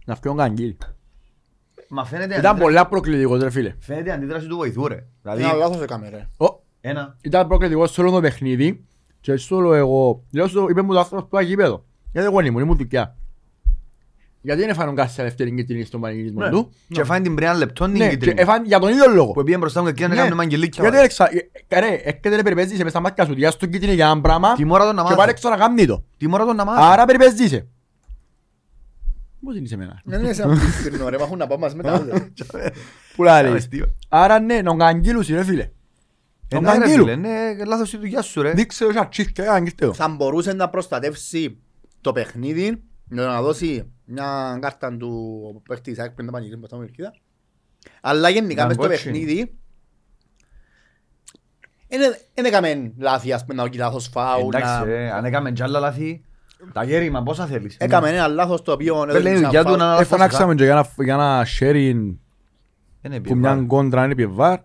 να 0.04 0.14
φτιάχνω 0.14 0.40
καγγίλ. 0.40 0.74
Μα 1.88 2.04
φαίνεται 2.04 2.24
Ήταν 2.26 2.36
αντίδραση- 2.38 2.62
πολλά 2.62 2.88
προκλητικός, 2.88 3.42
ρε 3.42 3.50
φίλε. 3.50 3.74
φαίνεται 3.80 4.08
η 4.08 4.12
αντίδραση 4.12 4.46
του 4.46 4.56
βοηθού 4.56 4.88
ρε. 4.88 5.04
Δηλαδή, 5.22 5.42
Ένα 5.42 5.52
λάθος 5.52 5.82
έκαμε 5.82 6.08
ρε. 6.08 6.28
Ω, 6.46 6.60
ένα. 6.80 7.16
Ήταν 7.22 7.48
προκλητικός 7.48 7.92
σε 7.92 8.00
όλο 8.00 8.10
το 8.10 8.20
παιχνίδι 8.20 8.84
και 9.20 9.36
στο 9.36 9.56
όλο 9.56 9.74
εγώ. 9.74 10.24
Λέω 10.32 10.46
στο 10.46 10.66
είπε 10.70 10.82
μου 10.82 10.92
το 10.92 10.98
άνθρωπος 10.98 11.28
που 11.28 11.38
έχει 11.38 11.48
γήπεδο. 11.48 11.84
Γιατί 12.12 12.28
εγώ 12.28 12.40
ήμουν, 12.40 12.62
ήμουν 12.62 12.76
δουλειά. 12.76 13.16
Γιατί 14.44 14.60
δεν 14.60 14.70
έφανε 14.70 14.92
κάτι 14.92 15.12
σε 15.12 15.22
δεύτερη 15.22 15.54
κίτρινη 15.54 15.84
στον 15.84 16.00
πανηγυρισμό 16.00 16.40
Ναι. 16.40 16.50
του. 16.50 16.72
Και 16.88 17.04
φάνηκε 17.04 17.26
την 17.28 17.34
πριν 17.36 17.56
λεπτό 17.56 17.84
την 17.84 17.92
Ναι, 17.96 18.04
και 18.04 18.10
κίτρινη. 18.10 18.40
έφανε 18.40 18.66
για 18.66 18.78
τον 18.78 18.90
ίδιο 18.90 19.04
λόγο. 19.14 19.32
Που 19.32 19.42
πήγαινε 19.42 19.58
μπροστά 19.60 19.80
μου 19.80 19.86
και 19.86 19.92
εκείνον 19.92 20.10
Ναι. 20.10 20.16
έκανε 20.16 20.34
μαγγελίκια. 20.34 20.82
Γιατί 20.82 20.98
έλεξα, 20.98 21.28
ε, 21.68 21.80
ρε, 21.80 21.86
έρχεται 21.86 22.36
ρε 22.36 22.42
περιπέζησε 22.42 22.82
μες 22.82 22.92
στα 22.92 23.00
μάτια 23.00 23.24
σου, 23.24 23.34
διάστο 23.34 23.66
κίτρινη 23.66 23.94
για 23.94 24.06
ένα 24.06 24.20
πράγμα 24.20 24.54
Τι 24.54 24.64
μόρα 24.64 24.84
τον 24.84 24.94
να 24.94 25.02
και 25.02 25.08
πάρε 25.08 25.18
μάθει. 25.20 25.30
έξω 25.30 25.48
να 25.48 25.56
κάνει 25.56 25.86
το. 25.86 26.04
Τι 26.16 26.28
μόρα 26.28 26.44
τον 26.44 26.56
να 26.56 26.64
μάθει. 26.64 26.80
Άρα 26.92 27.04
περιπέζησε. 27.04 27.66
Πώς 29.44 29.56
είναι 29.56 29.66
σε 29.66 29.76
μένα; 29.76 30.00
Δεν 30.04 30.20
είναι 30.22 30.32
σαν 30.32 30.50
πίστηρνο 30.60 31.08
ρε, 31.08 31.18
μα 31.18 31.24
έχουν 31.24 31.38
να 31.38 31.46
πάω 31.46 31.58
μας 31.58 31.74
μετά. 31.74 32.06
Πουλά 33.16 33.36
Κάμε 33.36 33.48
ρε. 33.48 33.56
αστείο. 33.56 33.94
Άρα 34.08 34.40
ναι, 34.40 34.62
να 34.62 34.76
καγγείλουσι 34.76 35.34
ρε 35.34 35.44
φίλε. 35.44 35.62
Ε, 35.62 35.70
Τον 36.48 36.62
ναι, 36.62 36.72
ρε 36.72 36.78
Καγγέλου. 36.78 37.04
φίλε, 37.04 37.16
ναι, 37.16 37.64
λάθος 37.66 37.92
η 37.92 37.96
δουλειά 37.98 38.22
σου 38.22 38.42
ρε. 38.42 38.52
Δείξε 38.52 38.84
ο 38.84 38.92
Σαρτσίσκια, 38.92 39.52
αγγίστε 39.52 39.86
το. 39.86 39.92
Θα 39.94 40.08
μπορούσε 40.08 40.52
να 40.52 40.68
προστατεύσει 40.68 41.58
το 42.00 42.12
παιχνίδι 42.12 42.82
να 43.08 43.42
δώσει 43.42 43.90
μια 44.12 44.58
κάρτα 44.60 44.96
του 44.96 45.62
παίχτη 45.68 45.90
της 45.90 46.00
ΑΕΚ 46.00 46.10
πριν 46.10 46.26
τα 46.26 46.32
πανηγύρια 46.32 46.58
μπροστά 46.58 46.76
μου 46.76 46.82
Ελκύδα. 46.82 47.12
Αλλά 48.00 48.28
γενικά 48.28 48.52
Ήταν 48.52 48.66
μες 48.66 48.76
στο 48.76 48.86
κότσινη. 48.86 49.18
παιχνίδι 49.18 49.56
δεν 52.34 52.44
έκαμε 52.44 52.92
λάθη 52.98 53.32
ας 53.32 53.44
πούμε 53.44 53.54
να 53.54 53.62
όχι 53.62 53.76
λάθος 53.76 54.08
φάου 54.08 54.48
Εντάξει 54.52 54.84
ρε, 54.84 55.10
αν 55.10 55.24
έκαμε 55.24 55.52
κι 55.52 55.62
άλλα 55.62 55.78
λάθη, 55.80 56.24
τα 56.72 56.84
γέρημα 56.84 57.22
πόσα 57.22 57.46
θέλεις. 57.46 57.76
Έκαμε 57.78 58.08
ένα 58.10 58.26
λάθος 58.26 58.62
το 58.62 58.72
οποίο 58.72 59.04
Δεν 59.08 59.22
λέει 59.22 59.32
η 59.34 59.42
δουλειά 59.42 59.64
του 59.64 59.76
να 59.76 60.00
Ε, 60.00 60.04
φωνάξαμε 60.04 60.54
και 60.54 60.64
για 60.64 60.72
ένα- 60.72 60.88
για 61.04 61.14
ένα 61.14 61.46
sharing 61.60 62.14
Είναι 63.02 63.20
που 63.20 63.34
μια 63.36 63.64
κόντρα 63.66 64.02
είναι 64.04 64.12
επί 64.12 64.26
βάρ. 64.26 64.58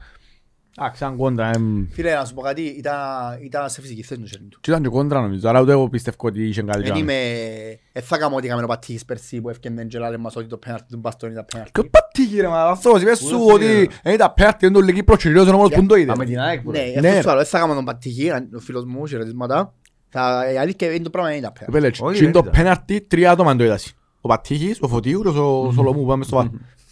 Α, 0.79 0.91
σαν 0.93 1.15
κόντρα. 1.17 1.51
εμ, 1.55 1.85
Φίλε 1.91 2.13
να 2.15 2.25
σου 2.25 2.33
πω 2.33 2.41
κάτι, 2.41 2.61
ήταν- 2.61 3.37
ήταν 3.41 3.69
σε 3.69 3.81
φυσική 3.81 4.03
θέση 4.03 4.21
του 4.21 4.27
χέρι 4.27 4.43
του. 4.43 4.57
και 4.61 4.69
ήταν 4.71 4.83
και 4.83 4.89
κόντρα 4.89 5.21
νομίζω, 5.21 5.49
αλλά 5.49 5.61
ούτε 5.61 5.71
εγώ 5.71 5.89
πιστεύω 5.89 6.17
ότι 6.21 6.47
είχε 6.47 6.61
κάτι 6.61 6.77
Δεν 6.81 6.83
τζάμε. 6.83 6.99
είμαι... 6.99 7.79
Δεν 7.93 8.03
θα 8.03 8.17
κάνω 8.17 8.35
ότι 8.35 8.47
έκαμε 8.47 8.63
ο 8.63 8.67
Πατήχης 8.67 9.05
πέρσι 9.05 9.41
που 9.41 9.49
έφτιανε 9.49 9.83
και 9.83 9.97
λάλε 9.99 10.17
μας 10.17 10.35
ότι 10.35 10.47
το 10.47 10.57
πέναρτι 10.57 10.85
του 10.91 10.97
Μπαστόνι 10.97 11.31
ήταν 11.31 11.45
Και 11.45 11.51
πέναρτι. 11.55 11.89
πατήκη 11.89 12.41
ρε 12.41 12.47
μα, 12.47 12.63
αυτός 12.63 13.01
είπες 13.01 13.19
Πού 13.19 13.25
σου 13.27 13.37
το 13.47 13.53
ότι 13.53 13.65
φίλε. 13.65 13.85
δεν 14.03 14.13
ήταν 14.13 14.33
πέρτη, 14.35 14.57
δεν 14.59 14.73
το 14.73 14.81
λέγει 14.81 15.03
προτσιριός 15.03 15.47
όμως 15.47 15.69
που 15.69 15.85
το 15.85 15.95
είδε. 15.95 16.11
Α, 16.11 16.15
με 16.17 16.25
την 16.25 16.39
ΑΕΚ 16.39 16.61
που 16.61 16.71
Ναι, 16.71 16.79
ρε. 16.79 16.85
αυτό 16.89 17.01
Ναι. 17.01 17.21
σου 17.21 17.29
άλλο, 17.29 17.37
δεν 17.39 17.47
θα 17.47 17.59
κάνω 17.59 17.73
τον 17.73 17.85
Πατήχη, 17.85 18.31
ο 18.31 18.59
φίλος 18.59 18.85
μου, 18.85 19.07
χαιρετίσματα. 19.07 19.73
Θα- 20.09 20.51
Η 20.53 20.57
αλήθεια 20.57 20.91
είναι 20.93 21.03
το 21.03 21.09
πράγμα 21.09 21.31
είναι 21.31 21.41
τα 21.41 21.51
πέναρτι. 21.51 21.77
Επέλε, 21.77 22.07
Όχι, 22.09 22.17
και 22.17 22.23
είναι 22.23 22.33
το 22.33 22.41
δεν 22.41 22.51
πέναρτι, 22.51 23.01
τρία 23.01 23.31
άτομα 23.31 23.55
το 23.55 23.63
είδασαι. 23.63 23.91
Ο 24.21 24.27
Πατήχης, 24.27 24.77
ο 24.81 24.87
Φωτίουρος, 24.87 25.35
ο 25.35 25.71
Σολομού 25.73 25.99
που 25.99 26.05
πάμε 26.05 26.23
στο 26.23 26.35
βάρ. 26.35 26.45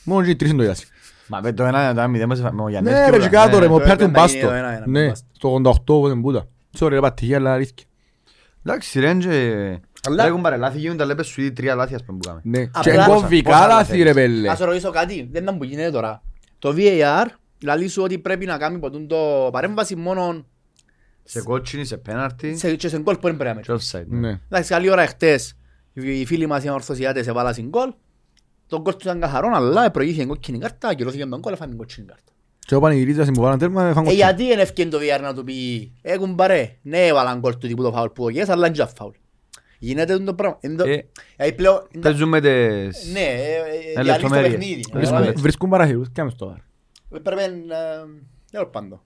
Μόνο 0.03 0.25
και 0.25 0.35
τρεις 0.35 0.49
είναι 0.49 0.57
το 0.57 0.63
είδασαι. 0.63 0.85
Μα 1.27 1.39
με 1.43 1.53
το 1.53 1.63
ένα, 1.63 1.93
το 1.93 1.99
ένα 1.99 2.07
μηδέν 2.07 2.27
μας 2.27 2.41
με 2.41 2.61
ο 2.63 2.69
Γιαννέσκι, 2.69 2.99
Ναι 2.99 3.09
ρε 3.09 3.15
όλα. 3.15 3.23
και 3.23 3.29
κάτω 3.35 3.59
ρε, 3.59 3.65
Ναι. 3.65 3.71
μου 3.71 3.77
το 3.79 3.83
πέρτη 3.83 3.97
τον 3.97 4.09
ένα 4.09 4.19
Μπάστο. 4.19 4.37
είναι 4.37 4.47
το 4.47 4.53
ένα, 4.53 4.75
ένα, 4.75 4.83
Ναι, 4.87 5.07
Μπάστο. 5.07 5.27
στο 5.31 5.49
88 5.53 5.99
που 6.01 6.07
δεν 6.07 6.21
πούτα. 6.21 6.47
Sorry 6.79 6.89
ρε 6.89 6.99
Πατήχη, 6.99 7.35
αλλά 7.35 7.53
αλήθεια. 7.53 7.85
Εντάξει 8.65 8.99
ρε, 8.99 9.13
και- 9.13 9.79
Αλλά- 10.07 10.23
Λέγουν 10.23 10.41
παρε 10.41 10.57
λάθη, 10.57 10.77
γίνονται 10.79 11.05
λέμε 11.05 11.23
σου 11.23 11.41
ήδη 11.41 11.51
τρία 11.51 11.75
λάθη 11.75 11.95
ας 11.95 12.03
πούμε 12.03 12.17
που 12.17 12.25
κάνουμε. 12.27 12.41
Ναι, 12.59 12.65
και 12.65 12.89
Απλά- 12.89 13.05
κομβικά 13.07 13.49
πόσα 13.51 13.67
λάθη 13.67 13.89
θέλεις. 13.91 14.03
ρε 14.03 14.13
πέλε. 14.13 14.47
Να 14.47 14.55
σε 14.55 14.65
ρωτήσω 14.65 14.91
κάτι, 14.91 15.29
δεν 15.31 15.43
ήταν 15.43 15.57
που 15.57 15.63
γίνεται 15.63 15.91
τώρα. 15.91 16.21
Το 16.59 16.73
VAR 16.77 17.25
λαλεί 17.63 17.87
σου 17.87 18.03
ότι 18.03 18.17
πρέπει 18.19 18.45
να 18.45 18.57
κάνει 18.57 18.77
ποτούν 18.79 19.07
το 19.07 19.49
παρέμβαση 19.51 19.95
μόνο 19.95 20.45
Σε 21.23 21.41
κότσινη, 21.41 21.85
σε 21.85 21.97
πέναρτη 21.97 22.57
σε, 22.57 22.75
και 22.75 22.87
σε 22.87 22.99
γκολ 22.99 23.15
που 23.15 23.27
δεν 23.27 23.37
πρέπει 23.37 23.55
να 23.55 23.61
και 23.61 23.71
μέτρει. 23.71 23.87
offside. 24.01 24.05
ναι. 24.07 24.19
Ναι. 24.29 24.39
Εντάξει, 24.49 24.69
καλή 24.69 24.89
ώρα 24.89 25.01
εχθές 25.01 25.57
οι 25.93 26.25
φίλοι 26.25 26.47
μας 26.47 26.63
οι 26.63 26.69
ορθωσιάτες 26.69 27.27
έβαλαν 27.27 27.55
γκολ. 27.69 27.93
Το 28.67 28.81
γκολ 28.81 28.93
του 28.93 28.99
ήταν 29.03 29.19
καθαρό, 29.19 29.49
αλλά 29.53 29.91
προηγήθηκε 29.91 30.25
κόκκινη 30.25 30.57
κάρτα, 30.57 30.87
ακυρώθηκε 30.87 31.25
τον 31.25 31.39
γκολ, 31.39 31.53
έφανε 31.53 31.69
την 31.69 31.77
κόκκινη 31.79 32.05
κάρτα. 32.07 32.23
Και 32.59 32.75
ο 32.75 32.79
Πανηγυρίζας 32.79 33.27
που 33.33 33.41
βάλαν 33.41 33.59
τέρμα, 33.59 33.81
έφαν 33.83 34.01
Ε, 34.03 34.05
κοτσί. 34.05 34.15
γιατί 34.15 34.43
είναι 34.43 34.61
ευκαιρία 34.61 34.91
το 34.91 34.97
VR 34.97 35.21
να 35.21 35.33
του 35.33 35.43
πει 35.43 35.91
«Έχουν 36.01 36.35
παρέ, 36.35 36.75
ναι 36.81 37.05
έβαλαν 37.05 37.39
γκολ 37.39 37.57
του 37.57 37.67
τύπου 37.67 37.83
το 37.83 37.91
φάουλ 37.91 38.07
που 38.09 38.23
ογιές, 38.23 38.49
αλλά 38.49 38.67
είναι 38.67 38.75
και 38.75 38.85
φάουλ». 38.97 39.11
Γίνεται 39.79 40.19
το 40.19 40.33
πράγμα. 40.33 40.57
Είναι 40.61 40.75
το- 40.75 40.89
Ε, 40.89 41.05
Ε, 41.35 41.51
πλέον- 41.51 41.87
Παίζουμε 42.01 42.41
τις... 42.41 43.11
Ναι, 43.13 43.19
ε, 43.19 43.23
ε, 43.23 43.29
Ε, 43.29 43.91
διαλύεις 43.91 43.95
το 43.95 44.03
λεπτομέρειες. 44.03 44.51
παιχνίδι. 44.51 44.73
Βρίσκουμε- 44.73 44.99
καταλάβες. 45.03 45.25
Βρίσκουν- 45.25 45.41
Βρίσκουν 45.41 45.69
παραχειρούς 45.69 46.09
και 46.11 46.21
άμεσα 46.21 46.35
στο 46.35 46.47
βάρ. 46.47 46.57
Πρέπει 47.21 47.41
να... 47.67 47.75
Τέλος 48.51 48.69
πάντων. 48.71 49.01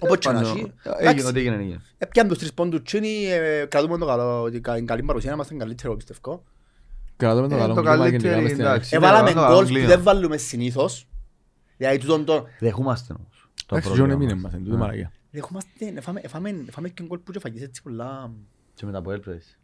Οπότε 0.00 0.18
και 0.18 0.28
να 0.28 0.34
Πάνω- 0.34 0.46
έχει. 0.48 0.58
Έγινε, 0.58 0.74
Εντάξει, 1.10 1.26
ό,τι 1.26 1.38
έγινε, 1.38 1.54
έγινε. 1.56 1.80
έπιαν 1.98 2.28
τους 2.28 2.38
τρεις 2.38 2.52
πόντους 2.54 2.82
τσίνοι, 2.82 3.24
ε, 3.30 3.64
κρατούμε 3.68 3.98
το 3.98 4.06
καλό, 4.06 4.50
την 4.50 4.62
κα- 4.62 4.74
την 4.74 4.86
καλή 4.86 5.02
παρουσία, 5.02 5.32
είμαστε 5.32 5.54
καλύτερο 5.54 5.96
πιστεύω. 5.96 6.42
Κρατάμε 7.16 7.48
το 7.48 7.54
Ε, 7.54 7.58
καλό 7.58 7.74
το 7.74 7.80
κλίμα 7.80 7.96
καλύτερο, 7.96 8.22
γενικά 8.22 8.40
μες 8.42 8.50
στην 8.50 8.64
εντάξει. 8.64 8.94
Ελλάδα. 8.94 9.08
Έβαλαμε 9.18 9.34
το 9.34 9.40
καλό 9.40 9.54
γκολ 9.54 9.64
που 9.66 9.70
κλίμα. 9.72 9.86
δεν 9.88 10.02
βάλουμε 10.02 10.36
συνήθως. 10.36 11.06
Δηλαδή 11.76 11.98
τούτον 11.98 12.24
το... 12.24 12.46
Δεχούμαστε 12.58 13.12
όμως. 13.18 13.48
το 13.66 13.76
Εντάξει, 13.76 13.88
πρόβλημα 13.88 14.08
Τζον 14.08 14.10
έμεινε 14.10 14.34
μας. 14.34 14.42
μας, 14.42 14.52
εν 14.52 14.58
τούτη 14.58 14.70
Ναι. 14.70 14.76
μαλακία. 14.76 15.12
Δεχόμαστε, 15.30 15.70
εφάμε- 15.96 16.24
εφάμε- 16.24 16.68
εφάμε 16.68 16.88
και 16.88 17.02
γκολ 17.06 17.18
που 17.18 17.32
και 17.32 17.38
φαγείς 17.38 17.62
έτσι 17.62 17.82
πολλά... 17.82 18.30
Και 18.74 18.86
με 18.86 18.92
τα 18.92 18.98
Αποέλ 18.98 19.20
πες. 19.20 19.58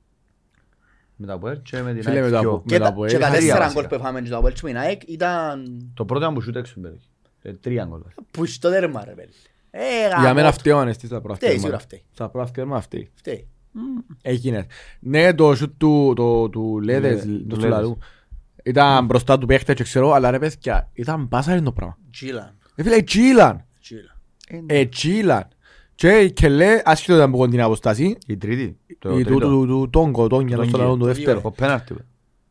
Με 1.17 1.27
τα 1.27 1.33
Αποέλ 1.33 1.63
και 1.63 1.83
με 1.83 1.93
την 1.95 2.03
Φίλε, 2.03 2.15
ΑΕΚ 2.15 2.25
με 2.25 2.31
τα 2.31 2.41
πιο. 2.41 2.51
Απο- 2.51 2.63
Και 2.67 2.73
με 2.75 2.79
τα- 2.79 2.85
τα 2.85 2.91
Αποέλ, 2.91 3.11
και 3.11 3.19
τα 3.19 3.25
χαρία 3.25 3.39
τέσσερα 3.41 3.59
βασικά. 3.59 3.81
γκολ 3.81 3.89
που 3.91 3.95
εφάμε 3.95 4.21
και 4.23 4.29
το 4.29 4.37
Αποέλ 4.37 4.53
και 4.53 4.61
με 4.63 4.69
την 4.69 4.79
ΑΕΚ 4.79 5.03
ήταν... 5.09 5.91
Το 5.95 6.05
πρώτο 6.05 6.23
ήταν 6.23 6.35
που 6.35 6.41
σούτ 6.41 6.57
έξω 6.57 6.75
μπέρι. 6.77 7.01
Ε, 7.43 7.53
Τρία 7.53 7.85
γκολ. 7.85 8.01
Που 8.31 8.47
στο 8.47 8.71
τέρμα 8.71 9.05
ρε 9.05 9.13
πέλη. 9.13 9.33
Ε, 9.71 9.81
Για 10.07 10.17
γαμώ 10.17 10.35
μένα 10.35 10.47
το. 10.51 10.53
φταίω 10.59 10.79
αν 10.79 10.89
εστί 10.89 11.09
τα 11.09 11.21
πρώτα 11.21 11.35
Φταίει, 11.35 11.49
τέρμα. 11.49 11.63
σίγουρα 11.63 11.79
φταίει. 11.83 12.03
Τα 12.15 12.29
πρώτα 12.29 12.51
τέρμα 12.51 12.81
φταίει. 12.81 13.11
Φταίει. 13.15 13.49
Έγινε. 14.23 14.67
Ναι, 15.01 15.35
το 15.35 15.55
σούτ 15.55 15.73
του, 15.79 16.13
το, 16.17 16.49
του 16.49 16.81
Λέδες, 16.81 17.25
Λέ- 17.25 17.39
του 17.41 17.47
του 17.47 17.61
Σουλαρού. 17.61 17.97
Ήταν 18.65 19.05
μπροστά 19.05 19.39
του 19.39 19.47
παίχτε 19.47 19.75
και 19.75 19.83
ξέρω, 19.83 20.13
αλλά 20.13 20.31
ρε 20.31 20.39
παιδιά, 20.39 20.89
ήταν 20.93 21.25
μπάσα 21.27 21.53
είναι 21.53 21.63
το 21.63 21.73
πράγμα. 21.73 21.97
Τζίλαν. 22.11 22.55
Ε, 22.75 22.83
φίλε, 22.83 23.03
τσίλαν. 23.03 23.65
Τζίλαν. 23.81 24.65
Ε, 24.67 24.87
τσίλαν. 24.87 25.49
Και 25.95 26.09
η 26.19 26.31
Κελέ, 26.33 26.81
άσχετο 26.85 27.17
ήταν 27.17 27.31
που 27.31 27.37
κοντά 27.37 27.51
την 27.51 27.61
αποστάση, 27.61 28.17
Η 28.27 28.37
τρίτη. 28.37 28.77
Το 28.99 29.19
η 29.19 29.23
του- 29.23 29.29
τρίτο. 29.31 29.49
του 29.49 29.67
του 29.67 29.91
Τόγκο, 29.91 30.27
τον 30.27 30.47
για 30.47 30.57
Τον 30.57 30.65
το 30.65 30.71
γύρο, 30.71 30.83
λαό 30.83 30.93
του 30.93 30.99
το 30.99 31.05
δεύτερο. 31.07 31.41
Ο 31.43 31.51
πέναρτη. 31.51 31.95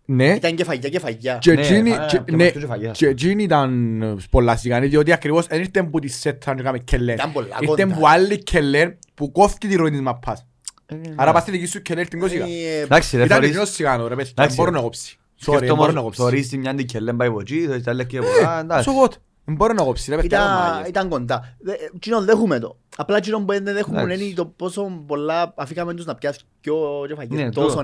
Ναι, 0.06 0.34
Ήταν 0.34 0.56
και 0.56 0.64
φαγιά 0.64 0.90
και 0.90 1.00
φαγιά. 1.00 1.38
και 1.38 1.54
Ναι, 1.54 1.62
εκείνη, 1.62 1.92
α, 1.92 2.06
και- 2.10 2.18
και 2.18 2.32
ναι, 2.32 2.38
με 2.38 2.46
αυτούς 2.46 2.62
και 2.62 2.68
φαγιά. 2.68 2.92
και 2.92 3.08
εκείνη 3.08 3.44
ήταν 3.44 4.20
πολλά 4.30 4.56
σιγανή, 4.56 4.88
διότι 4.88 5.12
ακριβώς 5.12 5.48
δεν 5.48 5.60
ήρθε 5.60 5.84
που 5.84 6.00
τη 6.00 6.08
σέτρα 6.08 6.54
και 6.56 6.62
έκαμε 6.62 6.80
Κελέ. 6.80 7.14
Ήταν 7.14 7.32
πολλά 7.32 7.58
Ήρθε 7.62 7.84
κοντά. 7.84 7.96
που 7.96 8.08
άλλη 8.08 8.44
Κελέ 8.44 8.96
που 9.14 9.32
κόφηκε 9.32 9.68
τη 9.68 9.76
ροή 9.76 9.90
της 9.92 10.02
μαπάς. 10.02 10.46
Ε, 10.90 10.96
Άρα 11.16 11.32
πας 11.32 11.42
στη 11.42 11.52
δική 11.52 11.66
σου 11.66 11.82
Κελέ 11.82 12.04
την 12.04 12.20
κόσιγα. 12.20 12.46
Ε, 12.46 12.80
Εντάξει 12.82 13.18
ρε 13.18 13.24
Ήταν 13.24 13.38
θωρείς. 13.38 13.52
κοινός 13.52 13.70
σιγανό 13.70 14.08
ρε 14.08 14.16
παιδιά, 14.16 14.32
Εντάξει, 14.38 14.56
μπορώ 14.56 14.70
ρε. 14.70 14.76
να 14.76 14.82
κόψει. 14.84 15.18
Sorry, 15.18 15.42
Σκέφτομαι 15.56 15.74
μπορώ 15.80 15.92
να 15.92 16.00
όμως, 16.00 16.16
κόψει. 16.16 16.22
θωρείς 16.22 16.50
τη 16.50 16.58
μια 16.58 16.72
αντικελέν 16.72 17.18
πάει 17.18 17.28
από 17.28 17.40
εκεί, 17.40 17.66
θωρείς 17.68 17.84
τα 17.84 17.92
άλλα 17.92 18.04
και 18.04 18.18
από 18.18 18.28
πολλά, 18.36 18.60
εντάξει. 18.60 18.90
So 18.92 19.04
what? 19.06 19.12
Μπορώ 19.46 19.74
να 19.74 19.84
κόψει 19.84 20.10
ρε 20.10 20.16
παιδιά. 20.16 20.38
Ήταν, 20.38 20.52
μάγες. 20.74 20.88
ήταν 20.90 21.10
κοντά. 21.10 21.56
Δε- 21.60 21.72
ε, 21.72 21.78
Κοινό 22.00 22.22
δέχουμε 22.22 22.60
το. 22.60 22.78
Απλά 22.98 23.20
κοινό 23.20 23.40
που 23.40 23.46
δεν 23.46 23.64
δέχουμε 23.64 24.02
Εντάξει. 24.02 24.24
είναι 24.26 24.34
το 24.34 24.46
πόσο 24.46 25.04
πολλά 25.08 25.54
αφήκαμε 25.58 25.94
τους 25.94 26.06
να 26.06 26.16
πιάσεις 26.16 26.44
πιο 26.62 26.76
και 27.08 27.16
φαγές 27.16 27.38
Ναι, 27.40 27.50
τόσο 27.52 27.76
το- 27.76 27.82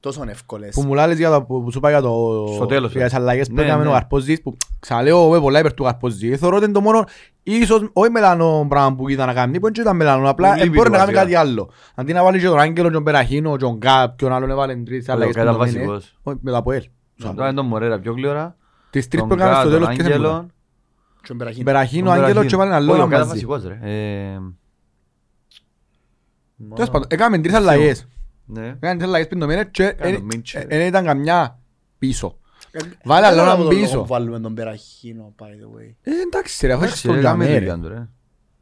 το 0.00 0.10
και 0.10 0.16
Τι 0.20 0.30
εύκολες. 0.30 0.30
πας 0.30 0.30
τώρα 0.30 0.30
με 0.30 0.30
το 0.30 0.30
ρόλο. 0.30 0.30
Αποέλ. 0.30 0.30
Τόσο 0.30 0.30
εύκολες. 0.30 0.74
Που 0.74 0.82
μου 0.82 0.94
λάλες 0.94 1.18
για 1.18 1.30
το 1.30 1.42
που 1.42 1.70
σου 1.72 1.80
πάει 1.80 1.92
για 1.92 2.00
το... 2.02 2.46
Στο 2.54 2.66
τέλος, 2.66 2.92
Για 2.92 3.04
τις 3.04 3.12
ε. 3.12 3.16
αλλαγές 3.16 3.48
που 3.48 3.54
Ναι, 3.54 3.62
έκαμε 3.62 3.82
ναι. 3.82 3.88
ο 3.88 3.92
Καρπόζης 3.92 4.42
που 4.42 4.56
ξαναλέω 4.80 5.30
με 5.30 5.40
πολλά 5.40 5.58
υπέρ 5.58 5.74
του 5.74 5.82
Καρπόζη. 5.82 6.36
Θεωρώ 6.36 6.56
ότι 6.56 6.64
είναι 6.64 6.74
το 6.74 6.80
μόνο 6.80 7.04
ίσως 7.42 7.90
όχι 7.92 8.10
μελανό 8.10 8.66
πράγμα 8.68 8.94
που 8.96 9.08
ήταν 9.08 9.26
να 9.26 9.34
κάνει 9.34 9.60
που 9.60 9.70
δεν 9.72 9.82
ήταν 9.82 9.96
μελανό 9.96 10.28
απλά 10.30 10.54
Λείπει 10.56 10.66
ε, 10.66 10.70
μπορεί 10.70 10.84
του 10.86 10.90
να 10.90 10.98
κάνει 10.98 11.12
βασικά. 11.12 11.20
κάτι 11.22 11.34
άλλο. 11.48 11.70
Αντί 11.94 12.12
να 12.12 12.22
βάλεις 12.22 12.42
και 12.42 12.48
τον 12.48 12.58
Άγγελο, 12.58 12.90
τον 12.90 13.04
Περαχίνο, 13.04 13.56
τον 13.56 13.76
Γκάπ, 13.76 14.16
ποιον 14.16 14.32
άλλον 14.32 14.50
έβαλε 14.50 14.76
τρεις 14.76 15.08
Ο 15.08 15.12
αλλαγές 15.12 15.36
Λουκά 15.36 15.48
που 15.50 15.56
ήταν 15.56 15.66
το 15.72 15.78
μήνε. 15.78 15.86
βασικός. 15.86 16.18
Όχι, 16.22 16.38
με 16.42 16.50
το 16.50 16.56
Αποέλ. 16.56 16.82
Τώρα 17.22 17.44
είναι 17.46 17.54
τον 17.56 17.66
Μωρέρα 17.66 17.98
πιο 17.98 18.12
γλύωρα. 18.12 18.56
Τις 18.90 19.08
τρεις 19.08 19.20
Τον 19.20 19.28
που 19.28 19.34
έκαμε 19.34 19.50
Γκά, 19.50 19.60
στο 19.60 19.70
τον 19.70 19.78
τέλος 19.80 19.96
και 19.96 20.02
σε 20.02 20.08
Άγγελο. 20.08 20.28
μούτα. 20.32 20.46
Τον 21.28 21.36
Περαχίνο. 21.36 21.64
Περαχίνο, 21.64 22.04
τον 22.04 22.12
Άγγελο 22.12 22.26
Περαχίνο. 22.40 22.50
και 22.50 22.56
βάλει 22.56 22.70
ένα 22.70 22.78
Όχι, 22.80 22.90
ο 22.90 22.94
λόγο 22.96 23.08
Γκά 23.08 23.16
ήταν 23.16 23.28
μαζί. 23.28 23.46
βασικός, 23.46 23.64
ρε. 23.80 23.90
Ε, 23.90 24.38
Τέλος 26.74 26.90
πάντων, 26.90 27.06
έκαμε 27.10 27.38
τρεις 27.38 27.54
αλλαγές. 27.54 28.08
Ναι. 28.52 28.66
Έκαμε 28.66 28.94
τρεις 28.94 29.02
αλλαγές 29.08 29.26
πριν 29.28 29.40
το 29.40 29.46
μήνα 29.46 29.64
και 29.64 29.92
Κάνω 29.92 30.14
εν- 30.16 30.22
Μίτσελ. 30.22 30.64
εν 30.68 30.86
ήταν 30.86 31.04
καμιά 31.04 31.58
πίσω. 31.98 32.38
Ε, 32.70 32.78
Βάλε 33.04 33.26
δεν 33.26 33.38
άλλο 33.38 33.42
έναν 33.42 33.46
ξέρω 33.46 33.52
από 33.52 33.62
το 33.62 33.68
πίσω. 33.68 33.92
λόγο 33.92 34.02
που 34.02 34.12
Βάλουμε 34.12 34.40
τον 34.40 34.54
Περαχίνο, 34.54 35.34
by 35.38 35.42
the 35.42 35.78
way. 35.78 35.94
Ε, 36.02 36.10
εντάξει 36.26 36.66
ρε, 36.66 36.72
αφού 36.72 36.82
έχεις 36.84 37.04
Εντάξει, 37.04 37.06
τον 37.06 37.14
ρε, 37.16 37.20
κάμε 37.22 37.44
Τζαμέ, 37.44 37.58
τη 37.58 37.64
ρε. 37.64 37.72
δουλειά 37.72 37.88
του, 37.88 37.94
ρε. 37.94 38.08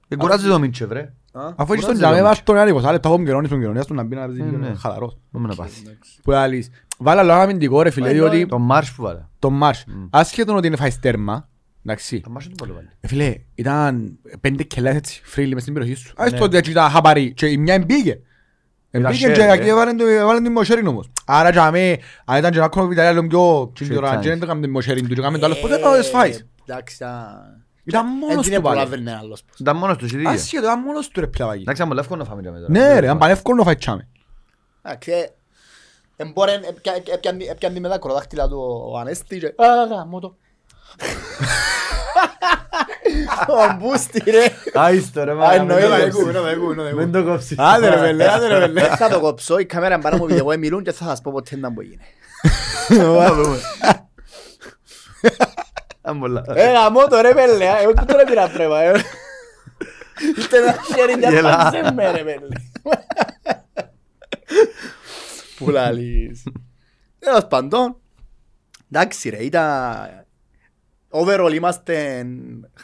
Ε, 0.09 0.16
κουράζει 0.16 0.48
το 0.48 0.59
Μίτσεφ, 0.59 0.90
ρε. 0.90 1.01
Α, 1.33 1.53
Αφού 1.57 1.72
έχεις 1.72 1.85
τον 1.85 1.94
Κουράζει 1.94 1.98
Τζαμέ, 1.98 2.16
το 2.18 2.22
βάζεις 2.24 2.42
τον 2.42 2.57
ένα 2.57 2.64
20 2.74 2.90
λεπτά 2.92 3.09
από 3.09 3.22
καιρώνεις 3.22 3.48
τον 3.51 3.61
καιρώνεις 3.61 3.85
του 3.87 3.94
να 3.94 4.03
μπει 4.03 4.14
να 4.14 4.27
παίζει 4.27 4.40
Ε, 4.40 4.44
λίγο 4.44 4.57
ναι. 4.57 4.74
χαλαρός. 4.74 5.18
Πάμε 5.33 5.48
να 5.48 5.55
πάθει. 5.55 5.81
εντάξει. 5.87 6.20
Που 6.22 6.33
άλλης. 6.33 6.70
Βάλε 6.98 7.20
άλλο 7.20 7.33
ένα 7.33 7.42
αμυντικό 7.42 7.83
ρε 7.83 7.90
φίλε, 7.90 8.09
Ε, 8.09 8.12
διότι 8.12 8.46
Το 8.46 8.59
Μάρς 8.59 8.92
που 8.92 9.03
βάλε. 9.03 9.27
τον 9.38 9.53
Μάρς, 9.55 9.85
Μμ. 9.87 10.07
άσχετον 10.11 10.57
ότι 10.57 10.66
είναι 10.66 10.77
φάεις 10.77 11.01
τέρμα, 11.01 11.48
εντάξει, 11.85 12.20
Το 12.20 12.31
Μάρς 12.31 12.44
είναι 12.46 12.55
πολύ 12.59 12.72
βάλε. 12.72 12.88
ε, 13.01 13.09
φίλε, 13.09 13.35
ήταν 13.55 14.18
πέντε 14.40 14.62
κελάς 14.62 14.94
έτσι, 14.94 15.20
φρύλοι 15.24 15.53
μες 15.55 15.62
στην 15.62 15.74
περιοχή 15.74 15.94
σου. 15.96 16.12
Ας 16.16 16.31
Ναι. 16.33 16.38
το 16.38 16.44
ότι 16.44 16.57
έτσι 16.57 16.70
ήταν 16.70 16.90
χαπαρί 16.90 17.33
και 17.33 17.46
η 17.46 17.57
μια 17.57 17.74
εμπήκε. 17.74 18.20
Εμπήκε 18.90 19.12
χέρι, 19.14 19.33
και 19.35 19.42
ε. 19.42 19.53
εκεί 19.53 19.68
έβαλαν 19.68 19.96
το- 19.96 20.07
έβαλαν 20.07 20.42
την 20.42 20.53
μοσέριν 20.53 20.87
όμως. 20.87 21.11
Άρα 21.27 21.53
και 21.53 21.59
αμέ, 21.59 21.98
αν 22.24 22.38
ήταν 22.38 22.51
και 22.53 22.59
ένα 22.59 22.68
κόμμα 22.68 22.87
βιταλιά 22.87 23.12
λίγο 23.12 23.27
πιο 23.27 23.70
τσιντορά, 23.74 24.07
τσάνις. 24.07 24.24
και 24.24 24.31
δεν 24.31 24.38
το 24.38 24.44
έκαμε 24.44 24.61
την 24.61 24.70
μοσέριν 24.70 25.09
του 25.09 25.14
και 25.14 25.20
έκαμε 25.20 25.38
το 25.38 25.46
άλλο, 25.46 25.55
ποτέ 25.55 25.79
να 25.79 25.96
το 25.96 26.03
σφάεις. 26.03 26.38
Ε, 26.38 26.46
Εντάξει, 26.66 26.94
ήταν... 26.96 27.62
Ήταν 27.85 28.07
μόνος 28.07 28.37
Έτσι 28.37 28.48
είναι 28.48 28.57
του 28.57 28.62
πολλά 28.62 28.74
πάλι. 28.77 28.88
βρει 28.88 29.01
ένα 29.01 29.18
άλλος. 29.18 29.42
Ήταν 29.59 29.77
μόνος 29.77 29.96
τους, 29.96 30.12
εσύ 30.14 30.24
Άσχετο, 30.27 30.62
ήταν 30.66 30.81
μόνος 30.81 31.09
του 31.09 31.20
ρε 31.20 31.27
πλαβάκι. 31.27 31.61
Εντάξει, 31.61 31.83
αν 31.83 31.88
μου 31.88 31.94
λεύκο 31.94 32.16
να 32.16 32.24
φάμε 32.24 32.42
και 32.42 32.51
μετά. 32.51 32.66
Ναι 32.68 32.98
ρε, 33.01 33.09
αν 33.09 33.18
πάνε 33.18 33.33
εύκολο 33.33 33.57
να 33.57 33.64
φάει 33.64 33.74
τσάμε. 33.77 34.09
Εντάξει, 34.83 35.11
ε, 35.11 35.27
εμπόρεν, 36.16 36.62
έπια- 36.62 37.03
έπιαν- 37.14 37.42
έπιαν 37.51 37.74
τη 37.74 37.81
με 37.81 37.88
τα 37.88 37.98
κροδάχτυλα 37.98 38.48
του 38.48 38.88
ο 38.92 38.98
Ανέστη 38.98 39.38
και... 39.38 39.46
Α, 39.46 39.87
γαμώ 39.90 40.20
το. 40.20 40.37
Ο 43.49 43.77
Μπούστη 43.79 44.31
ρε. 44.31 44.44
Άιστο 44.75 45.25
ρε, 45.25 45.31
Α, 45.31 45.35
μάνα, 45.35 45.53
εννοείται, 45.53 45.87
μην 45.88 45.99
το 45.99 46.05
ακού, 46.05 46.16
κόψεις. 46.23 46.37
είναι 46.40 46.51
ακού, 46.51 46.73
είναι 46.73 46.88
ακού. 46.88 46.97
Μην 46.97 47.12
το 47.12 47.25
κόψεις. 47.25 47.59
Άντε 47.59 47.88
ρε 47.88 47.97
πέλε, 47.97 48.29
άντε 48.33 48.47
ρε 48.47 48.59
πέλε. 48.59 48.81
Δεν 48.81 48.97
θα 48.97 49.09
το 49.09 49.21
κόψω, 49.21 49.59
η 49.59 49.66
κάμερα 49.66 49.99
πάνω 49.99 50.16
μου 50.16 50.25
επειδή 50.25 50.57
μιλούν 50.57 50.83
και 50.83 50.92
θα 50.92 51.05
σας 51.05 51.21
πω 51.21 51.33
ποτέ 51.33 51.57
να 51.57 51.71
μου 51.71 51.81
γίνει. 51.81 52.03
Αν 56.03 56.18
πολλά. 56.18 56.44
Ε, 56.55 56.71
γαμώ 56.73 57.07
το 57.07 57.21
ρε 57.21 57.35
πέλε, 57.35 57.64
ε, 57.64 57.83
εγώ 57.83 57.92
τώρα 58.07 58.25
πήρα 58.25 58.49
πρέμα. 58.49 58.81
ε. 58.83 58.92
Είτε 60.38 60.57
ένα 60.59 60.77
χέρι 60.94 61.18
και 61.18 61.29
Γελά. 61.29 61.55
απάντησε 61.61 61.92
με 61.92 62.11
ρε 62.11 62.23
πέλε. 62.23 62.47
Που 65.57 65.71
λαλείς. 65.71 66.42
Τέλος 67.18 67.47
πάντων, 67.49 67.97
εντάξει 68.92 69.29
ρε, 69.29 69.37
ήταν... 69.44 70.27
Overall 71.11 71.53
είμαστε 71.55 72.27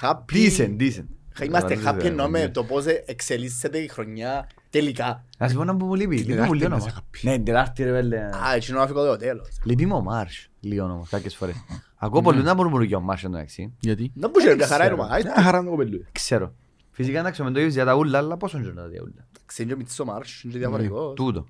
happy. 0.01 0.33
Decent, 0.33 0.77
decent. 0.81 1.05
Είμαστε 1.43 1.75
Τώρα, 1.75 1.91
happy 1.91 1.97
δεν 1.97 2.07
εννοώ 2.07 2.29
με 2.29 2.39
είναι. 2.39 2.49
το 2.49 2.65
πώς 2.65 2.85
εξελίσσεται 3.07 3.79
η 3.79 3.89
χρονιά 3.89 4.49
τελικά. 4.71 5.25
Να 5.39 5.49
σου 5.49 5.57
πω 5.57 5.65
να 5.65 5.77
που 5.77 5.87
μου 5.87 5.95
λείπει. 5.95 6.17
Λείπει 6.17 6.27
Τετάρτη 6.29 6.49
μου 6.49 6.55
λίγο 6.55 6.69
μέσα 6.69 6.83
όμως. 6.83 6.99
happy. 6.99 7.19
Ναι, 7.23 7.39
τετάρτη 7.39 7.83
ρε 7.83 7.91
βέλε. 7.91 8.17
Α, 8.19 8.55
έτσι 8.55 8.71
είναι 8.71 8.81
να 8.81 8.87
φύγω 8.87 9.05
το 9.07 9.17
τέλος. 9.17 9.49
Λείπει 9.65 9.87
μου 9.87 9.97
ο 9.97 10.03
Μάρς. 10.03 10.49
Λίγο 10.61 10.85
όμως, 10.85 11.09
κάποιες 11.09 11.37
φορές. 11.37 11.55
Ακούω 11.97 12.21
πολλούς 12.21 12.45
να 12.45 12.55
μπορούν 12.55 12.83
για 12.83 12.97
ο 12.97 13.01
Μάρς 13.01 13.25
εντάξει. 13.25 13.73
Γιατί; 13.79 14.13
Δεν 14.15 14.31
μπορούσε 14.31 14.55
να 14.55 14.67
χαρά 14.67 14.85
είναι 14.87 14.95
ξέρω. 14.95 15.09
μα. 15.09 15.19
Μια 15.35 15.43
χαρά 15.43 15.57
είναι 15.59 15.67
το 15.67 15.71
κοπελούι. 15.77 16.07
Ξέρω. 16.13 16.55
Φυσικά 16.91 17.19
εντάξει 17.19 17.43
με 17.43 17.51
το 17.51 17.59
ίδιο 17.59 17.71
για 17.73 17.85
τα 17.85 17.95
ούλα, 17.95 18.19
αλλά 18.19 18.37
πόσο 18.37 18.59
είναι 18.59 18.71
τα 18.71 18.83
ούλα. 18.83 19.27
Ξέρει 19.47 19.69
και 19.69 19.75
ο 19.75 19.77
Μιτσής 19.77 20.01
ο 20.01 20.05
Μάρς, 20.05 20.43
είναι 20.43 20.53
και 20.53 20.59
διαφορετικός. 20.59 21.15
Τούτο. 21.15 21.47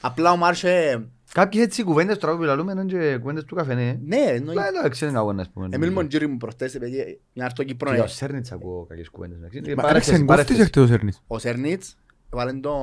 Απλά 0.00 0.32
ο 0.32 0.36
Μάρς, 0.36 0.64
ε, 0.64 1.08
Κάποιες 1.34 1.64
έτσι 1.64 1.82
κουβέντες 1.84 2.18
τώρα 2.18 2.36
που 2.36 2.42
λαλούμε 2.42 2.72
είναι 2.72 2.84
και 2.84 3.16
κουβέντες 3.20 3.44
του 3.44 3.54
καφενέ. 3.54 4.00
ναι, 4.04 4.16
εννοεί. 4.16 4.58
Αλλά 4.58 4.68
εντάξει 4.78 5.04
είναι 5.04 5.12
κακό 5.14 5.32
να 5.32 5.46
πούμε. 5.52 5.68
Εμίλ 5.70 5.92
Μοντζίρι 5.92 6.26
μου 6.26 6.36
προχτές, 6.36 6.74
επειδή 6.74 6.96
για 6.96 7.16
να 7.32 7.44
έρθω 7.44 7.62
Κύπρο, 7.62 7.90
Και 7.90 7.96
ε, 7.96 8.00
ο 8.00 8.06
Σέρνιτς 8.06 8.52
ακούω 8.52 8.84
κακές 8.88 9.08
κουβέντες. 9.10 9.36
εντάξει. 9.38 9.74
Μα 9.76 9.82
Παρέθεση, 9.82 10.08
Άλεξε, 10.10 10.24
παρέθεση. 10.24 10.58
κόφτης 10.58 10.66
εχθές 10.66 10.82
ο 10.82 10.86
Σέρνης. 10.86 11.22
ο 11.26 11.38
Σέρνιτς 11.38 11.96
έβαλε 12.32 12.52
τον... 12.52 12.74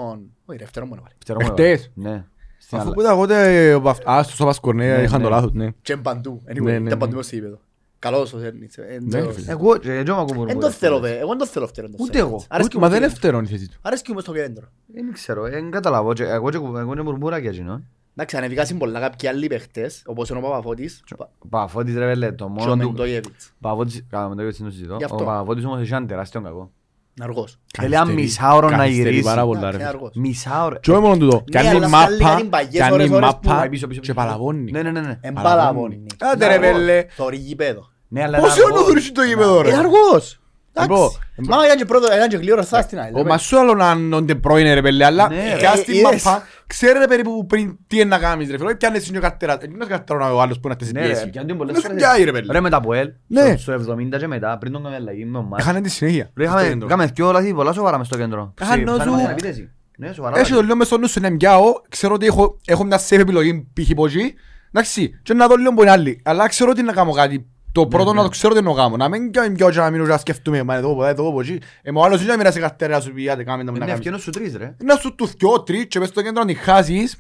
Όχι, 0.45 0.57
ρε, 0.57 0.57
δεύτερο 0.57 0.85
μου 0.85 0.93
έβαλε. 0.97 1.13
Ξέρω 1.23 1.39
εγώ. 1.41 1.49
Εχθές. 1.51 1.91
Ναι. 1.93 2.25
Στην 2.57 2.77
Αφού 2.77 2.85
άλλα. 2.87 2.95
που 2.95 3.01
τα 3.01 3.09
αγώτε, 3.09 3.73
α, 4.09 4.23
στο 4.23 4.35
Σόβας 4.35 4.59
Κορνέα 4.59 4.97
Ναι, 4.97 5.03
είχαν 5.03 5.21
το 5.21 5.29
ναι. 5.29 5.35
λάθος, 5.35 5.51
ναι. 5.53 5.69
Και 5.81 5.93
είναι 5.93 6.01
παντού. 6.01 6.41
Anyway, 6.45 6.53
Ναι, 6.53 6.61
ναι, 6.61 6.71
ήταν 6.71 6.83
ναι. 6.83 6.95
παντού 6.97 7.21
στο 7.21 7.35
γήπεδο. 7.35 7.59
Καλός 7.99 8.33
ο 8.33 8.39
Σέρνιτς. 8.39 8.77
ε, 8.77 8.81
εν 8.89 9.03
Ναι, 9.05 9.21
το- 9.21 9.31
φίλε. 9.31 9.51
Εγώ 9.51 9.77
και 9.77 9.91
εγώ 9.93 10.11
ακούω 10.13 10.25
Εν 10.29 10.35
μουρμούρες 10.35 10.55
το 10.65 10.71
θέλω, 10.71 10.95
φορές. 10.97 11.11
δε. 11.11 11.17
Εγώ 11.19 11.27
δεν 11.29 11.37
το 11.37 11.45
θέλω 11.45 11.67
φτερό. 11.67 11.87
Ούτε 11.99 12.19
εγώ. 12.19 12.43
Αρέσκει 12.49 12.77
Μα 12.77 12.83
μου 12.85 12.91
δεν 12.91 12.99
το 13.01 13.05
είναι 13.05 13.15
φτερόν 13.15 13.43
η 13.43 13.47
θέση 13.47 13.69
του. 13.69 13.77
Αρέσκει 13.81 14.11
μου 14.13 14.19
στο 14.19 14.33
κέντρο. 14.33 14.67
Δεν 14.85 15.13
ξέρω, 15.13 15.41
δεν 15.49 15.71
καταλάβω. 15.71 16.13
Και 16.13 16.23
Εγώ 16.23 16.49
και 16.49 16.57
κου- 16.57 16.77
εγώ 16.77 16.91
είναι 16.91 17.01
μουρμούρα 17.01 17.37
για 17.37 17.49
εκείνον. 17.49 17.87
Εντάξει, 18.15 18.37
ανεβηκάσαν 18.37 18.77
πολλά 18.77 18.99
κάποιοι 18.99 19.27
άλλοι 19.27 19.47
παίχτες, 19.47 20.01
όπως 20.05 20.29
είναι 20.29 20.39
ο 20.39 20.41
Παπαφώτης 20.41 21.03
Παπαφώτης 21.49 21.95
ρε 21.97 22.05
βέλε, 22.05 22.27
το 22.31 22.35
και 22.35 22.43
ο 22.43 22.47
μόνο 22.47 22.71
του... 22.71 22.87
Μεντόγεβιτς. 22.91 23.51
Παπαφώτης, 23.61 24.05
καλά 24.09 24.29
με 24.29 24.35
το 24.35 24.41
ίδιο 24.43 24.65
το 24.65 24.71
συζητώ. 24.71 24.95
Γι' 24.97 25.03
αυτό. 25.03 25.15
Ο 25.15 25.23
Παπαφώτης 25.23 25.65
όμως 25.65 25.81
είχε 25.81 25.95
έναν 25.95 26.07
τεράστιο 26.07 26.41
κακό. 26.41 26.71
Είναι 27.17 27.27
αργός. 27.27 27.59
Θέλει 27.77 27.93
ένα 27.93 28.05
μισάωρο 28.05 28.69
να 28.69 28.77
Καθυστερεί 28.77 29.01
γυρίσει. 29.09 29.23
πάρα 29.23 29.45
πολλά, 29.45 29.59
Εντάξει, 29.59 29.77
ρε. 29.77 29.83
είναι 29.83 29.91
φίλε. 29.91 29.97
αργός. 29.97 30.15
Μισάωρο. 30.15 30.79
Και 30.79 30.91
όχι 30.91 31.01
μόνο 31.01 31.17
τούτο. 31.17 31.35
Ναι, 31.53 31.61
Κάνει 31.61 31.67
αλλά 31.77 31.87
βγάλει 31.87 32.17
μάπα, 32.21 32.33
κάτι 32.33 32.43
παγιές 32.47 32.81
κάνει 32.81 32.93
ώρες, 32.93 33.09
ώρες 33.09 33.19
μάπα 33.21 33.39
που- 33.39 33.49
Πάει 33.49 33.69
πίσω, 33.69 33.87
πίσω, 33.87 33.99
και 33.99 34.13
πίσω. 34.13 34.13
παλαβώνει. 34.13 34.71
Ναι, 34.71 34.81
ναι, 34.81 34.91
ναι, 34.91 35.01
ναι. 35.01 35.17
Εμπαλαβώνει. 35.21 36.05
Άντε, 36.19 36.47
ρε, 36.47 36.59
βέλε. 36.59 37.05
Θωρεί 37.09 37.37
γήπεδο. 37.37 37.89
Ναι, 38.07 38.23
αλλά 38.23 38.39
Πώς 38.39 38.55
είναι 38.55 38.63
είναι 38.63 38.71
ο 38.71 38.75
αργό. 38.75 38.87
Θουρίσι 38.87 39.11
το 39.11 39.21
γήπεδο, 39.23 39.61
ρε; 39.61 39.67
Είναι 39.69 39.77
αργός. 39.77 40.39
Εμπρό, 40.73 40.95
Εντάξει. 40.95 41.19
εμπρό. 41.35 41.55
Μα 41.55 41.65
ήταν 41.65 41.77
και 41.77 41.85
πρώτο, 41.85 42.13
ήταν 42.15 42.27
και 42.29 42.37
γλύωρο 42.37 42.63
θα 42.63 42.81
στην 42.81 42.99
άλλη. 42.99 43.19
Ο 43.19 43.23
Μασού 43.25 43.59
άλλο 43.59 43.73
να 43.73 43.91
είναι 44.17 44.35
πρώην 44.35 44.73
ρε 44.73 44.81
πέλε, 44.81 45.05
αλλά 45.05 45.29
Ναι, 45.29 45.49
ρε. 45.49 45.55
πιάσει 45.57 45.83
την 45.83 45.93
Ε, 45.93 45.97
είδες. 45.97 46.23
μάπα, 46.23 46.43
ξέρει 46.69 46.99
ρε 46.99 47.07
περίπου 47.07 47.45
πριν 47.45 47.77
τι 47.87 47.95
είναι 47.95 48.05
να 48.05 48.17
κάνεις 48.19 48.49
ρε 48.51 48.57
φίλε, 48.57 48.75
πιάνεις 48.75 49.07
είναι 49.07 49.17
ο 49.17 49.21
καρτέρας, 49.21 49.57
δεν 49.57 49.71
είναι 49.71 49.85
καρτέρας 49.85 50.31
ο 50.31 50.41
άλλος 50.41 50.59
που 50.59 50.67
είναι 50.67 50.75
αυτή 50.81 50.93
Ναι, 50.93 51.01
ρε, 51.01 51.07
πίεση. 51.07 51.29
πιάνει 51.29 51.55
πολλές 51.55 51.73
Δεν 51.73 51.81
σου 51.81 51.87
φορές. 51.87 52.03
πιάει 52.03 52.23
ρε 52.23 52.31
πέλε. 52.31 52.51
Ρε 52.53 52.59
με 52.59 52.69
τα 52.69 52.79
Ποέλ, 52.81 53.11
Ναι. 53.27 53.41
στο- 53.57 53.57
στο 53.57 53.71
70 53.91 54.17
και 54.17 54.27
μετά, 54.27 54.57
πριν 54.57 54.71
τον 54.71 54.81
κάνουμε 54.83 55.01
αλλαγή 55.01 55.25
με 55.25 55.37
ο 55.37 55.41
Μάρς. 55.41 55.63
Έχανε 55.63 55.81
τη 55.81 55.89
συνέχεια. 55.89 56.29
Ρε, 56.35 56.43
στο 56.45 56.53
είχαμε- 56.53 56.69
κέντρο. 56.69 56.87
είχαμε 56.87 57.05
δυο 57.05 57.31
λάθη 57.31 57.53
πολλά 57.53 57.73
σοβαρά 57.73 57.97
μες 57.97 58.07
στο 58.07 58.17
κέντρο. 58.17 58.53
Είχαν 58.61 58.73
Ψι- 58.73 58.85
νόσου. 58.85 58.97
ψάχνουμε 58.97 59.21
την 59.21 59.31
επίθεση. 59.31 59.69
Ναι, 59.97 60.11
σοβαρά 60.13 60.39
Έχει 60.39 60.49
το 60.49 60.55
λάθη. 60.55 60.67
λέω 60.67 60.75
μες 60.75 60.87
στο 60.87 60.97
νου 60.97 61.07
σου, 61.07 61.19
ναι, 61.19 61.29
μοιάω, 61.29 61.63
ξέρω 61.89 62.13
ότι 62.13 62.25
έχω, 62.25 62.57
έχω 62.65 62.83
μια 62.83 62.99
safe 62.99 63.19
επιλογή 63.19 63.67
π.χ. 63.73 63.91
από 63.91 64.05
εκεί, 64.05 64.33
εντάξει, 64.73 65.19
και 65.23 65.33
να 65.33 65.47
δω 65.47 65.55
λίγο 65.55 65.73
που 65.73 65.81
είναι 65.81 65.91
άλλη, 65.91 66.21
αλλά 66.25 66.47
ξέρω 66.47 66.69
ότι 66.71 66.81
να 66.81 66.93
κάνω 66.93 67.11
κάτι. 67.11 67.47
Το 67.81 67.87
πρώτο 67.87 68.13
να 68.13 68.23
το 68.23 68.29
ξέρω 68.29 68.53
τι 68.53 68.61
να 68.61 68.73
κάνω, 68.73 68.97
να 68.97 69.09
μην 69.09 69.31
κάνω 69.31 69.55
πιο 69.55 69.69
και 69.69 69.77
να 69.79 69.89
μείνω 69.89 70.03
και 70.03 70.09
να 70.09 70.17
σκεφτούμε, 70.17 70.63
μα 70.63 70.75
εδώ, 70.75 70.89
εδώ, 71.05 71.05
εδώ, 71.29 71.39
εκεί. 71.39 71.59
Ε, 71.81 71.91
μα 71.91 72.01
ο 72.01 72.03
άλλος 72.03 72.21
είναι 72.21 72.31
να 72.31 72.37
μοιράσει 72.37 72.59
καρτέρα 72.59 72.93
να 72.95 73.01
σου 73.01 73.13
πει, 73.13 73.29
άντε, 73.29 73.43
κάμε 73.43 73.57
τα 73.57 73.63
να 73.63 73.69
Είναι 73.69 73.79
κάνεις. 73.79 73.93
ευκαινός 73.93 74.21
σου 74.21 74.29
τρεις, 74.31 74.55
ρε. 74.55 74.75
Να 74.83 74.95
σου 74.95 75.15
του 75.15 75.27
θκιώ 75.27 75.61
τρεις 75.63 75.85
και 75.87 75.99
μες 75.99 76.07
στο 76.07 76.21
κέντρο 76.21 76.41
να 76.41 76.47
τη 76.47 76.53
χάσεις, 76.53 77.17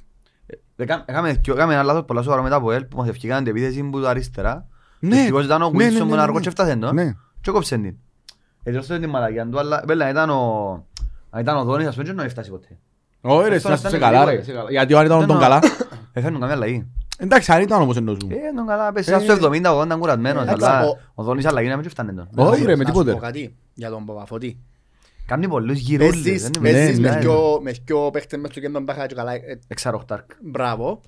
Έκαμε- 0.75 1.03
Έκαμε 1.07 1.31
δυο- 1.31 1.55
έκαμε 1.55 1.73
ένα 1.73 1.83
λάθος 1.83 2.03
πολλά 2.05 2.21
σοβαρά 2.21 2.41
μετά 2.41 2.55
από 2.55 2.71
ελ 2.71 2.85
που 2.85 2.97
μας 2.97 3.07
ευκήκαν 3.07 3.43
την 3.43 3.55
επίθεση 3.55 3.83
που 3.83 3.99
το 4.01 4.07
αριστερά. 4.07 4.67
Ναι. 4.99 5.17
Ευτυχώς 5.19 5.45
ήταν 5.45 5.61
ο 5.61 5.69
Ναι, 5.69 5.83
ναι, 5.83 5.89
Wilson 5.89 5.93
ναι, 5.93 5.99
που 5.99 6.05
ναι, 6.05 6.11
είναι 6.11 6.21
αργό 6.21 6.33
ναι. 6.35 6.41
και 6.41 6.47
έφτασε 6.47 6.75
το. 6.75 6.93
Ναι. 6.93 7.13
Και 7.41 7.51
κόψε 7.51 7.77
την. 7.77 7.95
Έτσι 8.63 8.99
την 8.99 9.09
μαλακιά 9.09 9.47
του, 9.49 9.59
αλλά 9.59 9.83
βέλα, 9.87 10.09
ήταν 10.09 10.29
ο... 10.29 10.71
Αν 11.29 11.41
ήταν 11.41 11.57
ο 11.57 11.63
Δόνης, 11.63 11.87
ας 11.87 11.95
πούμε, 11.95 12.07
και 12.07 12.13
να 12.13 12.23
έφτασε 12.23 12.49
ποτέ. 12.49 12.67
Όχι 13.21 13.49
ρε, 13.49 13.55
Αυτό 13.55 13.69
να 13.69 13.75
ήταν 13.75 13.91
είσαι 13.91 13.99
καλά 13.99 14.25
ρε, 14.25 14.31
γρήγορα. 14.35 14.65
γιατί 14.69 14.95
αν 14.95 15.05
ήταν 15.05 15.17
Δεν 15.19 15.27
τον 15.27 15.37
ο- 15.37 15.39
καλά. 15.39 15.59
Έφερνουν 16.13 16.39
καμία 16.39 16.55
αλλαγή. 16.55 16.87
Εντάξει, 17.21 17.51
αν 17.51 17.61
ήταν 17.61 17.81
όμως 17.81 17.97
εντός 17.97 18.17
μου. 18.23 18.29
Ε, 18.31 18.55
τον 18.55 18.67
καλά, 18.67 18.91
πες, 18.91 19.07
Ε, 19.07 19.19
στο 19.19 19.33
70-80 19.33 19.97
κουρασμένος, 19.99 20.43
εντάξει, 20.43 20.65
αλλά 20.65 20.85
ο- 20.87 20.97
ο 21.15 21.23
Δόνης 21.23 21.45
αλλαγή 21.45 21.67
να 21.67 21.73
μην 21.75 21.83
και 21.83 21.89
φτάνε 21.89 22.13
τον. 22.13 22.27
Όχι, 22.35 22.63
ρε, 22.65 22.75
με 22.75 22.75
Να 22.75 22.77
σου 22.77 22.85
τίποτε. 22.85 23.11
πω 23.11 23.17
κάτι 23.17 23.55
για 23.73 23.89
τον 23.89 24.05
Παπαφώτη. 24.05 24.57
Κάνει 25.25 25.47
πολλούς 25.47 25.79
γυρούλες. 25.79 26.11
Παίζεις 26.21 26.41
δεν 26.41 26.51
Ναι, 26.61 26.69
είναι- 26.69 26.77
παίζεις 26.79 26.99
ναι, 26.99 27.09
με 27.09 27.13
ναι. 27.15 27.19
δυο- 27.21 27.59
με 27.61 27.71
δυο 27.85 28.09
παίχτες 28.11 28.39
μες 28.39 28.51
στο 28.51 28.59
κέντρο 28.59 28.81
μπάχα 28.81 29.05
και 29.05 29.15
καλά. 29.15 29.33
ε, 29.33 29.59
Εξαροχτάρκ. 29.67 30.25
Μπράβο. 30.41 31.01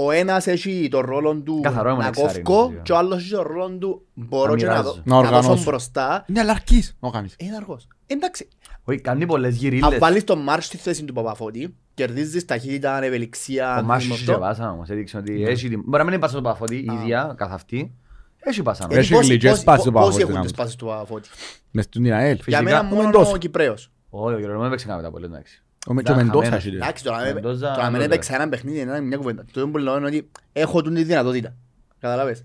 Ο 0.00 0.10
ένας 0.10 0.46
έχει 0.46 0.88
τον 0.90 1.00
ρόλο 1.04 1.34
του 1.34 1.60
Καθαρό 1.62 1.88
ήμουν 1.88 2.00
να 2.02 2.06
εξάρι, 2.08 2.40
κόφκω 2.42 2.62
νομίζω. 2.62 2.80
και 2.82 2.92
ο 2.92 2.96
άλλος 2.96 3.18
έχει 3.22 3.30
τον 3.30 3.42
ρόλο 3.42 3.68
του 3.78 4.06
μπορώ 4.14 4.50
Να 4.50 4.56
και 4.56 4.64
να 4.64 4.70
μοιράζω. 4.70 4.92
δω- 4.92 5.02
Να 5.04 5.14
να 5.14 5.20
δώσω 5.22 5.36
οργανώσω. 5.36 5.64
μπροστά. 5.64 6.24
Είναι 6.28 6.40
αλλά 6.40 6.50
αρκείς 6.50 6.96
να 7.00 7.08
το 7.08 7.14
κάνεις. 7.16 7.34
Είναι 7.38 7.56
αργός. 7.56 7.86
Εντάξει, 8.06 8.48
Όχι, 8.84 9.00
κάνει 9.00 9.26
πολλές 9.26 9.52
αν 9.52 9.58
γυρίλες. 9.58 9.98
βάλεις 9.98 10.24
τον 10.24 10.38
Μάρς 10.42 10.64
στη 10.66 10.76
θέση 10.76 11.04
του 11.04 11.12
Παπαφώτη, 11.12 11.74
κερδίζεις 11.94 12.44
ταχύτητα, 12.44 13.02
ευελιξία. 13.04 13.78
Ο 13.78 13.82
Μάσης 13.82 14.08
με 14.08 14.14
είχε 14.14 14.24
αυτό. 14.30 14.42
πάσα 14.42 14.70
όμως, 14.70 14.88
έδειξε 14.88 15.16
ότι 15.16 15.44
έχει 15.44 15.68
την... 15.68 15.80
Μπορεί 15.84 15.98
να 15.98 16.04
μην 16.04 16.12
είναι 16.12 16.18
πάσα 16.22 16.32
στο 16.32 16.42
Παφώτη, 16.42 16.76
η 16.76 16.88
ίδια, 17.00 17.34
καθ' 17.36 17.52
αυτή. 17.52 17.94
Έχει 18.38 18.62
πάσα. 18.62 18.86
Ε, 18.90 18.98
Έχει 18.98 19.12
πόσοι- 19.12 19.28
γλυκές 19.28 19.50
πόσοι- 19.50 19.64
πάσεις 19.64 19.84
του 19.84 19.92
πόσοι 19.92 20.04
Παπαφώτη, 20.04 20.22
έχουν 20.22 20.34
να 20.34 20.40
τις 20.42 20.50
μου. 20.50 20.56
πάσεις 20.58 20.76
του 20.76 20.86
Παπαφώτη; 20.86 21.28
Μες 21.70 21.84
στην 21.84 22.12
ΑΕΛ. 22.12 22.34
Για 22.34 22.42
Φυσικά, 22.44 22.62
μένα 22.62 22.80
ο 22.80 22.82
μόνο 22.82 23.02
Μεντόσα. 23.04 23.30
ο 23.30 23.36
Κυπρέος. 23.36 23.90
Όχι, 24.10 24.34
ο 24.34 24.38
Γιώργος 24.38 24.58
δεν 24.58 24.66
έπαιξε 24.66 24.86
καμία 24.86 25.10
πολύ, 25.10 25.24
εντάξει. 25.24 25.62
Ο 25.86 25.94
Μεντόσα 25.94 26.54
έχει. 26.54 26.68
Εντάξει, 26.68 27.04
τώρα 27.04 27.90
δεν 27.90 28.00
έπαιξε 28.00 28.34
ένα 28.34 28.48
παιχνίδι, 28.48 28.80
είναι 28.80 29.00
μια 29.00 29.16
κουβέντα. 29.16 29.44
Το 29.52 29.68
που 29.68 29.78
λέω 29.78 29.94
ότι 29.94 30.30
έχω 30.52 30.82
την 30.82 30.94
δυνατότητα. 30.94 31.54
Καταλάβες. 31.98 32.44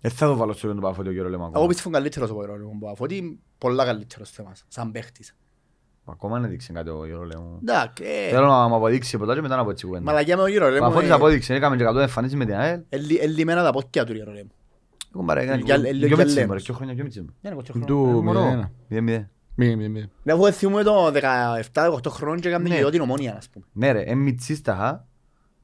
Δεν 0.00 0.10
θα 0.10 0.26
το 0.26 0.36
βάλω 0.36 0.52
στο 0.52 0.68
τον 0.68 0.80
Παφώτη 0.80 1.08
ο 1.08 1.12
κύριο 1.12 1.28
Λεμακό. 1.28 1.58
Εγώ 1.58 1.66
πιστεύω 1.66 1.90
καλύτερος 1.90 2.30
ο 2.30 2.34
κύριο 2.34 3.38
πολλά 3.58 3.84
καλύτερος 3.84 4.28
σε 4.28 4.44
σαν 4.68 4.92
παίχτης. 4.92 5.36
Ακόμα 6.04 6.34
δεν 6.34 6.44
έδειξε 6.44 6.72
κάτι 6.72 6.90
ο 6.90 7.00
κύριο 7.02 7.24
Λεμακό. 7.24 7.58
Ε. 8.00 8.28
Θέλω 8.30 8.46
να 8.46 8.68
μου 8.68 8.74
αποδείξει 8.74 9.18
ποτέ 9.18 9.34
και 9.34 9.40
μετά 9.40 9.56
να 9.56 9.64
πω 9.64 9.70
έτσι 9.70 9.86
κουβέντα. 9.86 10.04
Μαλακιά 10.04 10.36
με 10.36 10.42
ο 10.42 10.46
κύριο 10.46 10.70
Λεμακό. 10.70 11.00
Παφώτης 11.08 11.50
έκαμε 11.50 11.76
και 11.76 12.36
με 12.36 12.44
την 12.44 12.54
ΑΕΛ. 12.54 12.80
Ελλημένα 13.20 13.62
τα 13.62 13.72
πόκια 13.72 14.04
του 14.04 14.12
κύριο 14.12 14.48
Εγώ 15.14 15.24
εγώ 20.24 20.52
θυμούμαι 20.52 20.82
το 20.82 21.12
17-18 21.74 22.06
χρόνων 22.08 22.40
και 22.40 22.48
έκαμε 22.48 22.68
Ναι. 22.68 22.74
και 22.74 22.80
εγώ 22.80 22.90
την 22.90 23.00
ομόνια, 23.00 23.34
ας 23.36 23.48
πούμε. 23.48 23.64
Ναι 23.72 23.92
ρε, 23.92 24.00
εμμιτσίς 24.02 24.62
τα 24.62 24.72
είχα. 24.72 25.06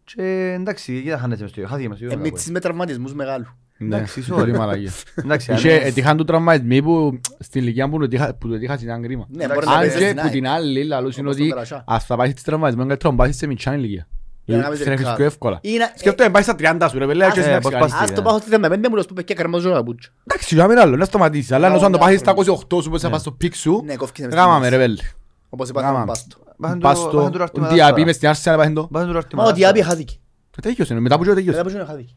Και 0.05 0.53
εντάξει, 0.59 0.95
εκεί 0.97 1.09
θα 1.09 1.19
χάνεσαι 1.19 1.43
μες 1.43 1.51
στο 1.51 1.61
ίδιο. 1.61 1.71
Χάθηκε 1.73 1.89
μες 1.89 1.99
στο 1.99 2.07
ίδιο. 2.07 2.19
Εμείς 2.19 2.51
με 2.51 2.61
τραυματισμούς 2.61 3.15
μεγάλου. 3.15 3.47
Ναι, 3.79 3.97
Εντάξει, 3.97 4.25
sorry. 4.31 4.35
πολύ 4.35 4.53
μαλακία. 4.53 4.91
Εντάξει, 5.25 5.51
αν 5.53 5.57
Είχε 5.59 5.73
είναι- 5.73 5.85
ετυχάν 5.85 6.17
του 6.17 6.25
τραυματισμοί 6.25 6.83
που 6.83 7.21
στην 7.39 7.63
ηλικία 7.63 7.89
που 7.89 7.99
το 7.99 8.09
τύχα- 8.09 8.35
που 8.35 8.49
το 8.49 8.59
τύχα 8.59 8.79
ήταν 8.83 9.03
κρίμα. 9.03 9.27
Ναι, 9.29 9.45
Εντάξει, 9.45 9.55
μπορεί 9.55 9.67
να 9.67 9.73
Αν 9.73 9.79
παίζεις 9.79 9.99
και 9.99 10.05
στην 10.05 10.17
που 10.17 10.23
ΑΕΚ. 10.23 10.33
την 10.33 10.47
άλλη 10.47 10.85
λαλούς 10.85 11.17
είναι 11.17 11.27
Όπως 11.29 11.39
ότι 11.41 11.49
τον 11.49 11.55
Καρασιά. 11.57 11.85
ας 11.87 12.05
θα 12.05 12.17
πάσεις 12.17 12.35
τις 12.35 12.43
τραυματισμούς 12.43 12.85
είναι 12.85 12.93
καλύτερο 12.95 13.15
να 13.17 13.23
πάσεις 13.25 13.37
σε 13.37 13.47
μικρά 13.47 13.75
ηλικία. 13.75 14.07
Για 14.49 14.57
να 14.57 14.63
κάνεις 14.63 14.79
Στρέφεις 14.79 15.01
ρεκάδ. 15.01 15.17
πιο 15.17 15.25
εύκολα. 15.25 15.59
Ή 15.63 15.77
να- 15.77 15.93
Σκέφτομαι, 15.97 16.31
πάει 16.31 16.43
στα 16.43 16.55
30 16.59 16.89
σου 16.91 16.99
ρε 16.99 17.07
πέλε, 17.07 17.25
Ας, 17.25 17.33
και 17.33 17.41
ε, 17.41 17.53
να 17.53 17.61
πώς 17.61 17.73
κάνεις. 17.73 17.93
πας 17.93 18.03
Ας 18.03 18.13
το 18.13 18.23
πάω 18.23 18.39
στη 18.39 18.51
35 18.51 18.89
μου, 18.91 18.97
το 18.97 19.05
πούμε 19.09 19.23
και 19.23 19.35
καρμόζω 19.35 19.71
τα 19.71 19.83
πούτσα. 19.85 20.11
Εντάξει, 20.27 20.55
για 20.55 20.67
μένα 20.67 20.81
άλλο, 20.81 20.97
να 20.97 21.05
σταματήσεις. 21.05 21.53
Αλλά 21.53 21.67
ενώ 21.67 21.77
αν 21.77 21.83
το 21.83 21.89
ναι, 21.89 21.99
πάσεις 21.99 22.21
στα 22.21 22.33
ναι. 22.33 22.39
28 22.39 22.83
σου 22.83 22.91
που 22.91 22.99
θα 22.99 23.11
πας 23.11 23.21
στο 23.21 23.33
πικ 23.33 23.55
σου, 23.55 23.83
Ναι, 23.85 23.97
κόφκησε 23.97 24.27
μες 24.27 24.37
γάμαμε 24.37 24.67
στιγμές. 24.67 24.81
ρε 24.81 24.87
πέλε. 24.87 25.09
Όπως 25.49 25.69
είπα, 25.69 25.81
Γάμαμε. 25.81 25.99
θα 26.01 26.05
πάστο. 26.07 26.37
Βάζουν 26.57 26.79
Πας 26.79 26.95
το- 27.01 27.09
στο 27.09 27.17
βάζουν 27.17 27.33
το 27.33 27.43
αρτήμα 27.43 27.69
Διαπή 27.69 27.91
τώρα. 27.93 28.05
μες 28.05 28.15
στην 28.17 28.29
Άρσενα 28.29 28.57
πας 28.57 28.73
το. 28.73 28.89
Βάζουν 28.91 29.09
το 29.09 29.13
Μα 29.13 29.19
αρτήμα 29.19 29.43
ο 29.43 29.45
τώρα. 29.45 29.57
Διάπη 29.57 29.83
χάθηκε. 29.83 30.15
Ε, 30.59 30.61
Τέλειωσε, 30.63 30.95
μετά 30.95 31.17
που 31.19 31.25
και 31.25 31.29
τέλειωσε. 31.35 31.51
Μετά 31.59 31.63
που 31.71 31.77
είναι 31.77 31.85
χάθηκε. 31.85 32.13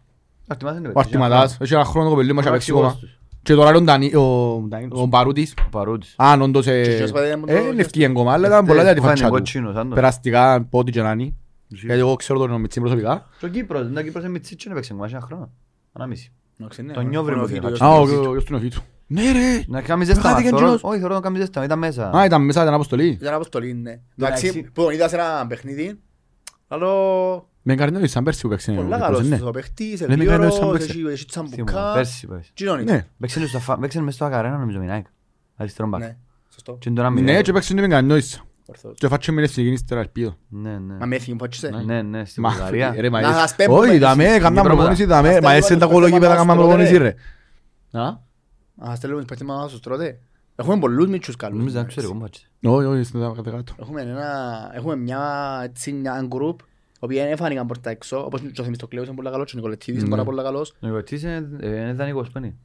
Αρτήμα 0.47 0.71
δεν 0.71 0.79
είναι 0.79 0.89
Ο 0.89 0.91
παίξει, 0.93 1.09
Αρτηματάς, 1.17 1.57
έχει 1.61 1.73
ένα 1.73 1.85
χρόνο 1.85 2.07
το 2.09 2.13
κοπελί 2.13 2.33
μας 2.33 2.45
Ο 2.45 2.51
παίξει 2.51 2.71
ακόμα. 2.71 2.85
αρχηγός 2.87 3.09
τους. 3.09 3.19
Και 3.43 3.53
τώρα 3.53 3.69
είναι 3.69 3.77
ο 3.77 3.81
Ντανί- 3.81 4.15
ο 4.15 4.55
Ντανί- 4.67 4.93
ο 4.93 5.05
Μπαρούτης. 5.05 5.53
Ο 5.65 5.69
Παρούτης. 5.69 6.13
Αν 6.17 6.41
όντως 6.41 6.67
ε, 6.67 6.81
Και 6.81 6.89
ποιος 6.95 7.11
πάει 7.11 7.29
να 7.29 7.37
μου 7.37 7.45
το- 7.45 7.53
ε, 7.53 7.59
είναι 7.59 7.81
ευκαιρία 7.81 8.07
ακόμα, 8.07 8.33
αλλά 8.33 8.47
ήταν 8.47 8.65
πολλά 8.65 8.81
για 8.83 8.93
τη 8.93 8.99
Που 8.99 9.05
φάνε 9.05 9.15
φατσά 9.15 9.29
του. 9.31 9.37
κότσινος, 9.37 9.73
σαν 9.75 9.89
το. 9.89 9.95
Περαστικά, 9.95 10.61
πότι 10.69 10.91
και 10.91 11.01
να 11.01 11.11
είναι. 11.11 11.33
Γιατί 11.71 11.99
εγώ 11.99 12.15
ξέρω 12.15 12.39
τον 12.39 12.59
Μιτσί 12.61 12.79
προσωπικά. 12.79 13.27
Στο 13.37 13.47
Κύπρος, 13.47 13.89
δεν 13.89 14.03
Κύπρος 14.03 14.23
είναι 14.23 14.31
μητσίτσι, 14.31 14.63
δεν 14.67 14.71
έπαιξε 14.71 14.93
ακόμα, 14.93 15.07
ένα 15.11 15.21
χρόνο. 15.21 15.51
Ανάμιση. 15.93 16.31
Εντάξει, 16.59 16.81
ναι, 16.81 16.93
Το 16.93 17.01
νιόβρι 17.01 17.35
μου 17.35 17.41
ο 17.41 17.45
την 17.45 17.55
Φίτος, 17.55 17.81
Α, 17.81 17.89
ο 17.97 18.01
ο 18.01 18.05
Φίτος. 18.05 18.25
ο 18.25 18.31
γιος 18.31 18.43
του 18.43 18.53
είναι 18.55 18.65
ο 18.65 18.69
Φίτου. 18.69 18.81
Ναι 19.07 19.31
ρε. 19.31 19.63
Να 19.67 19.81
κάνει 19.81 20.05
ζέστα, 20.05 20.21
Χάθηκε 20.29 20.49
θωρώ- 20.49 20.61
εκείνος. 20.63 20.83
όχι, 20.83 20.99
θεωρώ 20.99 21.13
να 21.13 21.19
κάνει 21.21 21.37
ζέστα, 21.37 21.63
ήταν 21.63 21.79
μέσα. 21.79 22.11
Α, 22.17 22.25
ήταν 22.25 22.45
μέσα, 22.45 22.61
ήταν 22.61 22.73
αποστολή. 22.73 23.07
Ήταν 23.07 23.33
αποστολή, 23.33 23.73
ναι. 23.73 23.99
Εντάξει. 24.17 24.47
Εντάξει, 24.47 24.71
που 24.71 24.83
τον 24.83 24.91
είδα 24.93 25.07
σε 25.07 25.15
ένα 25.15 25.45
παιχνίδι, 25.47 25.99
άλλο 26.67 26.89
Με 27.61 27.73
εγκαρνιώδη 27.73 28.07
σαν 28.07 28.23
πέρσι 28.23 28.41
που 28.41 28.49
παίξε. 28.49 28.71
πολλά 28.71 28.95
ο 28.95 28.99
καλός 28.99 29.21
Πέτρος, 29.21 29.39
ναι. 29.39 29.47
ο 29.47 29.51
παίχτης, 29.51 30.01
Λέμε 30.01 30.25
κανένας 30.25 30.53
σαν 30.53 30.63
ελπίωρος, 30.63 30.77
παίξε. 30.79 30.97
έχει- 30.97 31.07
έχει 31.07 31.25
Θυμούμαι, 31.31 31.49
τσαμπουκά. 31.55 31.91
Πέρσι, 31.93 32.27
πέρσι. 32.27 32.51
Τζινόνι. 32.53 32.83
Ναι. 32.83 33.05
Παίξανε 33.19 33.45
στο 33.45 33.57
αφα- 33.57 33.79
παίξανε 33.79 34.05
μες 34.05 34.13
στο 34.13 34.25
Ακαρένα, 34.25 34.57
νομίζω, 34.57 34.81
η 34.81 34.87
Nike. 34.89 35.01
Αριστερό 35.55 35.87
μπακ. 35.87 36.01
Ναι, 36.01 36.17
σωστό. 36.49 36.77
Και 36.79 36.89
τώρα 36.89 37.09
μηδέν. 37.09 37.33
Ναι, 37.35 37.41
και 37.41 37.51
παίξε 37.53 37.73
με 37.73 37.81
εγκαρνιώδης. 37.81 38.41
Ορθώς. 38.69 38.93
Και 38.97 39.07
φάτσε 39.07 39.31
με 39.31 39.41
ευθυγίνη 39.41 39.73
ύστερα 39.73 39.99
ελπίδο. 40.01 40.35
Ναι, 40.47 40.77
ναι. 40.77 40.93
Μα 40.99 41.05
με 41.05 41.15
έφυγε, 41.15 41.35
φάτσισε. 41.39 41.69
Ναι, 41.85 42.01
ναι, 42.01 42.25
στην 42.25 42.43
Μα, 42.43 42.49
Βουλγαρία. 42.49 42.95
ρε, 42.99 43.09
μα 43.09 43.21
Να 43.21 43.29
είσαι- 43.29 43.39
σας 43.39 43.55
πέμπουμε, 43.55 43.79
Όχι, 43.79 43.89
εσείς. 43.89 43.99
δαμέ, 43.99 44.23
έκανα 44.23 44.61
Κύπρο, 44.61 44.75
προπόνηση, 44.75 45.01
μετά. 45.01 45.15
δαμέ. 45.21 45.27
Μας 45.33 45.41
Μα 45.41 45.49
στέλνουμε 45.49 45.57
εσύ 45.65 45.77
τα 45.77 45.85
τους 45.85 45.93
κολοκύπεδα 45.93 46.19
παίκτες 46.19 46.35
έκανα 46.43 46.55
μας 46.55 46.65
προπόνηση, 46.65 46.91
τώρα, 46.97 47.15
ρε. 47.91 48.05
Α; 48.85 48.89
Α, 48.91 48.95
στέλνουμε 48.95 49.21
τους 49.21 49.29
παίχτες 49.29 49.47
μας 49.47 49.61
να 49.63 49.67
τους 49.67 49.79
τρώτε. 49.79 50.19
Έχουμε 50.55 50.79
πολλούς 50.79 51.07
μίτσους 51.07 51.35
καλούς. 51.35 51.57
Νομίζω 51.57 51.77
να 51.77 51.83
ξέρω, 51.83 52.07
εγώ 52.07 52.15
μπάτσε. 52.19 52.47
Όχι, 52.63 52.85
όχι, 52.87 53.03
στην 53.03 53.19
κάτω 53.21 53.43
κάτω. 53.51 53.73
Έχουμε 53.79 54.01
ένα, 54.01 54.71
έχουμε 54.75 54.95
μια, 54.95 55.21
έτσι, 55.63 55.91
μια 55.91 56.27
group, 56.29 56.55
οι 56.59 56.97
οποίοι 56.99 57.17
δεν 57.17 57.31
έφανηκαν 57.31 57.65
προς 57.67 57.79
τα 57.81 57.89
έξω, 57.89 58.25
όπως 58.25 58.41
και 58.41 58.61
ο 58.61 58.63
Θεμιστοκλέος 58.63 59.07
είναι 59.07 59.15
πολύ 59.15 59.29
καλός, 59.29 59.45
και 59.45 59.51
ο 59.55 59.55
Νικολετίδης 59.57 59.99
είναι 60.01 60.09
Ναι. 60.09 60.15
πάρα 60.15 60.23
πολύ 60.29 60.43
καλός. 60.43 60.73
Ο 60.81 60.87
Ιωτής 60.87 61.23
είναι 61.23 61.49
ε, 61.59 61.67
είναι 61.81 61.93
δανεικός, 61.93 62.29
πάνε. 62.29 62.55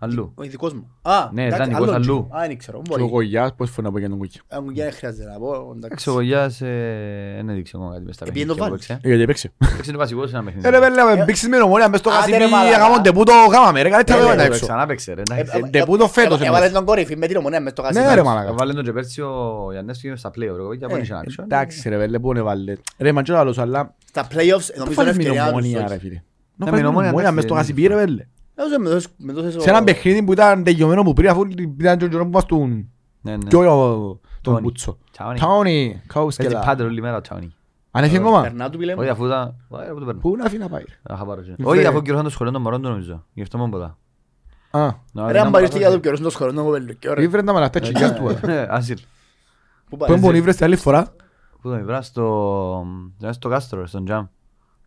Αλλού. 0.00 0.32
Ο 0.34 0.42
ειδικός 0.42 0.72
μου. 0.72 0.90
Α, 1.02 1.28
Ναι, 1.32 1.42
εντάξει, 1.44 1.58
δανεικός 1.58 1.86
άλλο 1.86 1.94
αλλού. 1.96 2.26
τζι. 2.30 2.38
Α, 2.42 2.46
δεν 2.46 2.58
ξέρω. 2.58 2.82
Και 2.82 2.92
ο 2.92 2.96
Μπορεί. 2.98 3.10
Κογιάς 3.10 3.54
πώς 3.56 3.70
φωνά 3.70 3.88
από 3.88 3.98
για 3.98 4.08
τον 4.08 4.18
Κογιά. 4.18 4.40
Α, 4.54 4.60
μου 4.60 4.74
δεν 4.74 4.92
χρειάζεται 4.92 5.30
να 5.30 5.38
πω. 5.38 5.48
εντάξει. 5.54 5.80
Εντάξει, 5.84 6.08
ο 6.08 6.12
Κογιάς 6.12 6.60
ε, 6.60 7.32
δεν 7.36 7.48
έδειξε 7.48 7.72
ακόμα 7.76 7.92
κάτι 7.92 8.04
μες 8.04 8.14
στα 8.14 8.24
Επειδή 8.28 8.38
παιχνίδια 8.46 8.46
το 8.46 8.54
που 8.54 8.70
βάλεις. 8.70 8.88
έπαιξε. 8.90 9.08
Γιατί 9.08 9.22
έπαιξε. 9.22 9.52
Έπαιξε 9.72 9.92
το 9.92 9.98
βασικό 9.98 10.26
σε 10.26 10.36
ένα 10.36 10.44
παιχνίδι. 10.44 10.66
Ε, 10.66 10.70
ρε 10.70 10.78
πέλε, 10.78 11.02
με 11.16 11.24
μπήξεις 11.24 11.48
με 11.48 11.56
νομόνια 11.58 11.88
μες 11.88 12.00
στο 12.00 12.10
Άντε, 12.10 12.30
ρε, 12.30 12.30
Κασιμί, 12.38 12.50
μαλάκα. 12.50 12.76
αγάμον 12.76 13.02
τεπούτο 13.02 13.32
γάμαμε 13.52 13.82
ρε, 13.82 13.88
καλύτερα 13.88 14.18
Ε, 14.18 14.22
δεν 14.22 14.30
ρε, 14.30 14.36
τα 14.36 14.42
Έπαιξε, 14.42 14.56
έξω. 14.62 14.72
Ξανά 14.72 14.86
παίξε 14.86 15.12
ρε. 15.14 15.20
εντάξει. 15.20 15.52
Ε, 15.54 15.66
Ε, 15.66 15.70
τεπούτο 15.70 16.08
φέτος 16.08 16.40
ε, 16.40 16.44
εννοείς. 16.44 16.48
Έβαλε 16.58 16.70
τον 16.72 16.84
κορυφή 16.84 17.16
με 17.16 17.26
την 17.26 17.36
ομονία 17.36 17.60
μες 17.60 17.72
στο 17.72 17.82
Ναι 17.82 17.88
κασιμί. 17.88 18.14
ρε 18.14 18.22
μαλάκα. 18.22 18.48
Έβαλε 18.48 18.72
τον 18.72 18.84
και 18.84 18.92
πέρσι 18.92 19.20
ο 19.20 19.68
Γιάννης 19.72 20.00
και 20.00 20.16
στα 20.16 20.28
play, 20.30 20.48
ο 20.60 20.64
Κογιά 20.66 20.86
Ε, 20.90 20.92
δεν 20.94 21.02
είχε 21.02 21.12
να 21.12 21.20
παίξει. 21.20 21.36
Εντάξει 21.44 21.88
ρε 21.88 21.96
πέλε, 21.96 22.18
πού 22.18 22.30
είναι 22.30 22.42
βάλε. 22.42 22.76
Ρε 22.98 23.12
μαντζό 23.12 23.36
άλλος, 23.36 23.58
αλλά 23.58 23.94
Στα 24.08 24.22
playoffs 24.26 24.28
δεν 24.34 24.76
νομίζω 24.78 24.84
είναι 24.84 24.94
φάλεις 24.94 25.16
με 25.16 25.22
ευκαιριά 25.22 25.42
τους. 25.42 25.50
νομόνια 25.52 25.78
όχι. 25.84 25.88
ρε 25.92 25.98
φίλε. 25.98 26.14
Ναι, 26.14 26.20
Να 26.56 26.64
με 26.64 26.70
φάλεις 26.70 26.82
με 26.82 26.88
Ομόνια, 26.88 27.10
νομόνια 27.10 27.28
εντάξει, 27.28 27.34
μες 27.34 27.44
στο 27.44 27.52
είναι 27.54 27.62
Κασιμπή 27.62 27.86
ρε 27.86 27.94
πέλε. 27.94 28.26
Νομίζω 28.58 28.78
με 28.80 28.88
δώσεις- 28.88 29.12
με 29.16 29.32
δώσεις 29.32 29.56
ο- 29.56 29.60
Σε 29.60 29.70
ένα 29.70 29.84
παιχνίδι 29.84 30.22
που 30.22 30.32
ήταν 30.32 30.64
τελειωμένο 30.64 31.02
που 31.02 31.12
πριν 31.12 31.28
αφού 31.30 31.44
ήταν 31.80 31.98
τον 31.98 32.08
καιρό 32.08 32.24
που 32.24 32.30
μας 32.30 32.46
τον 32.46 32.88
Ναι, 33.20 33.36
ναι. 33.36 33.48
και 33.48 33.56
ο- 33.56 34.20
τον 34.40 34.54
Τόνι. 34.54 34.60
Μπούτσο. 34.60 34.98
Τάουνι. 35.16 35.38
Τάουνι, 35.38 35.86
Παίζει 35.88 36.02
Καούσκελα. 36.06 36.60
πάντερ 36.60 36.86
όλη 36.86 37.00
μέρα 37.00 37.16
ο 37.16 37.20
Τάουνι. 37.20 37.54
Αν 37.90 38.04
έφυγε 38.04 38.18
ακόμα; 38.18 38.42
Περνά 38.42 38.70
του 38.70 38.78
πιλέμου. 38.78 39.00
Όχι 39.00 39.08
αφού 39.10 39.26
ήταν... 39.26 39.54
Ωραία, 39.68 39.92
πού 39.92 39.98
το 39.98 40.04
παίρνω. 40.04 40.20
Πού 40.20 40.36
να 40.36 40.44
αφήνει 40.44 40.62
να 40.62 40.68
πάει. 40.68 40.82
ρε. 40.88 41.14
Αχα, 41.14 41.24
πάρω 41.24 41.40
και. 41.42 41.54
Βρε. 41.58 41.68
Όχι 41.68 41.86
αφού 41.86 42.02
κυρώσαν 42.02 42.24
το 42.24 42.30
σχολείο 42.30 42.52
των 42.52 42.62
μωρών 42.62 42.82
του 42.82 42.88
νομίζω. 42.88 43.24
Γι' 43.32 43.42
αυτό 43.42 43.58
μόνο 43.58 43.70
ποτά. 43.70 43.96
Α, 44.70 44.80
Να, 45.12 45.32
Ρε 45.32 45.38
αν 45.38 45.44
να 45.44 45.50
πάρεις 45.50 45.68
μάθω- 45.68 45.80
για 45.80 45.90
το 45.90 45.98
καιρό 45.98 46.16
στο 46.16 46.30
σχολείο 46.30 46.52
να 46.52 46.62
κοπέλου. 46.62 46.98
Και 46.98 47.08
ωραία. 47.10 47.24
ήβρε 47.24 47.42
τα 47.42 47.52
μαλακτά 47.52 47.80
τσιγιάς 47.80 48.14
του. 48.14 48.28
ε. 48.28 48.46
Ναι, 48.46 48.66
Άσυλ. 48.68 48.96
Πού 48.96 49.02
Πού 49.88 49.96
πάει. 49.96 50.16
έμπον 50.16 50.34
ήβρες 50.34 50.54
στην 50.54 50.66
άλλη 50.66 50.76
φορά; 50.76 51.12
Πού 51.62 51.68
τον 51.68 51.84
βρά 51.84 52.02
στο... 52.02 52.86
ήταν 53.20 53.32
στο 53.32 53.48
κάστρο, 53.48 53.86
στον 53.86 54.04
τζαμ. 54.04 54.26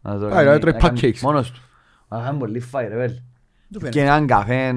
Να 0.02 0.20
το 0.20 0.26
Α, 0.26 0.30
κάνει- 0.30 0.42
δηλαδή 0.42 0.60
τρώει 0.60 0.74
να 0.74 0.80
κάνει 0.80 1.00
pancakes. 1.04 1.20
Μόνος 1.22 1.52
του. 1.52 1.62
Αλλά 2.08 2.22
είχαν 2.24 2.38
πολύ 2.38 2.60
φάει 2.60 2.88
ρε 2.88 2.96
βέλ. 2.96 3.12
Του 3.12 3.22
Και 3.72 3.80
φαίνεται. 3.80 4.02
έναν 4.02 4.28
καφέ, 4.28 4.74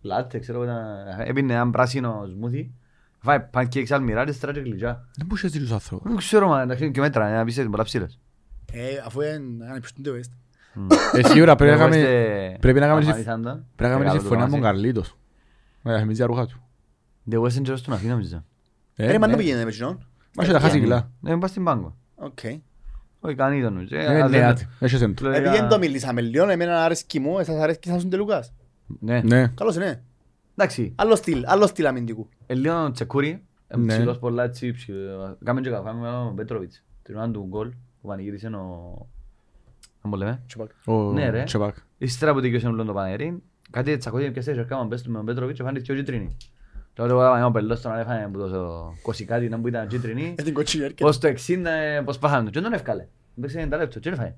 λάτε, 0.00 0.38
ξέρω 0.38 0.62
εγώ, 0.62 0.70
ήταν- 0.72 1.20
έπινε 1.28 1.52
έναν 1.52 1.70
πράσινο 1.70 2.24
σμούθι. 2.28 2.72
Φάει 3.18 3.38
pancakes 3.52 3.90
αλμυράρες, 3.90 4.38
τώρα 4.40 4.52
και 4.52 4.60
γλυκιά. 4.60 5.08
Δεν 5.16 5.26
μπορούσε 5.26 5.46
να 5.46 5.52
ζητήσεις 5.52 5.60
τους 5.72 5.72
άνθρωπους. 5.82 6.08
Δεν 6.08 6.16
ξέρω, 6.16 6.48
μα 6.48 6.62
εντάξει, 6.62 6.90
και 6.90 7.00
μέτρα, 7.00 7.28
είναι 7.28 7.38
απίστευτο, 7.40 7.70
πολλά 7.70 7.82
ψήλες. 7.84 8.18
Ε, 8.72 8.80
Αφού 9.06 9.20
είναι 9.20 9.66
ανεπιστούνται 9.70 10.10
ο 10.10 10.14
West. 10.14 10.32
Ε, 11.12 11.22
σίγουρα 11.28 11.56
πρέπει 11.56 11.76
να 11.76 11.82
Εγώ 11.82 11.90
κάνουμε- 11.90 12.10
είστε- 12.10 12.58
πρέπει 12.60 12.80
να 12.80 12.86
κάνουμε 12.86 13.06
αμφανίσαν 13.06 13.42
τα. 13.42 13.50
πρέπει 13.50 13.64
να 13.76 13.88
κάνουμε 13.88 13.98
Μεγάλο 14.04 14.14
το 14.14 14.20
συμφωνία 14.20 14.44
με 14.44 14.50
τον 14.50 14.60
μαζί. 14.60 14.72
Καρλίτος. 14.72 15.16
Να 15.82 15.90
διαφημίζει 15.92 16.20
τα 16.20 16.26
ρούχα 16.26 16.46
του. 16.46 16.60
The 17.30 17.34
West 17.42 17.58
Angels 17.62 17.76
στον 17.78 17.94
Αθήνα, 17.94 18.12
νομίζω. 18.12 18.44
Ε, 18.96 19.06
Ρε, 19.10 19.18
μα 19.18 19.26
ναι. 19.26 19.34
δεν 19.34 19.44
πήγαινε 19.44 19.64
με 19.64 19.70
κοινόν. 19.70 20.06
Μα 20.36 20.42
είχε 20.42 20.52
τα 20.52 20.60
χάσει 20.60 20.80
κιλά. 20.80 21.10
Ναι, 21.20 21.38
πας 21.38 21.50
στην 21.50 21.64
πάγκο. 21.64 21.96
Οκ. 22.14 22.38
Όχι, 23.26 23.34
κανεί 23.34 23.62
τον 23.62 23.72
νομίζω. 23.72 23.96
Ε, 23.96 24.04
Ε, 24.04 24.22
ναι, 24.22 24.28
δεν- 24.28 24.44
άτι. 24.44 24.68
Έχεις 24.80 25.00
έντου. 25.02 25.22
Λέω, 25.24 25.32
Επειδή 25.32 25.48
για- 25.50 25.60
δεν 25.60 25.68
το 25.68 25.78
μιλήσαμε 25.78 26.20
λίγο, 26.20 26.48
εμένα 26.48 26.84
αρέσκει 26.84 27.20
μου, 27.20 27.38
εσάς 27.38 27.56
αρέσκει 27.60 27.88
σαν 27.88 27.98
τον 28.00 28.10
Τελουκάς. 28.10 28.52
Ναι. 29.00 29.20
Ναι. 29.20 29.48
Καλώς 29.48 29.76
είναι. 29.76 30.02
Εντάξει, 30.56 30.92
Άλλο 30.96 31.16
στυλ, 31.16 31.42
άλλο 31.46 31.66
στυλ 31.66 31.86
αμυντικού. 31.86 32.28
ε, 32.46 32.54
λίγο 32.54 32.90
τσεκούρι. 32.90 33.42
ε, 33.66 33.76
Ναι. 33.76 33.86
ψηλός 33.86 34.18
πολλά 34.18 34.42
έτσι, 34.44 34.72
ψηλό- 34.72 35.38
Κάμε 35.44 35.60
και 35.60 35.70
καφέ 35.70 35.92
με 35.92 36.06
τον 36.10 36.34
Πέτροβιτς. 36.34 36.82
Την 37.02 37.16
ώρα 37.16 37.30
του 37.30 37.46
γκολ 37.48 37.68
που 38.00 38.08
πανηγύρισε 38.08 38.46
ο... 38.46 39.06
Να 40.02 40.10
μου 40.10 40.16
λέμε; 40.16 40.42
Τσοπάκ. 40.46 40.70
Ο 40.84 41.12
Ναι, 41.12 41.30
ρε. 41.30 41.42
Τσεπάκ. 41.44 41.76
Ύστερα 41.98 42.32
που 42.32 42.40
τελειώσε 42.40 42.66
όλο 42.66 42.84
το 42.84 42.92
Πανερί, 42.92 43.42
κάτι 43.70 43.96
τσακώθηκε 43.96 44.30
και 44.30 44.40
στέσε 44.40 44.62
κάμαν 44.68 44.88
πες 44.88 45.02
του 45.02 45.10
με 45.10 45.16
τον 45.16 45.26
Πέτροβιτς 45.26 45.58
και 45.58 45.64
φάνε 45.64 45.78
και 45.80 45.92
ο 45.92 45.94
κίτρινη. 45.94 46.36
Τώρα 46.94 47.10
εγώ 47.10 47.20
έκανα 47.24 47.46
ο 47.46 47.50
πελός 47.50 47.80
τον 47.80 47.98
έφανε 47.98 48.28
που 48.32 48.38
το 48.38 48.94
κοσικάτι 49.02 49.48
να 49.48 49.58
που 49.60 49.68
ήταν 49.68 49.86
κίτρινη. 49.86 50.34
Ε, 50.38 50.42
την 50.42 50.54
κοτσίνη 50.54 50.82
έρχεται. 50.84 51.04
Πώς 51.04 51.18
το 51.18 51.28
60 51.28 51.32
ε, 51.64 52.00
πώς 52.04 52.18
πάχανε. 52.18 52.44
Και 52.44 52.50
δεν 52.52 52.62
τον 52.62 52.72
έφκαλε. 52.72 53.06
Παίξε 53.40 53.68
90 53.72 53.76
λεπτό 53.78 53.98
και 53.98 54.10
δεν 54.10 54.12
έφαγε. 54.18 54.34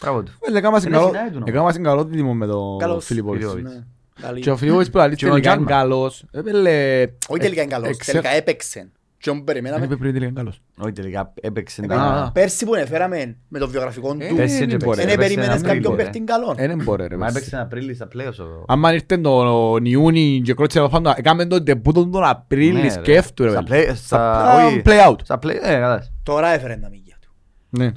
Μπράβο 0.00 0.22
του. 0.22 0.32
Ε, 0.40 0.56
έκαμε 0.58 0.78
Είναι 0.80 0.90
καλό- 0.90 1.08
συνάδει 1.08 1.28
του 1.30 1.34
νόμου. 1.38 1.46
έκαμε 1.48 1.72
καλό 1.72 2.04
δίδυμο 2.04 2.34
με 2.34 2.46
τον 2.46 2.78
Καλός. 2.78 3.04
Φιλιππόβιτς. 3.04 3.44
Φιλιππόβιτς. 3.46 3.74
Ναι. 3.76 3.84
Καλή. 4.26 4.40
Και 4.40 4.50
ο 4.50 4.56
Φιλιππόβιτς 4.56 4.90
που 4.90 4.96
λέει 4.98 5.14
Και 5.14 5.26
ο 5.26 5.28
τελικά 5.30 5.52
είναι 5.52 5.62
Γιάννμα. 5.64 5.70
καλός. 5.70 6.24
Ε, 6.30 6.40
πέλε, 6.40 7.06
Όχι 7.28 7.40
τελικά 7.40 7.62
είναι 7.62 7.70
καλός, 7.70 7.88
εξε- 7.88 8.10
τελικά 8.14 8.30
έπαιξε. 8.34 8.88
Και 9.18 9.30
όμως 9.30 9.44
δεν 9.44 9.54
περιμέναμε. 9.54 9.84
είπε 9.84 9.96
πριν 9.96 10.12
τελικά 10.12 10.26
είναι 10.30 10.38
καλός. 10.40 10.60
Όχι 10.78 10.92
τελικά 10.92 11.32
έπαιξε. 11.40 11.82
Ε, 11.82 11.86
τα- 11.86 12.30
Πέρσι 12.34 12.64
που 12.64 12.74
έφεραμε 12.74 13.36
με 13.48 13.58
το 13.58 13.68
βιογραφικό 13.68 14.16
Ε, 14.18 14.28
του, 14.28 14.34
Πέρσι 14.36 14.58
δεν 14.58 14.68
και 14.68 14.76
μπορεί, 14.84 14.96
δεν 14.96 15.06
ρε, 15.06 15.12
έπαιξε 15.12 15.34
περίμενες 15.34 15.56
ένα 15.60 15.66
κάποιον 15.66 15.82
τρίπο, 15.82 15.96
παίχτη 15.96 16.20
καλόν. 16.20 16.54
Ε, 16.58 16.66
δεν 16.66 16.82
μπορεί 16.82 17.06
ρε. 17.06 17.16
Μα 17.16 17.26
πες. 17.26 17.34
έπαιξε 17.34 17.56
Απρίλη 17.60 17.94
στα 17.94 18.08
playoffs 18.14 18.38
ο... 18.38 18.64
Άμα 18.66 18.92
ήρθε 18.92 19.16
τον 19.18 19.84
Ιούνι 19.84 20.40
και 20.44 20.54
κρότησε 20.54 20.78
από 20.78 20.88
πάνω, 20.88 21.12
έκαμε 21.16 21.46
τον 21.46 21.64
τεπούτο 21.64 22.06
τον 22.08 22.24
Απρίλη, 22.24 22.72
Ναι, 22.72 22.80
ρε. 22.82 22.88
σκέφτου 22.90 23.44
ρε. 23.44 23.50
Στα 23.50 23.62
πέλε. 23.62 23.82
play- 23.84 23.94
στα- 23.94 24.04
Στα 24.44 24.66
όχι. 24.66 24.82
play 24.84 25.08
out. 25.10 25.16
Στα 25.22 25.38
play, 25.42 25.48
ε, 25.48 25.58
κατάλαβες. 25.58 26.12
Τώρα 26.22 26.48
έφερε 26.48 26.76
τα 26.76 26.88
μύγια 26.88 27.16
του. 27.20 27.28
Ναι. 27.68 27.92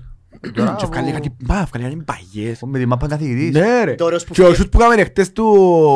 Τώρα 0.55 0.75
Και 0.77 0.83
ευκαλεί 0.85 1.07
που- 1.07 1.13
κάτι, 1.13 1.35
μα 1.45 1.59
ευκαλεί 1.59 1.83
κάτι 1.83 1.95
παγιές. 2.05 2.61
Ο 2.61 2.67
Με 2.67 2.79
τη 2.79 2.85
μάπα 2.85 3.07
καθηγητής. 3.07 3.51
Ναι 3.61 3.83
ρε. 3.83 3.95
Το 3.95 4.05
ωραίος 4.05 4.23
που 4.25 4.33
Και 4.33 4.41
ο 4.41 4.45
φύγε- 4.45 4.57
σούτ 4.59 4.69
που 4.71 4.81
έκαμε 4.81 5.03
χτες 5.03 5.31
του, 5.31 5.43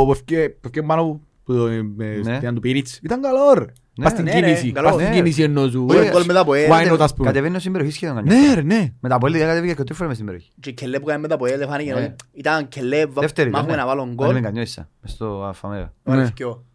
που 0.05 0.11
ευκαι- 0.11 0.49
που 0.49 0.59
ευκαι 0.63 0.81
πάνω 0.83 1.21
που 1.43 1.53
το- 1.53 1.67
με- 1.95 2.19
Ναι. 2.23 2.35
στην 2.35 2.53
του 2.55 2.61
Πίριτς, 2.61 2.99
ήταν 3.03 3.21
καλό 3.21 3.53
ρε. 3.57 3.65
Ναι, 3.97 4.03
Πας 4.03 4.11
στην 4.13 4.23
ναι, 4.23 4.31
ρε, 4.31 4.39
κίνηση, 4.39 4.71
καλό. 4.71 4.87
πας 4.87 4.95
στην 4.95 5.07
Ναι. 5.09 5.15
κίνηση 5.15 5.43
εννοώ 5.43 5.69
σου. 5.69 5.85
Όχι, 5.89 5.97
Ε, 5.99 6.09
γκολ 6.11 6.23
μετά 6.25 6.39
από 6.39 6.51
Why 6.51 6.55
έλ. 6.55 6.93
not, 6.93 6.97
ας 6.99 7.13
πούμε. 7.13 7.27
Κατεβαίνει 7.27 7.59
στην 7.59 7.71
περιοχή 7.71 7.93
σχεδόν 7.95 8.15
κανένα. 8.15 8.47
Ναι 8.47 8.53
ρε, 8.53 8.61
ναι. 8.61 8.93
Με 8.99 9.09
τα 9.09 9.17
πόλη 9.17 9.39
κατέβηκε 9.39 9.73
και 9.73 9.83
τρεις 9.83 9.97
φορές 9.97 10.07
μες 10.07 10.13
στην 10.15 10.25
περιοχή. 10.25 10.51
Και 10.59 10.71
κελέ 10.71 10.99
που 10.99 11.05
κάνει 11.05 11.21
μετά 11.21 11.33
από 11.35 11.45
έλε 11.45 11.65
φάνηκε 11.65 11.93
Ναι. 11.93 11.99
ότι 12.01 12.15
ήταν 12.31 12.67
κελέ, 12.67 13.05
βα- 13.05 13.21
Δεύτερη, 13.21 13.49
μάχουμε 13.49 13.71
ναι. 13.71 13.77
να 13.77 13.85
βάλουν 13.85 14.07
Αν 14.07 14.13
γκολ. 14.13 14.29
είμαι 14.29 14.39
κανιώσα, 14.41 14.89
μες 15.01 15.11
στο 15.11 15.43
Αφαμέγα. 15.43 15.93
Ωραία, 16.03 16.21
Ναι. 16.21 16.27
θκυο. 16.27 16.65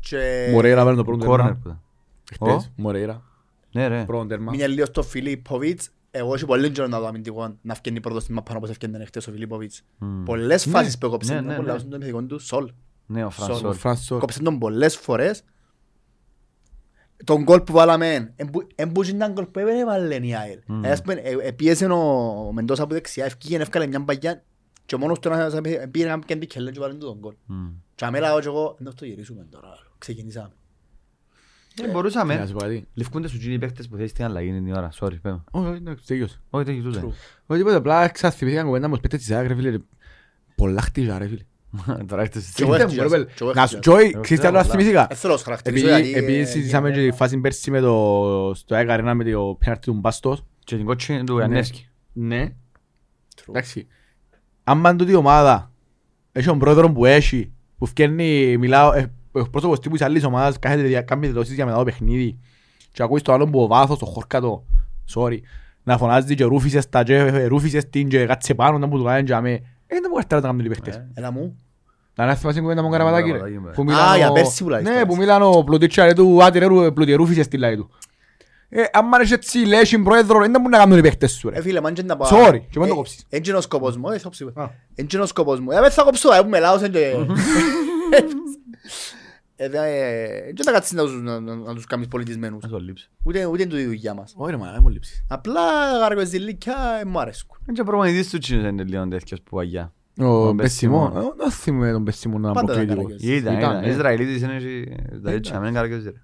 Και 0.00 0.48
Μωρέιρα 0.52 0.82
παίρνει 0.82 0.96
το 0.96 1.04
πρώτο 1.04 1.24
Κόρνερ 1.26 1.46
τέρμα. 1.46 1.60
που 2.34 2.44
ήταν. 2.44 2.58
Χτες, 2.58 2.70
Μωρέιρα, 2.76 3.22
Ναι 3.72 3.86
ρε. 3.86 4.04
πρώτο 4.06 4.26
τέρμα. 4.26 4.50
μείνε 4.50 4.66
λίγο 4.66 4.86
στο 4.86 5.02
Φιλίπποβιτς. 5.02 5.90
Εγώ 6.10 6.34
έχω 6.34 6.46
πολύ 6.46 6.70
καιρό 6.70 6.86
να 6.86 7.00
δω 7.00 7.06
αμυντικό 7.06 7.54
να 7.62 7.74
φκένει 7.74 8.00
πρώτος 8.00 8.22
στην 8.22 8.34
μάπα 8.34 8.54
όπως 8.56 8.70
έφκαινε 8.70 9.04
χτες 9.04 9.26
ο 9.26 9.30
Φιλίπποβιτς. 9.30 9.82
Μμ. 9.98 10.22
Πολλές 10.24 10.66
Ναι. 10.66 10.72
φάσεις 10.72 10.98
που 10.98 11.06
έκοψε, 11.06 11.32
Ναι, 11.34 11.38
είναι 11.38 11.48
ναι, 11.48 11.56
πολλά 11.56 11.72
ναι. 11.72 11.78
στον 11.78 11.92
επιθετικό 11.92 12.22
του, 12.22 12.38
Σολ. 12.38 12.72
Ναι, 13.06 13.22
ο 13.22 13.26
Ο 13.26 13.30
Φρανσόρ. 13.30 13.74
Φρανσόρ. 13.74 14.20
Κόψε 14.20 14.42
τον 14.42 14.58
πολλές 14.58 14.96
φορές. 14.96 15.42
Τον 17.24 17.42
γκολ 17.42 17.60
που 17.60 17.72
βάλαμε, 17.72 18.34
εμπούζε 18.74 19.10
ήταν 19.10 19.32
γκολ 19.32 19.44
που 19.46 19.58
έβαλε 19.58 20.14
η 20.14 20.34
ΑΕΛ. 20.34 20.58
Μμμ. 20.66 20.84
Ας 20.84 21.02
πούμε, 21.02 21.14
ε, 21.14 21.36
ε, 21.42 21.50
πίεσε 21.52 21.86
ο 21.86 22.50
Μεντόσα 22.52 22.82
από 22.82 22.94
δεξιά, 22.94 23.24
ευκήγε, 23.24 23.56
έφκαλε 23.56 23.86
μια 23.86 24.00
μπαγιά 24.00 24.44
και 24.86 24.96
μόνος 24.96 25.18
του 25.18 25.28
ένας 25.28 25.54
ε, 25.54 25.86
πήγε 25.90 26.06
να 26.06 26.18
κάνει 26.18 26.46
κελέ 26.46 26.70
και 26.70 26.78
βάλε 26.80 26.92
του 26.92 27.06
τον 27.06 27.18
γκολ. 27.18 27.34
Μμ. 27.46 27.66
Και 27.94 28.04
αμέλα 28.04 28.28
εγώ 28.28 28.40
και 28.40 28.46
εγώ, 28.46 28.76
δεν 28.78 28.94
το 28.94 29.04
γυρίσουμε 29.04 29.46
τώρα, 29.50 29.68
ξεκινήσαμε. 29.98 30.50
Ε, 31.82 31.86
Να 31.86 31.92
Μπορούσαμε. 31.92 32.44
σου 32.46 32.52
πω 32.52 32.58
κάτι. 32.58 32.88
Λευκούνται 32.94 33.28
σου 33.28 33.36
γίνει 33.36 33.54
οι 33.54 33.58
παίκτες 33.58 33.88
που 33.88 33.96
θέλεις 33.96 34.12
την 34.12 34.24
αλλαγή 34.24 34.48
είναι 34.48 34.68
η 34.68 34.72
ώρα. 34.72 34.90
Sorry, 35.00 35.20
πέμε. 35.22 35.42
Όχι, 35.50 35.66
όχι, 35.66 35.76
εντάξει, 35.76 36.06
τελείωσε. 36.06 36.40
Όχι, 36.50 36.64
τέτοιο 36.64 36.82
τούτε. 36.82 37.00
True. 37.00 37.12
Όχι, 37.46 37.58
τίποτα, 37.60 37.76
απλά 37.76 38.08
ξαθυμήθηκαν 38.08 38.66
κουβέντα 38.66 38.88
μου 38.88 38.94
σπίτια 38.96 39.18
της 39.18 39.30
ΑΕΚ, 39.30 39.46
ρε 39.48 39.54
φίλε. 39.54 39.70
ρε. 39.70 39.78
Πολλά 40.54 40.80
χτίζα, 40.80 41.18
ρε 41.18 41.26
φίλε. 41.26 41.42
Τώρα 42.08 42.22
έχετε 42.22 42.40
Και 42.54 42.62
εγώ 42.62 42.72
Ήρθε, 42.72 42.84
έχτιζα, 42.84 43.02
μου, 43.02 43.08
ρε, 43.08 43.14
πέλε. 43.16 43.24
και 43.24 43.32
εγώ 43.40 43.52
Να 43.52 43.66
σου- 43.66 43.76
έχτιζα. 43.76 43.96
και 43.96 44.02
όχι, 44.02 44.10
Εγώ 44.14 44.20
ξέρεις 44.22 44.40
τι 44.42 44.48
άλλο 44.48 44.58
ξέρω, 44.58 44.72
θυμήθηκα. 44.72 45.06
Δεν 45.08 45.16
θέλω 45.16 45.32
να 45.32 45.38
σου 45.38 45.44
χαρακτηρίσω 45.44 45.88
Επειδή 45.88 46.02
γιατί, 46.08 46.18
επειδή 46.24 46.38
ε, 46.40 46.44
συζητήσαμε 46.44 46.88
ε, 46.88 46.92
και 46.92 47.08
τη 47.10 47.16
φάση 47.16 47.38
πέρσι 47.38 47.70
με 47.70 47.80
το 47.80 48.52
στο 48.54 48.74
ΑΕΚ 48.74 48.88
Arena 48.90 49.12
με 49.14 49.24
το 49.24 49.56
πέναρτι 49.58 49.86
του 49.90 49.98
Μπάστος. 50.00 50.44
Και 50.64 50.76
την 50.76 50.84
κότσινη 50.84 51.24
του 51.24 51.38
Ιαννέσκι. 51.38 51.88
Ναι. 52.12 52.52
True. 53.36 53.44
Εντάξει. 53.48 53.86
Αν 54.64 54.82
πάνε 54.82 54.98
τούτη 54.98 55.10
η 55.10 55.14
ομάδα, 55.14 55.72
έχει 56.32 56.46
τον 56.46 56.58
πρόεδρο 56.58 56.92
που 56.92 57.04
έχει, 57.06 57.52
που 57.78 57.86
φκένει, 57.86 58.56
μιλάω, 58.56 58.92
ε, 58.92 59.12
ο 59.32 59.50
πρόσωπος 59.50 59.80
τύπου 59.80 59.96
της 59.96 60.04
άλλης 60.04 60.24
ομάδας, 60.24 60.58
κάθεται 60.58 60.82
δια- 60.82 61.02
κάνει 61.02 61.26
δηλώσεις 61.26 61.54
για 61.54 61.64
μετά 61.64 61.76
το 61.76 61.84
παιχνίδι 61.84 62.38
και 62.92 63.02
ακούεις 63.02 63.22
το 63.22 63.32
άλλον 63.32 63.50
που 63.50 63.62
ο 63.62 63.66
βάθος, 63.66 63.98
το 63.98 64.06
χόρκατο, 64.06 64.66
sorry, 65.14 65.38
να 65.82 65.98
φωνάζει 65.98 66.34
και 66.34 66.44
ρούφισες 66.44 66.88
τα 66.88 67.02
και 67.02 67.14
ε, 67.16 67.44
ρούφισες 67.46 67.88
την 67.90 68.08
και 68.08 68.26
κάτσε 68.26 68.54
πάνω 68.54 68.78
να 68.78 68.86
μου 68.86 68.98
το 68.98 69.04
κάνει 69.04 69.24
και 69.24 69.34
αμέ. 69.34 69.60
Ε, 69.92 69.94
δεν 70.00 70.06
μου 70.08 70.14
καρτάρα 70.14 70.40
να 70.42 70.46
κάνουν 70.48 70.64
οι 70.64 70.68
παίχτες. 70.68 70.94
Ε. 70.94 71.08
Έλα 71.14 71.30
μου. 71.32 71.56
Να 72.14 72.24
είναι 72.24 72.34
θυμάσαι 72.34 72.60
κουβέντα 72.60 72.82
με 72.82 72.88
τον 72.88 72.98
Καραπατάκη 72.98 73.26
ρε. 73.30 73.38
Καραπατάκη, 73.38 73.58
μπρε. 73.62 73.72
Που 73.72 73.80
Α, 73.82 73.84
μιλάνε 73.84 74.16
για 74.16 74.30
ο- 74.30 74.32
πέρσι 74.32 74.62
που 74.62 74.68
λάζεις 74.68 74.86
Ναι, 74.88 74.92
τώρα. 74.92 75.06
που 75.06 75.16
μιλάνε 75.16 75.44
ο 75.44 75.64
πλουτίτσια 75.64 76.04
ρε 76.04 76.12
του, 76.12 76.44
άντε 76.44 76.58
ρε 76.58 76.64
ρου- 76.66 76.92
πλουτιερούφισες 76.92 77.44
στη 77.44 77.56
λαϊ 77.58 77.76
του. 77.76 77.90
Ε, 78.68 78.82
άμα 78.92 79.20
είναι 79.22 79.34
έτσι 79.34 79.58
λέσιν 79.58 80.04
πρόεδρο, 80.04 80.38
δεν 80.40 80.50
μπορούν 80.50 80.70
να 80.70 80.78
κάνουν 80.78 80.98
οι 80.98 81.00
παίχτες 81.00 81.32
σου 81.32 81.48
Ε, 81.48 81.52
ρε. 81.54 81.60
φίλε, 81.62 81.80
μάν 81.80 81.92
και 81.94 82.02
να 82.02 82.16
πάω. 82.16 82.28
Sorry, 82.32 82.60
και 82.70 82.78
μην 82.78 82.88
το 82.88 82.92
Ε, 82.92 82.96
κόψεις. 82.96 83.24
Εν 83.28 83.42
είναι 83.46 83.56
ο 83.56 83.60
σκοπός 83.60 83.96
μου, 83.96 84.08
ε, 84.10 84.18
θα 84.18 84.28
ψηφω. 84.28 84.52
Α. 84.60 84.68
Εν 84.94 85.06
είναι 85.14 85.22
ο 85.22 85.26
σκοπός 85.26 85.60
μου. 85.60 85.70
Ε, 85.70 85.80
δεν 85.80 85.90
θα 85.90 86.02
κόψω, 86.02 86.32
ε, 86.34 86.40
που 86.42 86.48
με 86.48 86.58
λάωσαν 86.64 86.90
και... 86.90 86.98
Ε, 86.98 87.16
δε- 88.10 88.16
ε, 88.16 88.20
Δεν 89.68 90.64
θα 90.64 90.72
κάτσεις 90.72 90.92
να 90.92 91.02
τους- 91.02 91.22
να- 91.22 91.40
να- 91.40 91.54
να 91.56 91.74
τους 91.74 91.84
κάνεις 91.86 92.08
πολιτισμένους. 92.08 92.62
Να 92.62 92.68
το 92.68 92.78
λείψεις. 92.78 93.10
Ούτε 93.24 93.44
ούτε 93.44 93.62
είναι 93.62 93.70
τούτη 93.70 93.82
η 93.82 93.86
δουλειά 93.86 94.14
μας. 94.14 94.34
Όχι 94.36 94.50
ρε 94.50 94.56
μα, 94.56 94.70
δεν 94.72 94.78
μου 94.82 94.88
λείψεις. 94.88 95.24
Απλά 95.28 95.60
γαργοζηλίκια 95.98 96.76
ε, 97.00 97.04
μου 97.04 97.20
αρέσκουν. 97.20 97.58
Είναι 97.62 97.72
και 97.72 97.80
ο 97.80 97.84
προπονητής 97.84 98.30
του 98.30 98.38
τσίνος 98.38 98.64
είναι 98.70 98.82
λίγο 98.84 99.08
τέτοιος 99.08 99.40
που 99.42 99.58
αγιά. 99.58 99.92
Ο 100.20 100.24
Ο 100.24 100.52
Μπεσσιμό, 100.52 101.02
Μπεσσιμό. 101.08 101.30
ε, 101.32 101.34
δεν 101.36 101.50
θυμούμαι 101.50 101.92
τον 101.92 102.02
Μπεσσιμό 102.02 102.38
να 102.38 102.48
πω 102.52 102.54
Πάντα 102.54 102.72
ήταν 102.72 102.86
κριτικό. 102.86 103.06
καλός. 103.06 103.22
Ήταν, 103.22 103.36
Ήταν, 103.58 103.70
ήταν. 103.70 103.80
ναι. 103.80 103.88
Ισραηλίτης 103.88 104.42
είναι 104.42 104.58
και... 104.58 104.96
Τα 105.22 105.30
έτσι, 105.30 105.52
να 105.52 105.60
μην 105.60 105.74
καρακιόζει 105.74 106.10
ρε. 106.10 106.20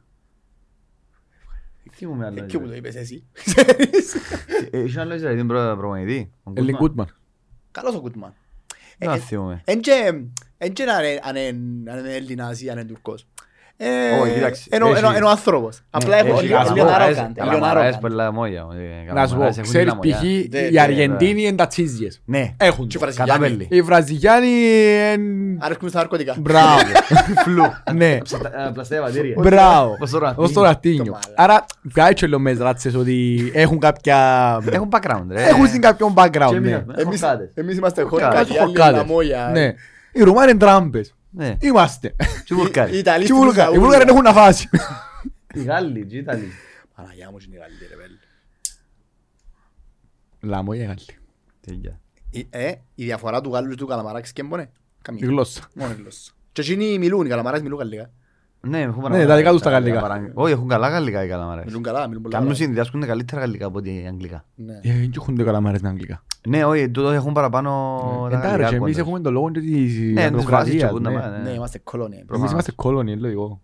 Τι 1.98 2.06
μου 2.06 2.14
με 2.14 2.26
άλλο 2.26 2.42
Εκεί 2.42 2.58
που 2.58 2.66
το 2.66 2.72
Ισραηλ. 2.74 2.78
είπες 2.78 2.94
εσύ. 2.94 3.24
Ε, 4.70 4.82
Είχε 4.82 5.00
άλλο 5.00 5.14
Ισραηλίτη 5.14 5.46
προ- 5.46 5.76
προπονητή. 5.76 6.32
ο 6.42 6.52
Έλλην 6.54 6.76
Γκούτμαν. 6.76 7.06
Κούτμαν. 7.06 7.16
Καλός 7.70 7.94
ο 7.94 8.00
Κούτμαν. 8.00 8.34
Δεν 8.98 9.20
θυμούμαι. 9.20 9.62
Εν 10.58 10.72
και- 10.72 10.82
εν 10.82 10.88
και 10.88 10.92
αν 10.92 11.04
είναι- 11.04 11.20
αν 11.22 11.36
είναι- 11.36 11.90
αν 11.92 11.98
είναι 11.98 12.14
Έλληνας 12.14 12.60
ή 12.62 12.68
αν 12.70 12.78
είναι 12.78 12.86
Τουρκός. 12.86 13.26
Ε, 13.78 13.86
Όχι, 14.22 14.32
κοίταξε, 14.32 14.64
Ενώ 14.70 14.86
έχει- 14.88 14.98
ενώ- 14.98 15.12
ενώ 15.16 15.28
άνθρωπος. 15.28 15.80
Απλά 15.90 16.16
Ε, 16.16 16.18
έχω 16.20 16.28
έχει 16.38 16.46
λίγο 16.46 16.58
λίγο 16.58 16.68
καλαμαράδες- 16.74 17.18
arrogant, 17.18 17.28
λίγο 17.34 17.46
καλαμαράδες 17.48 17.94
arrogant. 17.94 18.00
πολλά 18.00 18.32
μόγια. 18.32 18.60
ε, 18.60 18.64
Να 18.64 18.66
σου 18.66 18.74
πω, 19.06 19.14
καλαμαράδες 19.14 19.56
έχουν 19.58 19.68
ξέρεις 19.70 19.88
την 19.88 19.88
αμμονιά. 19.90 20.16
π.χ. 20.16 20.22
Ναι, 20.54 20.58
οι 20.58 20.70
ναι, 20.72 20.80
Αργεντίνοι 20.80 21.42
είναι 21.42 21.56
τα 21.56 21.66
τσίζιες. 21.66 22.20
Ναι. 22.24 22.54
Έχουν. 22.56 22.86
Και 22.86 22.98
το. 22.98 23.04
Βραζιλιάνοι. 23.04 23.30
Κατάπελοι. 23.40 23.66
Οι 23.70 23.82
Βραζιλιάνοι 23.82 24.46
είναι... 24.46 25.56
Αρέσκουν 25.58 25.88
στα 25.88 25.98
ναρκωτικά. 25.98 26.34
Μπράβο. 26.38 26.80
Φλου. 27.44 27.64
Ναι. 27.94 28.18
Ψατα- 28.22 28.66
ε, 28.66 28.70
Πλαστά 28.72 29.00
βατήρια. 29.02 29.34
Μπράβο. 29.38 29.90
Όπως 29.92 30.10
το 30.10 30.18
Ronaldinho. 30.22 30.34
Ως 30.36 30.52
το 30.52 30.62
Ρατίνιο. 30.62 31.04
Το 31.04 31.10
μάλα. 31.10 31.34
Άρα, 31.36 31.64
ποια 31.92 32.06
έτσι 32.08 32.26
λέω 32.26 32.38
με 32.38 32.52
ράτσες 32.52 32.94
ότι 32.94 33.50
έχουν 33.54 33.78
κάποια... 33.78 34.16
Έχουν 34.70 34.88
background 34.92 35.24
ρε. 35.28 35.42
Έχουν 35.48 35.66
στην 35.66 35.80
κάποιον 35.80 36.14
background. 36.16 36.48
Και 36.50 36.58
ναι. 36.58 36.70
εμείς- 36.70 36.84
Εμείς- 36.96 37.20
χορκάτες. 37.20 37.50
Εμείς 37.54 37.76
είμαστε 37.76 38.02
Χορκάτες. 38.02 38.38
χορκάτες, 38.38 38.56
οι 38.56 38.58
άλλοι 38.58 38.70
είναι 38.70 38.78
Χορκάτες. 38.78 38.96
λαμόγια. 39.08 39.50
Ναι. 40.16 40.22
Οι 40.22 40.24
Ρουμάνοι 40.24 40.50
είναι 40.50 40.58
τράμπες. 40.58 41.14
Ναι. 41.30 41.56
Είμαστε. 41.60 42.14
Και 42.44 42.54
οι 42.54 42.56
Βουλγάροι. 42.56 42.94
Οι 42.94 42.98
Ιταλοί 42.98 43.24
Και 43.24 43.32
οι 43.32 43.34
στην 43.34 43.36
Βουλγα- 43.36 43.54
οι 43.64 43.68
Ουζαούλα. 43.68 43.80
Βούλγαροι 43.80 44.04
δεν 44.04 44.12
έχουν 44.14 44.22
να 44.24 44.32
φάσει. 44.32 44.68
Οι 45.54 45.62
Γάλλοι 45.62 46.06
και 46.06 46.14
οι 46.16 46.18
Ιταλοί. 46.18 46.48
Παναγιά 46.94 47.30
μου, 47.30 47.36
είναι 47.46 47.56
οι 47.56 47.58
Γάλλοι, 47.58 47.74
ρε 47.90 47.96
βέλη. 47.96 48.18
Λάμο 50.40 50.70
ή 50.74 50.78
Γάλλοι. 50.78 51.18
Τέλεια. 51.60 52.00
Η- 52.30 52.46
ε, 52.50 52.72
Η 52.94 53.04
διαφορά 53.04 53.40
του 53.40 53.50
Γάλλου 53.52 53.68
και 53.70 53.74
του 53.76 53.86
Καλαμαράκης 53.86 54.32
και 54.32 54.42
μπονέ. 54.42 54.62
Η 54.62 54.68
Καμία. 55.02 55.26
γλώσσα. 55.26 55.68
Μόνο 55.74 55.92
η 55.92 55.94
γλώσσα. 55.94 56.32
Και 56.52 56.60
εκείνοι 56.60 56.98
μιλούν, 56.98 57.26
οι 57.26 57.28
Καλαμαράκες 57.28 57.62
μιλούν 57.62 57.78
γαλλικά. 57.78 58.10
Ναι, 58.68 58.80
έχουν 58.80 59.10
Ναι, 59.10 59.26
τα 59.26 59.36
δικά 59.36 59.50
τους 59.50 59.60
τα 59.60 59.70
γαλλικά. 59.70 60.00
παρά- 60.00 60.30
Όχι, 60.34 60.52
έχουν 60.52 60.68
καλά 60.68 60.88
γαλλικά 60.88 61.24
οι 61.24 61.28
καλαμαρές. 61.28 61.64
Μιλούν 61.64 61.82
καλά, 61.82 62.06
μιλούν 62.08 62.22
πολλά 62.22 62.34
Κάνουν 62.36 62.52
καλά. 62.52 62.64
συνδυάσκουν 62.64 63.00
καλύτερα 63.06 63.40
γαλλικά 63.40 63.66
από 63.66 63.78
ότι 63.78 64.04
αγγλικά. 64.08 64.44
Ναι. 64.54 64.72
Ε, 64.72 64.92
Δεν 64.92 65.10
έχουν 65.16 65.36
καλά 65.36 65.60
μάρες 65.60 65.78
στην 65.78 65.90
Αγγλικά. 65.90 66.22
Ναι, 66.48 66.64
όχι, 66.64 66.90
τούτο 66.90 67.10
έχουν 67.10 67.32
παραπάνω 67.32 67.70
τα 68.30 68.36
Εντάξει, 68.36 68.48
γαλλικά 68.48 68.68
εμείς 68.68 68.78
κόντες. 68.80 68.98
έχουμε 68.98 69.20
το 69.20 69.30
λόγο 69.30 69.50
της 69.50 69.62
Ναι, 69.62 69.70
τις 69.70 70.14
βάσεις 70.14 70.30
δημοκρατίας, 70.30 70.82
και 70.82 70.86
πού 70.96 71.00
να 71.00 71.10
ναι. 71.10 71.18
πάνε, 71.20 71.36
Ναι, 71.36 71.42
ναι. 71.42 71.50
είμαστε 71.50 71.78
κολόνια. 71.84 72.18
εμείς. 72.18 72.38
Εμείς 72.38 72.50
είμαστε 72.50 72.72
κόλονοι, 72.72 73.12
είναι 73.12 73.20
λογικό. 73.20 73.60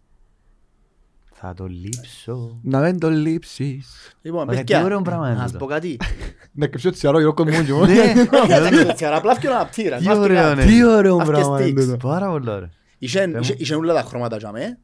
Θα 1.45 1.55
το 1.55 1.67
λείψω. 1.67 2.59
Να 2.63 2.81
δεν 2.81 2.99
το 2.99 3.11
λείψεις. 3.11 4.13
Λοιπόν, 4.23 4.45
Μα, 4.47 4.55
παιδιά, 4.55 4.79
τι 4.79 4.85
ωραίο 4.85 5.03
πράγμα 5.03 5.27
είναι 5.27 5.37
να 5.37 5.43
σας 5.43 5.53
τούτο. 5.53 5.65
πω 5.65 5.71
κάτι. 5.71 5.97
Να 6.55 6.67
κρυψώ 6.67 6.91
τη 6.91 6.99
σιαρό, 6.99 7.19
γύρω 7.19 7.33
κομμούν 7.35 7.65
και 7.65 7.73
μόνο. 7.73 7.87
Ναι, 7.87 7.93
Εντάξει, 8.57 8.93
τσιάρα, 8.95 9.17
απλά 9.17 9.35
φτιάχνω 9.35 9.59
αναπτήρα. 9.59 9.97
Τι 9.97 10.07
απλά 10.09 10.21
ωραίο 10.21 10.37
φτιάχνω. 10.37 10.63
είναι. 10.63 10.71
Τι 10.71 10.85
ωραίο 10.85 11.17
Αυτές 11.17 11.29
πράγμα 11.39 11.63
είναι 11.67 11.81
sticks. 11.83 11.85
τούτο. 11.85 12.09
Πάρα 12.09 12.31
πολύ 12.31 12.51
ωραία. 12.51 12.71
Είχεν- 12.99 13.25
Πες 13.33 13.35
μου. 13.35 13.41
είχε- 13.41 13.55
Είχεν 13.63 13.77
όλα 13.79 13.95
τα 13.95 14.03
χρώματα 14.03 14.37
για 14.37 14.51
μέ. 14.53 14.79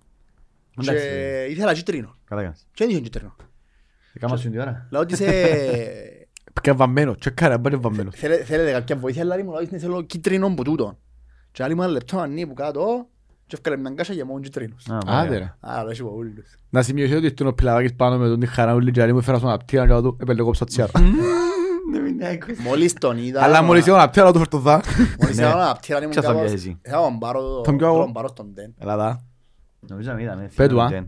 Και 0.81 0.91
Εντάξει. 0.91 1.53
ήθελα 1.53 1.75
κίτρινο. 1.75 2.15
Καλά 2.25 2.43
κάνεις. 2.43 2.67
Και 2.75 2.85
δεν 2.85 2.89
είχε 2.95 3.01
κίτρινο. 3.01 3.37
Κάμα 4.21 4.37
σου 4.37 4.51
την 4.51 4.61
ώρα. 4.61 4.87
Λέω 4.91 5.01
ότι 5.01 5.17
σε... 5.17 5.25
Και 6.63 6.73
βαμμένο, 6.73 7.15
τσεκάρα, 7.15 7.59
μπάνε 7.59 7.77
βαμμένο. 7.77 8.11
Θέλε- 8.15 8.45
Θέλετε 8.45 8.71
κάποια 8.71 8.97
βοήθεια, 8.97 9.23
αλλά 9.23 9.45
μου 9.45 9.53
λέει 9.53 9.81
θέλω 9.81 10.03
κίτρινο 10.03 10.55
που 10.55 10.63
τούτο. 10.63 10.99
Και 11.53 11.63
άλλοι 11.63 11.75
μου 11.75 11.83
ένα 11.83 11.91
λεπτό 11.93 12.19
ανή 12.19 12.47
που 12.47 12.55
κάτω 12.55 13.07
και 13.47 13.55
έφκαλε 13.57 13.77
μια 13.77 13.91
κάσα 13.91 14.13
για 14.13 14.25
μόνο 14.25 14.41
κίτρινος. 14.41 14.87
Α, 14.91 14.99
Άντε 15.07 15.29
ωραία. 15.29 15.39
ρε. 15.39 15.71
Α, 15.73 15.81
λέω 15.83 15.91
έχει 15.91 16.03
πολλούς. 16.03 16.55
Να 16.71 16.83
σημειωθεί 16.83 17.15
ότι 17.15 17.29
στον 17.29 17.55
πιλαδάκης 17.55 17.95
πάνω 17.95 18.19
με 18.19 18.29
τον 18.29 18.41
τη 18.41 18.47
χαρά 18.47 18.75
ούλη 18.75 18.91
και 18.91 19.03
άλλη 19.03 19.13
μου 19.13 19.19
έφερα 19.19 19.39
στον 19.39 19.51
απτήρα 19.51 19.87
και 19.87 19.93
του 19.93 20.17
έπαιρνε 20.21 20.43
κόψα 20.43 20.65
τσιάρα. 20.65 20.91
Ναι, 21.93 21.99
μην 21.99 22.25
άκουσες. 22.25 22.59
Μόλις 22.59 22.93
τον 22.93 23.19
είδα... 23.19 23.43
Αλλά 23.43 23.63
μόλις 23.63 23.83
είδα 23.87 23.93
τον 23.95 24.01
απτήρα 24.05 24.33
του 24.33 24.39
φέρ 24.39 24.49
το 24.49 24.59
δά. 24.59 24.81
Μόλις 25.21 25.37
Ναι. 25.37 25.43
είδα 25.43 25.53
τον 25.53 25.61
απτήρα 25.63 25.99
ήμουν 25.99 26.11
Ποιος 26.11 26.25
θα 26.25 26.31
κάπως... 26.33 26.47
πιάσεις; 26.47 26.67
εσύ; 26.67 26.79
Θα 26.83 26.97
τον 27.03 27.19
πάρω 27.19 27.41
το- 27.43 27.61
Τον 27.61 27.77
πιάω 27.77 27.95
εγώ. 27.95 28.03
τον 28.03 28.13
πάρω 28.13 28.29
στον 28.29 28.55
τεν. 28.55 28.75
Έλα 28.79 28.97
δά. 28.97 29.21
Νομίζω 29.81 30.09
να 30.11 30.15
μην 30.17 30.25
είδαμε. 30.25 30.51
Πέ 30.57 30.67
του, 30.69 30.83
α. 30.83 30.89
Gen. 30.93 31.07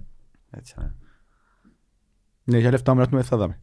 Έτσι, 0.51 0.75
ναι. 0.79 0.91
Ναι, 2.45 2.59
για 2.59 2.71
λεφτά 2.71 2.95
μου 2.95 3.07
να 3.11 3.23
θα 3.23 3.37
δάμε. 3.37 3.61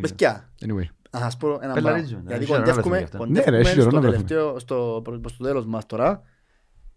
Παιδιά, 0.00 0.52
Anyway. 0.64 0.84
να 1.10 1.18
σας 1.20 1.36
πω 1.36 1.58
ένα 1.62 1.74
Πελαρίζουμε, 1.74 2.22
πράγμα. 2.22 2.44
Γιατί 2.44 2.44
δεν 2.44 2.44
ξέρω, 2.44 2.58
να 2.58 2.64
κοντεύκουμε, 2.64 2.98
βρεθούμε 2.98 2.98
γι' 2.98 3.04
αυτό. 3.04 3.26
Ναι, 3.26 3.32
ρε, 3.32 3.40
κοντεύκουμε 3.44 3.58
έχει 3.58 3.74
καιρό 3.74 3.90
στο 3.90 3.94
να 4.00 4.00
βρεθούμε. 4.00 4.26
τελευταίο, 4.28 4.58
στο, 4.58 5.00
προς 5.04 5.20
προς 5.20 5.36
το 5.36 5.44
τέλος 5.44 5.66
μας 5.66 5.86
τώρα. 5.86 6.22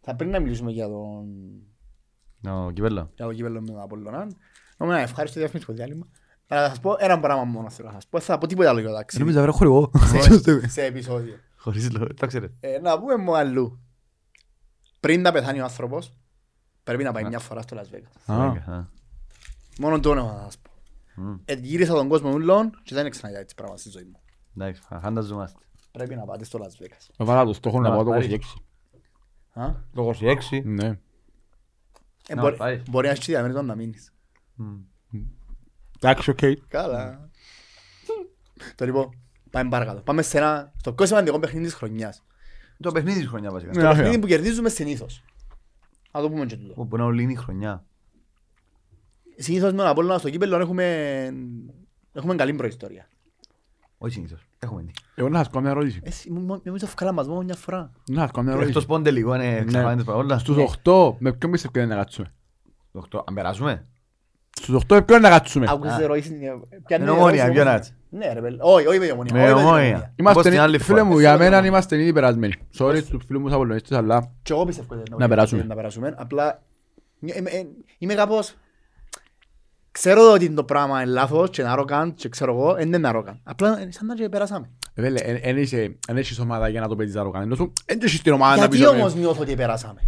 Θα 0.01 0.15
πρέπει 0.15 0.31
να 0.31 0.39
μιλήσουμε 0.39 0.71
για 0.71 0.87
τον, 0.87 1.25
Ο 2.65 2.71
Κυπέλλο. 2.71 3.11
για 3.15 3.25
τον 3.25 3.35
κύπελλο 3.35 3.59
με 3.61 3.67
τον 3.67 3.79
Απολλωνά. 3.81 4.27
Νομίζω 4.77 4.97
να 4.97 5.03
ευχάριστο 5.03 5.39
διαφημίσεις 5.39 5.67
το 5.67 5.73
διάλειμμα. 5.73 6.07
Αλλά 6.47 6.61
θα 6.61 6.67
σας 6.69 6.79
πω 6.79 6.95
ένα 6.99 7.19
πράγμα 7.19 7.43
μόνο 7.43 7.69
θέλω 7.69 7.87
να 7.87 7.93
σας 7.93 8.07
πω. 8.07 8.17
Δεν 8.17 8.27
Θα 8.27 8.37
πω 8.37 8.47
τίποτα 8.47 8.69
άλλο 8.69 8.79
για 8.79 8.89
το 8.89 8.95
ταξίδι. 8.95 9.23
Νομίζω 9.23 9.41
βρε 9.41 9.51
χορηγό. 9.51 9.91
σε- 10.21 10.69
Σε 10.75 10.83
επεισόδιο. 10.83 11.35
Χωρίς 11.57 11.91
λόγο, 11.91 12.13
το 12.13 12.27
ξέρετε. 12.27 12.53
Ε, 12.59 12.79
Να 12.79 12.99
πούμε 12.99 13.15
μου 13.15 13.35
αλλού. 13.37 13.82
Πριν 15.03 15.21
να 15.21 15.31
πεθάνει 15.31 15.59
ο 15.59 15.63
άνθρωπος, 15.63 16.11
πρέπει 16.83 17.03
να 17.03 17.11
πάει 17.11 17.23
μια 17.23 17.39
φορά 17.39 17.61
στο 17.61 17.77
Las 17.79 17.95
Vegas. 17.95 18.33
Α. 18.33 18.45
Α. 18.73 18.85
Μόνο 19.79 19.99
το 19.99 20.09
όνομα 20.09 20.31
θα 20.33 20.43
σας 20.43 20.57
πω. 20.57 20.71
Μμ. 21.21 21.35
Ε, 21.45 21.53
γύρισα 21.53 21.93
τον 21.93 22.07
κόσμο 22.07 22.31
ούλων 22.31 22.79
και 22.83 22.95
δεν 22.95 23.09
ξαναγιά 23.09 23.39
έτσι 23.39 23.55
πράγμα 23.55 23.77
στη 23.77 23.89
ζωή 23.89 24.03
μου. 24.03 24.19
Εντάξει, 24.57 24.81
φανταζόμαστε. 25.01 25.59
Πρέπει 25.91 26.15
να 26.15 26.23
πάτε 26.25 26.43
στο 26.43 26.59
Las 26.61 26.83
Vegas. 26.83 27.07
Με 27.17 27.25
βάλα 27.25 27.45
το 27.45 27.53
στόχο 27.53 27.79
να 27.79 27.89
Να 27.89 27.95
πάω 27.95 28.03
το 28.03 28.09
πάρεις. 28.09 28.27
26. 29.53 29.61
Α; 29.61 29.71
Το 29.93 30.13
26. 30.21 30.61
Ναι. 30.63 30.99
Ε, 32.27 32.35
Να 32.35 32.41
μπορεί- 32.41 32.55
πάει. 32.57 32.81
Μπορεί 32.89 33.05
να 33.05 33.11
έχει 33.13 33.21
διαμέτρητο 33.31 33.61
να 33.61 33.75
μείνεις. 33.75 34.13
Μμ. 34.55 34.75
Εντάξει, 35.99 36.29
οκ. 36.29 36.39
Καλά. 36.67 37.29
Το 38.75 38.85
λοιπόν, 38.85 39.09
πάμε 39.51 39.69
παρακάτω. 39.69 40.01
Πάμε 40.01 40.21
σε 40.21 40.37
ένα, 40.37 40.73
στο 40.79 40.93
πιο 40.93 41.05
σημαντικό 41.05 41.39
παιχνίδι 41.39 41.65
της 41.65 41.73
χρονιάς. 41.73 42.23
Το 42.83 42.91
παιχνίδι 42.91 43.19
της 43.19 43.27
χρονιάς 43.27 43.53
βασικά. 43.53 43.71
Ναι. 43.75 43.81
Το 43.81 43.87
άχι. 43.87 43.97
παιχνίδι 43.97 44.19
που 44.19 44.27
κερδίζουμε 44.27 44.69
συνήθως. 44.69 45.23
Να 46.11 46.21
το 46.21 46.29
πούμε 46.29 46.45
και 46.45 46.55
τούτο. 46.57 46.73
Όπου 46.77 46.97
να 46.97 47.03
ολύνει 47.03 47.31
η 47.31 47.35
χρονιά. 47.35 47.85
Συνήθως 49.37 49.71
με 49.71 49.77
τον 49.77 49.87
Απόλλωνα 49.87 50.17
στο 50.17 50.29
κύπελλο 50.29 50.59
έχουμε, 50.59 50.85
έχουμε 52.13 52.35
καλή 52.35 52.53
προϊστορία. 52.53 53.07
Όχι 53.97 54.13
συνήθως. 54.13 54.47
Έχουμε 54.59 54.81
τι. 54.83 54.91
Εγώ 55.15 55.29
να 55.29 55.37
σας 55.37 55.47
κάνω 55.49 55.61
μια 55.61 55.71
ερώτηση. 55.71 55.99
Εσύ, 56.03 56.31
μου- 56.31 56.39
μου- 56.41 56.61
νομίζω 56.63 56.85
ευκάλα 56.85 57.11
μας 57.11 57.27
μόνο 57.27 57.41
μια 57.41 57.55
φορά. 57.55 57.91
Να 58.09 58.21
σας 58.21 58.31
κάνω 58.31 58.43
μια 58.47 58.53
Εκτός 58.55 58.69
ερώτηση. 58.69 58.85
πόντε 58.85 59.11
λίγο, 59.11 59.35
είναι 59.35 59.63
ξαφάνιτες 59.67 60.05
παρόλα. 60.05 60.37
Στους 60.37 60.57
8, 60.57 61.15
με 61.19 61.33
ποιον 61.33 61.51
πιστεύετε 61.51 61.85
να 61.85 61.95
κάτσουμε; 61.95 62.33
Οκτώ, 62.91 63.23
Αν 63.27 63.33
περάσουμε. 63.33 63.87
Στους 64.61 64.75
8 64.75 64.95
με 64.95 65.01
ποιον 65.01 65.21
να 65.21 65.29
κάτσουμε; 65.29 65.65
Άκουσες 65.69 65.93
Α. 65.97 66.01
ερωτήσεις, 66.01 66.31
ποια 66.85 66.97
είναι 66.97 67.05
Είναι 67.05 67.05
η 67.05 67.09
ομόνια, 67.09 67.45
ερώτηση, 67.45 67.93
ποιο 68.19 68.29
όμως; 68.29 68.33
να 68.33 68.33
έτσι. 68.33 68.33
Ναι 68.33 68.33
ρε 68.33 68.41
παιδί. 68.41 68.57
Όχι, 68.59 68.87
όχι 68.87 68.99
με 68.99 69.05
η 69.05 69.09
ομόνια. 69.11 69.33
Με 69.33 69.43
όχι 69.43 69.53
με 69.53 69.57
την 69.59 69.65
ομόνια. 69.67 69.87
ομόνια. 69.87 70.13
Πώς 70.33 70.43
την 70.43 70.51
Είμαστε, 70.51 70.59
άλλη 70.59 70.77
φίλε 70.79 70.97
φορά. 70.99 71.03
μου, 71.09 71.19
για 71.19 71.37
μένα 71.37 71.65
είμαστε 71.65 72.01
ήδη 72.01 72.13
περασμένοι. 72.13 72.53
Sorry 72.79 72.97
στους 72.97 73.23
φίλους 73.25 73.41
μου 73.41 73.43
τους 73.47 73.53
Απολλωνίστες, 73.53 73.97
αλλά 73.97 74.31
Και 74.43 74.53
εγώ 74.53 74.65
πιστεύω 74.65 74.87
ότι 74.95 75.11
Να 75.17 75.27
περάσουμε. 75.27 75.63
Να 75.63 75.75
περάσουμε. 75.75 76.13
Απλά 76.17 76.61
νιώ- 77.19 77.37
είμαι- 77.37 77.49
ε, 77.51 77.67
είμαι 77.97 78.13
κάπως... 78.13 78.55
Ξέρω 79.91 80.31
ότι 80.31 80.49
το 80.49 80.63
πράγμα 80.63 81.01
είναι 81.01 81.11
λάθος 81.11 81.49
και 81.49 81.61
είναι 81.61 81.73
arrogant 81.77 82.11
και 82.15 82.29
ξέρω 82.29 82.53
εγώ, 82.53 82.73
δεν 82.73 82.93
είναι 82.93 83.09
arrogant. 83.13 83.37
Απλά 83.43 83.79
ε, 83.81 83.91
σαν 83.91 84.05
να 84.07 84.15
και 84.15 84.29
περάσαμε. 84.29 84.69
Βέλε, 84.95 85.19
εν 85.19 85.57
είσαι- 85.57 85.97
εν 86.07 86.17
έχεις 86.17 86.39
ομάδα 86.39 86.67
για 86.69 86.81
να 86.81 86.87
το 86.87 86.95
παίζεις 86.95 87.15
αεροκάν. 87.15 87.41
Ενώ 87.41 87.55
σου, 87.55 87.73
εν 87.85 87.99
έχεις 88.03 88.21
την 88.21 88.33
ομάδα 88.33 88.51
να 88.53 88.57
Γιατί 88.59 88.77
πεις 88.77 88.87
ότι- 88.87 88.97
όμως 88.99 89.15
νιώθω 89.15 89.41
ότι 89.41 89.55
περάσαμε; 89.55 89.99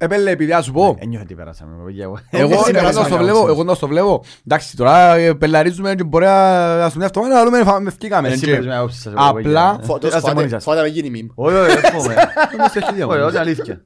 Ε, 0.00 0.06
πέλε, 0.06 0.30
επειδή 0.30 0.52
να 0.52 0.62
σου 0.62 0.72
πω. 0.72 0.96
Ένιωθα 0.98 1.24
τι 1.26 1.34
περάσαμε. 1.34 1.84
παιδιά, 1.84 2.04
εγώ. 2.04 2.18
Εγώ 2.30 2.48
δεν 2.48 2.58
εγώ 2.58 2.70
περάσαμε 2.72 3.08
να 3.08 3.16
το 3.16 3.22
βλέπω, 3.22 3.48
εγώ 3.48 3.64
να 3.64 3.76
το 3.76 3.86
βλέπω. 3.88 4.24
Εντάξει, 4.46 4.76
τώρα 4.76 5.14
ε, 5.14 5.34
πελαρίζουμε 5.34 5.94
και 5.94 6.04
μπορεί 6.04 6.24
να 6.24 6.88
σου 6.90 6.96
μια 6.98 7.06
εβδομάδα, 7.06 7.40
αλλά 7.40 7.50
λέμε, 7.50 7.64
φάμε, 7.64 7.88
ευκήκαμε. 7.88 8.28
Εσύ 8.28 8.40
και- 8.44 8.46
παίζεις 8.50 8.66
με 8.66 8.76
άποψη 8.76 9.00
σας, 9.00 9.12
εγώ, 9.12 9.22
Απλά- 9.28 9.42
παιδιά. 9.42 9.80
Φω- 9.82 9.98
το 10.00 10.06
Είσαστε 10.06 10.26
μόνοι 10.28 10.40
φάτε- 10.48 10.50
σας. 10.60 10.64
Φάτε 10.64 10.80
με 10.82 10.88
γίνει 10.88 11.10
μιμ. 11.10 11.26
Όχι, 11.34 11.56
όχι, 11.56 11.76
ας 11.86 11.90
πούμε. 11.92 12.14
Όμως 12.58 12.74
έχει 12.74 12.94
διάφορα. 12.94 13.18
Όχι, 13.18 13.28
όχι, 13.28 13.36
αλήθεια. 13.36 13.82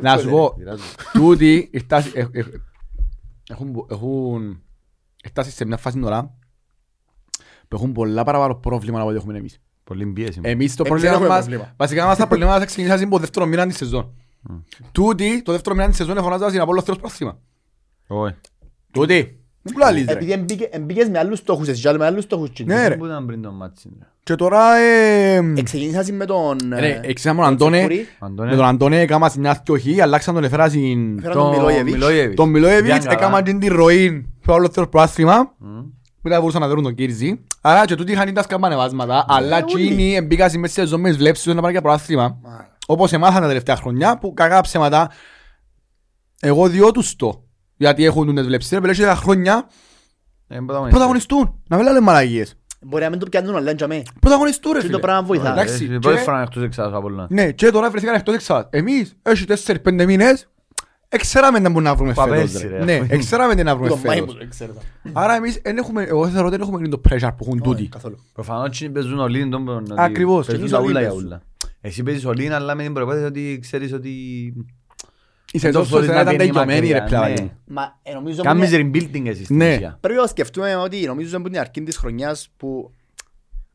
Να 0.00 0.18
σου 0.18 0.28
πω, 0.28 0.54
Πειράζει. 0.56 0.82
τούτοι 1.12 1.70
φτάσει- 1.78 2.12
ε- 2.14 2.20
ε- 2.20 2.44
έχουν- 3.50 3.86
έχουν 3.90 4.62
φτάσει 5.28 5.50
σε 5.50 5.64
μια 5.64 5.76
φάση 5.76 6.00
τώρα 6.00 6.34
που 7.68 7.76
έχουν 7.76 7.92
πολλά 7.92 8.24
παραπάνω 8.24 8.54
πρόβλημα 8.54 8.98
από 9.00 9.08
ό,τι 9.08 9.16
έχουμε 9.18 9.38
εμείς. 9.38 9.60
Πολύ 9.84 10.06
πίεση. 10.06 10.40
Εμείς 10.42 10.76
το 10.76 10.82
Εμείς 10.86 11.00
πρόβλημα 11.00 11.00
δεν 11.00 11.12
έχουμε 11.12 11.28
μας, 11.28 11.38
πρόβλημα. 11.38 11.72
βασικά 11.76 12.06
μας 12.06 12.16
τα 12.16 12.26
προβλήματα 12.26 12.58
μας 12.58 12.66
ξεκινήσαν 12.66 13.02
από 13.02 13.10
το 13.10 13.18
δεύτερο 13.18 13.46
μήνα 13.46 13.66
της 13.66 13.76
σεζόν. 13.76 14.14
Τούτοι, 14.92 15.42
το 15.42 15.52
δεύτερο 15.52 15.74
μήνα 15.76 15.88
της 15.88 15.96
σεζόν 15.96 16.16
εφωνάζαν 16.16 16.48
στην 16.48 16.60
Απόλλω 16.60 16.82
Θεός 16.82 16.98
Πράσιμα. 16.98 17.38
Όχι. 18.06 18.34
Τούτοι, 18.92 19.40
δεν 19.62 19.72
πουλά 19.72 19.90
λύτρε. 19.90 20.14
Επειδή 20.14 20.32
εμπήκε- 20.32 20.74
εμπήκες 20.74 21.08
με 21.08 21.18
άλλους 21.18 21.38
στόχους, 21.38 21.68
εσύ 21.68 21.80
και 21.82 21.88
άλλοι 21.88 21.98
με 21.98 22.04
άλλους 22.04 22.24
στόχους. 22.24 22.50
και- 22.50 22.64
Ναι, 22.64 22.88
ρε. 22.88 22.96
Πού 22.96 23.04
ήταν 23.06 23.26
πριν 23.26 23.42
το 23.42 23.50
μάτσι. 23.52 23.88
ρε; 23.98 24.06
Και 24.22 24.34
τώρα, 24.34 24.76
ε, 24.76 25.36
Εξεκίνησες 25.56 26.10
με 26.10 26.24
τον... 26.24 26.56
ρε, 26.78 26.88
ε, 26.88 27.00
εξήσαμε 27.02 27.42
τον 27.42 27.52
Αντώνε, 27.52 27.76
Τσεκούρη. 27.76 28.06
Αντώνη. 28.18 28.50
με 28.50 28.56
τον 28.56 28.64
Αντώνε 28.64 29.00
έκαμα 29.00 29.28
στην 29.28 29.40
μια 29.40 29.62
όχι, 29.68 30.00
αλλάξαν 30.00 30.34
τον 30.34 30.44
εφέρα 30.44 30.68
στην... 30.68 31.20
Φέραν 31.20 31.36
τον 31.36 31.50
Μιλόγεβιτς. 31.50 31.92
Μιλόγεβιτς. 31.96 32.36
Τον 32.36 32.48
Μιλόγεβιτς 32.48 32.86
Διάγκαλα. 32.86 33.12
έκαμα 33.12 33.42
την 33.42 33.58
τη 33.58 33.68
ροή 33.68 34.10
του 34.20 34.52
Απόλλω 34.52 34.68
Θεός 34.70 34.88
Πράσιμα. 34.88 35.52
Μμ. 35.58 35.66
Μετά 36.20 36.40
μπορούσαν 36.40 36.60
να 36.60 36.66
δερούν 36.68 36.82
τον 36.82 36.94
Κίρζη. 36.94 37.40
Άρα 37.60 37.84
και 37.84 37.94
τούτοι 37.94 38.12
είχαν 38.12 38.34
τα 38.34 38.42
σκαμπανεβάσματα, 38.42 39.24
αλλά 39.28 39.58
εκείνοι 39.58 40.14
εμπήκαν 40.14 40.48
στη 40.48 40.58
μέση 40.58 40.74
της 40.74 40.82
σεζόν 40.82 41.00
μες 41.00 41.10
τις 41.10 41.18
βλέψεις 41.18 41.44
τους 41.44 41.54
να 41.54 41.60
πάνε 41.60 41.72
για 41.72 41.82
προάθλημα. 41.82 42.38
Μάλα. 42.88 42.98
Όπως 43.00 43.12
εμάθαν 43.12 43.40
τα 43.42 43.46
τελευταία 43.48 43.76
χρόνια 43.76 44.18
που 44.18 44.34
κακά 44.34 44.60
ψέματα 44.60 45.10
εγώ 46.40 46.68
διώ 46.68 46.90
τους 46.90 47.16
το. 47.16 47.44
Γιατί 47.76 48.04
έχουν 48.04 48.34
τις 48.34 48.46
βλέψεις. 48.46 48.70
Ρε 48.70 48.80
πέλε 48.80 48.94
τα 48.94 49.14
χρόνια 49.14 49.52
Ε, 50.48 50.54
πρωταγωνιστές. 50.54 50.90
πρωταγωνιστούν. 50.90 51.62
Να 51.68 51.76
μην 51.76 51.86
λέμε 51.86 52.00
μαλαγίες. 52.00 52.54
Μπορεί 52.80 53.02
να 53.02 53.10
μην 53.10 53.18
το 53.18 53.26
πιάνουν 53.26 53.54
όλα, 53.54 53.74
τζαμέ. 53.74 54.02
Πρωταγωνιστούν 54.20 54.72
ρε 54.72 54.78
Και 54.78 54.84
το 54.84 54.90
φίλε. 54.90 55.00
πράγμα 55.00 55.22
βοηθά. 55.22 55.48
Ε, 55.48 55.52
Εντάξει, 55.52 55.78
την 55.78 55.88
και- 55.92 55.98
πρώτη 55.98 56.18
φορά 56.22 56.42
εκτός 56.42 56.62
εξάς 56.62 56.92
από 56.92 57.06
όλα. 57.06 57.26
Ναι, 57.30 57.50
και 57.52 57.70
τώρα 57.70 57.90
βρεθήκαν 57.90 58.14
εκτός 58.14 58.34
εξάς. 58.34 58.66
Εμείς, 58.70 59.16
έχει 59.22 59.44
τέσσερις 59.44 59.82
πέντε 59.82 60.04
μήνες, 60.04 60.48
εξέραμε 61.08 61.58
να 61.58 61.68
μπορούμε 61.70 61.88
να 61.90 61.94
βρούμε 61.96 62.12
Παπέρσι, 62.12 62.56
φέτος. 62.56 62.70
ρε. 62.70 62.78
ρε. 62.78 62.84
Ναι, 62.84 63.06
εξέραμε 63.08 63.54
τι 63.54 63.62
να 63.62 63.74
βρούμε 63.76 63.88
Το 63.88 63.96
μάι 64.04 64.18
φέτος. 64.18 64.34
μου, 64.34 64.48
ξέρω. 64.48 64.72
Άρα 65.12 65.34
εμείς 65.34 65.60
δεν 65.62 65.76
έχουμε, 65.78 66.02
εγώ 66.02 66.28
θεωρώ 66.28 66.46
ότι 66.46 66.56
δεν 66.56 66.66
έχουμε 66.68 66.88
το 66.88 67.00
pressure 67.08 67.30
που 67.36 67.44
έχουν 67.46 67.62
τούτοι. 67.62 67.88
Καθόλου. 67.88 68.18
Προφανώς 68.32 68.66
εκείνοι 68.66 68.90
παίζουν 68.90 69.18
όλοι 69.18 69.48
τον 69.48 69.68
ότι 69.68 69.92
Ακριβώς. 69.96 70.46
Παίζουν 70.46 70.64
Και 70.64 70.70
τα 70.70 70.78
τους 70.78 70.88
ούλα 70.88 71.00
για 71.00 71.12
όλοι 71.12 71.24
ούλα. 71.24 71.42
Εσύ 71.86 72.02
παίζεις 72.02 72.24
όλοι 72.24 72.48
αλλά 72.52 72.74
με 72.74 72.82
την 72.82 72.92
προπόθεση 72.92 73.24
ότι 73.24 73.58
ξέρεις 73.60 73.92
ότι... 73.92 74.10
Η 75.52 75.58
σεζόν 75.58 75.80
Το 75.80 75.86
σου 75.88 75.94
φορείς 75.94 76.06
θα 76.08 76.14
να 76.14 76.20
ήταν 76.20 76.34
βγαίνει 76.34 76.50
τελειωμένη 76.52 76.88
ρε 76.88 77.00
μακριά, 77.00 77.18
πλάκα. 77.18 77.34
ναι. 77.34 77.40
μου. 77.42 77.52
Μα 77.66 77.98
ε, 78.02 78.12
νομίζω 78.12 78.42
Κάμεις 78.42 78.70
που 78.70 78.76
είναι- 78.76 78.90
rebuilding 78.98 79.26
εσύ 79.26 79.44
στην 79.44 79.56
Ναι. 79.56 79.74
ουσία. 79.74 79.98
πρέπει 80.00 80.20
να 80.20 80.26
σκεφτούμε 80.26 80.76
ότι 80.76 81.06
νομίζω 81.06 81.40
που 81.40 81.48
την 81.50 81.58
αρχή 81.58 81.82
της 81.82 81.96
χρονιάς 81.96 82.48
που 82.56 82.92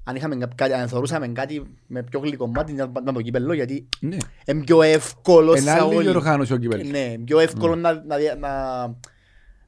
αν, 0.03 0.15
είχαμε 0.15 0.35
κα- 0.35 0.49
κάτι, 0.55 0.73
αν 0.73 0.87
θεωρούσαμε 0.87 1.27
κάτι 1.27 1.63
με 1.87 2.03
πιο 2.03 2.19
γλυκό 2.19 2.47
μάτι 2.47 2.73
να 2.73 2.91
να 3.03 3.13
το 3.13 3.21
κύπελλο 3.21 3.53
γιατί 3.53 3.87
Ναι. 3.99 4.17
είναι 4.45 4.63
πιο 4.63 4.81
εύκολο 4.81 5.51
Ένα 5.53 5.61
σε 5.61 5.71
άλλη 5.71 5.95
όλοι. 5.95 6.03
διοργάνωση 6.09 6.53
ο 6.53 6.57
κύπελλος. 6.57 6.89
Ναι, 6.89 7.15
πιο 7.25 7.39
εύκολο 7.39 7.75
να, 7.75 7.93
να, 7.93 8.17
να, 8.39 8.49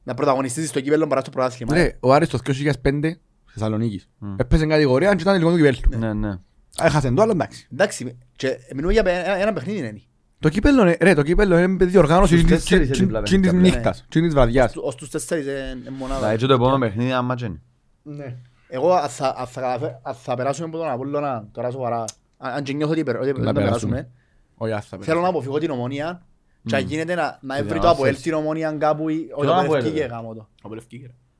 να 0.02 0.14
πρωταγωνιστείς 0.14 0.68
στο 0.68 0.80
κύπελλο 0.80 1.06
παρά 1.06 1.20
στο 1.20 1.30
πρωτάθλημα. 1.30 1.74
Ρε, 1.74 1.96
ο 2.00 2.12
Άρης 2.12 2.28
το 2.28 2.38
2005 2.82 3.18
Θεσσαλονίκης. 3.52 4.08
Μμ. 4.18 4.34
Έπαιζε 4.36 4.66
κατηγορία 4.66 5.14
και 5.14 5.22
ήταν 5.22 5.32
τελικό 5.32 5.50
του 5.50 5.56
κυπέλλου. 5.56 5.98
Ναι, 5.98 6.12
ναι. 6.12 6.38
Έχασε 6.82 7.10
το, 7.10 7.22
αλλά 7.22 7.32
εντάξει. 7.32 7.68
Εντάξει, 7.72 8.16
και 8.36 8.58
μιλούμε 8.74 8.92
για 8.92 9.02
ένα, 9.06 9.36
ένα 9.36 9.52
παιχνίδι 9.52 9.78
είναι. 9.78 10.00
Το 10.40 10.48
κύπελλο, 10.48 10.82
είναι- 10.82 10.96
ρε, 11.00 11.14
το 11.14 11.22
κύπελλο 11.22 11.58
είναι 11.58 11.84
διοργάνωση 11.84 12.36
Στους 12.38 12.50
της- 12.50 12.58
τέσσερις 12.60 12.88
της- 12.88 12.98
δίπλα 12.98 13.22
της- 13.22 13.30
της 13.30 13.40
παιχνίδια. 13.40 13.70
νύχτας, 13.70 14.04
της 14.08 14.34
βραδιάς. 14.34 14.72
Ως 14.76 14.94
τους 14.94 15.10
τέσσερις 15.10 15.44
είναι 15.44 15.76
είναι 15.80 15.90
μονάδα. 15.90 16.16
Δηλαδή, 16.18 16.34
έτσι 16.34 16.46
το 16.46 16.52
επόμενο 16.54 16.78
παιχνίδι 16.78 17.04
είναι 17.04 17.14
άμα 17.14 17.34
τσένει. 17.34 17.60
Ναι. 18.02 18.36
Εγώ 18.68 18.92
αν 18.92 19.08
θα, 19.08 19.34
αν 19.38 19.46
θα, 19.46 19.60
καταφέρ- 19.60 19.94
αν 20.02 20.14
θα 20.14 20.34
περάσουμε 20.34 20.66
από 20.68 20.76
τον 20.76 20.88
Απόλλωνα 20.90 21.48
τώρα 21.52 21.70
σοβαρά, 21.70 22.04
αν 22.38 22.52
αν 22.52 22.62
και 22.62 22.72
νιώθω 22.72 22.92
ότι 22.92 23.02
περ- 23.02 23.20
ότι 23.20 23.32
δεν 23.32 23.44
θα 23.44 23.52
περάσουμε. 23.52 23.92
περάσουμε, 23.94 24.08
Όχι, 24.56 24.72
ας 24.72 24.86
θα 24.86 24.98
θέλω 25.00 25.20
να 25.20 25.28
αποφύγω 25.28 25.58
την 25.58 25.70
ομόνια 25.70 26.22
και 26.66 26.76
αν 26.76 26.82
γίνεται 26.82 27.14
να, 27.14 27.38
να 27.42 27.56
έβρει 27.56 27.78
το 27.78 27.84
να 27.84 27.90
Αποέλ 27.90 28.12
θες. 28.14 28.22
την 28.22 28.32
ομόνια 28.34 28.72
κάπου 28.78 29.08
ή 29.08 29.14
όχι 29.14 29.26
Ποιο 29.34 29.44
το 29.44 29.52
Αποέλ, 29.54 29.68
Πελευκή 29.68 29.98
ρε; 29.98 30.06
και 30.06 30.12
γάμο 30.12 30.34
το. 30.34 30.48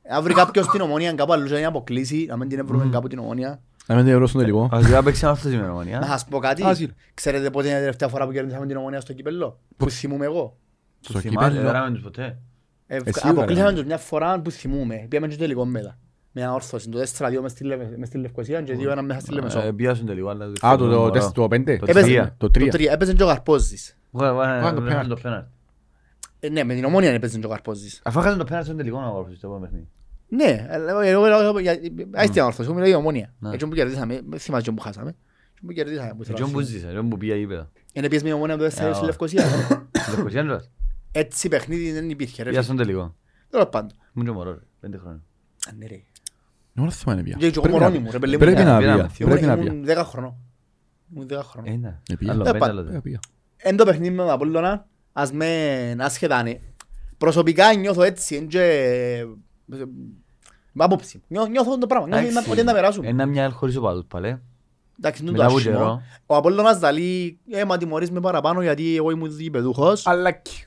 Αν 0.09 0.23
βρει 0.23 0.33
κάποιος 0.33 0.67
την 0.67 0.81
ομόνια 0.81 1.13
κάπου 1.13 1.33
αλλού 1.33 1.45
και 1.45 1.51
να 1.51 1.57
την 1.57 1.65
αποκλείσει, 1.65 2.25
να 2.29 2.37
μην 2.37 2.49
την 2.49 2.65
βρούμε 2.65 2.89
κάπου 2.91 3.07
την 3.07 3.19
ομόνια. 3.19 3.61
Να 3.87 3.95
μην 3.95 4.03
τελειώσουν 4.05 4.33
το 4.39 4.39
τελικό. 4.39 4.69
Ας 4.71 4.85
δει 4.85 4.91
να 4.91 5.03
παίξει 5.03 5.25
αυτός 5.25 5.49
την 5.51 5.59
ημερομονία. 5.59 5.99
Να 5.99 6.05
σας 6.05 6.25
πω 6.25 6.39
κάτι, 6.39 6.63
Α, 6.65 6.73
σύλλο. 6.75 6.91
ξέρετε 7.13 7.49
πότε 7.49 7.67
είναι 7.67 7.77
η 7.77 7.79
τελευταία 7.79 8.07
φορά 8.09 8.25
που 8.25 8.31
κερδίσαμε 8.31 8.65
την 8.65 8.77
ομόνια 8.77 9.01
στο 9.01 9.13
κυπέλλο, 9.13 9.59
που 9.77 9.89
θυμούμαι 9.89 10.25
εγώ. 10.25 10.57
Στο 10.99 11.19
Θυμάσαι, 11.19 11.49
κύπελλο. 11.57 11.71
δεν 11.83 11.93
τους 11.93 12.01
ποτέ. 12.03 12.37
Ε, 12.87 12.95
Εσύ 13.03 13.27
Αποκλείσαμε 13.27 13.67
ωραία. 13.67 13.77
τους 13.77 13.85
μια 13.85 13.97
φορά 13.97 14.39
που 14.41 14.51
θυμούμαι, 14.51 15.05
πήγαμε 15.09 15.27
και 15.27 15.33
στο 15.33 15.41
τελικό 15.43 15.65
μετά. 15.65 15.97
Με 16.31 16.43
ανόρθωση, 16.43 16.89
το 16.89 16.99
4-2 16.99 17.41
μες 17.41 17.51
στη 17.51 17.63
Λευ- 17.63 17.97
μες 17.97 18.07
στη 18.07 18.17
Λευκοσία 18.17 18.61
και 18.61 18.75
2-1 18.75 19.01
μέσα 19.01 19.19
στη 19.19 19.31
Λεμεσό. 19.33 19.59
Ε, 19.59 19.71
Πιάσουν 19.71 20.05
τελικό, 20.05 20.29
αλλά... 20.29 20.45
Α, 20.61 20.77
το- 20.77 20.89
το 20.89 21.09
τεστ- 21.09 21.33
το 21.33 21.47
πέντε. 21.47 21.77
Το 21.77 21.85
Έπαιζε- 21.87 22.07
τρία. 22.09 22.35
Το 22.37 22.49
Το 22.51 22.59
3. 22.59 22.69
3, 22.71 22.85
έπαιζε 22.91 23.13
και 23.13 23.23
ο 23.23 23.27
Καρπόζης. 23.27 23.97
Βγα- 24.11 24.33
βγα- 24.33 24.43
Βγάλε 24.59 24.75
το 24.75 24.81
βγάλε 24.81 24.87
πέναλτι. 24.89 25.09
το 25.09 25.15
πέναλτι. 25.21 25.49
Ε, 26.39 26.49
Ναι, 26.49 26.63
με 26.63 26.73
την 26.73 26.83
ομόνια 26.85 27.11
έπαιζε 27.11 27.39
και 27.39 27.45
ο 27.45 27.49
Καρπόζης. 27.49 28.01
Αφού 28.03 28.19
έχασαν 28.19 28.37
το 28.37 28.43
πέναλτι 28.43 28.65
στον 28.65 28.77
τελικό 28.77 28.99
να 28.99 29.11
βάρουν 29.11 29.35
στο 29.35 29.47
επόμενο 29.47 29.61
παιχνίδι. 29.65 29.87
Ναι, 30.27 30.67
αλλά 30.71 30.89
εγώ- 30.91 30.99
εγώ 31.01 31.25
λέω 31.25 31.59
για- 31.59 31.79
άσε 32.13 32.29
την 32.31 32.39
ανόρθωση, 32.41 32.63
εγώ 32.63 32.73
μιλάω 32.73 32.87
για 32.87 32.97
ομόνια. 32.97 33.33
Ναι. 33.39 33.53
Έτσι 33.53 33.67
που 33.67 33.73
κερδίσαμε, 33.73 34.21
δεν 34.29 34.39
θυμάσαι 34.39 34.63
και 34.63 34.71
που 34.71 34.81
χάσαμε. 34.81 35.09
Έτσι 35.51 35.65
που 35.65 35.71
κερδίσαμε. 35.71 36.13
που 36.17 36.23
θέλω 36.23 36.37
Έτσι 36.37 36.51
να 36.53 36.59
που 36.59 36.65
θυμώ. 36.65 36.77
ζήσα, 36.79 36.89
έτσι 36.89 37.03
που 37.07 37.17
πήγα 37.17 37.35
γήπεδο. 37.35 37.69
Είναι 37.93 38.07
πιες 38.09 38.21
με 38.21 38.27
την 38.27 38.37
ομόνια 38.37 38.57
το 38.57 38.63
4 38.63 38.93
στη 38.93 39.03
Ε, 39.03 39.05
Λευκοσία. 39.05 39.43
Λευκοσία 40.09 40.41
είναι 40.41 40.51
ρας. 40.51 40.69
Έτσι 41.11 41.47
παιχνίδι 41.49 41.91
δεν 41.91 42.09
υπήρχε 42.09 42.43
ρε. 42.43 42.49
Πήγα 42.49 42.61
στον 42.61 42.77
τελικό. 42.77 43.15
Τέλος 43.49 43.67
πάντων. 43.69 43.91
Μου 44.13 44.21
είναι 44.21 44.31
μωρό, 44.31 44.51
ρε, 44.51 44.59
πέντε 44.79 44.97
χρόνια. 44.97 45.21
Α, 45.69 45.71
ναι, 45.77 45.85
ρε. 45.87 45.93
Εγώ 46.77 46.85
δεν 46.87 46.91
θυμάμαι 46.91 47.23
πια. 47.23 47.35
Και 47.39 47.45
εγώ 47.45 47.61
Πρέπει 47.61 47.77
μωρόνι 47.77 47.93
να- 47.97 48.03
μου, 48.03 48.11
ρε, 48.11 48.19
παιδί 48.19 48.31
μου. 48.31 48.37
Πρέπει 48.39 48.63
να 48.63 48.77
Πήγαμε, 48.77 48.95
πια. 49.03 49.07
θυμούμαι. 49.09 49.35
Πρέπει 49.39 49.51
να 49.51 49.57
πια. 49.63 49.71
Ήμουν 49.71 49.85
10 49.85 50.03
χρονών. 50.05 50.35
Ήμουν 51.13 51.27
10 51.27 51.41
χρονών. 51.43 51.73
Ε, 51.73 51.77
ναι. 51.77 51.99
Ε, 52.09 52.15
πήγα. 52.15 52.31
Άλλο 52.31 52.41
Ε, 52.41 52.45
πέντε, 52.45 52.57
πα- 52.57 52.65
άλλο 52.67 52.79
Ε, 52.79 52.83
δύο. 52.83 53.01
πήγα. 53.01 53.19
Εν 53.57 53.75
το 53.75 53.85
παιχνίδι 53.85 54.15
με 54.15 54.21
τον 54.21 54.31
Απόλλωνα, 54.31 54.87
ας 55.13 55.31
με 55.31 55.95
άσχετα 55.99 56.43
ναι. 56.43 56.59
Προσωπικά 57.17 57.73
νιώθω 57.75 58.03
έτσι, 58.03 58.35
εν 58.35 58.47
και... 58.47 58.61
Με 60.77 60.83
άποψη. 60.83 61.21
Νιώ- 61.27 61.47
Νιώθω 61.47 61.77
το 61.77 61.87
πράγμα, 61.87 62.07
νιώθω 62.07 62.27
Εντάξει. 62.27 62.49
ότι 62.51 62.63
να 62.63 62.73
περάσουμε. 62.73 63.07
Ένα 63.07 63.25
μια 63.25 63.49
χωρίς 63.49 63.75
οπαδούς 63.75 64.05
πάλι. 64.07 64.41
Εντάξει, 64.99 65.21
είναι 65.21 65.31
το 65.31 65.37
Μετά 65.37 65.47
από 65.47 65.55
άσχημο. 65.55 65.75
καιρό. 65.77 66.01
Ο 66.25 66.35
Απόλλωνας 66.35 66.79
δαλεί, 66.79 67.39
ε, 67.51 67.63
μα 67.65 67.77
τιμωρείς 67.77 68.11
με 68.11 68.19
παραπάνω 68.19 68.61
γιατί 68.61 68.95
εγώ 68.95 69.11
ήμουν 69.11 69.35
διπεδούχος. 69.35 70.07
Αλλάκι. 70.07 70.65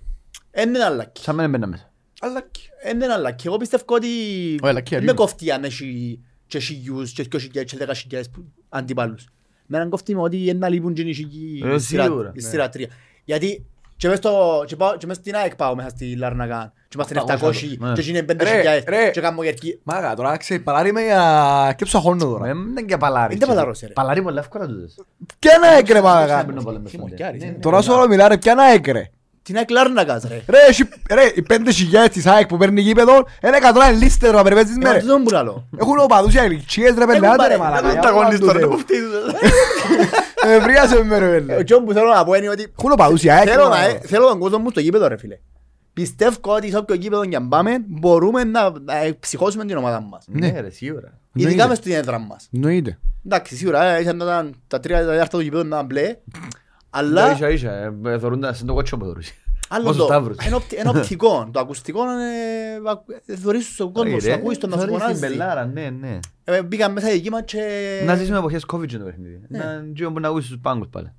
Εν 0.51 0.68
είναι 0.68 0.84
αλλάκι. 0.84 1.22
Σαν 1.22 1.34
μένα 1.34 1.49
μπαίνα 1.49 1.66
μέσα. 1.66 1.92
Αλλάκι. 2.20 2.68
Εν 2.82 3.01
είναι 3.01 3.12
αλλάκι. 3.12 3.46
Εγώ 3.46 3.57
πιστεύω 3.57 3.84
ότι 3.88 4.07
Όχι, 4.07 4.59
αλλάκι, 4.62 4.94
δεν 4.94 5.05
με 5.05 5.11
αλλιώς. 5.11 5.26
κοφτεί 5.26 5.51
αν 5.51 5.64
έχει 5.64 6.20
και 6.46 6.59
χιλιούς 6.59 7.12
και 7.12 7.22
δυο 7.22 7.38
χιλιάδες 7.38 7.70
και 7.70 7.76
δέκα 7.76 7.94
χιλιάδες 7.94 8.30
που- 8.30 8.44
αντιπάλους. 8.68 9.26
Με 9.66 9.76
έναν 9.76 9.90
κοφτεί 9.90 10.14
με 10.14 10.20
ότι 10.20 10.42
είναι 10.42 10.53
να 10.53 10.68
λείπουν 10.68 10.92
και 10.94 11.03
οι 11.03 11.12
χιλιοί 11.14 11.62
Ε, 11.64 11.74
η 11.74 11.78
σειρά- 11.78 12.05
σίγουρα, 12.05 12.28
η 12.34 12.42
ναι. 12.42 12.49
σειρά 12.49 12.68
τρία. 12.68 12.88
Γιατί 13.24 13.66
και 13.99 14.09
μες 14.09 14.18
στο- 14.18 14.64
και 14.66 14.76
πάω- 14.76 14.96
και 14.96 15.07
μες 15.07 15.16
στην 15.16 15.34
ΑΕΚ 15.36 15.57
πάω 15.57 15.74
μέσα 15.74 15.88
στη 15.88 16.16
Λαρνακάν 16.16 16.72
και 16.88 16.94
είμαστε 16.94 17.14
700 17.14 17.76
ναι. 17.78 17.92
και 17.92 18.11
είναι 18.11 18.22
πέντε 18.22 18.44
Ρε, 18.44 18.51
χιλιάδες 18.57 18.84
ρε. 18.88 19.11
και 19.11 19.20
κάνω 19.20 19.42
γερκή. 19.42 19.80
Μάγα, 19.82 20.14
τώρα 20.14 20.36
ξέρεις, 20.36 20.62
παλάρι 20.62 20.92
με 20.92 21.01
για 21.03 21.68
σκέψου 21.72 21.99
αγώνου 21.99 22.24
Μα 22.24 22.30
τώρα. 22.30 22.44
Δεν 22.44 22.57
είναι 22.59 22.82
και 22.82 22.96
παλάρι. 22.96 23.34
Είναι 23.34 23.46
παλάρος, 23.46 23.80
ρε. 23.80 23.86
Παλάρι 23.92 24.22
πολλά 24.22 24.40
εύκολα 24.40 24.66
τούτες. 24.66 24.94
Ποια 25.38 25.59
να 25.59 25.72
έκρε 25.76 25.94
Δεν 25.94 26.03
μάγα. 26.03 26.44
παίρνω 26.44 26.62
πολλά 26.62 26.78
μες 26.78 26.90
στον 26.90 27.03
Χιμωκιάρης, 27.03 27.40
τέρ. 27.40 27.49
ε. 27.49 27.53
Ναι, 27.53 27.59
Τώρα 27.59 27.76
ναι, 27.76 27.82
σου 27.82 27.92
όλο 27.92 28.09
μιλά 28.09 28.28
ρε, 28.28 28.36
ποια 28.38 28.55
να 28.55 28.72
έκρε. 28.72 29.11
Τι 29.49 29.55
είναι 29.55 29.59
ΑΕΚ 29.59 29.70
Λαρνακάς 29.70 30.22
ρε; 30.28 30.42
Ρε, 30.49 30.59
έχει- 30.68 30.88
ρε, 31.11 31.32
οι 31.34 31.42
πέντε 31.42 31.70
χιλιάδες 31.70 32.11
της 32.11 32.26
ΑΕΚ 32.26 32.46
που 32.46 32.57
παίρνει 32.57 32.80
γήπεδο, 32.80 33.14
είναι 33.44 33.57
εκατό 33.57 33.78
να 33.78 33.88
είναι 33.88 33.99
λίστες 33.99 34.32
να 34.32 34.42
περιπέζεις 34.42 34.74
Ε, 34.76 34.78
με 34.78 34.84
μα 34.88 34.92
ρε. 34.92 35.01
τούτον 35.01 35.22
που 35.22 35.30
λαλώ. 35.30 35.68
Έχουν 35.78 35.99
οπαδούς 35.99 36.32
για 36.32 36.44
γλυκτσίες 36.44 36.94
ρε 36.99 37.07
πελάτε 37.07 37.36
πάρε, 37.36 37.53
ρε 37.55 37.59
μαλάκα. 37.61 37.82
δεν 37.82 37.90
για 37.90 38.01
τα 38.01 38.09
όνομα 38.09 38.20
αγωνιστούν, 38.22 38.49
του 38.49 38.53
δεν 38.55 38.62
Θεού. 38.62 38.70
μου 38.72 38.78
φτύνουν. 38.78 39.11
Ε, 40.46 40.59
βρίασε 40.61 41.05
με 41.05 41.18
ρε 41.18 41.26
Ο 41.26 41.30
πέλε. 41.30 41.64
Τζον 41.64 41.84
που 41.84 41.92
θέλω 41.92 42.09
να 42.12 42.24
πω 42.24 42.34
είναι 42.34 42.49
ότι 42.49 42.72
Έχουν 42.78 42.92
οπαδούς 42.92 43.22
για 43.22 43.34
ΑΕΚ. 43.34 43.49
θέλω, 43.51 43.62
ρε, 43.62 43.68
να, 43.68 43.68
μαλάκα. 43.68 44.01
θέλω 44.07 44.28
τον 44.28 44.38
κόσμο 44.38 44.59
μου 44.59 44.70
στο 44.70 44.80
γήπεδο 44.80 45.07
ρε 45.09 45.16
φίλε. 45.18 45.38
Πιστεύω 45.92 46.36
ότι 46.42 46.70
σε 46.70 46.76
όποιο 46.76 46.94
γήπεδο 46.94 47.24
και 47.24 47.36
αν 47.36 47.49
πάμε 47.49 47.70
μπορούμε 47.86 48.44
να, 48.44 48.62
να 48.70 48.94
ψυχώσουμε 49.20 49.64
την 49.64 49.76
ομάδα 49.76 50.01
μας. 50.01 50.24
Ναι 50.28 50.61
ρε, 50.61 50.70
σίγουρα. 50.70 51.18
Ειδικά 51.32 51.51
Εννοείται. 51.51 51.66
μες 51.68 51.78
στην 51.78 51.92
έδρα 51.92 52.18
μας. 52.18 52.49
Εννοείται. 52.53 52.99
Εντάξει, 53.26 53.57
σίγουρα, 53.57 53.84
ε, 53.84 54.01
ήσαν 54.01 54.16
να 54.16 54.24
ήταν 54.24 54.55
τα 54.66 54.80
τρία 54.80 54.99
τέταρτα 54.99 55.26
του 55.36 55.40
γηπέδου 55.40 55.62
να 55.66 55.76
ήταν 55.76 55.86
μπλε, 55.86 56.03
Ναι, 56.03 56.16
αλλά 56.91 57.32
ίσα, 57.32 57.51
ίσα, 57.51 57.72
ε, 57.72 57.93
ε, 58.05 58.18
θωρούν 58.18 58.41
τα- 58.41 58.53
σαν 58.53 58.66
το 58.66 58.74
κότσο 58.74 58.97
που 58.97 59.05
θωρούσε. 59.05 59.32
άλλο 59.68 59.84
Πόσο 59.84 59.99
το, 59.99 60.05
σταύρους. 60.05 60.47
είναι 60.47 60.55
οπτι- 60.55 60.78
είναι 60.78 60.89
οπτικό, 60.89 61.49
το 61.53 61.61
ακουστικό 61.61 62.03
είναι, 62.03 62.30
ε, 63.26 63.36
θωρείς 63.36 63.72
στον 63.72 63.93
κόσμο, 63.93 64.11
Όχι, 64.11 64.20
σου 64.20 64.26
ρε, 64.26 64.32
ακούεις 64.34 64.59
τον 64.59 64.70
να 64.70 64.76
σου 64.76 64.80
θωρείς 64.82 64.97
την 64.97 65.05
φωνάζει. 65.14 65.20
πελάρα, 65.36 65.66
ναι, 65.66 65.91
ναι. 65.91 66.18
Ε, 66.45 66.62
Μπήκαν 66.62 66.93
μέσα 66.93 67.09
εκεί 67.09 67.30
μας 67.30 67.43
και 67.45 67.62
Να 68.07 68.14
ζήσουμε 68.16 68.39
εποχές 68.39 68.64
COVID 68.72 68.91
το 68.93 68.99
παιχνίδι. 69.05 69.41
Ναι. 69.49 69.59
Να 69.59 69.84
γύρω 69.95 70.12
που 70.12 70.20
να 70.20 70.28
ακούσεις 70.28 70.49
τους 70.51 70.59
πάγκους 70.62 70.86
πάλι. 70.91 71.12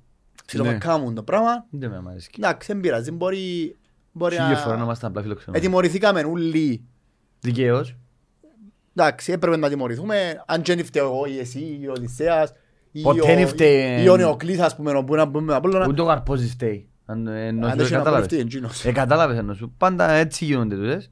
ψιλομακάμουν 0.46 1.14
το 1.14 1.22
πράγμα. 1.22 1.64
Δεν 1.70 1.90
με 1.90 2.02
αρέσει. 2.10 2.30
Εντάξει, 2.38 2.72
δεν 2.72 2.80
πειράζει, 2.80 3.10
μπορεί, 3.10 3.76
μπορεί 4.12 4.34
Χίλια 4.36 4.56
φορά 4.56 4.70
να 4.72 4.78
να... 4.78 4.84
είμαστε 4.84 5.06
απλά 5.06 5.22
φιλοξενούμενοι. 5.22 5.64
Ετιμωρηθήκαμε 5.64 6.20
όλοι. 6.22 6.84
Δικαίως. 7.40 7.96
Εντάξει, 8.94 9.32
έπρεπε 9.32 9.56
να 9.56 9.68
τιμωρηθούμε, 9.68 10.42
αν 10.46 10.62
και 10.62 10.74
δεν 10.74 10.84
φταίω 10.84 11.04
εγώ 11.04 11.26
ή 11.26 11.38
εσύ 11.38 11.78
ή 11.82 11.86
ο 11.88 11.92
Οδυσσέας 11.96 12.50
ή 12.50 12.54
Ποτέ 13.02 13.20
ο- 13.20 13.24
δεν 13.24 13.46
φταίει. 13.46 14.02
ή 14.04 14.08
ο 14.08 14.16
Νεοκλής, 14.16 14.58
ας 14.60 14.76
πούμε, 14.76 15.04
που 15.04 15.14
να 15.14 15.30
πούμε 15.30 15.54
από 15.54 15.68
Ούτε 15.88 16.00
ο 16.02 16.06
καρπόζης 16.06 16.50
φταίει. 16.50 16.88
Αν 17.04 17.26
ε, 17.26 17.46
ενώ 17.46 17.64
Αν 17.66 17.70
σου 17.70 17.76
δεν 17.76 17.84
είχε 17.86 17.94
να 17.94 17.98
κατάλαβες. 18.02 18.28
πορευτεί, 18.28 18.38
εντζήνος. 18.38 18.84
Ε, 18.84 18.92
κατάλαβες 18.92 19.38
ενώ 19.38 19.54
σου. 19.54 19.74
Πάντα 19.76 20.10
έτσι 20.12 20.44
γίνονται 20.44 20.76
τούτες. 20.76 21.10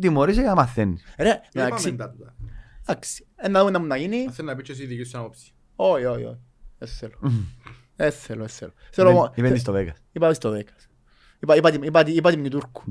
Τιμωρείσαι 0.00 0.40
για 0.40 0.48
να 0.48 0.54
μαθαίνεις. 0.54 1.02
Ρε, 1.18 1.40
εντάξει, 1.52 1.88
εντάξει, 2.86 3.26
ε, 3.36 3.48
να 3.48 3.58
δούμε 3.58 3.70
να 3.70 3.78
μου 3.78 3.86
να 3.86 3.96
γίνει. 3.96 4.26
Θέλω 4.30 4.48
να 4.48 4.56
πεις 4.56 4.66
και 4.66 4.72
εσύ 4.72 4.86
δική 4.86 5.04
σου 5.04 5.18
άποψη. 5.18 5.52
Όχι, 5.76 6.04
όχι, 6.04 6.24
όχι. 6.24 6.38
Δεν 6.78 6.88
θέλω. 6.88 7.14
Δεν 7.96 8.12
θέλω, 8.12 8.40
δεν 8.40 8.48
θέλω. 8.48 8.72
Θέλω 8.90 9.10
μόνο- 9.12 9.32
Υπέντη 9.34 9.58
στο 9.58 9.72
Vegas. 9.76 9.96
Είπα 10.12 10.34
στο 10.34 10.50
10. 10.50 10.60
Είπα- 11.40 11.56
είπα 11.56 11.70
την- 11.70 11.82
είπα 11.82 12.02
την- 12.02 12.16
είπα 12.16 12.30
την 12.30 12.50
Τούρκου. 12.50 12.82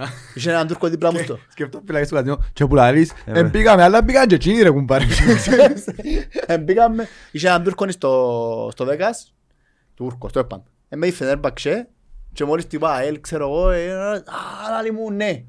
Υπέντη 0.00 0.08
του- 0.08 0.08
Καλύψαμε 0.08 0.26
σε 0.26 0.34
μία. 0.34 0.34
Υπέντη 0.34 0.34
του 0.34 0.34
dealer. 0.34 0.34
Είχε 0.34 0.50
έναν 0.50 0.66
Τούρκο 0.66 0.88
δίπλα 0.88 1.12
μου 1.12 1.18
στο. 1.18 1.38
Σκεφτώ 1.52 1.82
φυλακή 1.86 2.04
στο 2.06 2.14
κατινό 2.14 2.38
και 2.52 2.66
που 2.66 2.74
λαλείς, 2.74 3.12
Ε, 3.24 3.38
«Εν 3.38 3.50
πήγαμε, 3.50 3.82
αλλά 3.82 4.04
πήγαν 4.04 4.26
και 4.26 4.34
εκείνοι 4.34 4.62
ρε 4.62 4.70
κουμπάρε. 4.70 5.04
Ε, 6.46 6.58
Μπήκαμε, 6.58 7.08
είχε 7.30 7.46
έναν 7.48 7.62
Τούρκο 7.62 7.90
στο 7.90 8.68
στο 8.72 8.84
Βέγας. 8.84 9.34
Τούρκος, 9.94 10.32
το 10.32 10.38
έπαν. 10.38 10.62
Ε, 10.88 10.96
με 10.96 11.06
η 11.06 11.12
Φενέρμπαξε 11.12 11.88
και 12.32 12.44
μόλις 12.44 12.66
του 12.66 12.76
είπα 12.76 12.92
ΑΕΛ, 12.94 13.20
ξέρω 13.20 13.44
εγώ, 13.44 13.70
ε, 13.70 13.92
α, 13.94 14.70
λάλη 14.70 14.92
μου, 14.92 15.10
ναι. 15.12 15.44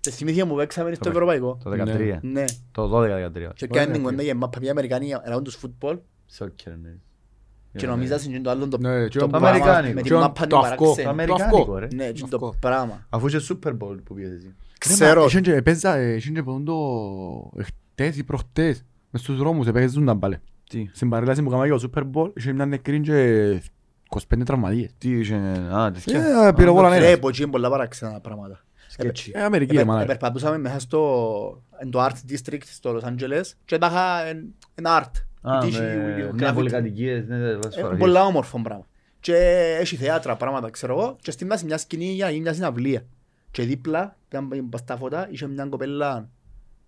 Και 0.00 0.10
θυμήθηκε 0.10 0.44
μου 0.44 0.54
παίξαμε 0.54 0.94
στο 0.94 1.08
Ευρωπαϊκό. 1.08 1.58
Το 1.64 1.70
13. 1.70 2.18
Ναι. 2.22 2.44
Το 2.72 2.88
12-13. 2.88 3.50
Και 3.54 3.66
κάνει 3.66 3.92
την 3.92 4.02
κοντά 4.02 4.22
για 4.22 4.34
μάπα, 4.34 4.58
μια 4.60 4.70
Αμερικανή, 4.70 5.14
ένα 5.24 5.42
τους 5.42 5.54
φούτμπολ 5.54 5.98
Σόκερ, 6.30 6.72
ναι. 6.76 6.90
Και 7.78 7.86
νομίζα 7.86 8.20
είναι 8.28 8.40
το 8.40 8.50
άλλο 8.50 8.68
το 8.68 8.78
Ναι, 8.78 9.08
και 9.08 9.18
το 9.18 9.24
ο- 9.24 9.28
πράγμα 9.28 9.48
Αμερικάνικο. 9.48 9.94
με 9.94 10.00
Και 10.00 10.08
την 10.08 10.16
ο- 10.16 10.20
μάπα 10.20 10.46
το 10.46 10.46
την 10.46 10.56
αυκό. 10.56 10.84
Το 10.84 10.84
παράξενη. 10.84 11.08
αμερικάνικο, 11.08 11.78
ρε. 11.78 11.86
Ναι, 11.94 12.10
και 12.10 12.22
αυκό. 12.24 12.38
το 12.38 12.54
πράγμα. 12.60 13.06
Αφού 13.08 13.26
είσαι 13.26 13.38
Super 13.48 13.70
Bowl 13.70 13.96
που 14.04 14.14
πήγες 14.14 14.30
εσύ. 14.30 14.54
Ξέρω. 14.78 15.24
Είχαν 15.24 15.42
και 15.42 15.62
παίζα, 15.62 15.94
ε, 15.96 16.14
είχαν 16.14 16.34
και 16.34 16.42
πόντο 16.42 16.74
χτες 17.62 18.16
ή 18.16 18.24
προχτές 18.24 18.84
μες 19.10 19.20
στους 19.22 19.36
δρόμους, 19.38 19.66
έπαιζουν 19.66 20.04
τα 20.06 20.16
πάλι. 20.16 20.38
Τι; 20.70 20.88
Στην 20.92 21.08
παρέλαση 21.08 21.42
που 21.42 21.50
κάναμε 21.50 21.66
για 21.68 21.78
το 21.78 21.90
Super 21.94 22.02
Bowl, 22.14 22.30
είχε 22.34 22.52
μια 22.52 22.66
νεκρή 22.66 23.00
και 23.00 23.60
25 24.08 24.44
τραυματίες. 24.44 24.90
Τι 24.98 25.10
είχε, 25.18 25.34
α, 25.72 25.90
τέτοια. 25.90 26.46
Ε, 26.46 26.52
πυροβόλα 26.52 26.88
Ρε, 26.88 26.98
ναι. 26.98 27.12
από 27.12 27.28
εκεί 27.28 27.42
είναι 27.42 27.50
πολλά 27.50 27.70
παράξενα 27.70 28.20
πράγματα. 28.20 28.60
Σκέτσι. 28.90 29.32
Ε, 29.34 29.42
Αμερική 29.42 29.72
ρε 29.72 29.78
Επε- 29.80 29.90
μάνα. 29.90 30.02
Επερπατούσαμε 30.02 30.58
μέσα 30.58 30.78
στο 30.78 31.62
εν 31.78 31.90
το 31.90 32.04
Art 32.04 32.32
District 32.32 32.62
στο 32.64 32.96
Los 32.98 33.08
Angeles 33.08 33.42
και 33.64 33.78
τα 33.78 33.86
είχα 33.86 34.26
εν- 34.26 34.54
εν 34.74 34.84
art. 34.88 35.10
Α, 35.42 35.58
Η 35.62 35.66
τύχη, 35.66 35.80
με- 35.80 36.28
ο 36.30 36.32
ναι, 36.34 36.48
graffiti. 36.48 36.54
πολυκατοικίες, 36.54 37.26
ναι, 37.26 37.36
ναι, 37.36 37.44
βάζεις 37.44 37.64
Ε, 37.64 37.68
φωτογραφίες. 37.70 37.98
Πολλά 37.98 38.24
όμορφο 38.24 38.60
πράγμα. 38.62 38.86
Και 39.20 39.34
έχει 39.80 39.96
θέατρα 39.96 40.36
πράγματα, 40.36 40.70
ξέρω 40.70 40.98
εγώ, 40.98 41.16
και 41.22 41.30
στη 41.30 41.44
μέση 41.44 41.64
μιας 41.64 41.80
σκηνής 41.80 42.14
για 42.14 42.24
να 42.24 42.30
γίνει 42.30 42.42
μια 42.42 42.52
συναυλία. 42.52 43.02
Και 43.50 43.62
δίπλα, 43.62 44.16
ήταν 44.28 44.68
πας 44.68 44.80
στα 44.80 44.96
φώτα, 44.96 45.28
είχε 45.30 45.46
μια 45.46 45.64
κοπέλα 45.66 46.28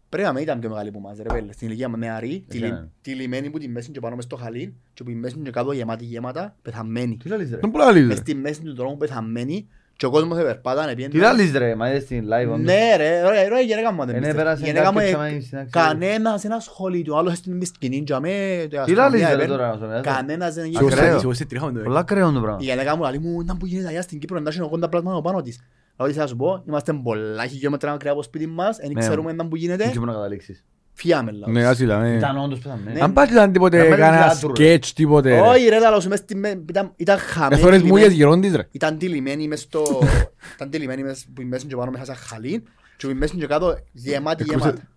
Πρέπει 0.08 0.26
να 0.26 0.32
μην 0.32 0.42
ήταν 0.42 0.58
πιο 0.60 0.68
μεγάλη 0.68 0.90
που 0.90 1.00
μας 1.00 1.16
ρε 1.16 1.22
πέλε. 1.28 1.52
Στην 1.52 1.68
ηλικία 1.68 1.88
μου 1.88 1.96
νεαρή, 1.96 2.44
τη 2.48 2.56
Εσένα. 2.58 2.78
λι- 2.80 2.88
τη 3.00 3.14
λιμένη 3.14 3.50
που 3.50 3.58
τη 3.58 3.68
μέση 3.68 3.90
και 3.90 4.00
πάνω 4.00 4.14
μες 4.16 4.24
στο 4.24 4.36
χαλί 4.36 4.74
και 4.94 5.04
που 5.04 5.10
η 5.10 5.14
μέση 5.14 5.36
και 5.42 5.50
κάτω 5.50 5.72
γεμάτη 5.72 6.04
γέματα, 6.04 6.56
πεθαμένη. 6.62 7.16
Τι 7.16 7.28
λάλης 7.28 7.50
ρε. 7.50 7.56
Δεν 7.56 7.70
πολλά 7.70 7.92
λες, 7.92 8.02
Μες 8.02 8.14
ρε. 8.14 8.20
στη 8.20 8.34
μέση 8.34 8.60
του 8.62 8.74
δρόμου 8.74 8.96
πεθαμένη 8.96 9.68
και 10.00 10.06
ο 10.06 10.10
κόσμος 10.10 10.38
επερπάτανε 10.38 10.90
Τι 10.90 10.96
πιέντε. 10.96 11.18
λάλης 11.18 11.52
ρε, 11.52 11.74
μα 11.74 11.88
είδες 11.88 12.02
στην 12.02 12.24
live 12.28 12.46
όντως. 12.52 12.64
Ναι 12.64 12.96
ρε, 12.96 13.22
ρε, 13.28 13.48
ρε, 13.48 13.60
η 13.60 13.64
γυναίκα 13.64 13.92
μου 13.92 14.04
δεν 14.04 14.08
Ε, 14.08 14.12
ναι, 14.12 14.18
πιστεύει. 14.18 14.36
πέρασε 14.36 14.62
Η 14.62 14.66
γυναίκα 14.66 14.92
μου 14.92 14.98
κάποιος 14.98 15.12
ε, 15.12 15.16
άμα 15.16 15.40
στην 15.40 15.58
αξία. 15.58 15.82
κανένας 15.82 16.42
δεν 16.42 16.52
ασχολείται. 16.52 17.10
Ο 17.10 17.16
άλλος 17.16 17.36
στην 17.36 17.56
μη 17.56 17.64
σκηνή 17.64 18.02
και 18.02 18.14
αμέ, 18.14 18.66
το 18.70 18.82
Τι 18.84 18.92
λάλης 18.94 18.98
αστυνομία 18.98 19.26
ρε 19.28 19.32
έπαιρνε. 19.34 19.56
τώρα. 19.56 19.74
στο 19.76 19.86
μέσο. 19.86 20.00
Κανένας 20.02 20.54
δεν 20.54 20.64
Σίγουρα 20.64 20.94
Ακραίο. 20.94 21.10
σε- 21.12 21.18
σίγουρα 21.18 21.36
σε 21.36 21.44
τριχάμε 21.44 21.72
το, 21.72 21.78
ε. 21.78 21.82
Πολλά 21.82 22.02
κρέον 22.02 22.34
το 22.34 22.40
πράγμα. 22.40 22.58
Η 22.60 22.64
γυναίκα 22.64 22.96
μου 22.96 23.02
λέει 23.02 23.18
μου, 23.18 23.42
να 23.44 23.56
που 23.56 23.66
γίνεται 23.66 23.88
αλλιώς 23.88 24.04
στην 24.04 24.18
Κύπρο, 24.18 24.38
εντάξει, 24.38 24.60
80 24.72 24.88
πλάσματα 24.90 25.20
πάνω 25.20 25.42
της. 25.42 25.58
Λέω, 25.98 26.08
τι 26.08 26.14
θα 26.14 26.26
σου 26.26 26.36
πω, 26.36 26.62
είμαστε 26.68 26.92
πολλά 26.92 27.46
χιλιόμετρα 27.46 27.90
μακριά 27.90 28.10
από 28.10 28.20
το 28.20 28.26
σπίτι 28.26 28.46
μας, 28.46 28.76
δεν 28.76 28.90
Ναι. 28.94 29.00
ξέρουμε 29.00 29.32
να 29.32 29.42
που 29.42 29.50
Δεν 29.50 29.58
γίνεται, 29.60 29.88
ξέρω 29.90 30.04
να 30.04 30.12
καταλήξεις. 30.12 30.64
Φιάμε 31.00 31.30
λαός. 31.30 31.52
Ναι, 31.52 31.64
άσυλα, 31.64 31.98
ναι. 32.00 32.08
Ήταν 32.14 32.38
όντως 32.38 32.58
πέθανε. 32.58 32.90
Ναι. 32.92 33.00
Αν 33.00 33.12
πάτε 33.12 33.32
ήταν 33.32 33.52
τίποτε, 33.52 33.76
Να 33.76 33.82
μένεις 33.82 33.98
κανένα 33.98 34.22
θεάτρου, 34.30 34.48
ρε. 34.48 34.54
σκέτς, 34.54 34.92
τίποτε. 34.92 35.28
ρε. 35.30 35.40
Όχι 35.40 35.68
ρε, 35.68 35.78
λαλό 35.78 36.00
σου, 36.00 36.08
μες 36.08 36.18
στη 36.18 36.36
με- 36.36 36.62
ήταν- 36.68 36.92
ήταν 36.96 37.18
χαμένη. 37.18 37.60
Εθώρες 37.60 37.82
μου 37.82 37.96
λιμένη. 37.96 38.14
γυρών 38.14 38.40
της, 38.40 38.54
ρε. 38.54 38.68
Ήταν 38.70 38.98
τυλιμένη 38.98 39.48
μες 39.48 39.60
στο... 39.60 39.82
Ήταν 40.54 40.70
τυλιμένη 40.70 41.02
μες 41.02 41.26
που 41.34 41.40
η 41.42 41.44
μέση 41.44 41.66
και 41.66 41.76
πάνω 41.76 41.90
μέσα 41.90 42.04
σε 42.04 42.14
χαλί 42.14 42.62
και 42.96 43.06
που 43.06 43.12
η 43.12 43.14
μέση 43.14 43.36
και 43.36 43.46
κάτω 43.46 43.78
γεμάτη 43.92 44.42
Εκρούσε- 44.48 44.74
γεμάτη. 44.74 44.88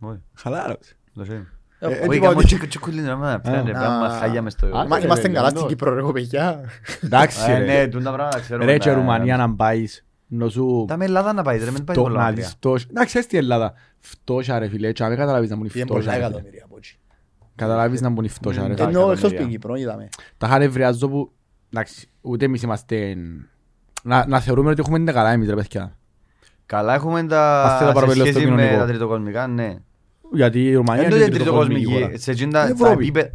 Όχι, 0.00 0.18
Χαλάρωσε. 0.34 0.96
το 1.14 1.22
ξέρω. 1.22 1.38
Ε, 1.82 1.86
Ε, 1.86 1.88
έτσι 1.92 2.08
Όχι, 2.08 2.16
είπα 2.16 2.26
κάμω 2.26 2.38
ότι- 2.38 2.46
τσικ- 2.46 2.66
τσικουλίν, 2.68 3.06
ρε, 3.06 3.14
μα, 3.14 3.40
πιάνε, 3.40 3.70
Α. 3.70 3.74
πράγμα, 3.74 4.08
χάλια 4.20 4.42
μες 4.42 4.52
στο... 4.52 4.66
Α, 4.66 4.86
Μα 4.86 4.98
ρε, 4.98 5.04
είμαστε 5.04 5.26
ρε, 5.26 5.32
καλά 5.32 5.50
ναι. 5.50 5.56
στην 5.56 5.68
Κύπρο 5.68 5.94
ρε 5.94 6.12
παιδιά. 6.12 6.60
Εντάξει, 7.04 7.50
Ε, 7.50 7.58
Ναι, 7.58 7.64
ρε. 7.64 7.86
τούν 7.88 8.02
τα 8.02 8.12
πράγματα 8.12 8.40
ξέρουμε. 8.40 8.64
Ρε 8.72 8.78
και 8.78 8.88
τα- 8.88 8.94
Ρουμανία 8.94 9.36
να 9.36 9.54
πάεις, 9.54 10.04
να 10.32 10.48
σου... 10.48 10.84
Τα 10.88 10.96
με 10.96 11.04
Ελλάδα 11.04 11.32
να 11.32 11.42
πάει, 11.42 11.58
ρε, 11.58 11.70
μην 11.70 11.84
πάει 11.84 11.96
το- 11.96 12.02
πολλά 12.02 12.18
να 12.18 12.24
μακριά. 12.24 12.42
δεις 12.44 12.52
φτώχεια. 12.52 12.86
Εντάξει, 12.90 13.18
έτσι 13.18 13.34
η 13.36 13.38
Ελλάδα. 13.38 13.72
Φτώχεια, 13.98 14.58
ρε 14.58 14.68
φίλε, 14.68 14.92
και 14.92 15.02
αν 15.02 15.08
δεν 15.08 15.18
καταλάβεις 15.18 15.50
να 15.50 15.56
μπουν 15.56 15.64
η 15.64 15.68
Πήγαινε 15.68 15.88
πολλά 15.90 16.00
φτώχεια, 16.02 16.18
ρε 16.20 16.26
φίλε. 16.26 16.36
εκατομμύρια 16.38 16.64
από 16.64 16.76
εκεί. 16.76 16.94
Καταλάβεις 17.56 18.00
να 18.00 18.08
μπουν 18.08 18.24
η 18.24 18.28
φτώχεια, 18.28 18.66
ρε 18.68 18.74
Τα 18.74 18.86
φίλε. 18.86 18.98
Ενώ 18.98 19.00
εκτός 19.00 19.12
εκατομμύρια. 19.18 19.40
στην 19.40 19.50
Κύπρο, 19.60 19.74
είδαμε. 19.74 20.08
Τα 20.38 20.46
χαρευριάζω 20.48 21.08
που... 21.08 21.32
Εντάξει, 21.72 22.08
ούτε 22.20 22.44
εμείς 22.44 22.62
είμαστε... 22.62 23.16
Να, 24.02 24.26
να 24.28 24.40
θεωρούμε 24.40 24.70
ότι 24.70 24.80
έχουμε 24.80 24.96
την 24.98 25.06
καλά 25.06 25.30
εμείς, 25.32 25.48
ρε 25.48 25.54
παιδιά. 25.54 25.96
Καλά 26.66 26.94
έχουμε 26.94 27.20
Ας 27.20 27.26
τα... 27.26 27.74
θέλω 27.78 27.88
να 27.88 27.94
πάρω 27.94 28.06
σε 28.06 28.12
πέλος 28.12 28.28
στο 28.28 28.38
σχέση 28.38 28.50
με 28.52 28.56
κοινωνικό. 28.56 28.78
τα 28.80 28.86
τριτοκοσμικά, 28.86 29.46
ναι. 29.46 29.76
Γιατί 30.32 30.64
η 30.64 30.74
Ρουμανία 30.74 31.02
Δεν 31.02 31.12
είναι 31.16 31.24
είναι 31.24 31.34
τριτοκοσμική. 31.36 31.84
τριτοκοσμική 31.84 32.22
Σε 32.22 32.30
εκείνα 32.30 32.50
τα 32.50 32.66
Ευρώπη. 32.68 32.92
επίπεδα... 32.92 33.30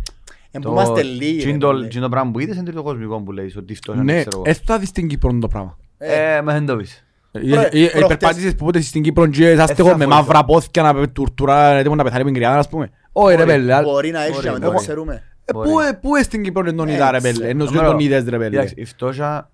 Εν 0.52 0.62
που 0.62 0.70
είμαστε 0.72 1.04
λίγοι. 1.04 1.38
Τι 1.38 1.43
ρε, 1.43 1.50
είναι 1.50 1.58
το- 1.58 1.68
φίλε. 1.70 1.88
τι 1.88 1.93
είναι 1.96 2.04
το 2.04 2.10
πράγμα 2.10 2.32
που 2.32 2.39
είδες 2.39 2.56
είναι 2.56 2.66
τριτοκοσμικό 2.66 3.22
που 3.22 3.32
λέει, 3.32 3.54
ότι 3.58 3.74
αυτό 3.74 3.91
χώρα. 3.91 4.04
είναι, 4.04 4.14
Ναι, 4.14 4.20
ξέρω 4.20 4.36
εγώ. 4.38 4.43
έτσι 4.50 4.62
θα 4.66 4.80
δεις 4.80 4.88
στην 4.89 5.08
Κύπρο 5.08 5.38
το 5.39 5.48
πράγμα. 5.48 5.78
Ε, 6.08 6.41
μα 6.41 6.53
δεν 6.53 6.66
το 6.66 6.76
πεις. 6.76 6.99
Προ- 7.32 7.43
Ε, 7.43 7.62
ε, 7.84 7.88
προχτές- 7.88 8.08
Περπάτησες 8.08 8.56
που 8.56 8.66
πότε 8.66 8.82
στην 8.82 9.01
Κύπρο 9.03 9.28
και 9.28 9.51
είσαστε 9.51 9.74
θα 9.74 9.82
εγώ 9.82 9.97
με 9.97 10.03
φορηθώ. 10.03 10.22
μαύρα 10.22 10.43
πόθηκια 10.45 10.82
να 10.84 11.10
τουρτουρά 11.10 11.68
έτοιμο 11.72 11.95
να 11.95 12.03
πεθάνει 12.03 12.24
με 12.24 12.32
κρυάδα, 12.32 12.58
ας 12.58 12.68
πούμε. 12.70 12.89
Όχι 13.12 13.36
ρε 13.36 13.43
Μπορεί, 13.45 13.58
πέλε. 13.58 13.74
αλλά- 13.74 13.84
Μπορεί 13.91 14.12
να 14.12 14.22
έχει, 14.24 14.32
Μπορεί, 14.32 14.47
αλλά 14.47 14.58
δεν 14.58 14.66
το 14.68 14.72
μπορεί. 14.72 14.84
ξέρουμε. 14.86 15.24
Ε, 15.45 15.51
Πού 15.51 15.80
ε, 15.80 15.93
πού 16.01 16.16
ε, 16.16 16.24
στην 16.24 16.43
Κύπρο 16.43 16.64
δεν 16.64 16.76
τον 16.76 16.88
είδα 16.88 17.12
ρε 17.12 17.18
Έτσι. 17.18 17.32
πέλε. 17.32 17.47
Ενώ 17.49 17.66
σου 17.66 17.70
Αμερό. 17.72 17.88
τον 17.89 17.99
είδες 17.99 18.24
ρε 18.24 18.38
πέλε. 18.38 18.56
Εντάξει, 18.58 18.74
η 18.78 18.86
φτώχεια 18.86 19.49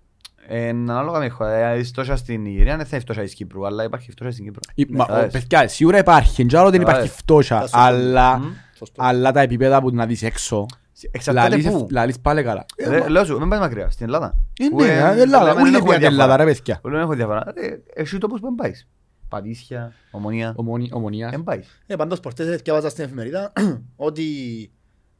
είναι 0.50 0.92
ανάλογα 0.92 1.20
με 1.20 1.30
χώρα. 1.30 1.56
Δηλαδή, 1.56 1.80
η 1.80 1.84
φτώχεια 1.84 2.16
στην 2.16 2.46
Ιγυρία 2.46 2.76
δεν 2.78 2.86
θα 2.86 2.90
είναι 2.92 3.00
φτώχεια 3.02 3.24
της 3.24 3.34
Κύπρου, 3.34 3.66
αλλά 3.66 3.84
υπάρχει 3.84 4.12
φτώχεια 4.12 4.34
στην 4.34 4.46
Κύπρο. 4.46 4.60
Η- 4.76 4.86
μα, 4.90 5.06
Κατάλαβες. 5.06 5.34
ο, 5.36 5.38
Παιδιά, 5.38 5.68
σίγουρα 5.68 5.98
υπάρχει. 5.98 6.46
Και 6.46 6.58
άλλο 6.58 6.70
δεν 6.70 6.82
υπάρχει 6.82 7.00
Κατάλαβες. 7.00 7.12
φτώχεια. 7.16 7.56
Τα 7.56 7.62
σωστό. 7.62 7.78
Αλλά 7.80 8.38
Μμ. 8.38 8.44
Σωστό. 8.78 9.02
αλλά 9.04 9.32
τα 9.32 9.42
επίπεδα 9.42 9.82
που 9.82 9.90
να 9.94 10.06
δεις 10.06 10.24
έξω. 10.24 10.66
Εξαρτάται 11.12 11.50
Λαλείς 11.50 11.66
πού. 11.68 11.88
λαλείς 11.92 12.20
πάλι 12.20 12.44
καλά. 12.44 12.66
Ε, 12.76 12.90
Ρε, 12.90 13.00
μα- 13.00 13.10
Λέω 13.10 13.26
σου, 13.26 13.40
μην 13.40 13.50
πάει 13.50 13.60
μακριά, 13.60 13.90
στην 13.90 14.06
Ελλάδα. 14.06 14.38
Ε, 14.60 14.68
Που, 14.70 14.82
ναι, 14.82 14.88
ε, 14.88 14.98
ε, 15.18 15.22
Ελλάδα. 15.22 15.46
λέμε, 15.46 15.62
Ούλοι 15.62 15.72
δεν 15.72 15.80
έχουμε 15.80 15.96
πήγαν 15.96 16.12
Ελλάδα 16.12 16.36
διαφορά. 16.36 16.38
ρε 16.38 16.46
παιδιά. 16.46 16.80
Ούλοι 16.84 16.94
δεν 16.94 17.04
έχω 17.04 17.14
διαφορά. 17.14 17.44
Ρε, 17.56 17.82
Εσύ 17.94 18.18
τόπους 18.18 18.40
που 18.40 18.46
δεν 18.46 18.56
πάεις. 18.56 18.88
Πατήσια, 19.28 19.94
ομονία. 20.12 20.54
Ομονία- 20.56 20.90
Ομονίας. 20.96 21.32
Δεν 21.32 21.44
πάεις. 21.44 21.82
Ε, 21.88 21.96
πάντως 21.96 22.20
προχτές 22.20 22.62
διάβαζα 22.62 22.90
στην 22.90 23.04
εφημερίδα 23.04 23.54
ότι 23.96 24.26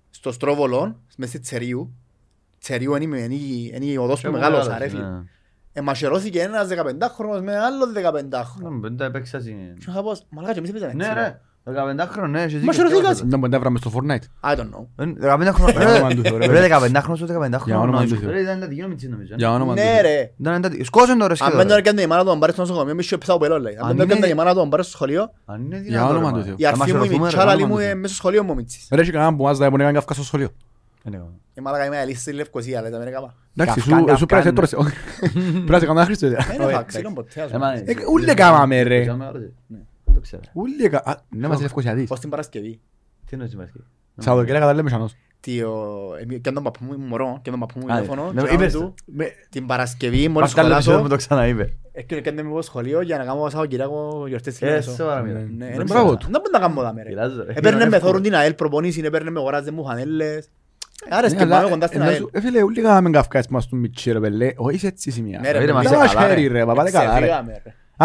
στο 0.10 0.32
Στρόβολον, 0.32 1.00
μες 1.18 1.30
στη 1.30 1.40
Τσερίου, 1.40 1.94
Τσερίου 2.60 2.96
είναι 2.96 3.18
η- 3.18 3.24
είναι 3.24 3.34
η- 3.34 3.72
είναι 3.76 3.86
η 3.86 3.98
οδός 3.98 4.22
που 4.22 4.32
μεγάλωσα 4.32 4.78
ρε 4.78 4.88
φίλε. 4.88 5.02
Ναι. 5.10 5.22
Εμασχερώθηκε 5.74 6.42
ένας 6.42 6.68
15χρονος 6.68 7.42
με 7.42 7.58
άλλο 7.58 7.86
15χρονο. 7.96 8.70
Ναι, 8.70 8.80
Δεν 8.80 8.98
τα 8.98 9.06
έπαιξα 9.06 9.40
Και 9.40 9.56
είχα 9.90 10.04
πω, 10.04 10.12
μαλάκα 10.30 10.54
και 10.54 10.60
εμείς 10.60 10.70
έπαιζαμε 10.70 10.94
Ναι 10.94 11.04
έτσι, 11.04 11.16
ρε, 11.16 11.42
15 11.64 12.08
χρόνια, 12.12 12.28
ναι, 12.28 12.40
έχεις 12.40 12.52
δίκιο. 12.54 12.66
Μα 12.68 12.74
χαιρετήκας. 12.74 13.04
σκέφτομαι. 13.06 13.30
Δεν 13.30 13.40
μπορεί 13.40 13.52
να 13.52 13.60
βράμες 13.60 13.80
στο 13.80 13.92
Fortnite. 13.96 14.52
I 14.52 14.56
don't 14.56 14.70
know. 14.74 14.86
Ε, 14.96 15.06
15 15.06 15.52
χρόνια, 15.52 15.82
Για 15.82 15.90
όνομα 15.94 16.08
ρε, 16.10 16.16
του 16.16 16.22
Θεού, 16.24 16.38
ρε, 16.38 16.46
ρε, 16.46 16.52
παιδί. 16.54 16.68
15 16.68 17.02
χρόνια, 17.02 17.26
15 17.26 17.66
Για 17.66 17.80
όνομα 17.80 17.98
χρόνια. 17.98 18.16
του 18.16 18.22
Θεού. 18.22 18.30
Ρε, 18.32 18.40
ήταν 18.42 18.58
εντατική 18.58 18.82
νομιτζή, 18.82 19.08
νομίζω. 19.08 19.34
Για 19.38 19.52
όνομα 19.54 19.74
του 19.76 19.80
Ναι 19.82 19.86
Θεού. 19.88 20.02
ρε. 20.02 20.32
Ήταν 20.40 20.54
εντατική. 20.54 20.84
Σκόσον 20.84 21.18
το 21.18 21.26
ρε 21.26 21.32
Αν 21.32 21.36
σχεδόν, 21.36 21.58
δεν 21.58 21.68
ρε. 21.68 21.74
το 21.74 21.78
έκανε 21.80 22.02
η 22.02 22.08
μάνα 22.08 22.24
του 22.24 22.32
αμπάρε 22.32 22.52
στο 22.52 22.62
νοσοκομείο, 22.62 22.96
μη 22.96 23.04
σου 23.04 23.16
έπαιζα 23.16 23.34
από 23.34 23.46
λέει. 23.46 23.76
Αν 23.76 23.82
Αν 23.82 23.88
δεν 23.88 23.98
το 23.98 24.04
έκανε 24.04 24.18
είναι- 24.18 24.28
η 24.28 24.34
μάνα 24.34 24.54
του 24.54 24.62
αμπάρε 24.62 24.84
στο 24.84 24.92
σχολείο, 24.92 25.32
Αν 25.46 25.62
είναι 25.66 25.76
Για 25.76 25.84
δυνατόν, 25.84 26.16
όνομα 26.16 26.28
ρε, 26.28 26.32
του 26.32 26.38
μα. 26.40 26.44
Θεού. 26.44 26.56
η 26.58 26.64
Θα 26.64 26.68
αρχή 26.70 26.80
μας 26.80 26.88
μου, 26.92 26.96
η 26.96 26.98
ρωθούμε, 27.00 27.18
ρε, 27.18 27.24
μητσάλα 27.24 27.52
όνομα 27.54 27.68
μου 27.68 27.74
του 27.76 27.80
ε, 27.80 27.86
Θεού. 27.86 27.96
μέσα 27.96 28.08
στο 28.08 28.16
σχολείο 28.16 28.44
μου 28.44 28.54
μίτσις. 28.56 28.88
Ρε 28.92 29.04
και 29.04 29.12
κανέναν 29.12 29.36
που 29.38 29.44
μας 29.44 29.58
δάει 29.58 29.70
που 29.70 29.76
είναι 29.80 29.92
καύκα 29.92 30.14
στο 30.14 30.24
σχολείο. 30.24 30.50
Δεν 31.04 31.14
έκανα. 31.14 31.30
Η 31.54 31.62
μαλάκα 31.62 31.86
είμαι 31.86 31.98
αλήθεια 32.00 32.20
στη 32.20 32.32
Λευκοσία, 32.32 32.82
λέτε 32.82 32.96
Αμερικά. 32.96 33.34
Εντάξει, 33.56 33.80
Καυκάν, 33.82 34.08
σου- 34.08 34.18
σου 34.18 34.26
πρέπει 34.26 34.46
να 34.46 34.50
σε 34.50 34.54
καυκάν, 34.54 34.56
τρώσε. 34.56 34.76
Όχι. 34.76 34.96
Πρέπει 35.52 35.70
να 35.72 35.80
σε 35.80 35.86
κάνω 35.86 35.98
ένα 36.00 36.06
Χριστό. 36.06 36.28
Δεν 36.28 36.38
Όχι, 36.62 36.70
έφα 36.74 36.84
ξύλο 36.84 37.12
ποτέ. 37.14 37.42
ας 37.42 37.52
Ε, 37.52 37.58
μα, 37.58 37.70
πούμε. 37.72 37.84
Ε, 37.86 37.94
ούλε 38.14 38.34
κάμαμε, 38.34 38.82
ρε. 38.82 39.06
Ξέραμε, 40.12 40.12
ρε. 40.12 40.12
Ναι, 40.12 40.12
δεν 40.12 40.14
το 40.14 40.20
ξέρω. 40.20 40.42
Ούλε 40.54 40.88
κα... 40.90 41.02
Α, 41.06 41.16
Ναι, 41.30 41.48
μας 41.48 41.62
Λευκοσιατής. 41.62 42.12
Ως 42.12 42.20
την 42.20 42.30
Παρασκευή; 42.30 42.80
Τι 43.26 43.30
εννοείς, 43.32 43.56
Μαρκή. 43.56 43.84
Σαββατοκύριακα 44.18 44.66
τα 44.66 44.74
λέμε 44.74 44.90
σανός. 44.90 45.16
Τι, 45.40 45.62
ο- 45.64 46.16
εμεί- 46.22 46.42
Και 46.42 46.52
τον 46.52 46.64
παππού 46.64 46.84
μου 46.86 46.98
μωρό, 46.98 47.40
και 47.42 47.50
τον 47.50 47.60
παππού 47.60 47.80
μου 47.80 47.92
Α, 47.92 47.96
τηλέφωνο. 47.96 48.32
ναι, 48.34 48.42
και 48.42 48.48
κάνω 48.48 48.62
είπες 48.62 48.74
του, 48.74 48.94
Με- 49.06 49.32
Την 49.50 49.66
Παρασκευή 49.66 50.18
μόλις 50.28 50.34
Μας 50.40 50.54
κάλεσε 50.54 50.82
σχολάσω, 50.82 51.04
μου 51.04 51.10
το 51.10 51.16
ξαναείπε. 51.16 51.74
έκανε 51.92 52.44
με 52.44 52.50
από 52.50 52.62
σχολείο 52.62 53.02
για 53.02 53.18
να 53.18 53.24
κάνω 53.24 53.40
Σαββατοκύριακο 53.50 54.24
γιορτές 54.28 54.54
της 54.54 54.62
Ε, 54.62 54.72
Λέσο. 54.72 54.92
σε 54.92 55.04
παραμιλώ. 55.04 55.40
Ναι, 55.40 55.46
Ναι, 55.46 55.66
είναι 55.66 55.74
μπράβο 55.76 55.84
μπράβο 55.94 56.18
του. 56.18 56.28
Δεν 56.32 56.42
μπορεί 56.42 56.52
να 56.52 56.60
κάνω 56.60 56.82
δάμε 56.82 57.04
ρε. 57.04 57.10
Πειράζω, 57.10 57.44
ρε. 57.44 57.52
Έπαιρνε 57.52 57.70
Είναι 57.70 57.78
με 57.78 57.96
εύκολο. 57.96 58.00
θόρουν 58.12 58.22
την 58.22 58.36
ΑΕΛ 58.36 58.54
προπονήσεις, 58.54 59.04
έπαιρνε 59.04 59.30
με 59.30 59.40
αγοράζε 59.40 59.72
μου 59.72 59.84
χανέλες. 59.84 60.46
Ε, 61.10 61.16
Άρεσε 61.16 61.34
Ναι, 61.34 61.40
και 61.40 61.46
αλλά, 61.46 61.58
πάμε 61.58 61.70
κοντά 61.70 61.88
στην 61.88 62.02
ε, 62.02 62.06
ΑΕΛ. 62.06 62.16
σου- 62.16 62.30
ε, 62.34 62.42
φίλε, 62.42 62.62
ούλοι 62.64 62.82
κάμαμε 62.82 63.10
καυκάς 63.10 63.48
μας 63.48 63.68
του 63.68 63.76
Μιτσί, 63.76 64.12
ρε 64.12 64.20
πελέ. 64.20 64.52
Όχι 64.56 64.78
σε 64.80 64.88
έτσι 64.88 65.12
σημεία. 65.12 65.40
Ναι, 65.40 65.52
ρε, 65.52 65.60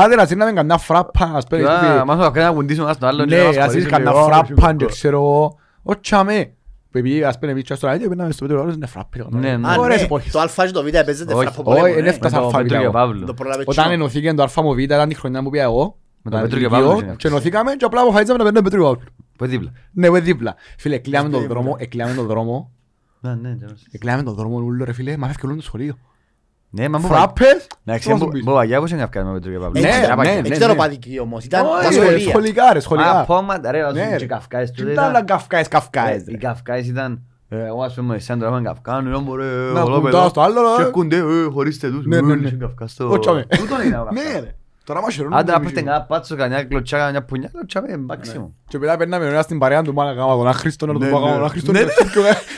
Ρε, 0.03 0.09
παιδί. 0.09 0.17
μας 0.17 0.17
Δεν 0.17 0.17
μας 0.17 0.17
καλά, 0.17 0.17
ρε. 0.17 0.17
χαίρει, 0.17 0.17
ρε, 0.17 0.17
παπάτε 0.17 0.17
καλά, 0.17 0.17
ρε. 0.17 0.17
Ξεφύγαμε, 0.17 0.17
ρε. 0.17 0.17
Άντε 0.17 0.17
να 0.17 0.27
σύρναμε 0.27 0.53
κανένα 0.53 0.79
φράπα, 0.79 1.33
ας 1.35 1.45
πέρεις 1.47 1.67
Α, 1.67 1.81
πει- 1.81 2.05
Μας 2.07 2.25
το 2.25 2.31
κάνει 2.31 2.47
να 2.47 2.53
κουντήσουμε 2.53 2.85
ένας 2.85 2.99
τον 2.99 3.09
άλλον 3.09 3.27
και 3.27 3.35
Ναι, 3.35 3.41
να 3.41 3.47
μας 3.47 3.57
ας 3.57 3.63
χωρίσουν 3.65 3.81
είσαι 3.81 3.89
κανένα 3.91 4.11
λίγο, 4.11 4.25
φράπα 4.25 4.67
όχι, 4.69 4.77
και 4.77 4.87
ξέρω 4.87 5.17
εγώ. 5.17 5.59
Όχι 5.83 6.01
τσάμε. 6.01 6.51
Που 6.91 6.99
επειδή 6.99 7.25
ας 7.25 7.39
πένε 7.39 7.53
μίτσο 7.53 7.75
στο 7.75 7.87
λάδι, 7.87 8.09
πέναμε 8.09 8.33
στο 8.33 8.47
πέτρο, 8.47 8.63
άλλος 8.63 8.75
είναι 8.75 8.87
φράπη. 8.87 9.25
Ναι, 9.31 9.57
ναι. 9.57 9.69
Α, 9.69 9.75
Ωραίες 9.79 9.99
ναι, 9.99 10.05
εποχές. 10.05 10.33
το 10.33 10.41
Α 10.41 10.47
και 10.67 10.71
το 10.73 10.83
Β 10.83 10.89
παίζεται 11.05 11.35
Όχι, 11.35 11.45
φραπό 11.47 11.71
όχι, 11.71 11.79
πολέμο, 11.81 11.87
είναι 11.87 12.01
ναι. 12.01 12.09
έφτασα 12.09 12.37
Με 12.37 12.43
το 12.43 12.49
φάβητα 12.51 12.63
Πέτρο 12.63 12.79
και 12.79 12.85
εγώ. 12.85 12.93
Παύλο. 12.93 13.27
Το 13.27 13.35
προλάβε 13.35 13.61
Όταν 13.67 13.75
τσινό. 13.85 13.93
ενωθήκε 14.03 14.33
το 14.35 14.43
Αλφα 14.43 14.63
Μοβίτα, 14.63 14.95
ήταν 14.95 15.11
η 15.11 15.15
χρονιά 15.15 15.43
που 15.43 15.51
πήγα 15.51 15.63
εγώ. 15.65 15.99
Με 16.23 16.31
το 16.31 16.37
τα 16.37 16.43
Πέτρο 16.43 16.59
και 16.59 16.65
Λυκείο, 16.65 16.79
Παύλο 16.87 17.01
είναι. 17.03 17.15
Και 17.17 17.29
ενωθήκαμε 17.29 17.73
και 17.75 17.85
απλά 17.85 18.01
αποφασίσαμε 18.01 18.39
να 18.39 18.45
παίρνουμε 18.45 18.69
Πέτρο 18.71 18.79
και 18.83 18.85
Παύλο. 18.97 19.11
Που 19.37 19.45
είναι 19.45 19.53
δίπλα. 19.53 19.71
Ναι, 19.93 20.07
εγώ 20.07 20.21
δίπλα. 20.21 20.55
Φίλε, 20.79 20.95
εκλειάμε 20.95 21.25
τον 21.29 21.33
Σωστή 21.39 21.49
δρόμο, 21.49 21.67
ήμουνα. 21.67 21.83
εκλειάμε 21.83 22.15
τον 22.15 22.27
δρόμο. 22.27 22.71
Ναι, 23.21 23.35
ναι, 23.35 23.57
τέλος. 23.57 23.87
Εκλειάμε 23.91 24.23
τον 24.23 24.35
δρόμο 24.35 24.57
ούλο 24.59 24.85
ρε 24.85 24.93
φίλε, 24.93 25.17
μα 25.17 25.27
φεύγει 25.27 25.47
όλο 25.47 25.55
το 25.57 25.63
σχολείο. 25.63 25.95
Ναι, 26.79 26.89
μα 26.89 26.99
μου 26.99 27.07
Φράπες, 27.07 27.67
Να 27.83 27.93
πώς 27.95 28.07
να 28.07 28.17
σου 28.17 28.29
πεις; 28.29 28.43
ξέρει, 28.45 28.79
μπορεί 28.81 28.93
να 28.95 29.07
καυκάς 29.07 29.25
με 29.25 29.33
Πέτρο 29.33 29.51
και 29.53 29.59
Παύλο. 29.59 29.81
Ναι, 29.81 29.81
Δεν 29.81 29.91
ξέρω, 30.03 30.15
ναι, 30.17 30.23
δεν 30.35 30.43
ναι, 30.43 30.49
ξέρω 30.49 30.73
ναι. 30.73 30.79
παδική 30.79 31.19
όμως, 31.21 31.45
ήταν 31.45 31.63
τα 31.63 31.69
Όχι, 31.89 31.99
ρε, 31.99 32.03
σχολεία. 32.05 32.29
σχολικά 32.29 32.73
ρε, 32.73 32.79
Α, 32.79 32.81
σχολικά. 32.81 33.25
πόματα, 33.27 33.71
ρε, 33.71 33.79
Ναι, 33.79 33.85
ας 34.03 34.11
ρε. 34.11 34.17
και 34.17 34.27
καυκάες 34.27 34.71
Τι 34.71 34.77
τότε 34.77 34.93
ήταν 34.93 35.05
ήταν- 35.05 35.17
άλλα 35.17 35.25
καυκάες, 35.25 35.69
καυκάες, 35.69 36.23
Οι 36.27 36.31
ρε. 36.31 36.37
καυκάες 36.37 36.87
ήταν... 36.87 37.23
ε, 37.49 37.65
Εγώ 37.67 37.83
ας 37.83 37.95
πούμε, 37.95 38.19
σαν 38.19 38.39
τώρα 38.39 38.51
είχαμε 38.51 38.69
καυκά, 38.69 39.01
ναι, 39.01 39.17
μωρέ, 39.19 39.45
Να 39.45 39.83
όλο 39.83 39.95
κουντάω 40.01 40.01
παιδό. 40.21 40.29
στο 40.29 40.41
άλλο, 40.41 40.61
Και 40.77 40.83
ρε. 40.83 40.87
έρχονται, 40.87 41.17
ε, 41.17 41.23
χωρίστε 41.53 41.89
τους, 41.91 42.07
Ναι, 42.07 42.17
ε, 42.17 42.21
ναι, 42.21 42.33
είναι 42.33 42.43
ναι. 42.43 42.49
σε 42.49 42.55
καυκάς 42.57 42.93
στο- 42.93 43.11
Ω, 43.11 43.19
τσάμε. 43.19 43.47
Τούτον 43.57 43.87
είναι 43.87 43.99
ο 43.99 44.05
καυκάς. 44.05 44.43
Ναι 44.89 44.93
ρε. 44.95 44.99
Τώρα 44.99 45.01
μας 45.01 45.15
χαιρούν. 45.15 45.35
Άντε 45.35 45.53
να 45.53 45.61
πέφτει 45.61 45.83
κανένα 45.83 46.03
πάτσο, 46.05 46.37
κανένα 46.37 46.65
κλωτσάκα, 46.65 47.11
μια 47.11 47.25
πουνιά, 47.25 47.49
κλωτσάμε, 47.53 47.97
μάξιμο. 47.97 48.55
Και 48.69 48.79
μετά 48.79 48.97
περνάμε 48.97 49.27
ωραία 49.27 49.43
στην 49.43 49.59
παρέα 49.59 49.83
του 49.83 49.93
μάνα 49.93 50.15
κάμα 50.15 50.37
τον 50.37 50.47
Άχρηστο 50.49 50.87
να 50.87 50.93
του 50.93 50.99
Ναι, 50.99 51.09
πω 51.11 51.19
ναι. 51.19 51.25
κάμα 51.25 51.37
τον 51.37 51.45
Άχρηστο 51.45 51.73
Ναι, 51.73 51.79
και 51.79 51.87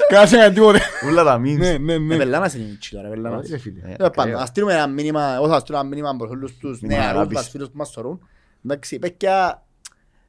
κανένας 0.08 0.32
έκανε 0.32 0.54
τίποτε. 0.54 0.80
Ούλα 1.08 1.24
τα 1.24 1.36
memes. 1.40 1.56
Ναι, 1.58 1.78
ναι, 1.78 1.92
Ε, 1.92 1.98
ναι. 1.98 2.16
πελάνας 2.16 2.54
είναι 2.54 2.64
η 2.64 2.76
τσίλα, 2.76 3.02
ρε, 3.02 3.08
πελάνας. 3.08 3.40
Όχι, 3.40 3.50
ρε, 3.50 3.58
φίλε. 3.58 3.80
Ε, 3.84 3.90
Ε, 3.92 3.96
πάντα, 3.96 4.22
ακραίο. 4.22 4.38
ας 4.38 4.48
στείλουμε 4.48 4.72
ένα 4.72 4.86
μήνυμα, 4.86 5.34
εγώ 5.34 5.48
θα 5.48 5.58
στείλω 5.58 5.78
ένα 5.78 5.88
μήνυμα 5.88 6.16
προς 6.18 6.30
όλους 6.30 6.56
τους 6.56 6.80
Μήνυμα 6.80 7.00
νεαρούς 7.00 7.16
αγάπης. 7.18 7.36
μας 7.36 7.48
φίλους 7.48 7.66
που 7.68 7.76
μας 7.76 7.90
θωρούν. 7.90 8.20
Εντάξει, 8.64 8.98
παιδιά, 8.98 9.62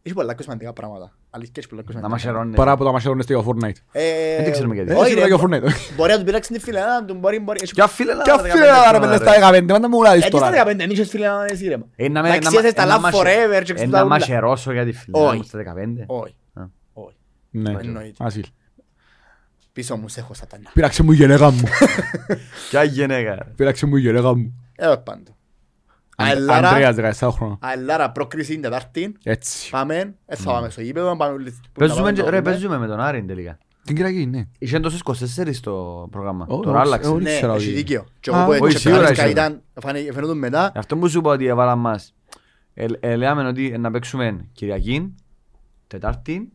έχει 0.02 0.16
πολλά 0.16 0.34
πιο 0.36 0.44
σημαντικά 0.44 0.74
πράγματα. 0.74 1.12
Αλήθεια, 1.32 1.54
έχει 1.58 1.68
πολλά 1.68 1.84
πιο 1.84 1.94
Να 1.94 2.00
σημαντικά. 2.00 2.10
μας 2.10 2.22
χαιρώνει. 2.22 2.56
Παρά 2.56 2.72
από 2.72 2.84
τα 2.84 2.92
μαχαίρονται 2.92 3.22
στο 3.22 3.46
Fortnite. 3.48 3.80
Ε, 3.92 4.44
Δεν 4.44 4.52
ξέρουμε 4.52 4.74
γιατί. 4.74 4.92
Ε, 4.92 4.96
Όχι, 4.96 5.06
σίγουρα 5.10 5.28
ρε, 5.28 5.36
για 5.36 5.38
μπο- 5.38 5.56
Fortnite. 5.56 5.94
Μπορεί 5.96 6.12
να 6.12 6.18
του 6.18 6.24
πειράξει 6.24 6.52
την 6.52 6.62
φίλη, 6.62 6.78
να 6.78 7.06
του 7.06 7.14
μπορεί, 7.14 7.40
μπορεί. 7.40 7.60
έχει- 7.64 7.74
Κι 7.74 7.82
αφίλε 7.82 8.14
να 8.14 8.24
Και 8.24 8.32
αφήνε 8.32 8.54
να 8.66 8.92
ρε 8.92 9.00
παιδιά 9.00 9.18
στα 9.18 9.32
15, 9.52 9.66
πάντα 9.74 9.90
μου 9.90 9.96
γουλάδεις 9.96 10.24
Ε, 10.26 10.30
τι 10.30 10.38
στα 10.38 10.46
τώρα. 10.50 10.64
15, 10.64 10.76
δεν 10.78 10.90
είχες 10.90 11.10
φίλη 11.10 11.24
να 11.24 11.46
εσύ, 11.50 11.68
ρε. 11.68 11.78
Ε, 11.96 12.10
να 12.10 12.22
με- 12.22 12.28
Εντάξει, 12.30 12.48
να 12.48 12.52
μα- 12.54 12.60
είσαι 12.60 12.70
στα 12.70 12.82
ε, 12.84 12.86
να 12.86 12.98
love 12.98 13.02
μας- 13.02 13.16
forever 13.16 13.62
και 13.64 13.72
Ε, 13.72 13.76
ξέρω 13.76 13.90
να 13.90 13.98
τα 13.98 14.06
μας 14.06 14.18
ούλα. 14.18 14.26
χαιρώσω 14.26 14.72
για 14.72 14.86
τη 14.86 14.92
φίλη 14.92 15.12
Όχι. 15.20 15.36
μου 15.38 15.44
στα 15.44 15.58
15. 15.58 16.04
Όχι, 16.08 16.36
Α. 16.54 16.62
όχι. 16.94 17.16
Ναι, 17.50 17.70
Εννοείται. 17.82 18.24
ασύλ. 18.24 18.44
Πίσω 19.74 19.96
μου 19.96 20.08
σε 20.08 20.20
έχω 20.20 20.34
σατανιά. 20.34 20.70
Πήραξε 20.74 21.04
μου 21.04 21.12
η 21.12 21.16
γενέκα 21.16 21.52
μου. 21.52 21.62
Ποια 22.70 22.84
γυναίκα. 22.84 23.36
ρε. 23.36 23.44
Πήραξε 23.56 23.86
μου 23.86 23.96
η 23.96 24.02
γενέκα 24.02 24.36
μου. 24.36 24.54
Ε, 24.76 24.94
πάντο. 25.04 25.32
Ανδρέας, 26.20 26.98
Αελάρα, 26.98 27.14
17 27.20 27.30
χρόνια. 27.32 27.58
αελάρα 27.62 28.12
πρόκριση 28.12 28.52
την 28.54 28.62
Τετάρτη. 28.62 29.16
Έτσι. 29.24 29.70
Πάμε, 29.70 30.16
ε, 30.26 30.36
θα 30.36 30.52
πάμε 30.52 30.70
στο 30.70 30.82
γήπεδο, 30.82 31.16
πάμε 31.18 31.34
όλοι- 31.34 31.52
που 31.52 31.58
να 31.74 31.80
Παίζουμε 31.80 32.00
πάμε 32.02 32.12
και- 32.12 32.22
να 32.22 32.30
ρε, 32.30 32.38
δούμε. 32.38 32.50
παίζουμε 32.52 32.78
με 32.78 32.88
τον 32.88 33.00
Άρη 33.00 33.24
τελικά. 33.24 33.58
Την 33.84 33.96
Κυριακή, 33.96 34.26
ναι. 34.26 34.48
Είχε 34.58 34.80
τόσες 34.80 35.00
24 35.00 35.54
στο 35.54 36.08
πρόγραμμα. 36.12 36.46
Ω, 36.50 36.60
Τώρα 36.60 36.78
όχι, 36.80 36.88
άλλαξε. 36.88 37.10
όχι. 37.10 37.24
Ναι, 37.24 37.36
ξέρω 37.36 37.54
έχει 37.54 37.66
τι. 37.68 37.72
δίκιο. 37.74 38.06
Και 38.20 38.32
Α, 38.32 38.36
εγώ 38.38 38.46
που 38.46 38.52
όχι, 38.52 38.64
έτσι 38.64 38.78
σίγουρα 38.78 39.02
πέρασκα 39.02 39.24
έχει. 39.24 39.32
ήταν, 39.32 39.62
φάνε- 39.82 40.14
φαίνονταν 40.14 40.38
μετά, 40.38 40.72
Αυτό 40.76 40.98
που 40.98 41.08
σου 41.10 41.18
είπα 41.20 41.30
ότι 41.32 41.46
έβαλαν 41.46 41.80
μας. 41.80 42.14
Ε, 42.74 42.86
ε, 43.00 43.16
Λέμε 43.16 43.48
ότι 43.48 43.78
να 43.78 43.92
παίξουμε 43.92 44.46
Κυριακή, 44.54 45.16
Τετάρτη, 45.88 46.52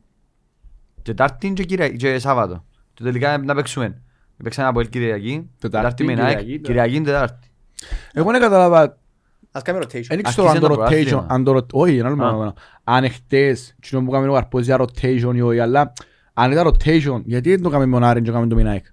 Τετάρτη 1.03 1.53
και, 1.53 1.65
Κυρια... 1.65 1.89
και 1.89 2.19
Σάββατο. 2.19 2.65
Και 2.95 3.03
τελικά 3.03 3.39
να 3.39 3.55
παίξουμε. 3.55 4.03
Παίξαμε 4.43 4.69
από 4.69 4.83
Κυριακή, 4.83 5.51
Τετάρτη 5.61 6.05
με 6.05 6.12
ΑΕΚ, 6.12 6.39
Κυριακή, 6.39 6.61
Κυριακή, 6.61 7.01
Τετάρτη. 7.01 7.49
Εγώ 8.12 8.31
δεν 8.31 8.41
κατάλαβα, 8.41 8.99
Ας 9.57 9.63
κάνουμε 9.63 9.85
rotation. 9.85 10.05
δεν 10.09 10.23
ξέρω 10.23 10.49
αν 10.49 10.57
Αρχίζει 10.57 10.61
το 10.61 10.67
το 10.69 10.75
rotation, 10.75 10.87
πρωτάθλημα. 10.89 11.27
αν 11.29 11.45
το 11.45 11.53
ρο- 11.53 11.67
όχι, 11.73 11.97
ένα 11.97 12.07
άλλο 12.09 12.15
Α. 12.15 12.19
πράγμα. 12.27 12.55
αν 12.85 13.05
εχθές, 13.05 13.75
κοινό 13.81 14.03
που 14.05 14.11
κάνουμε 14.11 14.31
ο 14.31 14.35
Καρπός 14.35 14.65
για 14.65 14.81
rotation 14.81 15.33
ή 15.35 15.41
όχι, 15.41 15.59
αλλά 15.59 15.93
αν 16.33 16.51
ήταν 16.53 16.67
rotation, 16.69 17.23
γιατί 17.25 17.51
δεν 17.51 17.63
το 17.63 17.69
κάνουμε 17.69 17.87
με 17.91 17.93
τον 18.01 18.09
Άρη 18.09 18.21
και 18.21 18.27
το 18.27 18.33
κάνουμε 18.33 18.51
το 18.51 18.57
Μινάικ. 18.57 18.85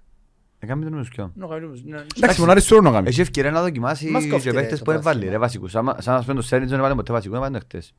Έκαμε 0.58 0.84
τον 0.84 0.96
μουσικιό. 0.98 1.32
Ναι, 1.34 1.46
κάνουμε- 1.46 1.80
ναι. 1.84 2.04
Εντάξει, 2.16 2.40
τον 2.40 2.50
Άρη 2.50 2.60
σου 2.60 2.80
να 2.82 2.90
κάνει. 2.90 3.08
Έχει 3.08 3.20
ευκαιρία 3.20 3.50
να 3.50 3.62
δοκιμάσει 3.62 4.08
Μας 4.10 4.26
κόφτει, 4.26 4.42
και 4.48 4.50
ρε, 4.54 4.60
παίχτες 4.60 4.78
το 4.78 4.84
που 4.84 4.90
έβαλε 4.90 5.02
πρωτάθλημα. 5.04 5.32
ρε 5.32 5.38
βασικούς. 5.38 5.74
Άμα- 5.76 5.96
Σαν 6.00 6.14
να 6.14 6.20
σπέντω 6.22 6.40
το 6.40 6.46
Σέρνιτς 6.46 6.70
δεν 6.70 6.78
έβαλε 6.78 6.94
ποτέ 6.94 7.12
βασικό, 7.12 7.36
έβαλε 7.36 7.58
χτες. 7.58 7.94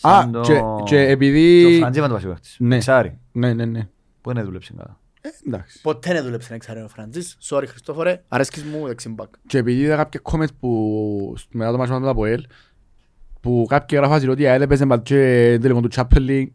Α, 0.00 0.10
Σαν 0.20 0.32
το- 0.32 0.40
και- 0.40 0.52
και 0.54 0.82
Και 0.84 1.10
επειδή... 1.10 1.64
ο 1.64 1.78
Φραντζή 1.78 1.98
έβαλε 1.98 2.12
το 2.12 2.18
βασικό 2.18 2.34
χτες. 2.34 2.56
Ναι. 2.58 2.78
Ξάρι. 2.78 3.18
Ναι, 3.32 3.52
ναι, 3.54 3.64
ναι. 3.64 3.88
Που 4.20 4.32
δεν 4.32 4.44
δούλεψε 4.44 4.72
καλά. 4.76 4.98
Ε, 5.26 5.28
Εντάξει. 5.46 5.80
Ποτέ 5.82 6.12
δεν 6.12 6.24
δούλεψε 6.24 6.52
να 6.52 6.58
ξέρει 6.58 6.80
ο 6.80 6.88
Φραντζής. 6.88 7.36
Sorry 7.50 7.64
Χριστόφορε, 7.68 8.22
αρέσκεις 8.28 8.62
μου 8.62 8.86
δεξιμπακ. 8.86 9.28
Και 9.46 9.58
επειδή 9.58 9.80
είδα 9.80 9.96
κάποια 9.96 10.20
comments 10.22 10.54
που 10.60 11.34
μετά 11.50 11.70
το 11.70 11.76
μάτσο 11.78 11.94
με 11.94 12.00
το 12.00 12.08
Αποέλ 12.08 12.46
που 13.40 13.66
κάποιοι 13.68 13.98
γράφασαν 14.00 14.28
ότι 14.28 14.42
η 14.42 14.46
ΑΕΛ 14.46 14.62
έπαιζε 14.62 14.86
μπαλ 14.86 15.02
και 15.02 15.14
τελικό 15.60 15.80
του 15.80 15.88
Champions 15.94 16.28
League 16.28 16.46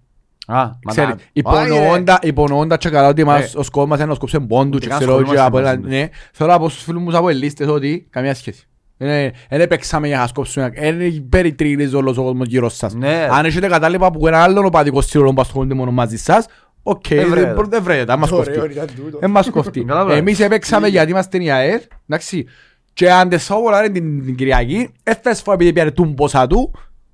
Α, 0.48 0.56
μα 0.66 0.92
Ξέρει, 0.92 1.08
τα- 1.08 1.14
Όχι, 1.14 1.24
ρε. 1.24 1.30
υπονοώντα, 1.34 2.20
υπονοώντα 2.22 2.78
και 2.78 2.90
καλά 2.90 3.08
ότι 3.08 3.24
μας, 3.24 3.54
Ε. 3.54 3.58
ο 3.60 3.64
σκοπός 3.64 3.90
μας 3.90 3.98
είναι 4.00 4.08
να 4.08 4.14
σκόψει 4.16 4.40
πόντου 4.40 4.70
Ούτε 4.74 4.80
και 4.80 4.88
καν 4.88 4.98
ξέρω 5.00 5.12
και 5.16 5.22
ασχολούμαστε 5.22 5.48
από 5.48 5.58
μαζί 5.58 5.70
ένα, 5.72 5.82
τους. 5.82 5.90
ναι. 5.92 6.10
Θέλω 6.34 6.54
από 6.54 6.70
στους 6.70 6.84
φίλους 6.84 7.02
μου 7.04 7.18
από 7.18 7.30
ελίστες 7.30 7.68
ότι 7.68 8.08
καμία 8.10 8.34
σχέση. 8.36 8.64
Δεν 8.98 9.32
δεν 9.50 9.68
παίξαμε 9.68 10.08
για 10.08 10.18
να 10.18 10.28
σκόψουμε, 10.28 10.70
δεν 10.70 11.30
περιτριγυρίζει 11.30 11.96
όλος 11.96 12.18
ο 12.18 12.24
κόσμος 12.24 12.48
γύρω 12.48 12.70
σας. 12.70 12.94
Ναι. 12.94 13.28
Αν 13.32 13.46
έχετε 13.46 13.68
κατάλοιπα 13.68 14.12
που 14.12 14.28
ένα 14.28 14.38
άλλον 14.44 14.66
οπαδικό 14.66 15.02
σύνολο 15.02 15.34
που 15.34 15.42
ασχολούνται 15.42 15.74
μόνο 15.74 15.92
μαζί 15.92 16.18
σας, 16.18 16.46
οκ, 16.90 17.08
Δεν 17.08 17.30
βρέτε. 17.30 17.54
δεν 17.54 17.70
δεν 17.70 17.84
βρέτε, 17.84 18.04
δεν 18.04 18.20
μας 18.20 18.30
κοφτεί. 18.30 18.52
Ωραίο 18.52 18.66
ήταν 18.66 18.88
τούτο. 18.96 19.18
Δεν 19.20 19.30
μας 19.30 19.50
κοφτεί. 19.50 19.86
Καλά, 19.86 20.14
Εμείς 20.14 20.40
έπαιξαμε 20.40 20.88
γιατί 20.88 21.12
είμαστε 21.12 21.44
η 21.44 21.52
ΑΕΛ, 21.52 21.82
εντάξει. 22.08 22.46
Και 22.94 23.12
αν 23.12 23.30
δεν 23.30 23.40
σώβω 23.40 23.70
λάρε 23.70 23.90
την 23.90 24.26
την 24.26 24.36
Κυριακή, 24.36 24.90
έφτασε 25.04 25.42
φορά 25.44 25.56
επειδή 25.56 25.74
πιάνε 25.74 25.92
τον 25.92 26.16
πόσα 26.16 26.48
του, 26.48 26.72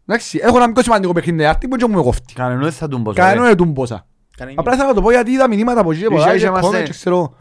εντάξει. 0.07 0.39
Έχω 0.41 0.57
ένα 0.57 0.67
μικρό 0.67 0.83
σημαντικό 0.83 1.13
παιχνίδι 1.13 1.37
τετάρτη 1.37 1.67
που 1.67 1.75
και 1.75 1.87
μου 1.87 2.03
κοφτεί. 2.03 2.33
Κανέναν 2.33 2.63
δεν 2.63 2.71
θα 2.71 2.87
τον 2.87 3.03
πω. 3.03 3.13
Κανένα 3.13 3.45
είναι 3.45 3.55
τον 3.55 3.73
πόσα. 3.73 3.93
Κανένα 3.95 4.14
Απλά 4.55 4.73
ήθελα 4.73 4.87
να 4.87 4.93
το 4.93 5.01
πω 5.01 5.11
γιατί 5.11 5.31
είδα 5.31 5.47
μηνύματα 5.47 5.79
από 5.79 5.91
εκεί 5.91 5.99
και 5.99 6.05
από 6.05 6.15
Είχε- 6.15 6.25
εκεί 6.27 6.35
είχε 6.35 6.45
και 6.45 6.51
είμαστε- 6.51 6.79
comment 6.79 6.83
και 6.83 6.89
ξέρω. 6.91 7.35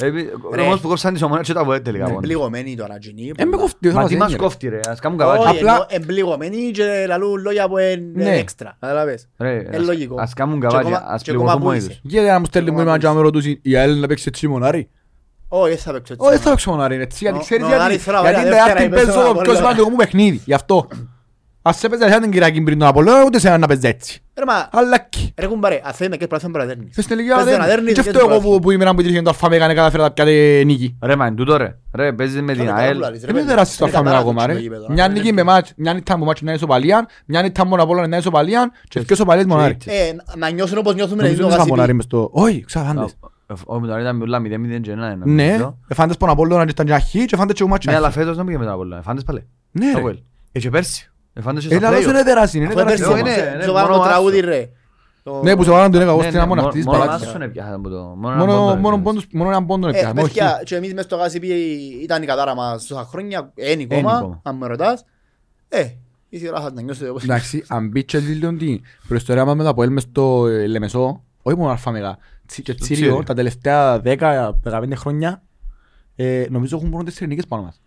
Ο 0.59 0.61
όμως 0.63 0.81
που 0.81 0.89
κόψαν 0.89 1.13
τις 1.13 1.23
ομόνες 1.23 1.47
και 1.47 1.53
τα 1.53 1.65
βοέ 1.65 1.81
τελικά. 1.81 2.05
Είναι 2.05 2.13
πόνοι. 2.13 2.27
πληγωμένοι 2.27 2.75
τώρα 2.77 2.99
τζινί. 2.99 3.33
Ε, 3.37 3.45
με 3.45 3.57
κοφτεί, 3.57 3.89
Μα 3.89 3.93
θα 4.01 4.07
τι 4.07 4.13
μας 4.13 4.19
μας 4.21 4.29
έγινε. 4.29 4.43
κόφτει 4.43 4.69
ρε, 4.69 4.81
ας 4.89 5.01
κάνουν 5.01 5.19
καβάκι. 5.19 5.43
Όχι, 5.43 5.57
Απλά- 5.57 5.73
ενώ 5.75 5.87
εμπληγωμένοι 5.89 6.71
και 6.71 7.05
λαλούν 7.09 7.43
λόγια 7.43 7.69
που 7.69 7.79
είναι 7.79 8.11
Ναι. 8.15 8.37
έξτρα. 8.37 8.77
Καταλαβες. 8.81 9.29
Ρε, 9.39 9.51
Είναι 9.55 9.77
ας- 9.77 9.85
λογικό. 9.87 10.17
Ας 10.21 10.33
κάνουν 10.35 10.61
Και 10.61 10.67
καβάκι, 10.67 10.87
ακόμα- 10.93 11.13
ας 11.13 11.23
και 11.23 11.31
ακόμα 11.31 11.45
πληγωθούν 11.45 11.63
μόνοι 11.69 11.79
που 11.79 11.85
τους. 11.87 11.95
είσαι. 11.95 12.01
Γιατί 12.05 12.27
να 12.29 12.39
μου 12.39 12.45
στέλνει 12.45 12.69
Εγώ 12.69 12.77
μήνυμα 12.79 12.99
και 12.99 13.07
να 13.07 13.13
με 13.13 13.19
ακούσα. 13.19 13.33
ρωτήσει 13.35 13.61
η 13.63 13.77
ΑΕΛ 13.77 14.01
να 14.01 14.07
παίξει 14.07 14.25
έτσι 14.29 14.49
μονάρι; 14.49 14.91
Όχι, 15.49 15.69
δεν 15.69 15.79
θα 15.79 15.93
παίξω 15.93 16.13
έτσι. 16.13 16.27
Όχι, 16.27 16.35
δεν 16.37 16.45
θα 16.45 16.51
παίξω 16.51 16.71
μονάρι, 16.71 16.97
έτσι, 17.01 17.19
γιατί 17.25 17.39
Ο- 17.39 17.41
ξέρεις 17.41 17.65
ο 17.65 17.69
γιατί. 17.69 17.83
Άρης 17.83 18.05
τώρα, 18.05 18.21
Γιατί 18.21 18.37
ωραία, 18.37 18.47
είναι 18.47 18.51
Δευτέρα 18.57 18.75
τετάρτη 18.77 18.95
είπες 18.97 19.05
παίζω 19.05 19.13
στον 19.13 19.25
το 19.25 19.31
πιο 19.33 19.41
Απόλλωνα. 19.41 19.59
σημαντικό 19.67 19.91
μου 19.91 19.97
παιχνίδι, 19.97 20.41
γι' 20.45 20.55
αυτό. 20.55 20.89
Ας 21.67 21.85
έπαιζε 21.85 22.09
σαν 22.09 22.21
την 22.23 22.31
Κυριακή 22.31 22.61
πριν 22.63 22.79
τον 22.79 22.89
Απόλλωνα, 22.89 23.25
ούτε 23.27 23.39
σε 23.39 23.49
έναν 23.49 23.61
να 23.61 23.67
παίζεις 23.67 23.85
έτσι. 23.85 24.21
Ρε 24.39 24.45
μα, 24.45 24.69
Αλλά 24.73 24.99
κι. 24.99 25.35
ρε 25.39 25.47
κουμπάρε, 25.47 25.81
αν 25.85 25.93
θέλει 25.93 26.11
με 26.11 26.17
και 26.17 26.27
πράγμα 26.27 26.51
πρέπει 26.51 26.67
να 26.69 26.75
δέρνεις. 26.75 26.93
Στην 26.93 27.09
τελικά 27.17 27.35
Πες 27.37 27.45
το 27.45 27.51
να 27.51 27.57
δεν 27.57 27.67
δέρνεις 27.67 27.87
και 27.87 27.93
και 27.93 28.01
αυτό 28.01 28.13
το 28.13 28.19
εγώ 28.19 28.27
που- 28.29 28.33
πρωτάθλημα. 28.35 28.61
που 28.61 28.71
ημέρα 28.71 28.95
που 28.95 29.01
έτυχε 29.01 29.23
το 29.23 29.31
Αλφα-Μέγα 29.31 29.67
να 29.67 29.75
καταφέρει 29.75 30.03
να 30.03 30.11
πιάτε 30.11 30.63
νίκη. 30.65 30.97
Ρε 31.03 31.17
μα 31.17 31.27
είναι 31.27 31.37
τούτο 31.37 31.57
ρε. 31.57 31.77
Ρε 31.95 32.13
παίζεις 32.13 32.43
με 32.43 32.53
την 32.55 32.65
Κάνε 32.67 32.81
ΑΕΛ. 32.81 32.93
καλά, 32.93 33.11
ρε, 33.11 33.19
Δεν 33.19 33.29
είναι 33.29 33.39
παιδί. 33.39 33.47
τεράστιο 33.51 33.79
το 33.79 33.87
Είναι 33.87 33.97
Αλφα-Μέγα 33.97 34.17
κατάρα 34.17 34.31
ακόμα 34.31 34.47
το 34.47 34.53
ρε. 34.53 34.61
γήπεδο, 34.61 34.87
Μια 34.93 35.07
ρε. 35.07 35.13
νίκη 35.13 35.33
με 35.33 35.43
μάτς, 35.43 35.73
μια 35.77 35.93
νίκη 35.95 36.13
που 36.13 36.25
μάτς 36.25 36.41
να 36.43 36.47
είναι 36.49 36.57
ισοπαλία, 36.57 37.09
μια 37.27 37.43
νίκη 37.43 37.53
που 37.63 37.75
Απόλλωνα 37.79 38.01
να 38.01 38.05
είναι 38.07 38.17
ισοπαλία 38.17 38.71
και 38.89 39.01
δύο 39.01 39.09
ισοπαλίες 39.15 39.47
μονάρι. 39.47 39.77
Ε, 39.85 40.11
να 40.37 40.51
νιώσουν 40.51 40.79
όπως 40.79 40.95
νιώθουμε 40.95 41.23
Νομίζω 41.23 41.37
στο 41.43 41.47
ότι 41.47 41.55
θα 41.57 41.67
μονάρι 41.67 41.93
Γασιπί. 41.93 41.95
μες 41.97 42.05
στο... 42.05 42.29
Όχι, 42.33 42.65
ξαφάντες. 42.65 43.17
Όχι, 43.65 43.81
με 43.81 43.87
τον 43.87 44.01
ήταν 44.01 44.23
όλα 44.23 44.39
0-0 44.41 44.81
και 44.81 44.93
1-1. 44.93 44.95
Ναι, 45.25 45.45
νομίζω. 45.47 45.79
εφάντες 45.89 46.17
πον 46.17 46.29
Απόλλωνας 46.29 46.65
και 46.65 46.71
ήταν 46.71 46.87
και 46.87 46.93
αχή 46.95 47.25
και 47.25 47.35
εφάντες 47.35 47.55
και 47.57 47.63
ο 47.63 47.69
μάτς 47.69 47.87
Ναι, 47.87 47.95
αλλά 47.95 48.07
αχή. 48.07 48.19
φέτος 48.19 48.37
δεν 48.37 48.45
πήγε 48.45 48.59
με 48.59 48.65
τον 48.65 48.73
Απόλλωνα. 48.73 48.99
Εφάντες 48.99 49.23
πάλι. 49.25 49.47
Ναι 49.71 49.87
Το 49.87 49.93
ρε. 49.93 49.99
Αποέλ. 49.99 50.19
Ε, 50.53 50.59
και 50.59 50.71
πέρσι. 50.71 51.09
Εφάντες 51.35 51.67
και 51.67 51.75
Ε, 51.75 51.79
στα 51.79 51.91
λαλός 51.91 52.05
play-off. 52.07 52.09
είναι 52.11 52.23
τεράστιο, 52.23 52.61
είναι 52.63 52.69
Αφού 52.71 52.79
έπαιρξε 52.79 53.03
τεράστιο. 53.05 53.27
είναι, 53.27 53.41
όμως, 53.41 53.53
είναι, 53.55 53.63
στο 53.63 53.73
μόνο 53.73 53.85
πάνω 53.85 53.95
το 53.97 54.01
άσο. 54.03 54.11
τραγούδι 54.11 54.41
ρε. 54.41 54.69
Το- 55.23 55.41
Ναι, 55.43 55.57
που 55.57 55.65
σε 55.65 55.71
βάλαν 55.71 55.91
τον 55.91 56.01
έκανα 56.01 56.11
εγώ 56.13 56.21
Ναι, 56.21 56.27
στην 56.27 56.37
ναι, 56.37 56.43
αμόνα 56.43 56.61
μόνο- 56.61 56.69
αυτής 56.69 56.85
της 56.85 56.93
μόνο 56.93 57.05
παλάτης. 57.05 57.29
άσον 57.29 57.43
έπιασαν 57.43 57.73
από 57.75 57.89
το- 57.89 57.97
μόνο 58.17 58.35
έναν 58.35 58.39
Μόνο, 58.47 58.53
πόντο 58.53 58.63
μόνο, 58.65 58.77
έπιασαν. 58.79 59.03
πόντους- 59.03 59.27
μόνο 59.33 59.51
έναν 59.51 59.67
πόντο 59.67 59.87
Ε, 59.87 59.91
έπιασαν, 59.91 60.19
όχι. 60.19 60.27
παιδιά, 60.27 60.61
και 60.65 60.77
εμείς 60.77 60.95
μες 60.95 61.05
στο 61.05 61.17
Γασιπί 61.17 61.49
ήταν 62.03 62.23
η 62.23 62.27
κατάρα 62.27 62.55
μας 62.55 62.87
τόσα 62.87 63.05
χρόνια, 63.05 63.53
είναι 63.55 63.69
Ένι 63.71 63.87
ακόμα, 63.91 64.13
ακόμα. 64.17 64.41
αν 64.43 64.57
με 64.57 64.67
ρωτάς. 64.67 65.05
Ε, 65.69 65.85
ήρθε 66.29 66.47
η 66.47 66.49
ώρα 66.49 66.61
θα 66.61 66.73
να 66.73 66.81
νιώσετε 66.81 67.09
όπως... 67.09 67.23
Εντάξει, 67.23 67.65
αν 67.69 67.89
μπει 67.89 68.05
και 68.05 68.19
λίγο 68.19 68.57
την 68.57 68.81
προϊστορία 69.09 69.45
μας 69.45 69.55
με 69.57 69.63
το 69.63 69.69
Αποέλ 69.69 69.91
μες 69.93 70.03
στο 70.03 70.47
ε, 70.47 70.67
Λεμεσό, 70.67 71.23
όχι 71.43 71.57
μόνο 71.59 71.71
Αλφα-Μέγα, 71.71 72.17
τσι- 72.47 72.65
και 72.65 72.73
Στο 72.73 72.81
Τσίριο, 72.85 73.07
Τσίριο. 73.07 73.23
τα 73.25 73.35
τελευταία 73.35 74.01
10-15 74.05 74.95
χρόνια, 74.97 75.43
ε, 76.17 76.47
νομίζω 76.51 76.77
έχουν 76.77 76.89
μόνο 76.89 77.05
τέσσερις 77.05 77.29
νίκες 77.29 77.47
πάνω 77.47 77.63
μας. 77.63 77.83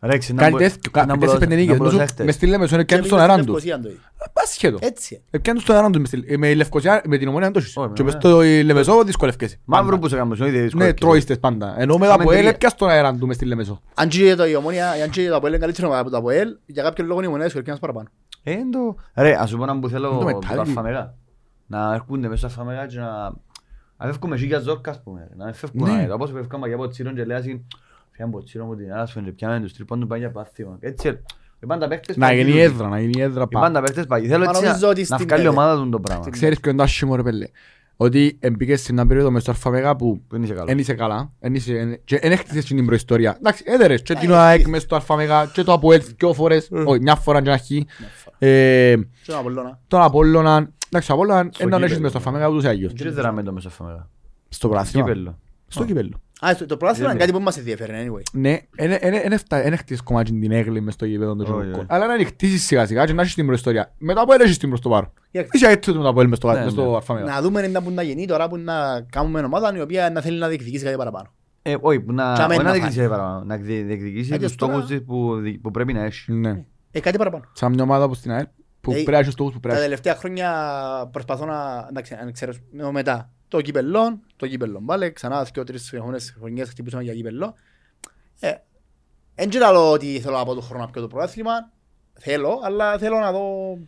Ρε, 0.00 0.18
ξε, 0.18 0.32
να 0.32 0.38
Κάνει 0.42 0.52
μπο- 0.52 0.58
τέτοιο, 0.58 0.78
να 0.84 0.90
κάνει 0.90 1.06
μπορώ- 1.06 1.20
τέσσερις 1.20 1.38
πέντε 1.40 1.54
να 1.54 1.60
νίκες. 1.60 1.76
μπορώ 1.76 1.90
Νομίζω 1.90 2.06
χτες. 2.12 2.26
μες 2.26 2.34
στη 2.34 2.46
Λεμεσό 2.46 2.74
είναι 2.74 2.82
Και 2.84 2.86
πιάνουν 2.88 3.06
στον 3.06 3.18
εμείς 3.18 3.30
αεράν 3.30 3.42
στην 3.42 3.54
τους. 3.54 3.64
Λευκοσία 3.64 3.88
το 3.90 3.94
ίδιο. 3.94 4.32
Άσχετο. 4.44 4.78
Έτσι. 4.80 5.22
Ε, 5.30 5.38
πιάνουν 5.38 5.62
στον 5.62 5.74
αεράν 5.74 5.92
τους. 5.92 6.00
μες 6.00 6.08
στη- 6.08 6.24
ε, 6.34 6.36
Με 6.36 6.48
η 6.50 6.54
Λευκοσία, 6.54 7.02
με 7.06 7.18
την 7.18 7.28
ομόνια 7.28 7.50
τους. 7.50 7.76
Όχι, 7.76 7.92
Και 7.92 8.02
μες 8.02 8.14
ναι. 8.14 8.20
στο 8.20 8.40
ε, 8.40 8.62
Λεμεσό 8.62 9.04
δυσκολεύκεσαι. 9.04 9.60
Μαύρο 9.64 9.86
Πάντα. 9.88 10.00
που 10.00 10.08
σε 10.08 10.16
κάνουμε, 10.16 10.34
όχι 10.34 10.50
Ναι, 10.52 10.60
δύσκολο. 10.62 10.94
τρώιστες 10.94 11.38
πάντα. 11.38 11.74
Ενώ 11.78 11.98
με 11.98 12.04
το 12.04 12.10
Κάμε 12.10 12.22
Αποέλ 12.22 12.38
τρία. 12.38 12.50
έπιας 12.50 12.72
στον 12.72 12.88
αεράν 12.88 13.18
του 13.18 13.26
μες 13.26 13.36
στη 13.36 13.44
Λεμεσό. 13.44 13.80
Αν 13.94 14.08
και 14.08 14.34
το 14.34 14.46
η 14.46 14.54
ομόνια, 14.56 14.90
αν 14.90 15.10
και 15.10 15.28
το 15.28 15.36
Αποέλ 15.36 15.52
είναι 15.52 15.60
καλύτερο 15.60 15.98
από 15.98 16.10
το 16.10 16.16
Αποέλ, 16.16 16.48
για 16.66 16.82
κάποιο 16.82 17.04
λόγο 17.04 17.22
η 17.22 17.26
ομόνια 17.26 17.44
δυσκολεύει 17.44 17.68
ένας 17.70 17.80
παραπάνω. 17.80 18.08
Ε, 18.42 18.52
είναι 18.52 18.70
το- 18.70 18.96
Ρε, 19.22 19.36
ας 19.40 19.48
σου 19.48 19.56
πω 19.56 19.62
έναν 19.62 19.80
που 19.80 19.88
θέλω 19.88 20.06
Είναι 20.08 20.18
το 20.18 20.28
από 20.28 20.38
τα 20.40 20.46
μετάλλι. 20.48 20.68
Αλφα-Μέγα. 20.68 21.14
Να 21.66 21.94
έρχονται 21.94 22.28
μέσα 22.28 22.48
στα 22.48 22.60
Αλφα-Μέγα 22.60 22.86
και 22.86 22.98
να... 22.98 23.32
Να 24.00 24.06
φεύγουμε 24.06 24.34
εκεί 24.36 24.46
για 24.46 24.58
ζόρκα, 24.58 24.90
ας 24.90 25.02
πούμε. 25.02 25.28
Να 25.36 25.52
φεύγουμε, 25.52 25.90
Ναι. 25.96 26.06
να- 26.06 26.14
όπως 26.14 26.30
φεύγαμε 26.30 26.68
και 26.68 26.74
από 26.74 26.88
Τσίρον 26.88 27.14
και 27.14 27.24
λέει 27.24 27.66
ασύ, 28.18 28.24
«Φύγαμε 28.24 28.34
από 28.36 28.44
Τσίρον 28.44 28.66
μου 28.66 28.76
την 28.76 28.92
Άσφεν 28.92 29.24
και 29.24 29.32
πιάμε 29.32 29.60
τους 29.60 29.72
τρίπον 29.72 30.00
του 30.00 30.06
πάνε 30.06 30.20
για 30.20 30.30
πάθημα». 30.30 30.76
Έτσι, 30.80 31.08
ε, 31.08 31.20
οι 31.60 31.66
πάντα 31.66 31.88
παίχτες 31.88 32.16
Να 32.16 32.26
παγίδουν. 32.26 32.48
γίνει 32.50 32.60
έδρα, 32.62 32.88
να 32.88 33.00
γίνει 33.00 33.20
έδρα 33.22 33.42
Οι 33.42 33.46
πάνω. 33.52 33.64
πάντα 33.66 33.80
παίχτες 33.82 34.06
παγίδουν. 34.06 34.32
Θέλω 34.32 34.44
Μα 34.44 34.50
έτσι 34.50 34.62
νομίζω 34.64 34.84
να- 34.84 34.90
ότι 34.90 35.00
να 35.00 35.04
στην 35.16 35.26
βγάλει 35.26 35.42
η 35.42 35.44
πέντε. 35.46 35.58
ομάδα 35.60 35.82
του 35.82 35.88
το 35.88 36.00
πράγμα. 36.00 36.30
Ξέρεις 36.30 36.60
ποιο 36.60 36.70
είναι 36.70 36.78
το 36.78 36.84
άσχημο 36.84 37.16
ρε 37.16 37.22
πέλε. 37.22 37.46
Ότι 38.00 38.36
εμπήκες 38.40 38.80
στην 38.80 38.94
έναν 38.94 39.08
περίοδο 39.08 39.30
μες 39.30 39.42
στο 39.42 39.50
Αλφα-Μέγα 39.50 39.96
που 39.96 40.22
Που 40.28 40.36
είναι 40.36 40.46
σε 40.46 40.52
καλό. 40.54 40.70
Εν 40.70 40.78
είσαι 40.78 40.94
καλά, 40.94 41.32
εν 41.40 41.54
είσαι, 41.54 41.78
εν- 41.78 42.00
και 42.04 42.16
εν 42.22 42.32
έχτισες 42.32 42.64
την 42.64 42.86
προϊστορία. 42.86 43.36
Εντάξει, 43.38 43.62
έδερες 43.66 44.02
και 44.02 44.12
Ε, 44.12 44.16
την 44.16 44.32
ΑΕΚ 44.32 44.66
μες 44.66 44.82
στο 44.82 44.94
Αλφα-Μέγα 44.94 45.46
και 45.52 45.62
το 45.62 45.72
Αποέλ 45.72 46.02
δυο 46.16 46.32
φορές, 46.34 46.68
όχι 46.84 47.00
μια 47.00 47.14
φορά 47.14 47.40
και 47.42 47.48
να 47.48 47.54
έχει. 47.54 47.86
Ε, 48.38 48.94
Και 48.96 49.06
τον 49.26 49.36
Απολλώνα. 49.38 49.78
Τον 49.88 50.02
Απόλλωνα, 50.02 50.70
εντάξει, 50.88 51.10
ο 51.10 51.14
Απόλλωνα 51.14 51.48
Στο 51.52 51.62
έναν 51.66 51.82
έχεις 51.82 51.84
κύπελλο. 51.96 52.00
μες 52.00 52.10
στο 52.10 52.18
Αλφα-Μέγα 52.18 52.48
ούτως 52.48 52.64
ή 52.64 52.66
άλλως. 52.66 52.92
Τι 52.92 53.08
δεράμε 53.08 53.42
το 53.42 53.52
μέσα 53.52 53.68
Αλφα-Μέγα. 53.68 54.08
Στο 54.48 54.68
πράθυμα, 54.68 55.02
Κύπελλο. 55.02 55.38
στο 55.68 55.84
κύπελλο. 55.84 56.20
Το 56.66 56.76
πράσινο 56.76 57.10
είναι 57.10 57.18
κάτι 57.18 57.32
που 57.32 57.40
μας 57.40 57.58
ενδιαφέρει, 57.58 57.92
anyway. 57.94 58.22
Ναι, 58.32 58.58
δεν 58.76 59.14
είναι 59.14 59.38
κομμάτι 60.04 60.38
την 60.38 60.52
έγκλη 60.52 60.80
μες 60.80 60.94
στο 60.94 61.04
γήπεδο 61.04 61.36
του 61.36 61.44
Τζουρκού. 61.44 61.84
Αλλά 61.86 62.06
να 62.06 62.24
χτίσεις 62.24 62.64
σιγά 62.64 62.86
σιγά 62.86 63.04
και 63.04 63.12
να 63.12 63.22
έχεις 63.22 63.34
την 63.34 63.46
προϊστορία. 63.46 63.94
Μετά 63.98 64.20
από 64.20 64.34
έλεγες 64.34 64.58
την 64.58 64.68
προς 64.68 64.80
το. 64.80 65.12
Είσαι 65.30 65.66
έτσι 65.66 65.92
το 65.92 66.08
από 66.08 66.20
έλεγες 66.20 66.38
στο 66.70 66.96
αρφαμίδα. 66.96 67.26
Να 67.26 67.40
δούμε 67.40 67.66
να 67.66 67.82
που 67.82 67.90
να 67.90 68.02
γίνει 68.02 68.26
τώρα 68.26 68.48
που 68.48 68.56
να 68.56 69.00
κάνουμε 69.10 69.40
ομάδα 69.40 69.76
η 69.76 69.80
οποία 69.80 70.10
να 70.10 70.20
θέλει 70.20 70.38
να 70.38 70.48
διεκδικήσει 70.48 70.84
κάτι 70.84 70.96
παραπάνω. 70.96 71.28
Όχι, 71.80 72.04
να, 72.06 72.46
διεκδικήσει 72.48 72.98
ναι. 72.98 73.04
ε, 73.04 73.08
κάτι 73.08 73.08
παραπάνω. 73.08 73.40
Ε, 73.40 73.44
να 73.46 73.56
διεκδικήσει 73.56 74.38
τους 74.38 74.52
στόχους 74.52 74.86
που, 75.60 75.70
πρέπει 75.72 75.92
να 75.92 76.04
έχει. 76.04 76.32
Ναι. 76.32 76.64
Κάτι 77.00 77.18
παραπάνω. 77.18 77.44
Σαν 77.52 77.72
μια 77.72 77.82
ομάδα 77.82 78.14
στην 78.14 78.30
ΑΕΠ 78.30 78.48
που 78.80 78.90
πρέπει 78.90 79.10
να 79.10 79.18
έχει 79.18 79.30
στόχους 79.30 79.52
που 79.52 79.60
πρέπει. 79.60 79.76
Τα 79.76 79.82
τελευταία 79.82 80.14
χρόνια 80.14 80.50
προσπαθώ 81.12 81.44
να, 81.44 81.88
να 82.24 82.30
ξέρω 82.32 82.52
μετά 82.92 83.32
το 83.48 83.60
κύπελλο, 83.60 84.20
το 84.36 84.46
κύπελλο 84.46 84.82
πάλι, 84.86 85.12
ξανά 85.12 85.42
δύο 85.42 85.64
τρεις 85.64 85.88
χρονιές 85.90 86.34
χρονιές 86.38 86.68
χτυπούσαμε 86.68 87.02
για 87.02 87.14
κύπελλο. 87.14 87.54
Ε, 88.40 88.52
εν 89.34 89.48
και 89.48 89.58
λέω 89.58 89.90
ότι 89.92 90.20
θέλω 90.20 90.40
από 90.40 90.54
το 90.54 90.60
χρόνο 90.60 90.84
να 90.84 90.90
πιω 90.90 91.00
το 91.02 91.08
πρωτάθλημα, 91.08 91.50
θέλω, 92.20 92.60
αλλά 92.64 92.98
θέλω 92.98 93.18
να 93.18 93.32
δω 93.32 93.78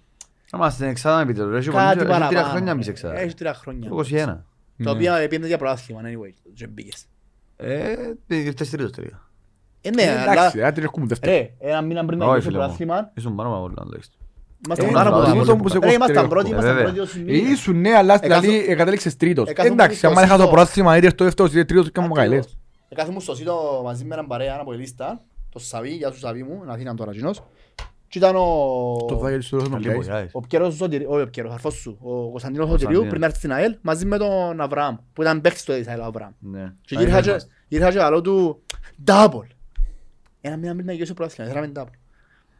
Άμα 0.50 0.70
στην 0.70 0.86
εξάδα 0.86 1.20
επιτέλους, 1.20 1.56
έχει 1.58 1.68
κάτι 1.70 1.98
πολύ- 1.98 2.11
έχει 2.11 2.18
τρία 2.18 2.28
παραπάνω. 2.28 2.48
χρόνια 2.48 2.74
μπεις 2.74 2.88
εξάδα. 2.88 3.18
Έχει 3.18 3.34
τρία 3.34 3.54
χρόνια. 3.54 3.88
Το 3.88 3.94
21. 3.96 4.24
Το 4.26 4.44
Ναι. 4.76 4.90
οποίο 4.90 5.14
πήγαινε 5.28 5.46
για 5.46 5.58
πρωτάθλημα, 5.58 6.00
anyway, 6.04 6.32
και 6.54 6.66
μπήκες. 6.66 7.04
Ε, 7.56 7.94
ήρθες 8.26 8.70
τρίτος 8.70 8.92
τελικά. 8.92 9.30
Ε, 9.80 9.90
ναι, 9.90 10.02
αλλά, 10.11 10.32
Εντάξει, 10.32 10.58
ρε, 10.58 10.66
άτρι 10.66 10.84
έχουμε 10.84 11.06
δεύτερο. 11.06 11.32
ρε, 11.32 11.50
ένα 11.58 11.80
μήνα 11.82 12.04
πριν 12.04 12.18
να 12.18 12.24
Όχι, 12.26 12.32
γίνει 12.32 12.44
το 12.44 12.50
φίλε 12.50 12.58
μου. 12.58 12.64
πρωτάθλημα, 12.64 13.11
Ήσουν 13.14 13.34
πάνω 13.34 13.48
από 13.54 13.62
όλα, 13.62 13.74
τουλάχιστον. 13.74 14.19
Ήμασταν 14.19 14.19
Ε, 14.19 14.19
πάρα 14.68 14.82
ναι, 14.84 14.92
πολλά 14.92 15.28
ναι, 15.28 15.34
πολύ. 15.34 15.50
ναι, 15.50 15.56
που 15.56 15.68
σε 15.68 15.78
Ρε, 15.78 15.92
ήμασταν 15.92 16.14
κόφτει, 16.14 16.28
πρώτοι, 16.28 16.48
ρε, 16.48 16.52
ήμασταν 16.54 16.74
βέβαια. 16.74 16.84
πρώτοι 16.92 17.00
ως 17.00 17.14
Ε, 17.14 17.18
μήνες. 17.18 17.50
Ήσουν 17.50 17.80
ναι, 17.80 17.94
αλλά 17.94 18.16
στην 18.16 18.30
Εκάθομαι- 18.30 18.54
άλλη 18.66 18.74
κατέληξες 18.74 19.16
τρίτος. 19.16 19.48
εκάθομαι 19.48 19.74
Εντάξει, 19.74 19.98
στο 19.98 20.08
άμα 20.08 20.22
είχα 20.24 20.36
το 20.36 20.40
σίτο. 20.42 20.54
πρόθυμα, 20.54 20.96
ήρθες 20.96 21.14
το 21.14 21.24
δεύτερο, 21.24 21.48
ήρθες 21.48 21.64
τρίτος 21.66 21.90
και 21.92 22.00
μου 22.00 22.08
καλές. 22.12 22.38
Ακριβώς. 22.38 22.56
Εκάθομαι 22.88 23.20
στο 23.20 23.34
σίτο 23.34 23.80
μαζί 23.84 24.04
με 24.04 24.14
έναν 24.14 24.26
παρέα 24.26 24.56
από 24.61 24.72
η 24.72 24.76
λίστα, 24.76 25.20
το 25.52 25.58
Σαβί, 25.58 25.90
γεια 25.90 26.11
σου 26.12 26.18
Σαβί 26.18 26.42
μου, 26.42 26.61
είναι 26.62 26.72
Αθήνα 26.72 26.94
τώρα 26.94 27.12
κοινός. 27.12 27.42
Και 28.08 28.18
ήταν 28.18 28.36
ο... 28.36 28.96
Το 29.08 29.18
Βάγγελ 29.18 29.42
στο 29.42 29.56
ρόλο 29.56 29.68
Καλή 29.68 29.86
να 29.86 29.92
βοηθά, 29.94 30.18
είσαι. 30.22 30.30
Ο 30.32 30.40
Πιέρος 30.40 30.74
Σωτηρίου, 30.74 31.06
όχι 31.11 31.22
ο 31.22 31.28
Πιέρος, 31.28 31.50
ο 31.50 31.54
αρφός 31.54 31.74
σου, 31.74 31.98
ο 32.02 32.30
Κωνσταντίνος 32.30 32.66
Ο 32.66 32.70
Σωτηρίου 32.70 32.98
Κωνσταντίνος. 32.98 33.08
πριν 33.08 33.20
να 33.20 33.26
έρθει 33.26 33.38
στην 33.38 33.52
ΑΕΛ 33.52 33.76
μαζί 33.80 34.04
με 34.06 34.18
τον 34.18 34.61
Αβραάμ, 34.61 34.96
που 35.12 35.22
ήταν 35.22 35.40
παίκτης 35.40 35.64
του 35.64 35.72
Ισραήλ 35.72 36.00
ο 36.00 36.04
Αβραάμ. 36.04 36.30
Ναι. 36.38 36.72
Και 36.80 36.96
Α, 36.96 37.00
ήρθα 37.00 37.12
είναι 37.16 37.26
και- 37.26 37.30
μας. 37.32 37.48
ήρθα 37.68 37.90
και 37.90 37.98
λέω 37.98 38.20
του 38.20 38.62
double. 39.06 39.46
Ένα 40.40 40.56
μήνα 40.56 40.74
πριν 40.74 40.86
να 40.86 40.92
γιώσει 40.92 41.11
ο 41.12 41.14
πρόθυμα, 41.14 41.46
θέλαμε 41.48 41.72
double. 41.76 41.98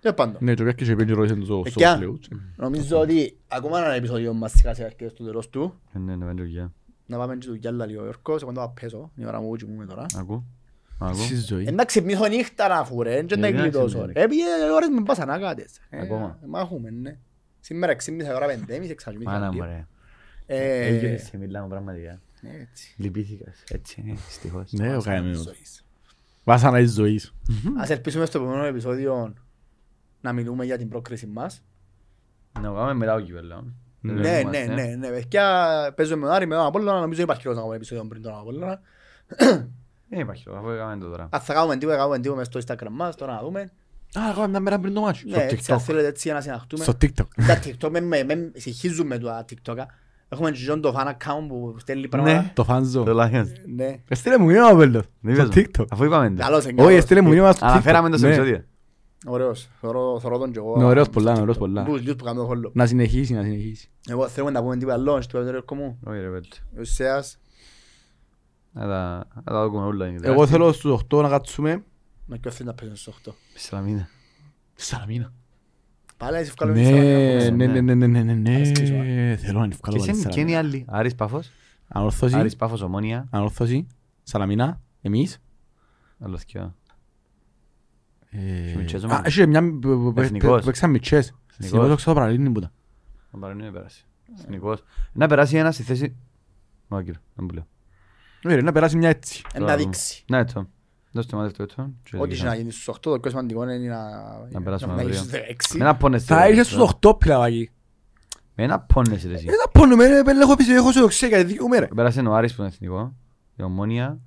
Τέλος 0.01 0.17
πάντων. 0.17 0.37
Ναι, 0.41 0.55
και 0.55 0.65
κάποιοι 0.65 0.87
και 0.87 0.97
πέντε 0.97 1.13
ρωτήσαν 1.13 1.39
τους 1.41 1.49
ο 1.51 1.63
Εκιά. 1.67 1.91
Σόσλεουτς. 1.91 2.29
Νομίζω 2.57 3.01
ότι 3.01 3.37
ακόμα 3.49 3.79
ένα 3.85 3.93
επεισόδιο 3.95 4.33
μας 4.33 4.53
σιγά 4.53 4.75
σιγά 4.75 4.87
έρχεται 4.87 5.09
στο 5.09 5.25
τέλος 5.25 5.49
του. 5.49 5.75
Ε, 5.93 5.99
Ναι, 5.99 6.17
ναι, 6.17 6.25
πέντε 6.27 6.43
δουλειά. 6.43 6.73
Να 7.07 7.17
πάμε 7.19 7.37
και 7.37 7.47
του 7.47 7.55
Γιάννα 7.55 7.87
λίγο 7.87 8.05
Ιόρκο, 8.05 8.39
σε 8.39 8.45
κοντά 8.45 8.61
θα 8.63 8.69
πέσω, 8.81 9.11
η 9.15 9.27
ώρα 9.27 9.41
μου 9.41 9.51
που 9.51 9.67
μου 9.71 9.87
τώρα. 9.87 10.07
Ακού. 10.19 10.45
Ακού. 10.99 11.15
Στη 11.17 11.35
ζωή. 11.37 11.65
Ε, 11.67 11.71
να 11.71 11.85
ξυπνήσω 11.85 12.27
νύχτα 12.27 12.69
να 12.69 12.85
φου 12.85 13.03
ρε, 13.03 13.23
και 13.23 13.37
να 13.37 13.41
Γιατί 13.47 13.57
να 13.57 13.63
γλιτώσω 13.63 13.87
ξυπνήσεις. 13.87 14.13
ρε. 14.15 14.23
Επειδή 14.23 14.41
οι 14.41 14.73
ώρες 14.75 14.89
με 14.89 15.03
πάσαν 15.03 15.31
άκατες. 15.31 15.79
Ε, 15.91 16.01
Ακόμα. 16.01 16.39
Μάχουμε, 16.47 16.91
ναι. 16.91 17.17
Σήμερα 17.61 17.95
ξύπνησα 17.95 18.31
η 18.31 18.35
ώρα 18.35 18.47
πέντε, 18.47 18.75
εμείς 18.75 18.91
εξαγημίθηκα 18.91 19.39
Μάνα 19.39 19.51
δύο. 19.51 19.65
μου 19.65 19.69
ρε. 19.71 19.87
Ε, 20.47 20.87
Έγινες 20.87 21.23
σε 21.23 21.37
μιλάμε 21.39 21.69
πραγματικά. 21.69 22.21
έτσι. 22.61 22.95
Λυπήθηκας. 22.97 23.63
Έτσι, 23.69 24.05
ε, 24.09 24.13
δυστυχώς. 24.27 24.73
Ναι, 24.73 24.89
ο 24.89 24.93
Βάσανα 24.93 24.99
της 24.99 25.05
καημένος. 25.23 25.43
ζωής. 25.43 25.85
Βάσανα 26.45 26.79
της 26.79 26.93
ζωής. 26.93 27.35
Ας 27.79 27.91
ελπίσουμε 27.91 28.25
στο 28.27 28.39
επόμενο 28.39 28.65
επεισόδιο 28.65 29.35
να 30.21 30.33
μιλούμε 30.33 30.65
για 30.65 30.79
την 30.79 30.89
πρόκριση 30.89 31.27
μας. 31.27 31.63
Να 32.61 32.61
κάνουμε 32.69 32.95
μετά 32.95 33.15
το 33.15 33.21
κύπελλο. 33.21 33.65
Ναι, 34.01 34.13
Ναι, 34.13 34.43
ναι, 34.51 34.65
ναι, 34.75 34.95
ναι. 34.99 35.09
Παιδιά, 35.09 35.93
παίζουμε 35.97 36.19
με 36.21 36.27
τον 36.27 36.35
Άρη, 36.35 36.47
με 36.47 36.55
τον 36.55 36.65
Απόλλωνα, 36.67 37.01
νομίζω 37.01 37.23
υπάρχει 37.23 37.41
λόγος 37.43 37.57
να 37.57 37.61
κάνουμε 37.63 37.77
επεισόδιο 37.77 38.05
πριν 38.09 38.23
τον 38.23 38.35
Απόλλωνα. 38.35 38.81
Δεν 40.09 40.21
υπάρχει 40.21 40.45
λόγο, 40.47 40.59
αφού 40.59 40.69
έκαμε 40.71 40.97
το 40.97 41.09
τώρα. 41.11 41.29
Αν 41.31 41.41
θα 41.41 41.55
κάνουμε 41.55 41.77
τίποτα, 41.77 41.97
κάνουμε 41.99 42.19
τίποτα 42.19 42.39
μες 42.39 42.47
στο 42.47 42.61
Instagram 42.67 42.89
μας, 42.91 43.17
τώρα 43.17 43.33
να 43.35 43.41
δούμε. 43.43 43.61
Α, 43.61 44.21
κάνουμε 44.35 44.49
μια 44.49 44.61
μέρα 44.61 44.79
πριν 44.79 44.95
το 44.95 45.01
μάτσο. 45.01 45.23
Ναι, 45.27 45.47
έτσι, 45.51 45.73
αν 45.73 45.81
θέλετε 45.81 46.07
έτσι 46.07 46.23
για 46.29 46.35
να 46.35 46.41
συναχτούμε. 46.41 46.85
Στο 46.85 46.93
TikTok. 47.01 47.27
Τα 47.47 47.59
TikTok 47.65 47.91
με- 47.91 48.01
με 48.01 48.25
με 48.25 48.51
συγχύζουμε 48.55 49.19
τα 49.19 49.45
TikTok. 49.51 49.77
Έχουμε 50.29 50.51
και 50.51 50.67
τον 50.67 50.95
fan 50.97 51.07
account 51.09 51.47
που 51.49 51.75
στέλνει 51.79 52.03
Ναι, 52.03 52.09
πράγματα. 52.09 52.51
το 52.55 52.65
φάνζο. 52.65 53.03
Το 53.05 53.23
Lions. 53.23 53.47
Ναι. 53.75 53.97
Έστειλε 54.09 54.39
μου 54.39 54.47
μήνυμα 54.47 54.75
πέλος. 54.77 55.05
Δεν 55.21 55.35
Στο 55.35 55.45
είπες 55.45 55.57
μου. 55.57 55.63
TikTok. 55.83 55.87
Αφού 55.91 56.05
είπαμε 56.05 56.31
το. 56.31 56.43
Καλώς, 56.43 56.59
Όχι, 56.59 56.69
εγκαλώς. 56.69 56.93
έστειλε 56.93 57.21
μου 57.21 57.29
μήνυμα 57.29 57.53
στο 57.53 57.67
TikTok. 57.67 57.71
Αναφέραμε 57.71 58.11
το 58.11 58.17
στο 58.17 58.27
Ναι. 58.27 58.33
επεισόδιο. 58.35 58.65
Ωραίος. 59.27 59.69
Θωρώ 59.81 60.21
θωρώ 60.21 60.39
τον 60.39 60.53
και 60.53 60.59
εγώ. 60.59 60.75
Είναι 60.77 60.85
ωραίος 60.85 61.09
πολλά, 61.11 61.31
είναι 61.33 61.41
ωραίος 61.41 61.59
πολλά. 61.59 61.85
Τους 61.85 62.01
λίγους 62.01 62.17
που 62.17 62.25
κάνουμε 62.25 62.47
το 62.47 62.53
follow. 62.69 62.73
Να 62.73 62.87
συνεχίσει, 62.87 63.35
να 63.35 63.43
συνεχίσει. 63.43 63.91
Εγώ 64.09 64.29
θέλουμε 64.29 64.53
να 64.53 64.63
πούμε 64.63 64.77
τίποτα 64.77 64.95
άλλο, 64.95 65.21
στο 65.21 65.39
επεισόδιο 65.39 65.65
μου. 65.75 65.99
Όχι 66.07 66.19
ρε 66.21 66.29
πέλτε. 66.31 66.57
Ο 66.81 66.85
Σέας, 66.85 67.39
Να 68.73 68.87
τα 68.87 69.27
να 69.35 69.43
τα 69.43 69.69
δούμε 69.69 69.85
όλα. 69.85 70.07
Εγώ 70.23 70.47
θέλω 70.47 70.73
στους 70.73 70.93
8 71.11 71.23
να 71.23 71.29
κάτσουμε. 71.29 71.85
να 72.27 72.37
και 72.37 72.51
θέλει 72.51 72.69
να 72.69 72.75
πέσουν 72.75 72.97
στους 72.97 73.15
8. 73.27 73.33
Σαλαμίνα. 73.55 74.09
Σαλαμίνα. 74.75 75.33
Πάλι 76.17 76.37
εσύ 76.37 76.53
βγάλω 76.59 76.73
Ναι, 76.73 76.81
μισό, 76.81 76.91
να 76.97 77.03
ναι, 77.03 77.51
πούμε. 77.51 77.67
ναι, 77.67 77.81
ναι, 77.81 77.95
ναι, 77.95 78.07
ναι, 78.07 78.23
ναι, 78.23 78.33
ναι. 78.35 78.61
Ας 78.61 78.73
κλείσω, 78.73 78.93
Θέλω 79.47 79.59
να 79.59 79.65
ευκάλω 79.65 79.97
Ποιες 79.97 80.07
πάλι 80.07 80.19
είναι 80.21 80.29
και 80.29 80.41
είναι 80.41 80.51
οι 80.51 80.55
Σαλαμίνα. 80.55 80.59
άλλοι. 80.59 80.85
Άρης 80.89 81.15
Πάφος. 81.15 81.51
Ανόρθωση, 81.89 82.35
Άρης 82.37 82.57
Πάφος 82.57 82.81
Ομόνια. 82.83 83.29
ανόρθωση, 83.31 83.87
Σαλαμίνα, 84.23 84.81
εμείς. 85.01 85.39
Άλλος 86.19 86.45
και 88.31 88.39
Ε, 88.39 88.77
μητσές 88.77 89.03
Α, 89.03 89.07
ομάδες. 89.07 89.27
έχει 89.39 89.47
μια 89.47 89.61
που- 89.63 89.79
που- 89.79 90.13
που- 90.15 90.21
Εθνικός. 90.21 90.59
που 90.61 90.67
παίξαν 90.67 90.91
μητσές. 90.91 91.25
Στην 91.25 91.65
Εθνικός. 91.65 91.81
Πέτω 91.87 91.97
ξέρω 91.97 92.15
παραλύνει 92.15 92.51
που 92.51 92.61
τα. 92.61 92.73
Ο 93.31 93.39
Παρανίου 93.39 93.73
πέρασε. 93.73 94.05
Εθνικός. 94.39 94.83
Να 95.13 95.27
περάσει 95.29 95.57
ένας 95.57 95.75
στη 95.75 95.83
θέση... 95.83 96.17
Όχι 96.89 97.05
κύριο, 97.05 97.21
δεν 97.35 97.45
μου 97.45 97.55
λέω. 97.55 97.67
Ωραία, 98.45 98.63
να 98.63 98.73
περάσει 98.73 98.97
μια 98.97 99.09
έτσι. 99.09 99.43
Ε, 99.55 99.59
Να 99.59 99.77
δείξει. 99.77 100.25
Ναι, 100.29 100.39
έτσι. 100.39 100.69
Δώσ' 101.13 101.27
το 101.27 101.37
μάθημα 101.37 101.65
έτσι. 101.71 101.77
και 102.03 102.17
Ό,τι 102.17 102.29
δείξα. 102.29 102.43
και 102.43 102.49
να 102.49 102.55
γίνει 102.55 102.71
στους 102.71 102.89
8, 102.89 102.99
το 103.01 103.21
πιο 103.21 103.31
σημαντικό 103.31 103.63
είναι 103.63 103.89
να 103.89 103.99
Να 104.51 104.63
περάσουμε 104.63 104.95
να 104.95 105.03
γίνεις 105.03 105.19
αύριο. 105.19 105.39
στους 105.39 105.73
16. 105.73 105.77
Μην 105.79 105.87
απώνεσαι. 105.87 106.25
Θα 106.25 106.41
ρε, 106.43 106.47
είσαι 106.49 106.57
ρε. 106.57 106.63
στους 106.65 106.79
8 107.09 107.19
πιλαβάκι. 107.19 107.71
Μην 108.55 108.73
απώνεσαι 108.73 109.29
ρε 109.29 109.35
εσύ. 109.35 109.47
Ε, 109.49 109.51
θα 109.65 109.71
πόνουμε, 109.71 110.07
ρε, 110.07 110.23
πέλε, 110.23 110.43
έχω 110.43 110.57
πίσω, 110.57 110.75
έχω 110.75 110.93
σε 110.93 111.03
οξέ, 111.03 111.27
γιατί 111.27 111.45
δικαιούμαι, 111.45 111.79
ρε. 111.79 111.87
Πέρασε 111.87 112.21
ο 112.21 112.35
Άρης 112.35 112.55
που 112.55 112.63
είναι 112.63 112.71
εθνικό. 112.75 113.15
Η 113.57 113.63
Ομόνια. 113.63 114.19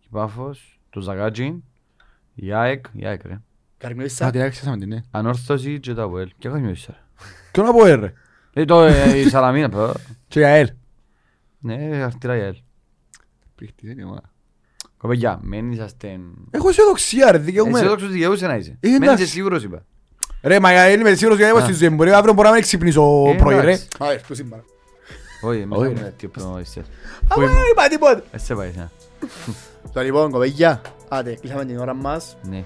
Η 0.00 0.06
Πάφος. 0.10 0.80
Το 0.90 1.00
Ζαγάτζι. 1.00 1.62
Η 2.34 2.52
ΑΕΚ. 2.52 2.84
Η 2.92 3.06
ΑΕΚ 3.06 3.24
ρε. 3.24 3.40
Α, 3.76 3.88
Καρμιώσα. 3.88 4.30
την 4.30 4.42
άξισα 4.42 4.76
την, 4.78 4.88
ναι. 4.88 5.02
Ανόρθωση 5.10 5.80
και 5.80 5.94
τα 5.94 6.02
ΑΒΕΛ. 6.02 6.30
Και 6.38 6.48
έχω 6.48 6.56
νιώσει 6.56 6.86
ρε. 6.90 6.96
Ποιο 7.52 7.62
να 7.62 7.72
πω, 7.72 7.86
ε, 7.86 7.94
ρε; 7.94 8.12
Ε, 8.52 8.64
το 8.64 8.82
ε, 8.82 9.18
η 9.18 9.28
Σαλαμίνα 9.28 9.68
παι. 9.68 9.92
Και 10.28 10.38
για 10.38 10.48
ελ. 10.48 10.68
Ναι, 11.58 11.74
αρτήρα 12.02 12.36
η 12.36 12.40
ΑΕΛ. 12.40 12.54
Πρίχτης, 13.54 13.90
είναι 13.90 14.04
ομάδα. 14.04 14.32
Κοπέγια, 14.98 15.38
μεν 15.42 15.72
είσαστε... 15.72 16.20
Έχω 16.50 16.68
αισιοδοξία, 16.68 17.32
ρε, 17.32 17.38
δικαιούμαι. 17.38 17.70
ρε. 17.72 17.78
Αισιόδοξος 17.78 18.10
δικαιούσε 18.10 18.46
να 18.46 18.56
είσαι. 18.56 18.76
Ε, 18.80 18.88
Μεν 18.88 19.02
εντάξει. 19.02 19.22
είσαι 19.22 19.32
σίγουρος 19.32 19.62
είπα. 19.62 19.84
Ρε, 20.42 20.60
μα 20.60 20.72
γιατί 20.72 21.00
είμαι 21.00 21.14
σίγουρος 21.14 21.38
γιατί 21.38 21.52
είμαι 21.52 21.62
Α. 21.62 21.64
στη 21.64 21.72
ζωή 21.74 21.88
μου. 21.88 21.94
Μπορεί 21.94 22.12
αύριο 22.12 22.32
μπορεί 22.32 22.46
να 22.48 22.52
μην 22.54 22.62
ξυπνήσω 22.62 23.24
Ε, 23.28 23.34
πρωί, 23.36 23.54
ρε. 23.54 23.60
εντάξει. 23.60 23.88
Α, 24.02 24.12
έρθω 24.12 24.34
σήμερα. 24.34 24.64
Όχι, 25.40 25.58
μην 25.58 25.72
Όχι, 25.72 25.82
έχουμε 25.84 26.00
ρε. 26.00 26.04
τέτοιο 26.06 26.28
πρόβλημα 26.28 26.60
εσείς. 26.60 26.76
Α, 27.28 27.34
δεν 27.36 27.48
είπα 27.72 27.88
τίποτα. 27.88 28.22
Έτσι 28.30 28.54
πάει, 28.54 28.72
ναι. 28.76 28.88
Το 29.92 30.00
λοιπόν, 30.00 30.30
κοπέγια. 30.30 30.80
Άντε, 31.08 31.34
κλείσαμε 31.34 31.64
την 31.64 31.78
ώρα 31.78 31.94
μας. 31.94 32.36
Ναι. 32.42 32.62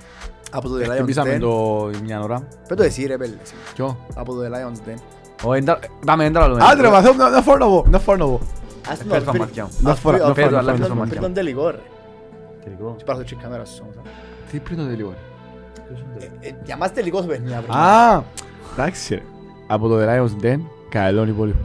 Από 0.51 0.69
το 0.69 0.75
The 0.77 0.87
Lions 0.87 0.91
Εκτιμήσαμε 0.91 1.37
Den. 1.37 1.41
το 1.41 1.91
μια 2.05 2.21
ώρα. 2.23 2.43
Πες 2.69 2.77
το 2.77 2.83
εσύ 2.83 3.07
ρε 3.07 3.17
πέλε. 3.17 3.35
εσύ. 3.43 3.55
Ποιο; 3.75 3.99
Από 4.15 4.35
το 4.35 4.41
The 4.41 4.47
Lions 4.47 4.89
Den. 4.89 5.01
Όχι, 5.45 5.59
εντά- 5.59 5.79
Πάμε, 6.07 6.23
δεν 6.23 6.33
τα 6.33 6.49
λέμε. 6.49 6.65
Άντε, 6.65 6.81
ρε, 6.83 6.89
μα 6.91 7.01
θέλω 7.01 7.15
να 7.15 7.31
να 7.31 7.43
φορώ 7.43 7.59
να 7.59 7.67
πω. 7.67 7.85
Να 7.91 7.99
φορώ 7.99 8.17
να 8.19 8.25
πω. 8.25 8.41
Ας 8.91 8.99
το 8.99 9.05
Πες 9.09 9.25
τα 9.25 9.31
πριν- 9.31 9.43
μάτια 9.43 9.65
μου. 9.65 9.71
Να 9.81 9.91
ας 9.91 9.99
φορά- 9.99 10.17
πριν- 10.17 10.29
να 10.29 10.35
πριν- 10.35 10.47
φορά- 10.47 10.59
αλλά 10.61 10.73
πριν- 10.73 10.81
πες 10.81 10.89
τα 10.89 10.95
πριν 10.95 11.05
μάτια 11.07 11.21
τον 11.21 11.33
τελικό 11.35 11.71
ρε. 11.71 11.79
Τελικό. 12.65 12.95
Και 12.99 13.05
πάρω 13.05 13.19
το 13.19 13.25
τσικ 13.25 13.43
κάμερα 13.43 13.65
σου 13.65 13.79
όμως. 13.83 13.97
α. 13.97 14.01
Τι 14.51 14.59
πριν 14.59 14.77
το 14.79 14.85
τελικό, 14.87 15.09
ρε. 15.11 16.27
Ε, 16.27 16.49
ε, 16.49 16.53
Για 16.65 16.77
μας 16.77 16.93
τελικός 16.93 17.21
το 17.21 17.27
παιχνίδι 17.27 17.55
αύριο. 17.55 17.75
Α, 17.75 18.23
εντάξει, 18.73 19.15
ρε. 19.15 19.23
Από 19.67 19.89
το 19.89 19.97
The 20.01 20.07
Lions 20.09 20.45
Den, 20.45 20.59
καλό 20.89 21.27
υπόλοιπο. 21.27 21.59